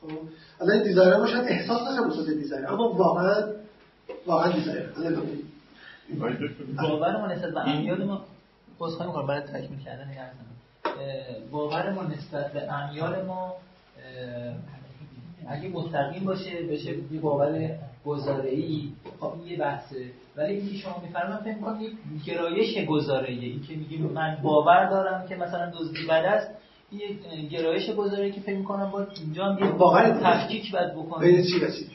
خب 0.00 0.08
الان 0.60 0.76
این 0.76 0.82
دیزاین 0.82 1.20
ما 1.20 1.26
شاید 1.26 1.48
احساس 1.48 1.80
نشه 1.82 2.08
بساط 2.08 2.26
دیزاین 2.26 2.66
اما 2.66 2.92
واقعا 2.92 3.34
واقعا 4.26 4.52
دیزاین 4.52 4.82
الان 4.96 5.22
باور 6.82 7.20
ما 7.20 7.26
نسبت 7.26 7.54
به 7.54 7.60
امیال 7.60 8.04
ما 8.04 8.24
بازخواهی 8.78 9.10
می‌کنم 9.10 9.26
برای 9.26 9.40
تکمیل 9.40 9.80
کردن 9.84 10.10
باور 11.50 11.90
ما 11.90 12.02
نسبت 12.02 12.52
به 12.52 12.72
امیال 12.72 13.24
ما 13.24 13.54
اگه 15.48 15.68
مستقیم 15.68 16.24
باشه 16.24 16.62
بشه 16.62 16.94
یه 17.12 17.20
باور 17.20 17.70
گزاره‌ای. 18.06 18.88
خب 19.20 19.32
این 19.34 19.46
یه 19.46 19.58
بحثه. 19.58 19.96
ولی 20.36 20.54
اینکه 20.54 20.76
شما 20.76 21.02
میفرمایید 21.02 21.40
فکر 21.42 21.54
می‌کنم 21.54 21.80
یک 21.82 22.24
گرایش 22.24 22.86
گزاره‌ایه. 22.88 23.48
این 23.48 23.62
که 23.62 23.74
میگیم 23.74 24.02
من 24.02 24.38
باور 24.42 24.90
دارم 24.90 25.28
که 25.28 25.36
مثلا 25.36 25.70
دزدی 25.70 26.06
بد 26.06 26.24
است. 26.24 26.50
اه، 26.92 27.42
گرایش 27.50 27.90
گزاره‌ای 27.90 28.32
که 28.32 28.40
فکر 28.40 28.56
می‌کنم 28.56 28.90
باید 28.90 29.08
اینجا 29.24 29.44
هم 29.44 29.64
یه 29.64 29.70
باور 29.70 30.20
تفکیک 30.22 30.72
باید 30.72 30.92
بکنه. 30.94 31.26
بین 31.26 31.42
چی 31.42 31.60
چی؟ 31.60 31.86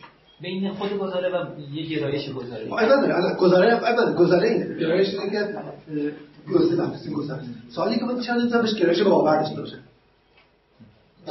بین 0.41 0.73
خود 0.73 0.97
گزاره 0.97 1.29
و 1.29 1.45
یه 1.73 1.85
گرایش 1.85 2.29
نداره 2.29 3.15
الان 3.15 3.33
گزاره 3.37 3.73
ای 3.73 4.15
گزاره 4.15 4.49
اینه. 4.49 4.79
گرایش 4.79 5.13
اینه 5.13 5.31
که 5.31 5.39
اه، 5.39 6.53
گزده 6.53 6.75
بحثی 6.75 7.09
گزاره 7.09 7.43
سوالی 7.69 7.99
که 7.99 8.05
من 8.05 8.21
چند 8.21 8.39
نمی‌تونم 8.39 8.61
بهش 8.61 8.73
گرایش 8.73 9.01
باور 9.01 9.41
داشته 9.41 9.61
باشه 9.61 9.77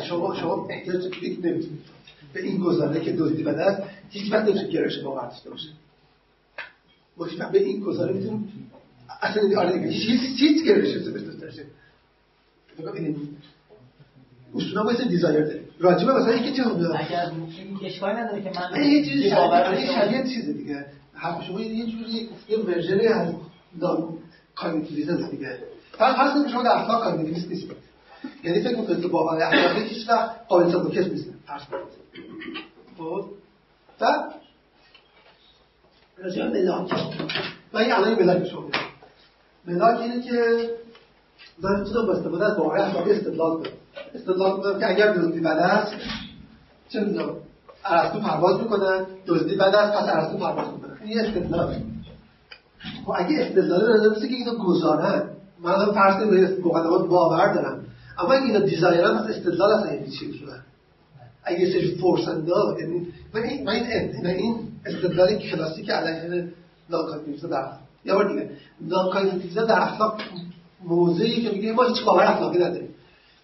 شما 0.09 0.35
شما 0.35 0.67
احتیاج 0.71 1.05
دیگه 1.05 1.29
نمی‌تونید 1.29 1.81
به 2.33 2.43
این 2.43 2.61
گزاره 2.61 3.01
که 3.01 3.13
دزدی 3.13 3.43
بده 3.43 3.63
است 3.63 3.83
هیچ 4.11 4.33
وقت 4.33 4.49
نمیشه 4.49 4.69
گرایش 4.69 4.99
باور 4.99 5.29
داشته 5.29 5.51
باشه 5.51 5.69
ما 7.17 7.49
به 7.53 7.59
این 7.59 7.81
گزاره 7.81 8.13
می‌تونیم 8.13 8.71
اصلا 9.21 9.61
آره 9.61 9.73
دیگه 9.73 9.89
هیچ 9.89 10.21
هیچ 10.21 10.41
هیچ 10.41 10.65
گرایشی 10.65 10.99
داشته 10.99 11.47
باشه 11.47 11.65
اصولا 14.55 14.83
ما 14.83 14.91
مثل 14.91 15.09
دیزایر 15.09 15.45
داریم. 15.45 15.69
راجبه 15.79 16.13
مثلا 16.13 16.35
یکی 16.35 16.53
چه 16.53 16.63
اگر 16.67 17.31
این 17.59 17.79
اشکالی 17.85 18.15
نداره 18.15 18.43
که 18.43 18.51
من 18.51 18.75
این 18.75 18.93
یه 18.93 19.05
چیزی 19.05 19.31
شبیه 19.31 20.23
چیزه 20.23 20.53
دیگه. 20.53 20.87
حرف 21.15 21.45
شما 21.45 21.61
یه 21.61 21.87
جوری 21.87 22.29
یه 22.49 22.59
version 22.59 23.01
ی 23.01 23.07
از 23.07 23.33
cognitivism 24.55 25.31
دیگه. 25.31 25.59
فقط 25.93 26.17
فرض 26.17 26.33
کنید 26.33 26.49
شما 26.49 26.63
در 26.63 26.71
اخلاق 26.71 27.03
cognitivist 27.03 27.49
نیست 27.49 27.67
یعنی 28.45 28.63
فکر 28.63 28.79
می‌کنید 28.79 29.03
که 29.03 29.09
باور 29.09 29.43
اخلاقی 29.43 29.89
هیچ 29.89 30.09
وقت 30.09 30.31
قابل 30.49 30.73
تفکر 30.73 31.09
نیست. 31.09 31.31
فرض 31.47 31.63
کنید 31.65 31.83
خب. 32.99 33.03
و 34.01 34.05
راجع 36.19 36.49
به 36.49 36.63
ملاک. 36.63 36.93
من 37.73 37.87
یه 37.89 37.99
الان 37.99 38.23
ملاک 38.23 38.45
شما 38.49 38.71
ملاک 39.67 40.01
اینه 40.01 40.23
که 40.23 40.71
من 41.63 41.81
می‌تونم 41.81 42.07
با 42.07 42.13
استفاده 42.13 42.45
از 42.45 42.57
باور 42.57 42.79
اخلاقی 42.79 43.11
استدلال 43.11 43.57
کنم. 43.57 43.73
استدلال 44.15 44.57
کنم 44.57 44.79
که 44.79 44.91
اگر 44.91 45.13
دزدی 45.13 45.41
بد 45.41 45.47
است 45.47 45.93
چه 46.89 47.01
می‌دونم 47.01 47.31
ارسطو 47.85 48.21
پرواز 48.21 48.61
می‌کنن 48.61 49.07
دزدی 49.27 49.57
بد 49.57 49.75
است 49.75 49.93
پس 49.93 50.09
ارسطو 50.09 50.39
پرواز 50.39 50.69
می‌کنن 50.73 50.97
این 51.05 51.21
استدلال. 51.21 51.75
خب 53.07 53.13
اگه 53.17 53.41
استدلال 53.41 53.81
رو 53.81 54.11
مثل 54.11 54.29
که 54.29 54.35
اینا 54.35 54.55
گزارن 54.55 55.23
من 55.63 55.71
الان 55.71 55.95
فرض 55.95 56.15
کنم 56.15 56.31
به 56.31 56.57
مقدمات 56.65 57.09
باور 57.09 57.55
دارم. 57.55 57.85
اما 58.19 58.33
اگه 58.33 58.45
اینا 58.45 58.59
دیزاینرن 58.59 59.19
پس 59.19 59.31
استدلال 59.31 59.73
اصلا 59.73 59.93
یعنی 59.93 60.11
چی 60.11 60.33
شدن 60.33 60.63
اگه 61.45 61.73
سری 61.73 61.95
فورسندا 61.95 62.77
یعنی 62.81 63.07
من 63.35 63.43
این 63.43 63.65
من 63.65 63.73
این, 63.73 64.27
این 64.27 64.57
استدلال 64.87 65.35
کلاسیک 65.35 65.91
علیه 65.91 66.49
نانکاگنیتیویسم 66.91 67.49
در 67.49 67.67
یا 68.05 68.15
بار 68.15 68.29
دیگه. 68.29 68.51
نانکاگنیتیویسم 68.81 69.67
در 69.67 69.83
اخلاق 69.83 70.21
موضعی 70.85 71.43
که 71.43 71.51
میگه 71.51 71.73
ما 71.73 71.83
هیچ 71.83 72.05
باور 72.05 72.25
اخلاقی 72.25 72.59
نداریم. 72.59 72.94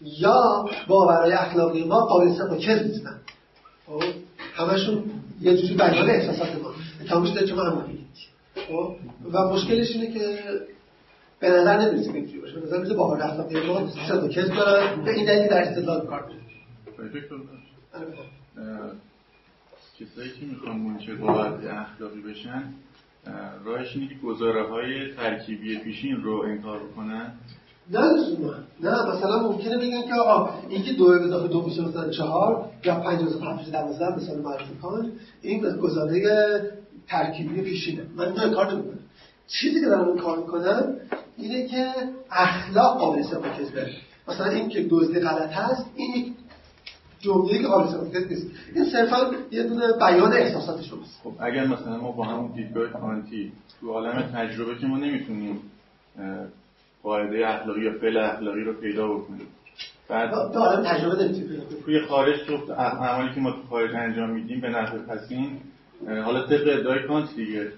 یا 0.01 0.65
باورهای 0.89 1.33
اخلاقی 1.33 1.85
ما 1.85 2.01
قابل 2.01 2.29
و 2.51 2.57
کذب 2.57 2.87
نیستن. 2.87 3.21
خب؟ 3.87 4.03
همشون 4.55 5.05
یه 5.41 5.57
جوری 5.57 5.75
بیان 5.75 6.11
احساسات 6.11 6.49
ما. 6.63 7.25
که 7.47 7.55
ما 7.55 7.63
هم 7.63 7.89
خب؟ 8.69 8.97
و 9.33 9.49
مشکلش 9.49 9.91
اینه 9.91 10.13
که 10.13 10.39
به 11.41 11.49
نظر 11.49 11.79
نمی‌رسه 11.79 12.13
که 12.13 12.19
اینجوری 12.19 12.41
باشه. 12.41 12.55
به 12.55 12.67
نظر 12.67 12.79
می‌رسه 12.79 12.95
باور 12.95 13.23
اخلاقی 13.23 13.67
ما 13.67 13.91
صدق 14.09 14.25
و 14.25 14.29
کذب 14.29 14.55
دارن. 14.55 15.05
به 15.05 15.11
این 15.11 15.27
دلیل 15.27 15.49
در 15.49 15.63
استدلال 15.63 16.07
کار 16.07 16.27
می‌کنن 16.27 16.41
آره، 16.99 17.09
بفرمایید. 17.09 17.61
کسایی 20.01 20.31
که 20.31 20.47
می‌خوان 20.47 20.77
منشأ 20.77 21.15
باور 21.15 21.69
اخلاقی 21.69 22.21
بشن 22.21 22.65
اه، 23.27 23.65
راهش 23.65 23.97
اینه 23.97 24.09
که 24.09 24.15
گزاره 24.15 24.69
های 24.69 25.15
ترکیبی 25.15 25.79
پیشین 25.79 26.23
رو 26.23 26.43
انکار 26.47 26.79
بکنن 26.79 27.33
نه 27.91 28.01
لزوما 28.01 28.55
نه 28.81 29.17
مثلا 29.17 29.43
ممکنه 29.43 29.77
بگن 29.77 30.03
که 30.03 30.15
آقا 30.15 30.51
این 30.69 30.83
که 30.83 30.93
دو 30.93 31.07
به 31.07 31.25
اضافه 31.25 31.49
دو 31.49 31.63
میشه 31.63 31.89
مثلا 31.89 32.11
چهار 32.11 32.65
یا 32.85 32.95
پنج 32.95 33.21
هفت 33.23 33.59
میشه 33.59 33.71
دوازده 33.71 34.17
مثلا 34.17 34.43
معرفی 34.43 34.75
کن 34.83 35.13
این 35.43 35.77
گزاره 35.77 36.21
ترکیبی 37.09 37.61
پیشینه. 37.63 38.03
من 38.17 38.33
نه 38.33 38.55
کار 38.55 38.73
نمی‌کنم. 38.73 38.99
چیزی 39.47 39.81
که 39.81 39.87
دارم 39.87 40.09
اون 40.09 40.19
کار 40.19 40.39
می‌کنم 40.39 40.95
اینه 41.37 41.67
که 41.67 41.87
اخلاق 42.31 42.99
قابل 42.99 43.19
و 43.19 43.23
کذبه 43.59 43.91
مثلا 44.29 44.47
این 44.47 44.69
که 44.69 44.87
دزدی 44.91 45.21
غلط 45.21 45.53
هست 45.53 45.87
این 45.97 46.35
جمله 47.21 47.59
که 47.59 47.67
قابل 47.67 47.87
کذب 47.87 48.31
نیست. 48.31 48.47
این 48.75 48.85
صرفا 48.85 49.17
یه 49.51 49.63
دونه 49.63 49.93
بیان 49.93 50.33
احساسات 50.33 50.83
شماست 50.83 51.21
خب 51.25 51.33
اگر 51.39 51.67
مثلا 51.67 51.97
ما 51.97 52.13
با 52.13 52.25
همون 52.25 52.53
دیدگاه 52.53 52.87
کانتی 52.87 53.53
تو 53.81 53.91
عالم 53.93 54.23
تجربه 54.23 54.79
که 54.79 54.87
ما 54.87 54.97
نمی‌تونیم 54.97 55.61
قاعده 57.03 57.49
اخلاقی 57.49 57.85
یا 57.85 57.93
فعل 57.93 58.17
اخلاقی 58.17 58.65
رو 58.65 58.73
پیدا 58.73 59.09
بکنیم 59.09 59.47
بعد 60.09 60.31
تجربه. 60.85 61.29
توی 61.85 62.01
خارج 62.01 62.41
تو 62.47 62.73
اعمالی 62.73 63.35
که 63.35 63.41
ما 63.41 63.51
تو 63.51 63.63
خارج 63.71 63.95
انجام 63.95 64.31
میدیم 64.31 64.61
به 64.61 64.69
نحو 64.69 64.99
پسین 64.99 65.59
حالا 66.07 66.47
طبق 66.47 66.79
ادعای 66.79 67.07
کانت 67.07 67.37
دیگه 67.37 67.73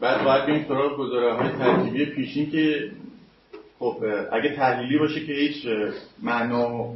بعد 0.00 0.24
باید 0.24 0.46
بریم 0.46 0.64
سراغ 0.68 0.96
گزاره 0.96 1.34
های 1.34 1.48
ترکیبی 1.48 2.06
پیشین 2.06 2.50
که 2.50 2.90
خب 3.78 4.04
اگه 4.32 4.56
تحلیلی 4.56 4.98
باشه 4.98 5.26
که 5.26 5.32
هیچ 5.32 5.66
معنا 6.22 6.94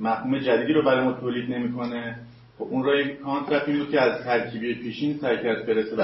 مفهوم 0.00 0.38
جدیدی 0.38 0.72
رو 0.72 0.82
برای 0.82 1.04
ما 1.04 1.12
تولید 1.12 1.50
نمی‌کنه 1.50 2.18
خب 2.60 2.66
اون 2.70 2.84
راه 2.84 3.08
کانت 3.24 3.52
رفت 3.52 3.68
این 3.68 3.78
بود 3.78 3.90
که 3.90 4.00
از 4.00 4.24
ترکیبی 4.24 4.74
پیشین 4.74 5.18
سعی 5.20 5.36
کرد 5.36 5.66
برسه 5.66 5.96
به 5.96 6.02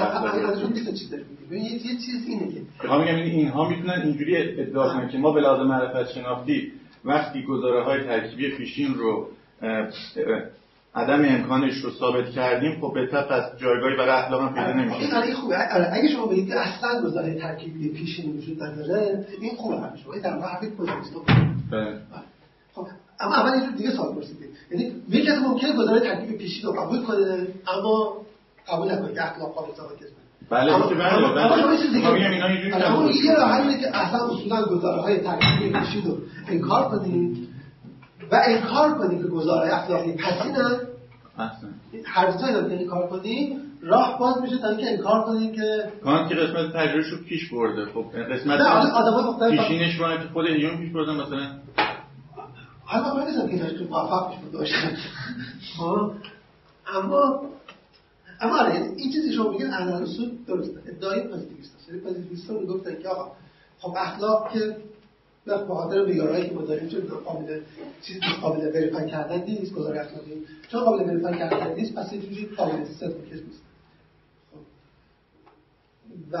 ببین، 1.47 1.63
یه 1.63 1.79
چیز 1.79 2.27
اینه 2.27 2.47
که 2.47 2.91
این- 2.91 3.17
اینها 3.17 3.69
می‌تونن 3.69 4.01
اینجوری 4.01 4.37
ادعا 4.61 4.93
کنن 4.93 5.09
که 5.09 5.17
ما 5.17 5.31
به 5.31 5.41
لحاظ 5.41 5.59
معرفت 5.67 6.11
شناختی 6.11 6.71
وقتی 7.05 7.43
گزاره 7.43 7.83
های 7.83 8.03
ترکیبی 8.03 8.49
پیشین 8.51 8.93
رو 8.93 9.27
عدم 10.95 11.25
امکانش 11.25 11.77
رو 11.77 11.91
ثابت 11.91 12.29
کردیم 12.29 12.81
خب 12.81 12.91
به 12.93 13.07
طب 13.07 13.27
از 13.29 13.59
جایگاهی 13.59 13.95
برای 13.95 14.09
اخلاق 14.23 14.41
هم 14.41 14.53
پیدا 14.53 14.73
نمیشه. 14.73 15.23
این 15.23 15.33
خوبه. 15.33 15.55
آره، 15.55 15.89
اگه 15.93 16.09
شما 16.09 16.25
بگید 16.25 16.47
که 16.47 16.59
اصلا 16.59 17.01
گزاره 17.03 17.33
ترکیبی 17.35 17.89
پیشینی 17.89 18.37
وجود 18.37 18.63
نداره 18.63 19.25
این 19.41 19.55
خوبه 19.55 19.75
این 20.13 20.21
در 20.21 20.33
واقع 20.35 20.47
حرف 20.47 20.63
اما 23.19 23.35
اول 23.35 23.59
یه 23.61 23.71
دیگه 23.77 23.91
سوال 23.91 24.15
پرسیدید 24.15 24.49
یعنی 24.71 24.83
یک 25.09 25.25
کسی 25.25 25.39
ممکنه 25.39 25.73
گزاره 25.73 25.99
ترکیب 25.99 26.37
پیشین 26.37 26.65
رو 26.65 26.81
قبول 26.81 27.01
کنه 27.03 27.47
اما 27.67 28.13
قبول 28.67 28.91
نکنه. 28.91 29.13
که 29.13 29.23
اخلاق 29.31 29.53
قابل 29.55 29.71
ثابت 29.77 29.95
کذبه 29.99 30.17
بله 30.49 30.73
اما 30.73 30.85
میشه 30.85 30.95
بله 30.95 31.13
اما- 31.13 31.33
بله. 31.33 31.45
اما 31.45 31.57
شما 31.61 31.73
یه. 31.73 33.25
یه 33.25 33.35
راه 33.35 33.49
حل 33.51 33.61
اینه 33.61 33.79
که 33.81 33.97
اصلا 33.97 34.19
اصولا 34.27 34.65
گزاره 34.65 35.01
های 35.01 35.17
ترکیبی 35.17 35.79
پیشین 35.79 36.01
رو 36.05 36.17
انکار 36.47 36.89
کنید 36.89 37.47
و 38.31 38.41
انکار 38.47 38.97
کنید 38.97 39.21
که 39.21 39.27
گزاره 39.27 39.73
اخلاقی 39.75 40.11
پسینن. 40.11 40.79
هر 42.05 42.31
دو 42.31 42.37
تا 42.37 42.69
که 42.69 42.75
انکار 42.79 43.07
کنید 43.07 43.57
راه 43.81 44.19
باز 44.19 44.41
میشه 44.41 44.57
تا 44.57 44.67
اینکه 44.67 44.89
انکار 44.91 45.23
کنید 45.23 45.55
که 45.55 45.83
کانت 46.03 46.29
که 46.29 46.35
قسمت 46.35 46.73
تجربهش 46.73 47.05
رو 47.07 47.17
پیش 47.29 47.49
برده. 47.53 47.85
خب 47.85 48.05
قسمت 48.33 48.59
پیشینش 49.49 49.97
که 49.97 50.27
خود 50.33 50.45
هیوم 50.47 50.77
پیش 50.77 50.91
برده 50.91 51.11
مثلا 51.11 51.47
حالا 52.89 53.15
من 53.15 53.25
نیستم 53.27 53.47
که 53.47 53.53
ایناش 53.53 53.81
موفق 53.81 54.51
باشه. 54.53 54.97
خب 55.77 56.11
اما 56.87 57.41
اما 58.41 58.59
آره 58.59 58.93
این 58.95 59.11
چیزی 59.11 59.33
شما 59.33 59.49
میگید 59.51 59.67
عمل 59.67 59.93
اصول 59.93 60.31
درسته. 60.47 60.81
ادعای 60.87 61.27
پازیتیویست 61.27 61.75
هست 61.75 61.89
یعنی 61.89 62.01
پازیتیویست 62.01 62.49
ها 62.49 62.59
می‌گفتن 62.59 63.01
که 63.01 63.07
آقا 63.07 63.31
خب 63.79 63.93
اخلاق 63.97 64.53
که 64.53 64.77
به 65.45 65.57
خاطر 65.57 66.05
بیارایی 66.05 66.49
که 66.49 66.55
ما 66.55 66.61
داریم 66.61 66.89
چون 66.89 67.01
قابل 67.25 67.61
چیزی 68.01 68.19
که 68.19 68.41
قابل 68.41 68.71
وریفای 68.75 69.09
کردن 69.09 69.43
نیست 69.43 69.73
گزاره 69.73 69.99
اخلاقی. 70.01 70.45
چون 70.71 70.83
قابل 70.83 71.09
وریفای 71.09 71.37
کردن 71.37 71.73
نیست 71.73 71.95
پس 71.95 72.13
یه 72.13 72.21
جوری 72.21 72.45
قابل 72.45 72.85
صدق 72.85 73.33
نیست. 73.33 73.63
خب. 74.51 74.59
و 76.31 76.37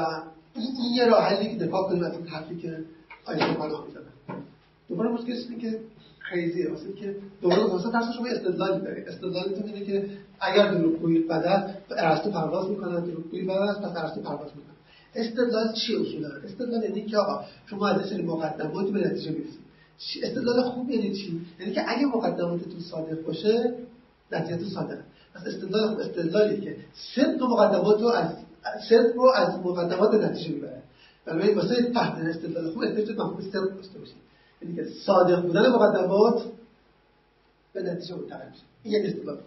این, 0.55 0.95
یه 0.95 1.05
راه 1.05 1.23
حلی 1.23 1.57
که 1.57 1.65
دفاع 1.65 1.89
کنیم 1.89 2.03
از 2.03 2.13
این 2.13 2.27
حرفی 2.27 2.57
که 2.57 2.83
آیه 3.25 3.57
من 3.57 3.65
می‌زنن. 3.65 4.43
دوباره 4.89 5.09
مشکل 5.09 5.59
که 5.59 5.79
خیزیه 6.29 6.69
واسه 6.69 6.93
که 6.93 7.15
دوباره 7.41 7.63
واسه 7.63 7.91
ترس 7.91 8.05
شما 8.17 8.27
استدلال 8.27 8.81
دارید 8.81 9.07
استدلالتون 9.07 9.63
اینه 9.63 9.85
که 9.85 10.09
اگر 10.39 10.73
دروغگویی 10.73 11.19
بد 11.19 11.43
است 11.43 11.73
ارسطو 11.97 12.31
پرواز 12.31 12.69
می‌کنن 12.69 13.05
دروغگویی 13.05 13.45
بد 13.45 13.51
است 13.51 13.81
پس 13.81 13.97
ارسطو 13.97 14.21
پرواز 14.21 14.49
می‌کنن. 14.55 14.75
استدلال 15.15 15.73
چی 15.73 15.95
اصولا 15.95 16.29
استدلال 16.45 16.83
یعنی 16.83 17.05
که 17.05 17.17
آقا 17.17 17.43
شما 17.65 17.87
از 17.87 18.09
سری 18.09 18.21
مقدمات 18.21 18.89
به 18.89 18.99
نتیجه 18.99 19.31
می‌رسید. 19.31 19.67
استدلال 20.23 20.61
خوب 20.61 20.89
یعنی 20.89 21.15
چی؟ 21.15 21.41
یعنی 21.59 21.73
که 21.73 21.81
اگه 21.87 22.05
مقدماتتون 22.05 22.79
صادق 22.91 23.23
باشه 23.25 23.73
نتیجهتون 24.31 24.69
صادقه. 24.69 25.01
پس 25.33 25.47
استدلال 25.47 25.89
خوب 25.89 25.99
استدلالی 25.99 26.61
که 26.61 26.75
صدق 27.15 27.43
مقدمات 27.43 28.01
رو 28.01 28.07
از 28.07 28.29
صدق 28.89 29.15
رو 29.15 29.31
از 29.35 29.59
مقدمات 29.59 30.13
نتیجه 30.13 30.49
می‌بره. 30.49 30.83
بنابراین 31.25 31.55
واسه 31.57 31.91
تحت 31.93 32.17
استدلال 32.17 32.71
خوب 32.71 32.83
استدلال 32.83 33.27
مفهوم 33.27 33.41
صدق 33.51 33.75
داشته 33.75 33.99
باشید. 33.99 34.26
یعنی 34.61 34.75
که 34.75 34.85
صادق 35.05 35.41
بودن 35.41 35.69
مقدمات 35.69 36.43
به 37.73 37.81
نتیجه 37.81 38.15
منتقل 38.15 38.45
این 38.83 38.93
یه 38.93 39.09
استدلال 39.09 39.37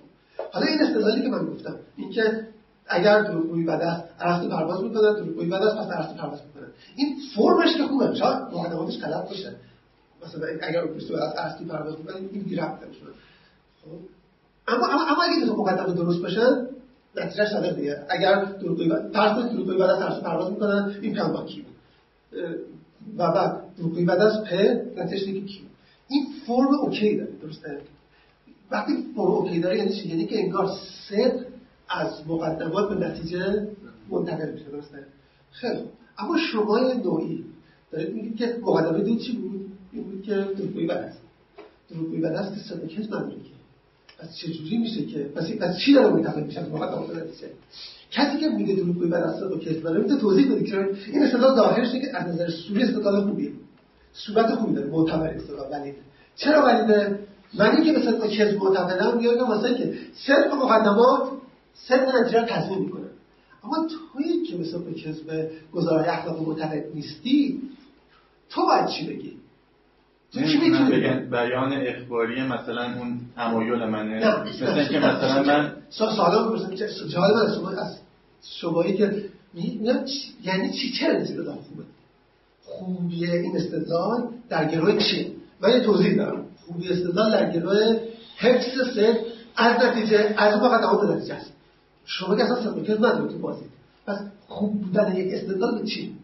حالا 0.53 0.67
این 0.67 0.81
استدلالی 0.83 1.23
که 1.23 1.29
من 1.29 1.47
گفتم 1.47 1.77
اینکه 1.97 2.47
اگر 2.87 3.23
دروغگویی 3.23 3.65
بد 3.67 3.81
است 3.81 4.05
ارسطو 4.21 4.49
پرواز 4.49 4.83
می‌کنن 4.83 5.15
دروغگویی 5.15 5.51
بد 5.51 5.63
است 5.63 5.77
پس 5.77 5.87
ارسطو 5.97 6.15
پرواز 6.15 6.41
این 6.97 7.17
فرمش 7.37 7.77
که 7.77 7.83
خوبه. 7.83 8.15
شاید 8.15 8.39
مقدماتش 8.39 8.99
غلط 8.99 9.29
باشه. 9.29 9.55
مثلا 10.27 10.47
اگر 10.63 10.85
اپوستو 10.85 11.15
از 11.15 11.35
ارسطو 11.37 11.65
پرواز 11.65 11.99
می‌کنن 11.99 12.17
این 12.17 12.43
بی 12.43 12.57
ربطه 12.57 12.87
میشه 12.87 13.01
خب. 13.85 13.89
اما 14.69 14.87
اما 14.87 15.03
اما 15.03 15.23
اگه 15.23 15.47
دو 15.47 15.57
مقدمه 15.57 15.95
درست 15.95 16.23
باشن 16.23 16.67
نتیجه 17.17 17.47
صادق 17.47 17.77
دیگه. 17.77 18.07
اگر 18.09 18.45
دروغگویی 18.45 18.89
بد 18.89 19.13
فرض 19.13 19.37
کنید 19.37 19.53
دروغگویی 19.53 19.79
بد 19.79 19.91
است 19.91 20.23
پرواز 20.23 20.51
می‌کنن 20.51 20.95
این 21.03 21.15
پیام 21.15 21.33
با 21.33 21.45
کی 21.45 21.67
و 23.17 23.33
بعد 23.33 23.77
دروغگویی 23.79 24.05
بد 24.05 24.19
است 24.19 24.45
پ 24.45 24.55
نتیجه 25.01 25.27
دیگه 25.27 25.47
کی؟ 25.47 25.61
این 26.09 26.27
فرم 26.47 26.75
اوکی 26.75 27.17
داره 27.17 27.33
درسته؟ 27.43 27.81
وقتی 28.71 28.93
فرم 29.17 29.27
اوکی 29.27 29.61
داره 29.61 29.79
یعنی 29.79 29.93
چی؟ 29.93 30.09
یعنی 30.09 30.27
که 30.27 30.39
انگار 30.39 30.69
صدق 31.09 31.47
از 31.89 32.27
مقدمات 32.29 32.89
به 32.89 33.07
نتیجه 33.07 33.69
منتقل 34.11 34.53
میشه 34.53 34.65
درسته؟ 34.65 35.07
خیلی 35.51 35.81
اما 36.19 36.39
شما 36.53 36.79
نوعی 36.79 37.45
دارید 37.93 38.15
میگید 38.15 38.37
که 38.37 38.57
مقدمه 38.63 39.05
دو 39.05 39.17
چی 39.17 39.33
بود؟ 39.37 39.73
این 39.93 40.03
بود 40.03 40.23
که 40.23 40.35
دروغگویی 40.35 40.87
بد 40.87 40.97
است 40.97 41.21
دروغگویی 41.91 42.21
بد 42.21 42.33
است 42.33 42.55
که 42.55 42.61
صدق 42.61 42.87
کس 42.87 43.07
نداره 43.07 43.35
که. 43.35 43.60
پس 44.23 44.37
چجوری 44.37 44.79
میشه 44.79 45.07
که؟ 45.07 45.19
پس 45.19 45.51
پس 45.51 45.79
چی 45.79 45.93
داره 45.93 46.15
منتقل 46.15 46.43
میشه 46.43 46.61
به 46.61 46.79
نتیجه 46.79 47.51
کسی 48.11 48.39
که 48.39 48.49
میگه 48.49 48.75
دروغگویی 48.75 49.11
بد 49.11 49.23
است 49.23 49.41
صدق 49.41 49.61
کس 49.61 49.77
نداره 49.77 50.01
می‌تونه 50.01 50.21
توضیح 50.21 50.53
بده 50.53 50.65
که 50.65 50.89
این 51.13 51.23
استدلال 51.23 51.57
ظاهرش 51.57 51.93
که 51.93 52.17
از 52.17 52.29
نظر 52.29 52.51
سوری 52.51 52.83
استدلال 52.83 53.25
خوبیه. 53.25 53.53
صورت 54.13 54.55
خوبی 54.55 54.75
داره 54.75 54.91
معتبر 54.91 55.29
استدلال 55.29 55.73
ولیده 55.73 55.99
چرا 56.37 56.65
ولیده 56.65 57.19
من 57.59 57.85
که 57.85 57.93
به 57.93 58.01
صدق 58.01 58.27
کذب 58.27 58.57
معتقدم 58.57 59.17
میگم 59.17 59.33
مثلا 59.33 59.75
که 59.75 59.95
صدق 60.27 60.55
مقدمات 60.55 61.31
صدق 61.75 62.17
نتیجه 62.17 62.47
تضمین 62.47 62.79
می‌کنه. 62.79 63.07
اما 63.65 63.87
تویی 63.87 64.43
که 64.43 64.57
به 64.57 64.95
کذب 64.95 65.51
گزاره 65.73 66.13
اخلاق 66.13 66.49
معتقد 66.49 66.85
نیستی 66.95 67.63
تو 68.49 68.67
باید 68.67 68.87
چی 68.87 69.07
بگی؟ 69.07 69.31
تو 69.31 69.50
بیان 71.31 71.73
اخباری 71.73 72.43
مثلا 72.43 72.85
اون 72.99 73.21
تمایل 73.37 73.85
منه. 73.85 74.43
مثل 74.43 74.89
که 74.89 74.99
مثلا 74.99 75.43
من 75.43 75.73
سوالا 75.91 76.49
بپرسم 76.49 76.69
من 76.69 77.55
شما 77.55 77.69
از 77.71 77.99
شمایی 78.43 78.97
که 78.97 79.25
یعنی 80.43 80.71
چی؟ 80.73 81.07
این 81.07 81.21
استدلال 81.21 81.57
خوبه. 81.57 81.83
خوبی 82.65 83.31
این 83.31 83.57
استدلال 83.57 84.29
در 84.49 84.65
گروه 84.65 84.99
چیه 84.99 85.33
من 85.61 85.71
یه 85.71 85.81
توضیح 85.81 86.17
دارم. 86.17 86.45
خوبی 86.67 86.89
استدلال 86.89 87.31
در 87.31 87.51
گروه 87.51 88.01
حفظ 88.37 88.95
سر 88.95 89.19
از 89.57 89.85
نتیجه 89.85 90.35
از 90.37 90.55
اون 90.55 90.69
فقط 90.69 91.01
به 91.01 91.15
نتیجه 91.15 91.35
است. 91.35 91.53
شما 92.05 92.37
که 92.37 92.43
اصلا 92.45 92.63
سرمایه 92.63 92.95
نداره 92.95 93.33
تو 93.33 93.39
بازی. 93.39 93.65
پس 94.07 94.19
خوب 94.49 94.81
بودن 94.81 95.17
یک 95.17 95.35
استدلال 95.35 95.85
چی؟ 95.85 96.15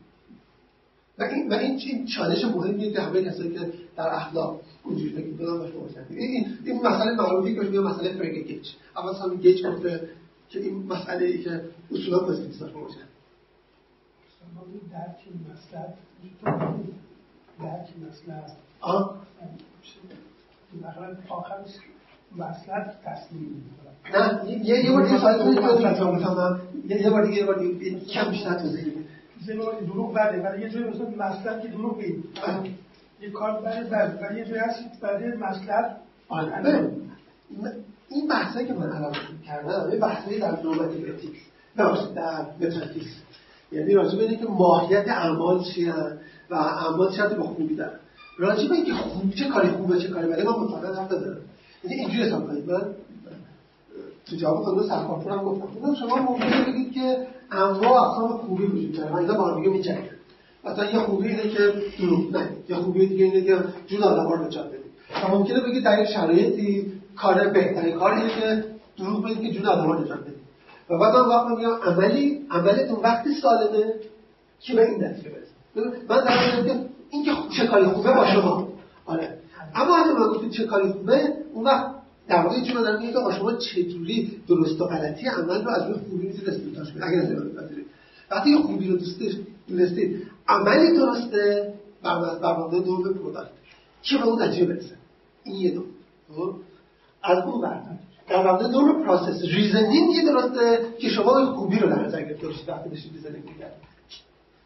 و 1.18 1.22
این 1.22 1.48
و 1.48 1.55
این 1.55 1.78
چی 1.78 2.06
چالش 2.16 2.44
مهمیه 2.44 2.93
که 2.93 3.01
همه 3.01 3.24
کسایی 3.24 3.52
که 3.52 3.72
در 3.97 4.14
اخلاق 4.14 4.60
اونجوری 4.84 5.10
فکر 5.10 5.26
می‌کنن 5.26 5.59
باشه 5.59 6.06
این 6.10 6.20
این 6.20 6.59
این 6.64 6.86
مسئله 6.86 7.14
معروفی 7.14 7.55
که 7.55 7.60
میگه 7.60 7.80
مسئله 7.80 8.12
فرگ 8.12 8.47
گیج 8.47 8.66
اول 8.97 9.12
سامی 9.12 9.36
گیج 9.36 9.66
گفته 9.66 10.09
که 10.48 10.60
این 10.60 10.86
مسئله 10.86 11.26
ای 11.26 11.43
که 11.43 11.60
اصولا 11.93 12.18
پوزیتیو 12.18 12.64
است 12.64 12.74
باشه. 12.74 12.98
درک 14.93 15.20
مسئله؟ 15.52 15.94
درک 17.59 17.88
مسئله؟ 18.09 18.43
آه؟ 18.80 19.26
آخرش 21.28 21.70
مسئله 22.36 22.93
تصمیم 23.05 23.64
نه 24.14 24.51
یه 24.51 24.84
یه 24.84 24.93
بار 24.93 25.05
دیگه 25.05 25.18
سوال 25.18 25.38
کنید 25.38 25.59
یه 27.01 27.10
بار 27.10 27.24
دیگه 27.26 27.36
یه 27.36 27.47
بار 27.47 27.59
دیگه 27.59 28.01
کم 28.01 28.30
بیشتر 28.30 28.59
توضیح 28.59 28.84
بده 29.55 29.86
دروغ 29.86 30.14
بده. 30.14 30.43
ولی 30.43 30.62
یه 30.62 30.68
جایی 30.68 30.85
مثلا 30.85 31.27
مسئله 31.27 31.62
که 31.62 31.68
دروغ 31.68 31.98
بید 31.98 32.24
یه 33.20 33.31
کار 33.31 33.60
بده 33.60 33.85
بده. 33.85 34.27
ولی 34.27 34.39
یه 34.39 34.44
جایی 34.44 34.60
هست 34.60 35.01
برای 35.01 35.32
مسئله 35.36 35.97
این 38.09 38.28
بحثایی 38.28 38.66
که 38.66 38.73
من 38.73 38.93
الان 38.93 39.12
کردم 39.47 39.90
یه 39.93 39.98
بحثایی 39.98 40.39
در 40.39 40.62
نوبت 40.62 40.90
اتیکس. 40.90 41.39
نباشید 41.78 42.14
در 42.14 42.44
متافیزیک 42.60 43.12
یعنی 43.73 43.94
راجع 43.94 44.18
به 44.18 44.36
که 44.36 44.44
ماهیت 44.44 45.09
اعمال 45.09 45.64
چیه 45.64 45.94
و 46.51 46.55
اعمال 46.55 47.16
چه 47.16 47.35
با 47.35 47.43
خوبی 47.43 47.77
دارن. 47.77 47.98
راجع 48.39 48.68
به 48.68 48.74
اینکه 48.74 48.93
خوب 48.93 49.35
چه 49.35 49.48
کاری 49.48 49.68
خوبه 49.68 49.98
چه 49.98 50.09
کاری 50.09 50.27
بده 50.27 50.44
من 50.44 50.51
مطلقا 50.51 51.02
حرف 51.02 51.12
نزدم 51.12 51.39
یعنی 51.85 51.97
اینجوری 51.97 52.23
حساب 52.23 52.47
کنید. 52.47 52.70
من 52.70 52.82
تو 54.31 54.36
جواب 54.36 54.65
خود 54.65 54.89
سرکارپور 54.89 55.32
هم 55.32 55.44
گفتم. 55.44 55.66
گفتم 55.66 55.94
شما 55.94 56.16
ممکنه 56.16 56.65
بگید 56.66 56.93
که 56.93 57.27
انواع 57.51 58.03
اقسام 58.03 58.39
خوبی 58.39 58.65
وجود 58.65 58.93
داره. 58.93 59.12
و 59.12 59.16
اینا 59.16 59.35
با 59.35 59.55
دیگه 59.55 59.69
میجنگن 59.69 60.16
مثلا 60.65 60.85
یه 60.85 60.98
خوبی 60.98 61.28
اینه 61.28 61.43
که 61.43 61.73
دروغ 61.98 62.36
نه 62.36 62.48
یه 62.69 62.77
خوبی 62.77 63.07
دیگه 63.07 63.24
اینه 63.24 63.40
که 63.40 63.59
جون 63.86 64.03
آدم‌ها 64.03 64.35
رو 64.35 64.47
نجات 64.47 64.66
بدید. 64.66 64.93
و 65.24 65.35
ممکنه 65.35 65.61
بگید 65.61 65.85
در 65.85 66.03
یک 66.03 66.09
شرایطی 66.09 66.93
کار 67.16 67.48
بهترین 67.48 67.98
کار 67.98 68.12
اینه 68.12 68.28
که 68.28 68.65
دروغ 68.98 69.24
بگید 69.24 69.40
که 69.40 69.51
جون 69.51 69.66
آدم‌ها 69.66 69.93
رو 69.93 70.05
نجات 70.05 70.20
بدید. 70.20 70.47
و 70.90 70.98
بعد 70.98 71.15
من 71.15 71.28
وقت 71.28 71.47
میگم 71.47 71.74
عملی 71.85 72.47
عملتون 72.51 73.01
وقتی 73.03 73.35
سالمه 73.35 73.94
که 74.61 74.74
به 74.74 74.86
این 74.86 75.05
نتیجه 75.05 75.31
برسه. 75.31 75.97
من 76.09 76.24
در 76.24 76.62
که 76.65 76.81
این 77.11 77.24
که 77.24 77.31
چه 77.57 77.66
کاری 77.66 77.85
خوبه 77.85 78.12
با 78.12 78.27
شما. 78.27 78.69
آره. 79.07 79.39
اما 79.74 79.97
اگه 79.97 80.12
من 80.12 80.28
گفتید 80.28 80.51
چه 80.51 80.65
کاری 80.65 80.93
خوبه 80.93 81.20
اون 81.55 81.65
وقت 81.65 81.86
در 82.28 82.43
واقع 82.43 82.61
چون 82.61 82.82
دارم 82.82 83.01
میگه 83.01 83.12
که 83.12 83.39
شما 83.39 83.53
چجوری 83.53 84.43
درست 84.48 84.81
و 84.81 84.85
غلطی 84.85 85.27
عمل 85.27 85.65
رو 85.65 85.70
از 85.70 85.82
روی 85.82 85.94
خوبی 85.94 86.27
می‌تونید 86.27 86.48
استنتاج 86.48 86.90
کنید 86.90 87.03
اگر 87.03 87.16
نظر 87.16 87.35
بپذیرید 87.35 87.86
وقتی 88.31 88.51
یه 88.51 88.59
خوبی 88.59 88.89
رو 88.89 88.97
دوست 88.97 89.20
دونستید 89.69 90.27
عملی 90.48 90.97
درسته 90.97 91.74
بر 92.03 92.59
مبنای 92.59 92.81
نرم 92.81 93.15
پروداکت 93.15 93.51
که 94.03 94.19
به 94.19 94.24
اون 94.24 94.43
نتیجه 94.43 94.65
برسه؟ 94.65 94.97
این 95.44 95.57
یه 95.57 95.74
نوع 95.74 95.85
خب؟ 96.36 96.55
از 97.23 97.44
اون 97.44 97.61
ور 97.61 97.82
در 98.28 98.53
مبنای 98.53 98.73
نرم 98.73 99.05
پروسس 99.05 99.43
ریزنینگ 99.43 100.27
درسته 100.27 100.78
که 100.98 101.09
شما 101.09 101.55
خوبی 101.55 101.78
رو 101.78 101.89
در 101.89 102.07
نظر 102.07 102.23
گرفته 102.23 102.47
باشید 102.47 102.69
وقتی 102.69 102.90
داشتید 102.90 103.12
ریزنینگ 103.12 103.44
می‌کردید 103.44 103.86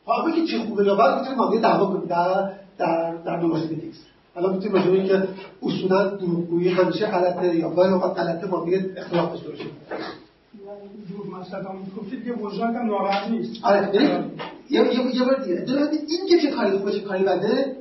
حالا 0.05 0.31
که 0.31 0.47
چه 0.47 0.59
خوبه 0.59 0.85
یا 0.85 0.95
بد 0.95 1.19
می‌تونید 1.19 1.39
مبنای 1.41 1.61
دعوا 1.61 1.87
کنید 1.87 2.09
در 2.09 2.53
در 2.79 3.17
در 3.17 3.37
نوماسیتیکس 3.37 3.99
حالا 4.35 4.53
می‌تونیم 4.53 4.75
راجع 4.75 5.07
که 5.07 5.29
اصولا 5.63 6.09
دروغگویی 6.09 6.69
همیشه 6.69 7.07
غلطه 7.07 7.57
یا 7.57 7.71
گاهی 7.71 7.93
اوقات 7.93 8.19
غلطه 8.19 8.47
با 8.47 8.65
میگه 8.65 8.91
اختلاف 8.97 9.31
داشته 9.33 9.49
باشه 9.49 9.65
دروغ 11.11 11.41
مثلا 11.41 11.71
گفتید 11.99 12.25
که 12.25 12.33
وجدان 12.33 12.75
هم 12.75 12.87
ناراحت 12.87 13.31
نیست. 13.31 13.65
آره 13.65 13.95
یه 14.71 14.95
یه 14.95 15.17
یه 15.17 15.25
بار 15.25 15.43
دیگه. 15.45 15.57
در 15.57 15.91
این 15.91 16.27
که 16.29 16.39
چه 16.43 16.51
کاری 16.51 16.79
خوبه 16.79 16.93
چه 16.93 17.01
کاری 17.01 17.25
بده 17.25 17.77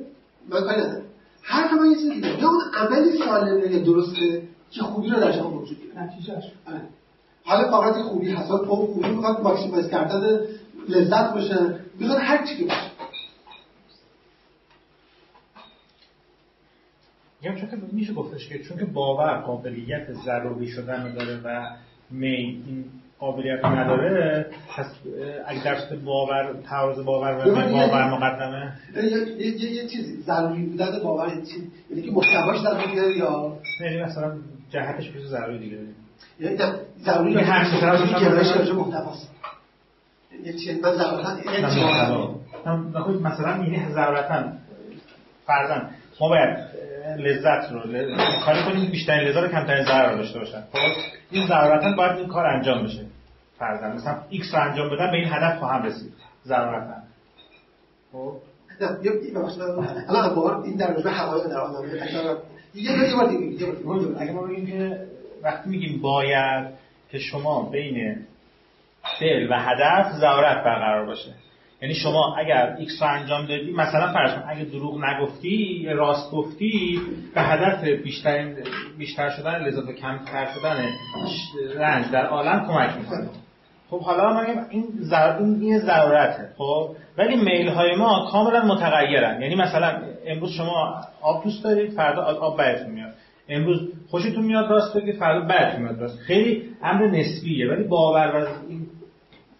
من 0.48 0.60
کاری 0.60 0.80
ندارم. 0.80 1.02
هر 1.42 1.68
کما 1.68 1.86
یه 1.86 1.96
چیز 1.96 2.10
دیگه. 2.10 2.44
اون 2.44 2.60
عملی 2.76 3.18
سالمه 3.18 3.72
یا 3.72 3.78
درسته 3.78 4.42
که 4.70 4.82
خوبی 4.82 5.10
رو 5.10 5.20
در 5.20 5.32
شما 5.32 5.50
موجود 5.50 5.78
داره. 5.94 6.06
نتیجهش 6.06 6.44
آره. 6.66 6.80
حالا 7.44 7.70
فقط 7.70 7.94
خوبی 8.02 8.30
حساب 8.30 8.64
تو 8.66 8.74
خوبی 8.76 9.08
می‌خواد 9.08 9.42
ماکسیمایز 9.42 9.88
کردن 9.88 10.40
لذت 10.88 11.32
باشه. 11.34 11.74
می‌خواد 11.98 12.18
هر 12.20 12.46
چی 12.46 12.64
باشه. 12.64 12.89
یا 17.42 17.54
چون 17.54 17.70
که 17.70 17.76
میشه 17.92 18.12
گفتش 18.12 18.48
که 18.48 18.58
چون 18.58 18.78
که 18.78 18.84
باور 18.84 19.40
قابلیت 19.40 20.12
ضروری 20.12 20.68
شدن 20.68 21.06
رو 21.06 21.12
داره 21.12 21.40
و 21.44 21.76
می 22.10 22.36
این 22.66 22.84
قابلیت 23.18 23.64
نداره 23.64 24.46
پس 24.76 24.86
اگه 25.46 25.64
در 25.64 25.78
صورت 25.78 26.00
باور 26.00 26.56
تعارض 26.68 27.04
باور 27.04 27.48
و 27.48 27.54
باور 27.54 28.10
مقدمه. 28.10 28.72
یه 28.96 29.46
یه 29.46 29.72
یه 29.72 29.88
چیزی 29.88 30.22
ضروری 30.22 30.66
بودن 30.66 31.02
باور 31.02 31.28
یعنی 31.90 32.02
که 32.02 32.10
محتواش 32.10 32.58
ضروریه 32.60 33.18
یا؟ 33.18 33.58
یعنی 33.80 34.02
مثلا 34.02 34.36
جهتش 34.70 35.10
بشه 35.10 35.26
ضروری 35.26 35.58
دیگه. 35.58 35.78
یعنی 36.40 36.56
ضروری 37.04 37.32
یه 37.32 37.38
هر 37.38 37.64
چیز 37.70 37.82
راجع 37.82 38.04
رو 38.04 38.12
به 38.12 38.20
گرایش 38.20 38.56
راجع 38.56 38.72
محتواست. 38.72 39.30
یه 40.44 40.52
چیز 40.52 40.82
من 40.82 40.94
ضرورتا 40.94 41.36
مثلا 43.22 43.64
یعنی 43.64 43.92
ضرورتا 43.92 44.52
فرضاً 45.46 45.82
ما 46.20 46.28
باید 46.28 46.58
لذت 47.16 47.72
رو 47.72 47.80
کاری 48.44 48.62
کنیم 48.62 48.90
بیشترین 48.90 49.28
لذت 49.28 49.42
رو 49.42 49.48
کمترین 49.48 49.84
ضرر 49.84 50.10
رو 50.10 50.16
داشته 50.16 50.38
باشن. 50.38 50.60
خب 50.72 50.78
این 51.30 51.46
ضرورتا 51.46 51.96
باید 51.96 52.18
این 52.18 52.28
کار 52.28 52.46
انجام 52.46 52.84
بشه. 52.84 53.04
فرضاً 53.58 53.88
مثلا 53.88 54.18
ایکس 54.28 54.54
رو 54.54 54.60
انجام 54.60 54.90
بدن 54.90 55.10
به 55.10 55.16
این 55.16 55.28
هدف 55.32 55.58
خواهم 55.58 55.82
رسید. 55.82 56.12
ضرورتا. 56.44 56.94
خب. 58.12 58.32
باور 60.34 60.62
این 60.64 60.76
در 60.76 61.10
حقایق 61.10 61.46
تکرار 62.04 62.42
یه 62.74 63.28
دیگه 63.28 63.66
اگه 64.18 64.32
ما 64.32 64.42
بگیم 64.42 64.66
که 64.66 65.06
وقتی 65.42 65.70
میگیم 65.70 66.00
باید 66.02 66.66
که 67.10 67.18
شما 67.18 67.70
بین 67.70 68.26
فعل 69.20 69.50
و 69.50 69.54
هدف 69.54 70.12
ضرورت 70.12 70.64
برقرار 70.64 71.06
باشه. 71.06 71.34
یعنی 71.82 71.94
شما 71.94 72.36
اگر 72.38 72.76
ایکس 72.78 73.02
رو 73.02 73.08
انجام 73.08 73.46
دادی 73.46 73.72
مثلا 73.72 74.12
فرض 74.12 74.34
کن 74.34 74.42
اگه 74.48 74.64
دروغ 74.64 75.04
نگفتی 75.04 75.86
راست 75.94 76.30
گفتی 76.30 77.00
به 77.34 77.40
هدف 77.40 77.84
بیشتر 77.84 78.54
بیشتر 78.98 79.30
شدن 79.30 79.64
لذت 79.64 79.88
و 79.88 79.92
کمتر 79.92 80.46
شدن 80.54 80.88
رنج 81.76 82.10
در 82.10 82.26
عالم 82.26 82.66
کمک 82.66 82.96
می‌کنه. 82.96 83.28
خب 83.90 84.00
حالا 84.00 84.32
ما 84.32 84.42
این 84.70 84.84
ضر... 85.00 85.38
این 85.38 85.62
یه 85.62 85.78
ضرورته. 85.78 86.48
خب 86.58 86.90
ولی 87.18 87.36
میل 87.36 87.68
های 87.68 87.96
ما 87.96 88.28
کاملا 88.32 88.64
متغیرن. 88.64 89.42
یعنی 89.42 89.54
مثلا 89.54 90.02
امروز 90.26 90.50
شما 90.50 90.94
آب 91.22 91.44
دوست 91.44 91.64
دارید 91.64 91.92
فردا 91.92 92.22
آب 92.22 92.60
بدتون 92.60 92.90
میاد. 92.90 93.12
امروز 93.48 93.80
خوشتون 94.10 94.44
میاد 94.44 94.70
راست 94.70 94.96
بگید 94.96 95.16
فردا 95.16 95.40
بدتون 95.40 95.82
میاد 95.82 96.00
راست. 96.00 96.18
خیلی 96.18 96.62
امر 96.82 97.06
نسبیه 97.06 97.70
ولی 97.70 97.84
باور 97.84 98.36
و 98.36 98.68
این 98.68 98.86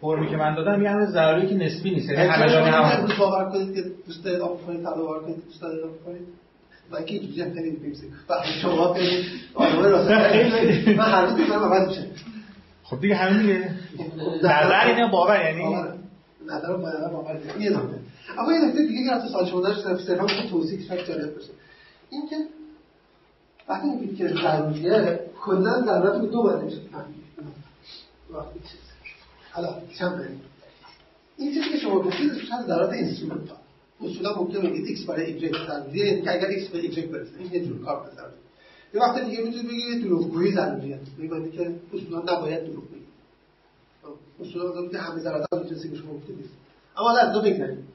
فرمی 0.01 0.28
که 0.31 0.36
من 0.36 0.55
دادم 0.55 0.82
یه 0.82 0.90
امر 0.90 1.06
ضروری 1.06 1.47
که 1.47 1.55
نسبی 1.55 1.90
نیست. 1.90 2.10
یعنی 2.10 2.28
همه 2.28 2.48
جا 2.51 2.70
شما 2.70 2.77
هم 2.77 2.98
امروز 2.98 3.18
باور 3.18 3.51
کنید 3.51 3.74
که 3.74 3.82
دوست 4.06 4.24
دارید 4.24 4.40
آب 4.40 4.60
بخورید 4.60 4.82
فردا 4.82 5.02
باور 5.02 5.20
کنید 5.22 5.36
که 5.36 5.43
دوست 5.43 5.62
دارید 5.62 5.85
آب 5.85 6.01
بخورید 6.01 6.27
من 6.93 7.05
که 7.05 7.14
اینجوری 7.14 7.43
هم 7.43 7.55
خیلی 7.55 7.70
بیمسی 7.70 8.06
شما 8.62 8.94
خیلی 8.94 9.24
آدمای 9.55 9.90
راست 9.90 10.18
خیلی. 10.18 10.94
من 10.94 11.05
هر 11.05 11.27
روز 11.27 11.40
می‌ذارم 11.40 11.72
عوض 11.72 11.89
میشه. 11.89 12.06
خب 12.82 13.01
دیگه 13.01 13.14
همین 13.14 13.43
دیگه 13.43 13.74
نظر 14.43 14.86
اینه 14.86 15.10
باور 15.10 15.44
یعنی؟ 15.44 15.62
باور. 15.62 15.94
نظر 16.47 16.77
با 16.77 16.89
نظر 16.89 17.09
باور. 17.09 17.31
این 17.31 17.62
یه 17.62 17.70
نکته. 17.70 17.98
اما 18.39 18.52
یه 18.52 18.59
نکته 18.64 18.86
دیگه 18.86 19.05
که 19.05 19.12
از 19.12 19.31
سوال 19.31 19.47
شما 19.47 19.60
داشت 19.60 19.81
صرف 19.85 20.01
صرفا 20.01 20.27
که 20.27 20.48
توضیح 20.51 20.89
شاید 20.89 21.06
جالب 21.06 21.35
باشه. 21.35 21.51
این 22.10 22.28
که 22.31 22.36
وقتی 23.68 23.89
میگید 23.89 24.16
که 24.18 24.28
ضروریه 24.28 25.20
کلا 25.40 25.82
ضرورت 25.82 26.20
رو 26.20 26.27
دو 26.27 26.43
معنی 26.43 26.64
میشه. 26.64 26.77
وقتی 28.31 28.59
چیز 28.59 28.90
حالا 29.52 29.74
چند 29.98 30.12
معنی 30.12 30.40
این 31.36 31.55
چیزی 31.55 31.68
که 31.68 31.78
شما 31.78 32.02
گفتید 32.02 32.31
اسمش 32.31 32.52
هست 32.52 32.66
ضرورت 32.66 32.93
instrumental 32.93 33.57
اصولا 34.01 34.35
ممکنه 34.36 34.70
بگید 34.70 34.86
ایکس 34.86 35.05
برای 35.05 35.24
ایگرگ 35.24 35.56
ضروریه 35.66 36.06
یعنی 36.06 36.22
که 36.22 36.32
اگر 36.32 36.47
ایکس 36.47 36.68
به 36.68 36.78
ایگرگ 36.78 37.10
برسه 37.10 37.39
این 37.39 37.52
یه 37.52 37.66
جور 37.66 37.85
کار 37.85 38.10
ضروریه 38.14 38.40
یه 38.94 39.01
وقت 39.01 39.24
دیگه 39.24 39.43
می‌تونید 39.43 39.68
بگید 39.68 40.05
دروغگویی 40.05 40.52
ضروریه 40.52 41.01
میگه 41.18 41.51
که 41.51 41.74
اصولا 41.94 42.36
نباید 42.36 42.64
دروغ 42.66 42.85
بگید 42.85 43.10
اصولا 44.40 44.70
آدم 44.70 44.89
که 44.89 44.98
همه 44.98 45.20
ضرورت 45.20 45.47
ها 45.52 45.59
می‌تونستی 45.59 45.90
که 45.90 45.97
شما 45.97 46.12
گفتید 46.14 46.36
نیست. 46.36 46.51
اما 46.97 47.09
حالا 47.09 47.20
از 47.20 47.32
دو 47.32 47.40
بگذاریم. 47.40 47.86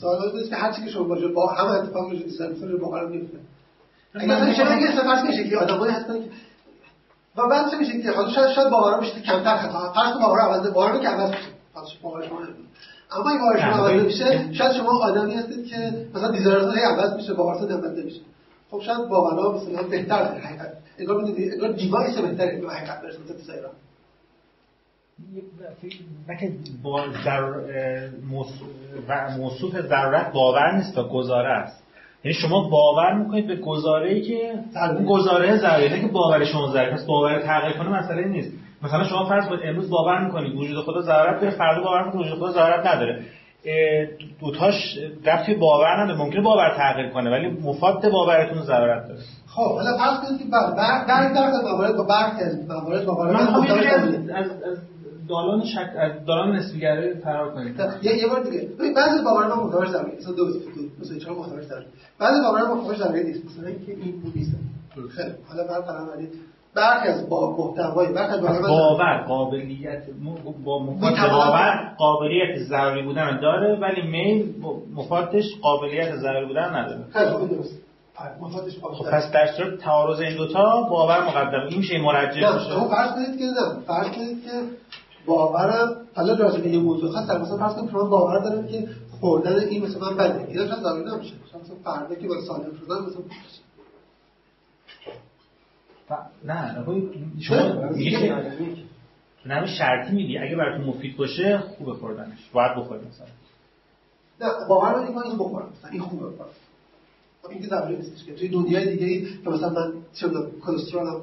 سوال 0.00 0.28
اینه 0.28 0.48
که 0.48 0.56
هر 0.56 0.72
چی 0.72 0.84
که 0.84 0.90
شما 0.90 1.04
باشه 1.04 1.28
با 1.28 1.46
هم 1.46 1.66
اتفاق 1.66 2.10
میشه 2.10 2.24
دیسن 2.24 2.52
میشه 2.52 2.76
با 2.76 2.98
هم 2.98 3.10
میفته 3.10 3.38
اگر 4.14 4.36
مثلا 4.36 4.54
شما 4.54 4.80
یه 4.80 4.96
سفر 4.96 5.22
میشه 5.26 5.48
که 5.50 5.56
آدمایی 5.56 5.92
هستن 5.92 6.20
که 6.20 6.30
و 7.36 7.48
بعد 7.48 7.70
چه 7.70 7.76
میشه 7.76 8.02
که 8.02 8.10
حالا 8.10 8.30
شاید 8.30 8.54
شاید 8.54 8.70
باورا 8.70 9.00
میشه 9.00 9.20
کمتر 9.20 9.56
خطا 9.56 9.92
فرض 9.92 10.14
کن 10.14 10.20
باورا 10.20 10.44
عوض 10.44 10.72
باورا 10.72 10.98
که 10.98 11.08
عوض 11.08 11.30
میشه. 11.30 11.48
فرض 11.74 11.88
شما. 12.28 12.38
اما 13.12 13.30
این 13.30 13.40
باور 13.40 13.60
شما 13.60 13.88
عوض 13.88 14.02
میشه 14.02 14.52
شاید 14.52 14.72
شما 14.72 15.04
آدمی 15.04 15.34
هستید 15.34 15.66
که 15.66 16.06
مثلا 16.14 16.30
دیزایرتون 16.30 16.78
هی 16.78 16.84
عوض 16.84 17.14
میشه 17.16 17.34
باورتون 17.34 17.72
عوض 17.72 17.98
نمیشه. 17.98 18.20
خب 18.70 18.80
شاید 18.80 19.08
باورا 19.08 19.52
مثلا 19.52 19.82
بهتر 19.82 20.22
در 20.22 20.38
حقیقت. 20.38 20.72
انگار 20.98 21.22
می‌دونی 21.22 21.50
انگار 21.50 21.72
دیوایس 21.72 22.18
بهتره 22.18 22.60
به 22.60 22.68
حقیقت 22.68 23.02
برسه 23.02 23.18
مثل 23.24 23.34
دیزایرها 23.34 23.70
نه 26.28 26.36
که 26.40 26.52
با 26.82 27.04
موصوف 29.38 29.80
ضرورت 29.80 30.32
باور 30.32 30.76
نیست 30.76 30.94
تا 30.94 31.08
گزاره 31.08 31.50
است. 31.50 31.83
یعنی 32.24 32.34
شما 32.34 32.68
باور 32.68 33.14
می‌کنید 33.14 33.46
به 33.46 33.56
گزاره 33.56 34.08
ای 34.08 34.20
که 34.22 34.34
اون 34.74 35.04
گزاره 35.04 35.56
ضروری 35.56 35.88
نه 35.88 36.00
که 36.00 36.06
باور 36.06 36.44
شما 36.44 36.66
ضروری. 36.66 36.90
پس 36.90 37.06
باور 37.06 37.40
تغییر 37.40 37.76
کنه 37.76 37.88
مسئله 37.88 38.28
نیست. 38.28 38.52
مثلا 38.82 39.04
شما 39.04 39.24
فرض 39.24 39.48
کنید 39.48 39.60
امروز 39.64 39.90
باور 39.90 40.24
می‌کنید 40.24 40.54
وجود 40.54 40.84
خدا 40.84 41.00
ضرورت 41.00 41.40
داره 41.40 41.56
فردا 41.56 41.82
باور 41.82 42.04
می‌کنید 42.04 42.26
وجود 42.26 42.38
خدا 42.38 42.52
ضرورت 42.52 42.86
نداره. 42.86 43.20
دوتاش 44.40 44.98
رفتی 45.24 45.54
باور 45.54 46.02
نداره. 46.02 46.18
ممکنه 46.18 46.40
باور 46.40 46.74
تغییر 46.76 47.08
کنه 47.08 47.30
ولی 47.30 47.48
مفاد 47.48 48.10
باورتون 48.10 48.62
ضرورت 48.62 49.08
داره. 49.08 49.20
خب 49.46 49.74
حالا 49.74 49.96
فرض 49.98 50.28
کنید 50.28 50.38
که 50.40 50.44
بله 50.44 50.76
در 50.76 51.04
در 51.08 51.32
در 51.32 51.42
از 51.42 51.64
موارد 51.64 51.96
با 51.96 52.04
برخی 52.04 52.42
از 52.44 52.68
موارد 52.68 53.06
باور 53.06 53.30
من. 53.30 53.40
از, 54.34 54.50
از 54.50 54.76
دالان 55.28 55.64
شک 55.64 55.90
از 55.98 56.24
دالان 56.26 56.56
نسبیگرایی 56.56 57.14
فرار 57.14 57.54
کنید 57.54 57.80
یه 58.02 58.16
یه 58.18 58.26
بار 58.28 58.42
دیگه. 58.42 58.68
ببین 58.78 58.94
بعضی 58.94 59.24
باورها 59.24 59.56
ما 59.56 59.62
محتواش 59.64 59.88
ضروری 59.88 60.16
مثلا 60.16 60.32
دو 60.32 60.44
مثلا 61.00 61.18
چهار 61.18 61.36
محتواش 61.38 61.64
ضروری 61.64 61.86
بعضی 62.18 62.40
باورها 62.44 62.74
محتواش 62.74 62.96
ضروری 62.98 63.24
نیست. 63.24 63.44
مثلا 63.46 63.68
اینکه 63.68 63.92
این 63.92 64.22
پول 64.22 64.32
نیست. 64.34 64.56
خیلی. 65.16 65.30
حالا 65.48 65.62
بعد 65.68 65.84
قرار 65.84 66.16
ولی 66.16 66.28
برخی 66.74 67.08
از 67.08 67.28
با 67.28 67.56
محتوای 67.56 68.12
برخی 68.12 68.32
از 68.34 68.40
باور 68.68 69.24
قابلیت 69.28 70.02
با 70.64 70.82
مفاد 70.82 71.10
می‌تواند- 71.10 71.30
باور 71.30 71.94
قابلیت 71.98 72.58
ضروری 72.68 73.02
بودن 73.02 73.40
داره 73.40 73.78
ولی 73.80 74.02
میل 74.10 74.60
با- 74.62 74.76
مفادش 74.94 75.44
قابلیت 75.62 76.16
ضروری 76.16 76.46
بودن 76.46 76.76
نداره. 76.76 77.04
خیلی 77.12 77.30
درست 77.56 77.80
آره، 78.82 78.94
خب 78.94 79.04
پس 79.10 79.30
در 79.32 79.46
صورت 79.56 79.78
تعارض 79.78 80.20
این 80.20 80.36
دوتا 80.36 80.82
باور 80.90 81.20
مقدم. 81.24 81.66
این 81.68 81.78
میشه 81.78 81.98
مرجع 81.98 82.40
نه 82.40 82.52
باشه. 82.52 82.70
شما 82.70 82.88
فرض 82.88 83.10
کنید 83.14 83.38
که 83.38 83.44
نه. 83.44 83.80
فرض 83.86 84.06
کنید 84.06 84.44
که 84.44 84.50
باورم 85.26 86.06
حالا 86.14 86.34
راجع 86.34 86.60
به 86.60 86.68
یه 86.68 86.78
موضوع 86.78 87.12
خاص 87.12 87.28
در 87.28 87.38
مثلا 87.38 87.56
فرض 87.56 87.74
کنید 87.74 87.90
شما 87.90 88.04
باور 88.04 88.38
دارم 88.38 88.66
که 88.66 88.88
خوردن 89.20 89.58
این 89.68 89.84
مثلا 89.84 90.10
من 90.10 90.16
بده. 90.16 90.46
اینا 90.48 90.66
شاید 90.66 90.80
ضروری 90.82 91.10
نمیشه. 91.10 91.34
مثلا 91.62 91.76
فردا 91.84 92.14
که 92.14 92.28
با 92.28 92.34
سالم 92.46 92.62
شدن 92.80 92.94
مثلا 92.94 93.22
ف- 96.08 96.44
نه 96.46 96.78
نکنید 96.80 97.10
شما 97.40 97.88
میگه 97.90 98.10
که 98.10 98.28
تو 99.42 99.48
نمی 99.48 99.68
شرطی 99.68 100.12
میگی. 100.14 100.38
اگه 100.38 100.56
براتون 100.56 100.84
مفید 100.86 101.16
باشه 101.16 101.58
خوبه 101.58 101.92
خوردنش. 101.94 102.38
باید 102.52 102.76
بخورید 102.76 103.02
مثلا. 103.08 103.26
نه 104.40 104.68
باور 104.68 104.92
دارم 104.92 105.06
که 105.08 105.12
من 105.14 105.22
اینو 105.22 105.44
بخورم. 105.44 105.68
مثلا 105.78 105.90
این 105.90 106.00
خوبه 106.00 106.26
بخورم 106.26 106.48
خب 107.42 107.50
این 107.50 107.60
که 107.62 107.68
ضروری 107.68 107.96
نیستش 107.96 108.24
که. 108.24 108.34
توی 108.34 108.48
دنیای 108.48 108.90
دیگه 108.96 109.06
ای 109.06 109.20
که 109.44 109.50
مثلا 109.50 109.68
من 109.68 109.92
چه 110.12 110.28
کلسترولم 110.66 111.20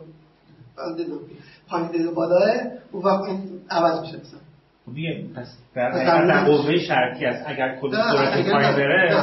پایین 1.69 2.07
و 2.07 2.13
بالاه 2.13 2.49
اون 2.91 3.03
وقت 3.03 3.23
این 3.23 3.61
عوض 3.69 4.01
میشه 4.01 4.17
مثلا. 4.17 4.39
خب 4.85 4.93
دیگه 4.93 5.25
پس 5.35 5.57
در 5.75 5.91
در 6.27 6.45
قوه 6.45 6.77
شرطی 6.77 7.25
است. 7.25 7.43
اگر 7.47 7.79
کلسترولتون 7.81 8.33
اگر 8.33 8.51
پایین 8.51 8.75
بره. 8.75 9.15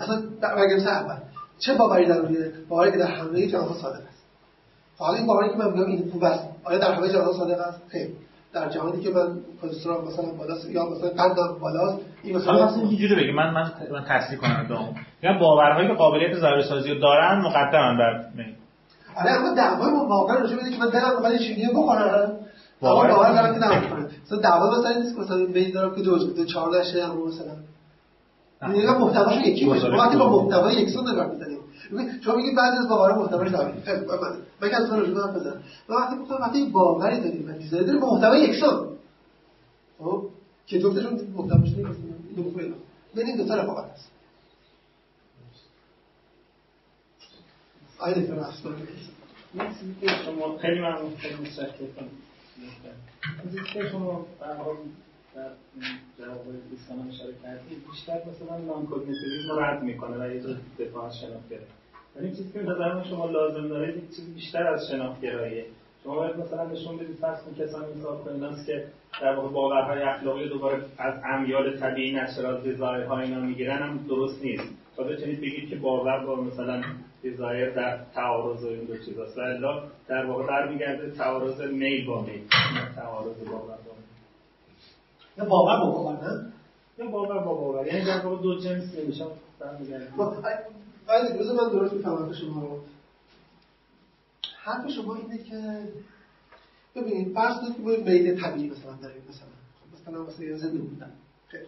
اصلا 0.00 0.22
در 0.42 0.52
اول 0.88 1.16
چه 1.58 1.74
باوری 1.74 2.06
ضروریه 2.06 2.52
باوری 2.68 2.92
که 2.92 2.98
در 2.98 3.06
همه 3.06 3.46
جهان 3.46 3.74
صادق 3.74 4.00
است؟ 4.08 4.24
خب 4.96 5.04
حالا 5.04 5.18
این 5.18 5.26
باوری 5.26 5.48
که 5.50 5.56
من 5.56 5.72
میگم 5.72 5.86
این 5.86 6.10
خوب 6.12 6.24
است. 6.24 6.48
آیا 6.64 6.78
در 6.78 6.92
همه 6.92 7.08
جهان 7.08 7.32
صادق 7.32 7.60
است؟ 7.60 7.82
خیر. 7.88 8.08
در 8.52 8.68
جهانی 8.68 9.02
که 9.02 9.10
من 9.10 9.38
کلسترول 9.62 10.04
مثلا 10.04 10.24
بالاست 10.38 10.70
یا 10.70 10.86
مثلا 10.86 11.08
قندم 11.08 11.58
بالاست 11.60 12.00
این 12.22 12.36
حالا 12.36 12.52
مثلا 12.52 12.66
مثلا 12.66 12.88
اینجوری 12.88 13.14
بگی. 13.14 13.32
من 13.32 13.50
من 13.50 13.70
من 13.92 14.04
تصحیح 14.08 14.38
کنم 14.38 14.60
ادعامو 14.64 14.92
میگم 15.22 15.38
باورهایی 15.38 15.88
که 15.88 15.94
قابلیت 15.94 16.34
ضروری 16.34 16.62
سازی 16.62 16.90
رو 16.90 17.00
دارن 17.00 17.38
مقدمن 17.38 17.98
بر 17.98 18.24
میل 18.34 18.54
آره 19.16 19.30
اما 19.30 19.54
دعوای 19.54 19.90
ما 19.90 20.06
واقعا 20.06 20.36
راجع 20.36 20.56
اینه 20.56 20.70
که 20.70 20.78
من 20.78 20.90
دلم 20.90 21.32
یه 21.32 21.38
چیزی 21.38 21.66
بخورم 21.74 22.08
اما 22.08 22.38
باور 22.80 23.12
باور 23.12 23.32
دارم 23.32 23.54
که 23.54 23.66
نمی‌خورم 23.66 24.10
مثلا 24.26 24.38
دعوا 24.38 24.78
مثلا 24.78 24.98
نیست 24.98 25.14
که 25.14 25.20
مثلا 25.20 25.36
میل 25.36 25.72
دارم 25.72 25.94
که 25.94 26.02
دوز 26.02 26.30
بده 26.30 26.44
14 26.44 26.84
شه 26.84 27.02
اما 27.02 27.26
مثلا. 27.26 27.52
این 28.62 28.82
نگاه 28.82 28.98
محتواش 28.98 29.46
یکی 29.46 29.66
باشه 29.66 29.88
وقتی 29.88 30.16
با 30.16 30.42
محتوای 30.42 30.74
یکسان 30.74 31.10
نگاه 31.10 31.26
می‌زنیم 31.26 31.58
شما 32.20 32.34
میگید 32.34 32.56
بعضی 32.56 32.76
از 32.76 32.88
باورها 32.88 33.22
محتواش 33.22 33.48
خوب. 33.48 33.64
من 34.22 34.36
من 34.62 34.68
که 34.68 34.76
از 34.76 34.92
راجع 34.92 35.12
به 35.12 35.20
بزنم. 35.20 35.62
من 35.88 35.96
وقتی 35.96 36.16
گفتم 36.16 36.34
وقتی 36.34 36.64
باوری 36.64 37.20
داریم 37.20 37.48
و 37.48 37.62
چیزایی 37.62 37.84
داریم 37.84 38.00
با 38.00 38.14
محتوای 38.14 38.40
یکسان 38.40 38.88
خب؟ 39.98 40.22
که 40.66 40.78
جفتشون 40.78 41.20
محتواش 41.36 41.68
نیست. 41.68 42.00
دو 42.36 43.20
این 43.20 43.36
دو 43.36 43.54
رفاقت 43.54 43.84
هست 43.90 44.19
آیا 48.00 48.14
دکتر 48.14 48.34
اصلا 48.34 48.72
شما 50.24 50.58
خیلی 50.58 50.78
ممنون 50.78 51.16
خیلی 51.16 51.36
چیزی 53.42 53.60
که 53.72 53.88
شما 53.88 54.26
در 54.40 54.46
در 55.34 55.50
این 55.74 55.84
جواب 56.18 56.44
دوستان 56.70 57.08
اشاره 57.08 57.34
کردید 57.42 57.82
بیشتر 57.90 58.18
مثلا 58.30 58.58
نان 58.58 58.86
کوگنیتیویسم 58.86 59.48
رو 59.50 59.60
رد 59.60 59.82
می‌کنه 59.82 60.24
و 60.24 60.34
یه 60.34 60.40
جور 60.40 60.56
دفاع 60.78 61.04
از 61.04 61.18
شناختگرایی 61.18 61.66
ولی 62.16 62.30
چیزی 62.30 62.52
که 62.52 62.62
نظر 62.62 63.02
شما 63.02 63.26
لازم 63.26 63.68
دارید 63.68 63.96
یک 63.96 64.16
چیزی 64.16 64.32
بیشتر 64.32 64.66
از 64.66 64.88
شناختگراییه. 64.90 65.64
شما 66.04 66.14
باید 66.14 66.36
مثلا 66.36 66.66
نشون 66.66 66.96
بدید 66.96 67.16
فرض 67.16 67.42
کنید 67.42 67.58
کسانی 67.58 68.00
حساب 68.00 68.24
کنید 68.24 68.66
که 68.66 68.84
در 69.22 69.34
واقع 69.34 69.48
باورهای 69.48 70.02
اخلاقی 70.02 70.48
دوباره 70.48 70.82
از 70.98 71.14
امیال 71.24 71.78
طبیعی 71.78 72.12
نشرات 72.12 72.80
ها 73.08 73.20
اینا 73.20 73.40
می‌گیرن 73.40 73.78
هم 73.78 74.06
درست 74.08 74.42
نیست. 74.42 74.68
تا 74.96 75.02
بتونید 75.02 75.40
بگید 75.40 75.68
که 75.68 75.76
باور 75.76 76.26
با 76.26 76.36
مثلا 76.36 76.82
دیزایر 77.22 77.70
در 77.70 78.04
تعارض 78.14 78.64
این 78.64 78.84
دو 78.84 78.98
چیزاست 78.98 79.38
و 79.38 79.40
الا 79.40 79.82
در 80.08 80.26
واقع 80.26 80.46
برمیگرده 80.46 81.10
تعارض 81.10 81.60
میل 81.60 82.06
با 82.06 82.22
میل 82.22 82.42
تعارض 82.96 83.36
باور 83.36 83.76
با 83.76 83.92
یا 85.38 85.44
باور 85.44 85.80
با 85.80 85.90
باور 85.90 86.24
نه 86.24 86.52
یا 86.98 87.06
باور 87.06 87.38
با 87.38 87.54
باور 87.54 87.86
یعنی 87.86 88.04
در 88.04 88.20
واقع 88.20 88.42
دو 88.42 88.60
جنس 88.60 88.94
نمیشن 88.94 89.26
برمیگرده 89.58 90.06
بعد 91.06 91.36
روز 91.38 91.50
من 91.50 91.68
درست 91.68 91.92
می‌فهمم 91.92 92.32
شما 92.32 92.60
رو 92.60 92.80
حرف 94.56 94.90
شما 94.90 95.14
اینه 95.14 95.38
که 95.38 95.88
ببینید 96.94 97.34
فرض 97.34 97.56
کنید 97.56 97.76
که 97.76 97.82
میل 97.82 98.40
طبیعی 98.40 98.70
مثلا 98.70 98.92
داریم 99.02 99.22
مثلا 99.28 99.48
مثلا 99.94 100.22
مثلا 100.22 100.56
زنده 100.56 100.78
بودن 100.78 101.12
خیلی 101.48 101.66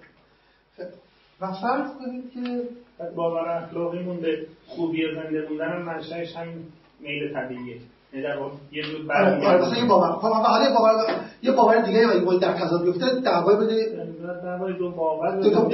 و 1.41 1.53
فرض 1.53 1.91
کنید 1.99 2.33
که 2.33 2.69
باور 3.17 3.49
اخلاقیمون 3.49 4.21
به 4.21 4.47
خوبی 4.67 5.15
زنده 5.15 5.47
بودن 5.47 5.73
هم 5.73 5.83
منشأش 5.83 6.37
همین 6.37 6.65
میل 7.01 7.35
طبیعیه. 7.35 7.81
یعنی 8.13 8.27
یه 8.73 8.83
جور 8.83 9.13
آره، 9.13 9.49
آره، 9.49 9.79
یه 9.79 9.85
باور. 9.85 10.13
خب 10.13 10.29
حالا 10.29 10.65
یه 10.65 10.75
باور 10.75 11.21
یه 11.43 11.53
باور 11.53 11.79
دیگه 11.79 12.09
اگه 12.09 12.39
در 12.39 12.53
تضاد 12.53 12.85
بیفته 12.85 13.21
دعوای 13.21 13.57
بده. 13.57 14.07
دعوای 14.43 14.73
دو 14.73 14.91
باور 14.91 15.41
دو 15.41 15.51
تا 15.51 15.69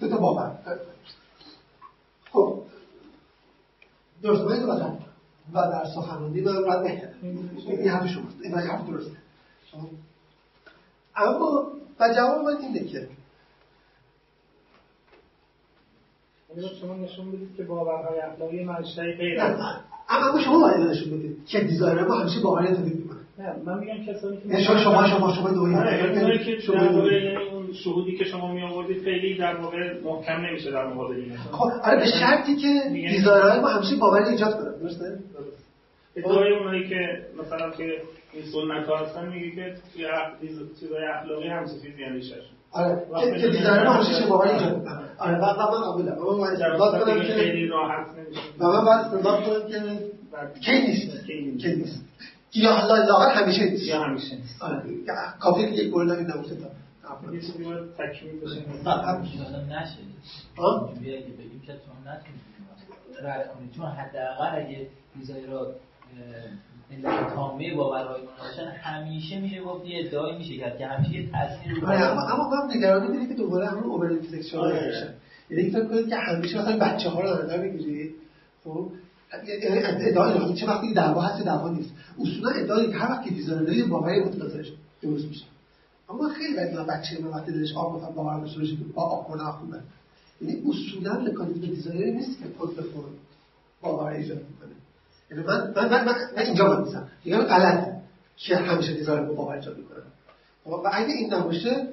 دو 0.00 0.08
تا 0.08 0.16
باور. 0.16 0.52
خب. 2.32 2.58
درست 4.22 4.42
باید 4.42 4.62
و 5.52 5.54
در 5.54 5.84
سخنرانی 5.94 6.40
من 6.40 6.64
رد 6.64 6.86
این 7.66 7.88
حرف 7.88 8.06
شماست. 8.06 8.36
این 8.42 8.54
حرف 8.54 8.86
درسته. 8.90 9.16
اما 11.16 11.66
و 12.00 12.14
جواب 12.16 12.44
من 12.44 12.56
اینه 12.56 12.84
که 12.84 13.08
شما 16.80 16.94
نشون 16.94 17.32
بدید 17.32 17.56
که 17.56 17.62
باورهای 17.62 18.20
اخلاقی 18.20 18.64
منشأ 18.64 19.02
غیر 19.02 19.40
اما 20.08 20.40
شما 20.44 20.60
باید 20.60 20.90
نشون 20.90 21.18
بدید 21.18 21.46
که 21.46 21.60
desire 21.60 22.06
ما 22.06 22.14
همیشه 22.14 22.40
باور 22.40 22.66
تولید 22.66 22.96
می‌کنه. 22.96 23.18
نه 23.38 23.54
من 23.66 23.78
میگم 23.78 24.12
کسانی 24.12 24.36
که 24.36 24.62
شما 24.62 24.78
شما 24.78 25.06
شما 25.06 25.32
شما 25.32 25.50
دوی 25.50 25.74
آره 25.74 26.38
که 26.44 26.72
یعنی 26.72 27.36
اون 27.36 27.72
شهودی 27.72 28.16
که 28.18 28.24
شما 28.24 28.52
می 28.52 28.62
آوردید 28.62 29.02
خیلی 29.04 29.38
در 29.38 29.56
واقع 29.56 30.00
محکم 30.04 30.32
نمیشه 30.32 30.70
در 30.70 30.86
مقابل 30.86 31.14
این 31.14 31.36
خب 31.36 31.70
آره 31.84 31.98
به 31.98 32.06
شرطی 32.20 32.56
که 32.56 32.68
desire 32.92 33.43
های 33.43 33.60
ما 33.60 33.68
همیشه 33.68 33.96
باور 33.96 34.22
ایجاد 34.22 34.54
کنن 34.54 34.78
درسته؟ 34.80 35.18
ادعای 36.16 36.52
اونایی 36.52 36.88
که 36.88 37.26
مثلا 37.38 37.70
که 37.70 37.84
این 38.32 38.42
سنت 38.52 38.86
ها 38.86 38.96
هستن 38.96 39.28
میگه 39.28 39.50
که 39.50 39.74
چیزای 40.80 41.04
اخلاقی 41.04 41.48
هم 41.48 41.64
چیزی 41.64 42.04
اندیشش 42.04 42.42
آره 42.74 43.40
که 43.40 43.48
desire 43.48 43.86
همیشه 43.86 44.26
باور 44.26 44.48
ایجاد 44.48 44.86
آره 45.18 45.38
بعد 45.40 45.56
من 45.58 45.90
قبولم 45.90 46.18
اما 46.18 46.36
من 46.36 46.52
استنباط 46.52 47.04
کنم 47.04 47.20
که 47.20 47.34
خیلی 47.34 47.66
راحت 47.66 48.06
نمیشه 48.18 48.40
من 48.60 48.84
بعد 48.84 49.06
استنباط 49.06 49.44
کنم 49.44 49.68
که 49.68 49.80
کی 50.60 50.72
نیست؟ 50.72 51.26
کی 51.26 51.74
نیست؟ 51.76 52.04
یا 52.54 52.72
حالا 52.72 53.04
لااقل 53.04 53.30
همیشه 53.30 53.64
نیست. 53.70 53.86
یا 53.86 54.02
همیشه 54.02 54.36
نیست. 54.36 54.62
آره 54.62 54.82
کافی 55.40 55.62
که 55.62 55.82
یک 55.82 55.92
مورد 55.92 56.10
نمیدم 56.10 56.42
تا 56.42 57.34
یه 57.34 57.40
چیزی 57.40 57.64
باید 57.64 57.94
تکمیل 57.94 58.40
بشه. 58.40 58.60
نشه. 59.80 59.98
ها 60.58 60.90
بگیم 61.02 61.60
که 61.66 61.72
تو 61.72 61.94
کنید 63.54 63.72
چون 63.76 63.86
حداقل 63.86 64.56
اگه 64.56 64.86
چیزایی 65.18 65.46
رو 65.46 65.72
علت 66.90 67.34
تامه 67.34 67.74
باورهای 67.74 68.20
باشن 68.22 68.68
همیشه 68.68 69.40
میشه 69.40 69.62
گفت 69.62 69.86
یه 69.86 70.06
ادعای 70.06 70.38
میشه 70.38 70.56
کرد 70.56 70.78
که 70.78 70.86
همیشه 70.86 71.12
یه 71.12 71.30
تاثیر 71.30 71.74
رو 71.74 71.86
آره 71.86 71.98
اما 71.98 72.22
اما 72.22 72.48
من 72.50 72.76
نگرانی 72.76 73.14
داره 73.14 73.28
که 73.28 73.34
دوباره 73.34 73.66
همون 73.66 73.84
over 73.84 74.06
intellectual 74.06 74.72
میشه 74.72 75.14
یعنی 75.50 75.70
فکر 75.70 75.84
کنید 75.84 76.08
که 76.08 76.16
همیشه 76.16 76.58
مثلا 76.58 76.78
بچه 76.78 77.08
ها 77.08 77.20
رو 77.20 77.48
در 77.48 77.60
می‌گیرید 77.60 78.14
خب؟ 78.64 78.90
یعنی 79.48 79.80
ادعای 79.84 80.54
چه 80.54 80.66
وقتی 80.66 80.94
دعوا 80.94 81.20
هست 81.20 81.44
دعوا 81.44 81.68
نیست. 81.68 81.90
اصولا 82.20 82.50
ادعایی 82.50 82.90
که 82.90 82.96
هر 82.96 83.10
وقتی 83.10 83.30
desire 83.30 83.75
ی 83.75 83.82
باوری 83.82 84.20
متقاضیش 84.20 84.72
درست 85.02 85.24
میشه. 85.24 85.44
اما 86.10 86.28
خیلی 86.28 86.54
وقتی 86.56 86.76
بچه 86.76 87.24
من 87.24 87.30
وقتی 87.30 87.52
دلش 87.52 87.76
آب 87.76 87.96
مثلا 87.96 88.10
باور 88.10 88.40
داشته 88.40 88.60
باشه 88.60 88.76
که 88.76 88.84
با 88.94 89.02
آب 89.02 89.24
خوردن 89.24 89.50
خوبه 89.50 89.80
یعنی 90.40 90.62
اصولا 90.68 91.20
مکانیزم 91.20 91.60
desire 91.60 92.05
ی 92.05 92.12
نیست 92.12 92.38
که 92.38 92.44
خود 92.58 92.76
به 92.76 92.82
خود 92.82 93.04
باور 93.82 94.12
ایجاد 94.12 94.38
می‌کنه. 94.38 94.73
من 95.30 95.72
من 95.76 95.88
من, 95.90 96.04
من, 96.04 96.14
من 96.36 96.42
اینجا 96.42 96.64
بنویسم 96.64 97.08
میگم 97.24 97.38
غلطه 97.38 97.94
که 98.36 98.56
همیشه 98.56 98.92
desire 98.92 99.26
با 99.26 99.34
باور 99.34 99.54
ایجاد 99.54 99.76
می‌کنه 99.76 99.98
و 100.66 100.90
اگه 100.92 101.12
این 101.14 101.34
نباشه 101.34 101.88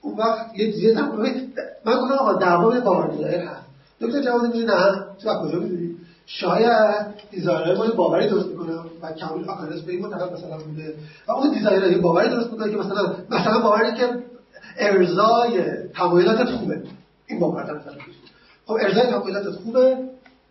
اون 0.00 0.16
وقت 0.16 0.58
یه 0.58 0.72
چیزی 0.72 0.92
من 0.92 1.96
گفتم 1.96 2.14
آقا 2.18 2.32
دعوا 2.32 3.06
desire 3.06 3.40
هست. 3.40 3.66
دکتر 4.00 4.22
جواب 4.22 4.42
میگه 4.42 4.64
نه. 4.64 5.04
تو 5.22 5.34
کجا 5.42 5.58
می‌دونی؟ 5.58 5.96
شاید 6.26 7.06
desire 7.30 7.74
ما 7.76 7.86
باوری 7.86 8.28
درست 8.28 8.46
می‌کنه 8.46 8.72
و 9.02 9.12
کامل 9.20 9.48
آکویناس 9.48 9.80
به 9.80 9.92
این 9.92 10.02
معتقد 10.02 10.32
مثلا 10.32 10.58
بوده. 10.58 10.94
و 11.28 11.32
اون 11.32 11.50
desire 11.54 11.90
یه 11.90 11.98
باوری 11.98 12.28
درست 12.28 12.50
می‌کنه 12.50 12.70
که 12.70 12.76
مثلا 12.76 13.16
مثلا 13.30 13.60
باوری 13.60 13.94
که 13.94 14.08
ارضای 14.78 15.62
تمایلاتت 15.94 16.50
خوبه. 16.50 16.82
این 17.26 17.40
باور 17.40 17.62
نظر 17.62 17.98
خب 18.66 18.72
ارضای 18.72 19.06
تمایلاتت 19.06 19.56
خوبه. 19.64 19.96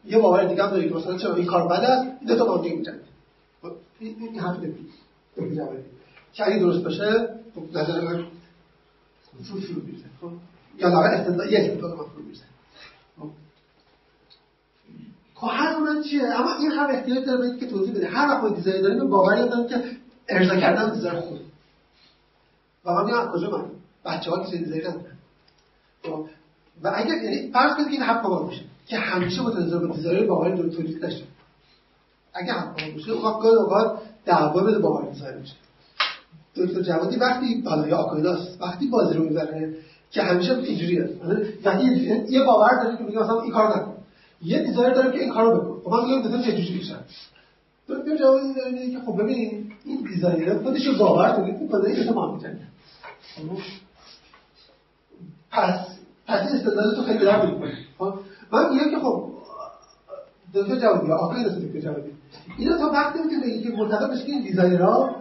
یه 0.06 0.18
باور 0.18 0.44
دیگه 0.44 0.64
هم 0.64 0.70
داری 0.70 0.90
که 0.90 0.96
مثلا 0.96 1.18
چرا 1.18 1.36
این 1.36 1.46
کار 1.46 1.68
بد 1.68 1.84
است؟ 1.84 2.04
این 2.04 2.28
دو 2.28 2.36
تا 2.36 2.46
با 2.46 2.58
هم 2.58 2.64
میجنگن 2.64 3.00
خب 3.62 3.72
این 4.00 4.40
حرف 4.40 4.58
که 6.34 6.48
اگه 6.48 6.60
درست 6.60 6.84
باشه. 6.84 7.30
خب 7.56 7.78
نظر 7.78 8.02
من 8.02 8.26
فرو 9.44 9.60
فرو 9.62 9.82
می‌ریزه 9.82 10.06
خب 10.22 10.32
یا 10.78 10.90
لااقل 10.90 11.08
استدلال 11.08 11.54
یک 11.54 11.60
استدلال 11.60 11.92
من 11.92 11.98
فرو 11.98 12.24
می‌ریزه 12.24 12.44
خب. 13.20 13.30
خواهر 15.34 15.78
من 15.78 16.04
چیه؟ 16.04 16.24
اما 16.24 16.56
این 16.60 16.72
هم 16.72 16.90
احتیاج 16.90 17.26
داره 17.26 17.38
باید 17.38 17.60
که 17.60 17.68
توضیح 17.68 17.96
بده. 17.96 18.08
هر 18.08 18.28
وقت 18.28 18.56
دیزاین 18.56 18.82
داریم 18.82 19.10
باوری 19.10 19.50
دارم 19.50 19.68
که 19.68 19.84
ارضا 20.30 20.56
کردن 20.56 20.94
دیزاین 20.94 21.22
خوب 21.22 21.40
و 22.86 22.94
من 22.94 23.06
میگم 23.06 23.32
کجا 23.34 23.50
من. 23.50 23.66
بچه 24.06 24.32
ها 24.32 24.46
که 24.46 24.58
دیزاین 24.58 24.82
ندارن. 24.82 25.18
خب 26.04 26.26
و 26.84 26.92
اگر 26.96 27.24
یعنی 27.24 27.52
فرض 27.52 27.76
کنید 27.76 27.88
که 27.88 27.94
این 27.94 28.04
حق 28.04 28.24
باور 28.24 28.46
میشه 28.50 28.62
که 28.88 28.98
همیشه 28.98 29.42
متناسب 29.42 29.88
با 29.88 29.96
دیزاین 29.96 30.28
باوری 30.28 30.56
دو 30.56 30.70
تولید 30.70 31.06
نشه. 31.06 31.24
اگه 32.34 32.54
اون 33.14 33.24
وقت 33.24 33.40
گاهی 33.42 33.56
اوقات 33.56 34.00
دعوا 34.26 34.64
بده 34.64 34.80
باور 34.80 35.10
دیزاین 35.12 35.38
میشه. 35.38 35.54
دکتر 36.56 36.82
جوادی 36.82 37.18
وقتی 37.18 37.62
بالا 37.62 37.88
یا 37.88 37.98
آکایلاس 37.98 38.58
وقتی 38.62 38.88
بازی 38.88 39.14
رو 39.14 39.24
می‌بره 39.24 39.74
که 40.12 40.22
همیشه 40.22 40.58
اینجوریه. 40.58 41.10
وقتی 41.66 41.86
یه 42.30 42.44
باور 42.44 42.84
داره 42.84 42.98
که 42.98 43.04
میگه 43.04 43.20
مثلا 43.20 43.42
این 43.42 43.52
کار 43.52 43.78
نکن. 43.78 43.94
یه 44.42 44.64
desire 44.64 44.94
داره 44.94 45.12
که 45.12 45.20
این 45.20 45.34
کارو 45.34 45.60
بکن. 45.60 45.82
خب 45.84 45.90
من 45.90 46.06
میگم 46.06 46.42
چه 46.42 46.52
جوری 46.52 46.74
میشن 46.74 47.00
دکتر 47.88 48.18
جوادی 48.18 48.54
داره 48.54 48.92
که 48.92 49.00
خب 49.06 49.24
ببین 49.24 49.72
این 49.86 50.08
desire 50.14 50.64
خودش 50.64 50.88
رو 50.88 50.98
باور 50.98 51.36
تولید 51.36 51.62
می‌کنه 51.62 51.90
این 51.90 52.06
تو 52.06 52.32
میجنگه 52.34 52.68
پس 55.52 55.80
پس 56.28 56.48
این 56.48 56.56
استدلال 56.56 56.96
تو 56.96 57.04
خیلی 57.04 57.26
در 57.26 57.48
خب 57.98 58.14
من 58.56 58.74
میگم 58.74 58.90
که 58.92 59.00
خب 59.00 59.24
دکتر 60.54 60.80
جوادی 60.80 61.12
آقای 61.12 61.44
دکتر 61.44 61.80
جوادی 61.80 62.12
اینا 62.58 62.78
تا 62.78 62.86
وقتی 62.86 63.20
می‌تونه 63.20 63.62
که 63.62 63.70
معتقد 63.70 64.12
بشه 64.12 64.26
که 64.26 64.32
این 64.32 64.42
desire 64.42 65.05
ها 65.05 65.16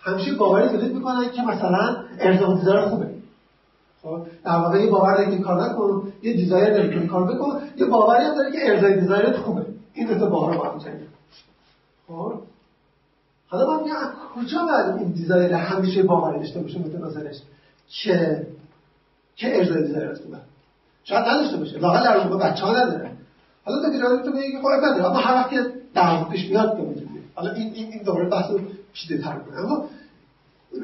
همیشه 0.00 0.34
باوری 0.34 0.68
تولید 0.68 0.94
می‌کنن 0.94 1.30
که 1.30 1.42
مثلا 1.42 1.96
ارزاق 2.18 2.58
دیزاین 2.58 2.88
خوبه. 2.88 3.06
خب 4.02 4.26
در 4.44 4.56
واقع 4.56 4.78
یه 4.78 4.90
باور 4.90 5.30
که 5.30 5.38
کار 5.38 5.64
نکن 5.64 6.12
یه 6.22 6.32
desire 6.32 6.70
داره 6.70 7.06
کار 7.06 7.34
بکن 7.34 7.60
یه 7.76 7.86
باوری 7.86 8.24
هم 8.24 8.34
داره 8.34 8.52
که 8.52 8.58
ارضای 8.62 9.00
desire 9.00 9.31
ت 9.31 9.36
خوبه. 9.36 9.66
این 9.94 10.06
دو 10.06 10.18
تا 10.18 10.26
باور 10.26 10.56
با 10.56 10.64
هم 10.64 10.78
خب؟ 12.08 12.34
حالا 13.48 13.70
من 13.70 13.82
میگم 13.82 13.96
کجا 14.34 14.66
باید 14.66 14.96
این 14.96 15.12
desire 15.12 15.52
همیشه 15.52 16.02
باوری 16.02 16.38
داشته 16.38 16.60
باشه 16.60 16.78
متناظرش؟ 16.78 17.36
که 17.88 18.46
که 19.36 19.58
ارضای 19.58 19.82
desire 19.82 20.13
ت 20.13 20.18
خوبه؟ 20.18 20.38
شاید 21.04 21.24
نداشته 21.28 21.56
باشه. 21.56 21.78
لااقل 21.78 22.04
در 22.04 22.28
مورد 22.28 22.50
بچه 22.50 22.64
ها 22.64 22.72
نداره. 22.72 23.10
حالا 23.64 23.82
تو 23.82 23.90
desire 23.90 24.22
تو 24.22 24.30
میگی 24.30 24.58
خب 24.62 24.68
نداره 24.68 25.06
اما 25.06 25.18
هر 25.18 25.34
وقت 25.34 25.50
که 25.50 25.56
در 25.94 26.24
پیش 26.24 26.50
میاد 26.50 26.76
که 26.76 26.82
حالا 27.34 27.52
این 27.52 27.72
این 27.74 27.92
این 27.92 28.02
دوباره 28.02 28.28
بحث 28.28 28.50
پیچیده 28.92 29.22
تر 29.22 29.38
کنه. 29.38 29.58
اما 29.58 29.84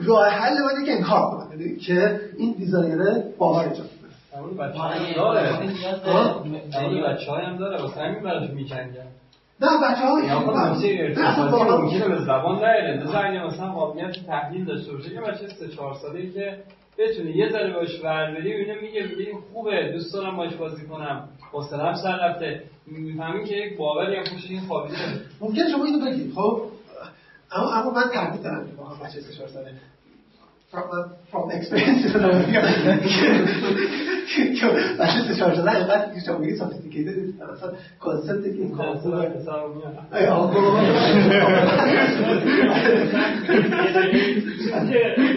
راه 0.07 0.29
حل 0.29 0.55
باید 0.63 0.87
که 0.87 0.93
انکار 0.93 1.31
کنه 1.31 1.63
یعنی 1.63 1.77
که 1.77 2.21
این 2.37 2.53
دیزاینر 2.53 3.23
باور 3.39 3.69
ایجاد 3.69 3.77
کنه. 3.77 4.69
بچه 4.69 4.79
های 4.79 5.15
داره. 5.15 5.51
بچه 7.03 7.31
های 7.31 7.45
هم 7.45 7.57
داره. 7.57 7.83
واسه 7.83 8.01
همین 8.01 8.23
براش 8.23 8.51
میکنگن 8.51 9.07
نه 9.61 9.69
بچه 9.83 10.03
ها 10.07 10.41
خب 10.41 11.53
واقعا 11.53 11.77
ممکنه 11.77 12.09
به 12.09 12.19
زبان 12.19 12.65
اگه 12.65 13.47
مثلا 13.47 13.73
قابلیت 13.73 14.27
تحلیل 14.27 14.65
داشته 14.65 14.93
باشه. 14.93 15.13
یه 15.15 15.21
بچه 15.21 15.49
سه 15.49 15.69
چهار 15.69 15.95
ساله 15.95 16.31
که 16.31 16.59
بتونه 16.99 17.37
یه 17.37 17.49
ذره 17.53 17.73
باش 17.73 18.01
ورداری 18.05 18.53
اینو 18.53 18.81
میگه 18.81 19.03
میگه 19.03 19.31
این 19.31 19.39
خوبه 19.53 19.93
دوست 19.93 20.15
دارم 20.15 20.37
باش 20.37 20.55
بازی 20.55 20.87
کنم. 20.87 21.29
حوصله‌ام 21.53 21.95
سر 21.95 22.17
رفته. 22.17 22.63
می‌فهمی 22.87 23.45
که 23.45 23.57
یک 23.57 23.77
باوری 23.77 24.17
هم 24.17 24.25
پشت 24.25 24.51
این 24.51 24.61
خوابیده. 24.61 24.97
ممکن 25.41 25.63
شما 25.73 25.85
اینو 25.85 26.11
بگید 26.11 26.33
خب 26.35 26.63
اما 27.53 27.73
اما 27.73 27.91
من 27.91 28.09
تردید 28.15 28.43
دارم 28.43 28.67
که 28.67 28.73
واقعا 28.77 29.09
بچه 29.09 29.21
سه 29.21 29.35
چهار 29.35 29.49
ساله. 29.49 29.71
From, 30.73 30.85
from 31.33 31.51
experience. 31.51 32.05
که 34.37 34.67
بچه 35.01 35.19
سه 35.29 35.35
چهار 35.39 35.55
ساله 35.55 35.77
اینقدر 35.77 36.15
که 36.15 36.21
شما 36.27 36.39
sophisticated 36.39 37.19
نیست 37.19 37.43
اصلا 37.43 37.73
concept 38.01 38.43
که 38.43 38.49
این 38.49 38.73
concept 38.77 39.49
ای 40.15 40.27
آقا 40.27 40.55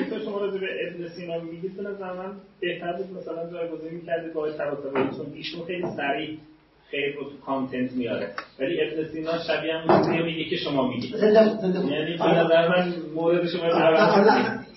تو 0.09 0.19
شما 0.25 0.37
راجع 0.37 0.59
به 0.59 0.67
ابن 0.87 1.07
سینا 1.07 1.39
میگید 1.39 1.77
به 1.77 1.83
نظر 1.83 2.13
من 2.13 2.33
بهتر 2.59 2.93
بود 2.93 3.17
مثلا 3.17 3.51
جایگزین 3.51 3.93
می‌کردید 3.93 4.33
با 4.33 4.39
آقای 4.39 4.53
طباطبایی 4.57 5.09
چون 5.17 5.33
ایشون 5.33 5.65
خیلی 5.67 5.85
سریع 5.97 6.37
خیر 6.91 7.15
رو 7.15 7.23
تو 7.23 7.37
کانتنت 7.45 7.91
میاره. 7.91 8.27
ولی 8.59 8.81
ابن 8.81 9.07
سینا 9.11 9.31
شبیه 9.47 9.73
هم 9.73 10.25
میگه 10.25 10.49
که 10.49 10.55
شما 10.55 10.87
میگید. 10.87 11.15
زنده 11.15 11.43
زنده 11.61 11.79
یعنی 11.79 12.17
به 12.17 12.39
نظر 12.39 12.67
من 12.67 12.93
مورد 13.15 13.47
شما. 13.47 13.67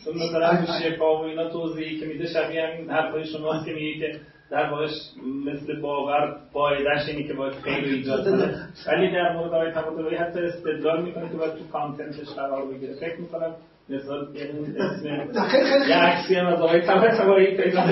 چون 0.05 0.14
مثلا 0.14 0.64
شفا 0.81 1.16
و 1.16 1.24
اینا 1.24 1.48
توضیحی 1.48 2.01
که 2.01 2.06
میده 2.06 2.26
شبیه 2.26 2.62
همین 2.66 2.90
حرفای 2.90 3.24
شماست 3.24 3.66
که 3.66 3.72
میگه 3.72 3.98
که 3.98 4.20
در 4.51 4.70
واقعش 4.70 4.90
مثل 5.47 5.81
باور 5.81 6.36
قاعدش 6.52 7.09
اینه 7.09 7.28
که 7.28 7.35
باید 7.35 7.52
خیر 7.55 7.85
رو 7.85 7.90
ایجاد 7.90 8.24
کنه. 8.24 8.68
ولی 8.86 9.12
در 9.12 9.32
مورد 9.36 9.55
آقای 9.55 9.72
طباطبایی 9.72 10.16
حتی 10.16 10.40
استدلال 10.40 11.02
می‌کنه 11.02 11.28
که 11.31 11.36
باید 11.36 11.52
تو 11.52 11.68
کانتنتش 11.72 12.28
قرار 12.36 12.66
بگیره. 12.66 12.94
فکر 12.94 13.20
می‌کنم 13.20 13.55
مثال 13.89 14.28
یعنی 14.35 14.76
اسم 14.78 15.47
خیلی 15.48 15.64
خیلی. 15.64 15.89
یه 15.89 15.97
عکسی 15.97 16.35
هم 16.35 16.47
از 16.47 16.60
آقای 16.60 16.81
طباطبایی 16.81 17.56
پیدا 17.56 17.82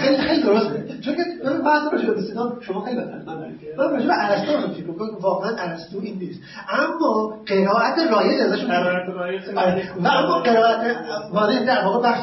خیلی 0.00 0.18
خیلی 0.18 0.42
درسته. 0.42 0.84
چون 1.04 1.14
که 1.14 1.22
بحث 1.66 1.92
راجع 1.92 2.10
به 2.10 2.22
سینا 2.22 2.52
شما 2.60 2.84
خیلی 2.84 2.96
بهتر 2.96 3.18
من 3.26 3.34
من 3.76 3.92
راجع 3.92 4.06
به 4.06 4.30
ارسطو 4.30 4.52
رو 4.52 4.74
فکر 4.74 4.86
می‌کنم 4.86 5.16
واقعا 5.20 5.56
ارسطو 5.58 5.98
این 6.02 6.18
نیست. 6.18 6.40
اما 6.68 7.38
قرائت 7.46 8.12
رایج 8.12 8.40
ازشون 8.40 8.68
قرائت 8.68 9.08
رایج 9.08 9.42
آره. 9.56 9.92
و 10.02 10.08
اما 10.08 10.38
قرائت 10.38 10.96
وارد 11.32 11.66
در 11.66 11.84
واقع 11.84 12.10
بخش 12.10 12.20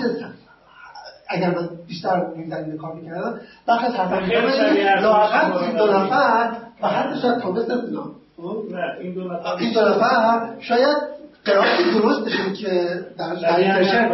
اگر 1.27 1.49
من 1.49 1.69
بیشتر 1.87 2.25
این 2.35 2.49
زمینه 2.49 2.77
کار 2.77 2.95
می‌کردم 2.95 3.39
بخش 3.67 3.83
از 3.83 3.93
حرفم 3.93 5.01
لااقل 5.01 5.57
این 5.57 5.77
دو 5.77 5.87
نفر 5.87 6.51
و 6.81 6.87
حتی 6.87 7.21
شاید 7.21 7.43
نمی‌دونم 7.43 8.11
خب؟ 8.37 8.63
نه 8.71 8.99
این 8.99 9.13
دو 9.13 9.23
نفر 9.23 9.55
این 9.59 9.73
دو 9.73 9.81
نفر 9.81 10.49
شاید 10.59 10.97
قرائتی 11.45 11.83
درستشون 11.83 12.53
که 12.53 12.99
در 13.17 13.57
این 13.57 13.71
رشن 13.71 14.11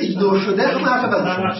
ایگنور 0.00 0.38
شده 0.38 0.62
هم 0.62 0.84
حرف 0.84 1.04
من 1.04 1.54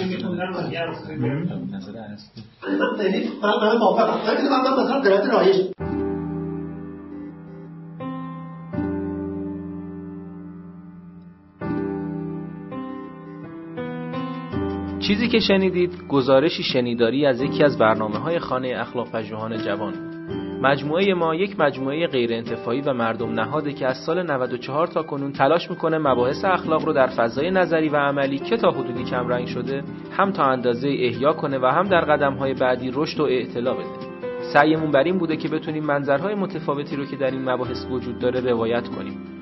چیزی 14.98 15.28
که 15.28 15.40
شنیدید 15.40 16.06
گزارشی 16.09 16.62
شنیداری 16.62 17.26
از 17.26 17.40
یکی 17.40 17.64
از 17.64 17.78
برنامه 17.78 18.18
های 18.18 18.39
خانه 18.39 18.74
اخلاق 18.76 19.10
پژوهان 19.10 19.59
جوان. 19.59 20.11
مجموعه 20.62 21.14
ما 21.14 21.34
یک 21.34 21.60
مجموعه 21.60 22.06
غیر 22.06 22.32
انتفاعی 22.32 22.80
و 22.80 22.93
مردم 22.93 23.32
نهاده 23.32 23.72
که 23.72 23.86
از 23.86 23.97
سال 23.97 24.22
94 24.22 24.86
تا 24.86 25.02
کنون 25.02 25.32
تلاش 25.32 25.70
می‌کنه 25.70 25.98
مباحث 25.98 26.44
اخلاق 26.44 26.84
رو 26.84 26.93
در 26.93 27.06
فضای 27.06 27.51
نظری 27.51 27.89
و 27.89 27.97
عملی 27.97 28.39
که 28.39 28.56
تا 28.56 28.70
حدودی 28.70 29.05
کمرنگ 29.05 29.47
شده 29.47 29.82
هم 30.16 30.32
تا 30.32 30.44
اندازه 30.44 30.89
احیا 30.89 31.32
کنه 31.32 31.59
و 31.59 31.66
هم 31.66 31.89
در 31.89 32.01
قدم 32.01 32.34
های 32.34 32.55
بعدی 32.55 32.90
رشد 32.94 33.20
و 33.20 33.24
اعتلا 33.24 33.74
بده. 33.74 33.89
سعیمون 34.52 34.90
بر 34.90 35.02
این 35.02 35.18
بوده 35.18 35.36
که 35.36 35.48
بتونیم 35.48 35.84
منظرهای 35.84 36.34
متفاوتی 36.34 36.97
رو 36.97 37.05
که 37.05 37.16
در 37.16 37.30
این 37.30 37.51
مباحث 37.51 37.86
وجود 37.90 38.18
داره 38.18 38.40
روایت 38.40 38.89
کنیم. 38.89 39.41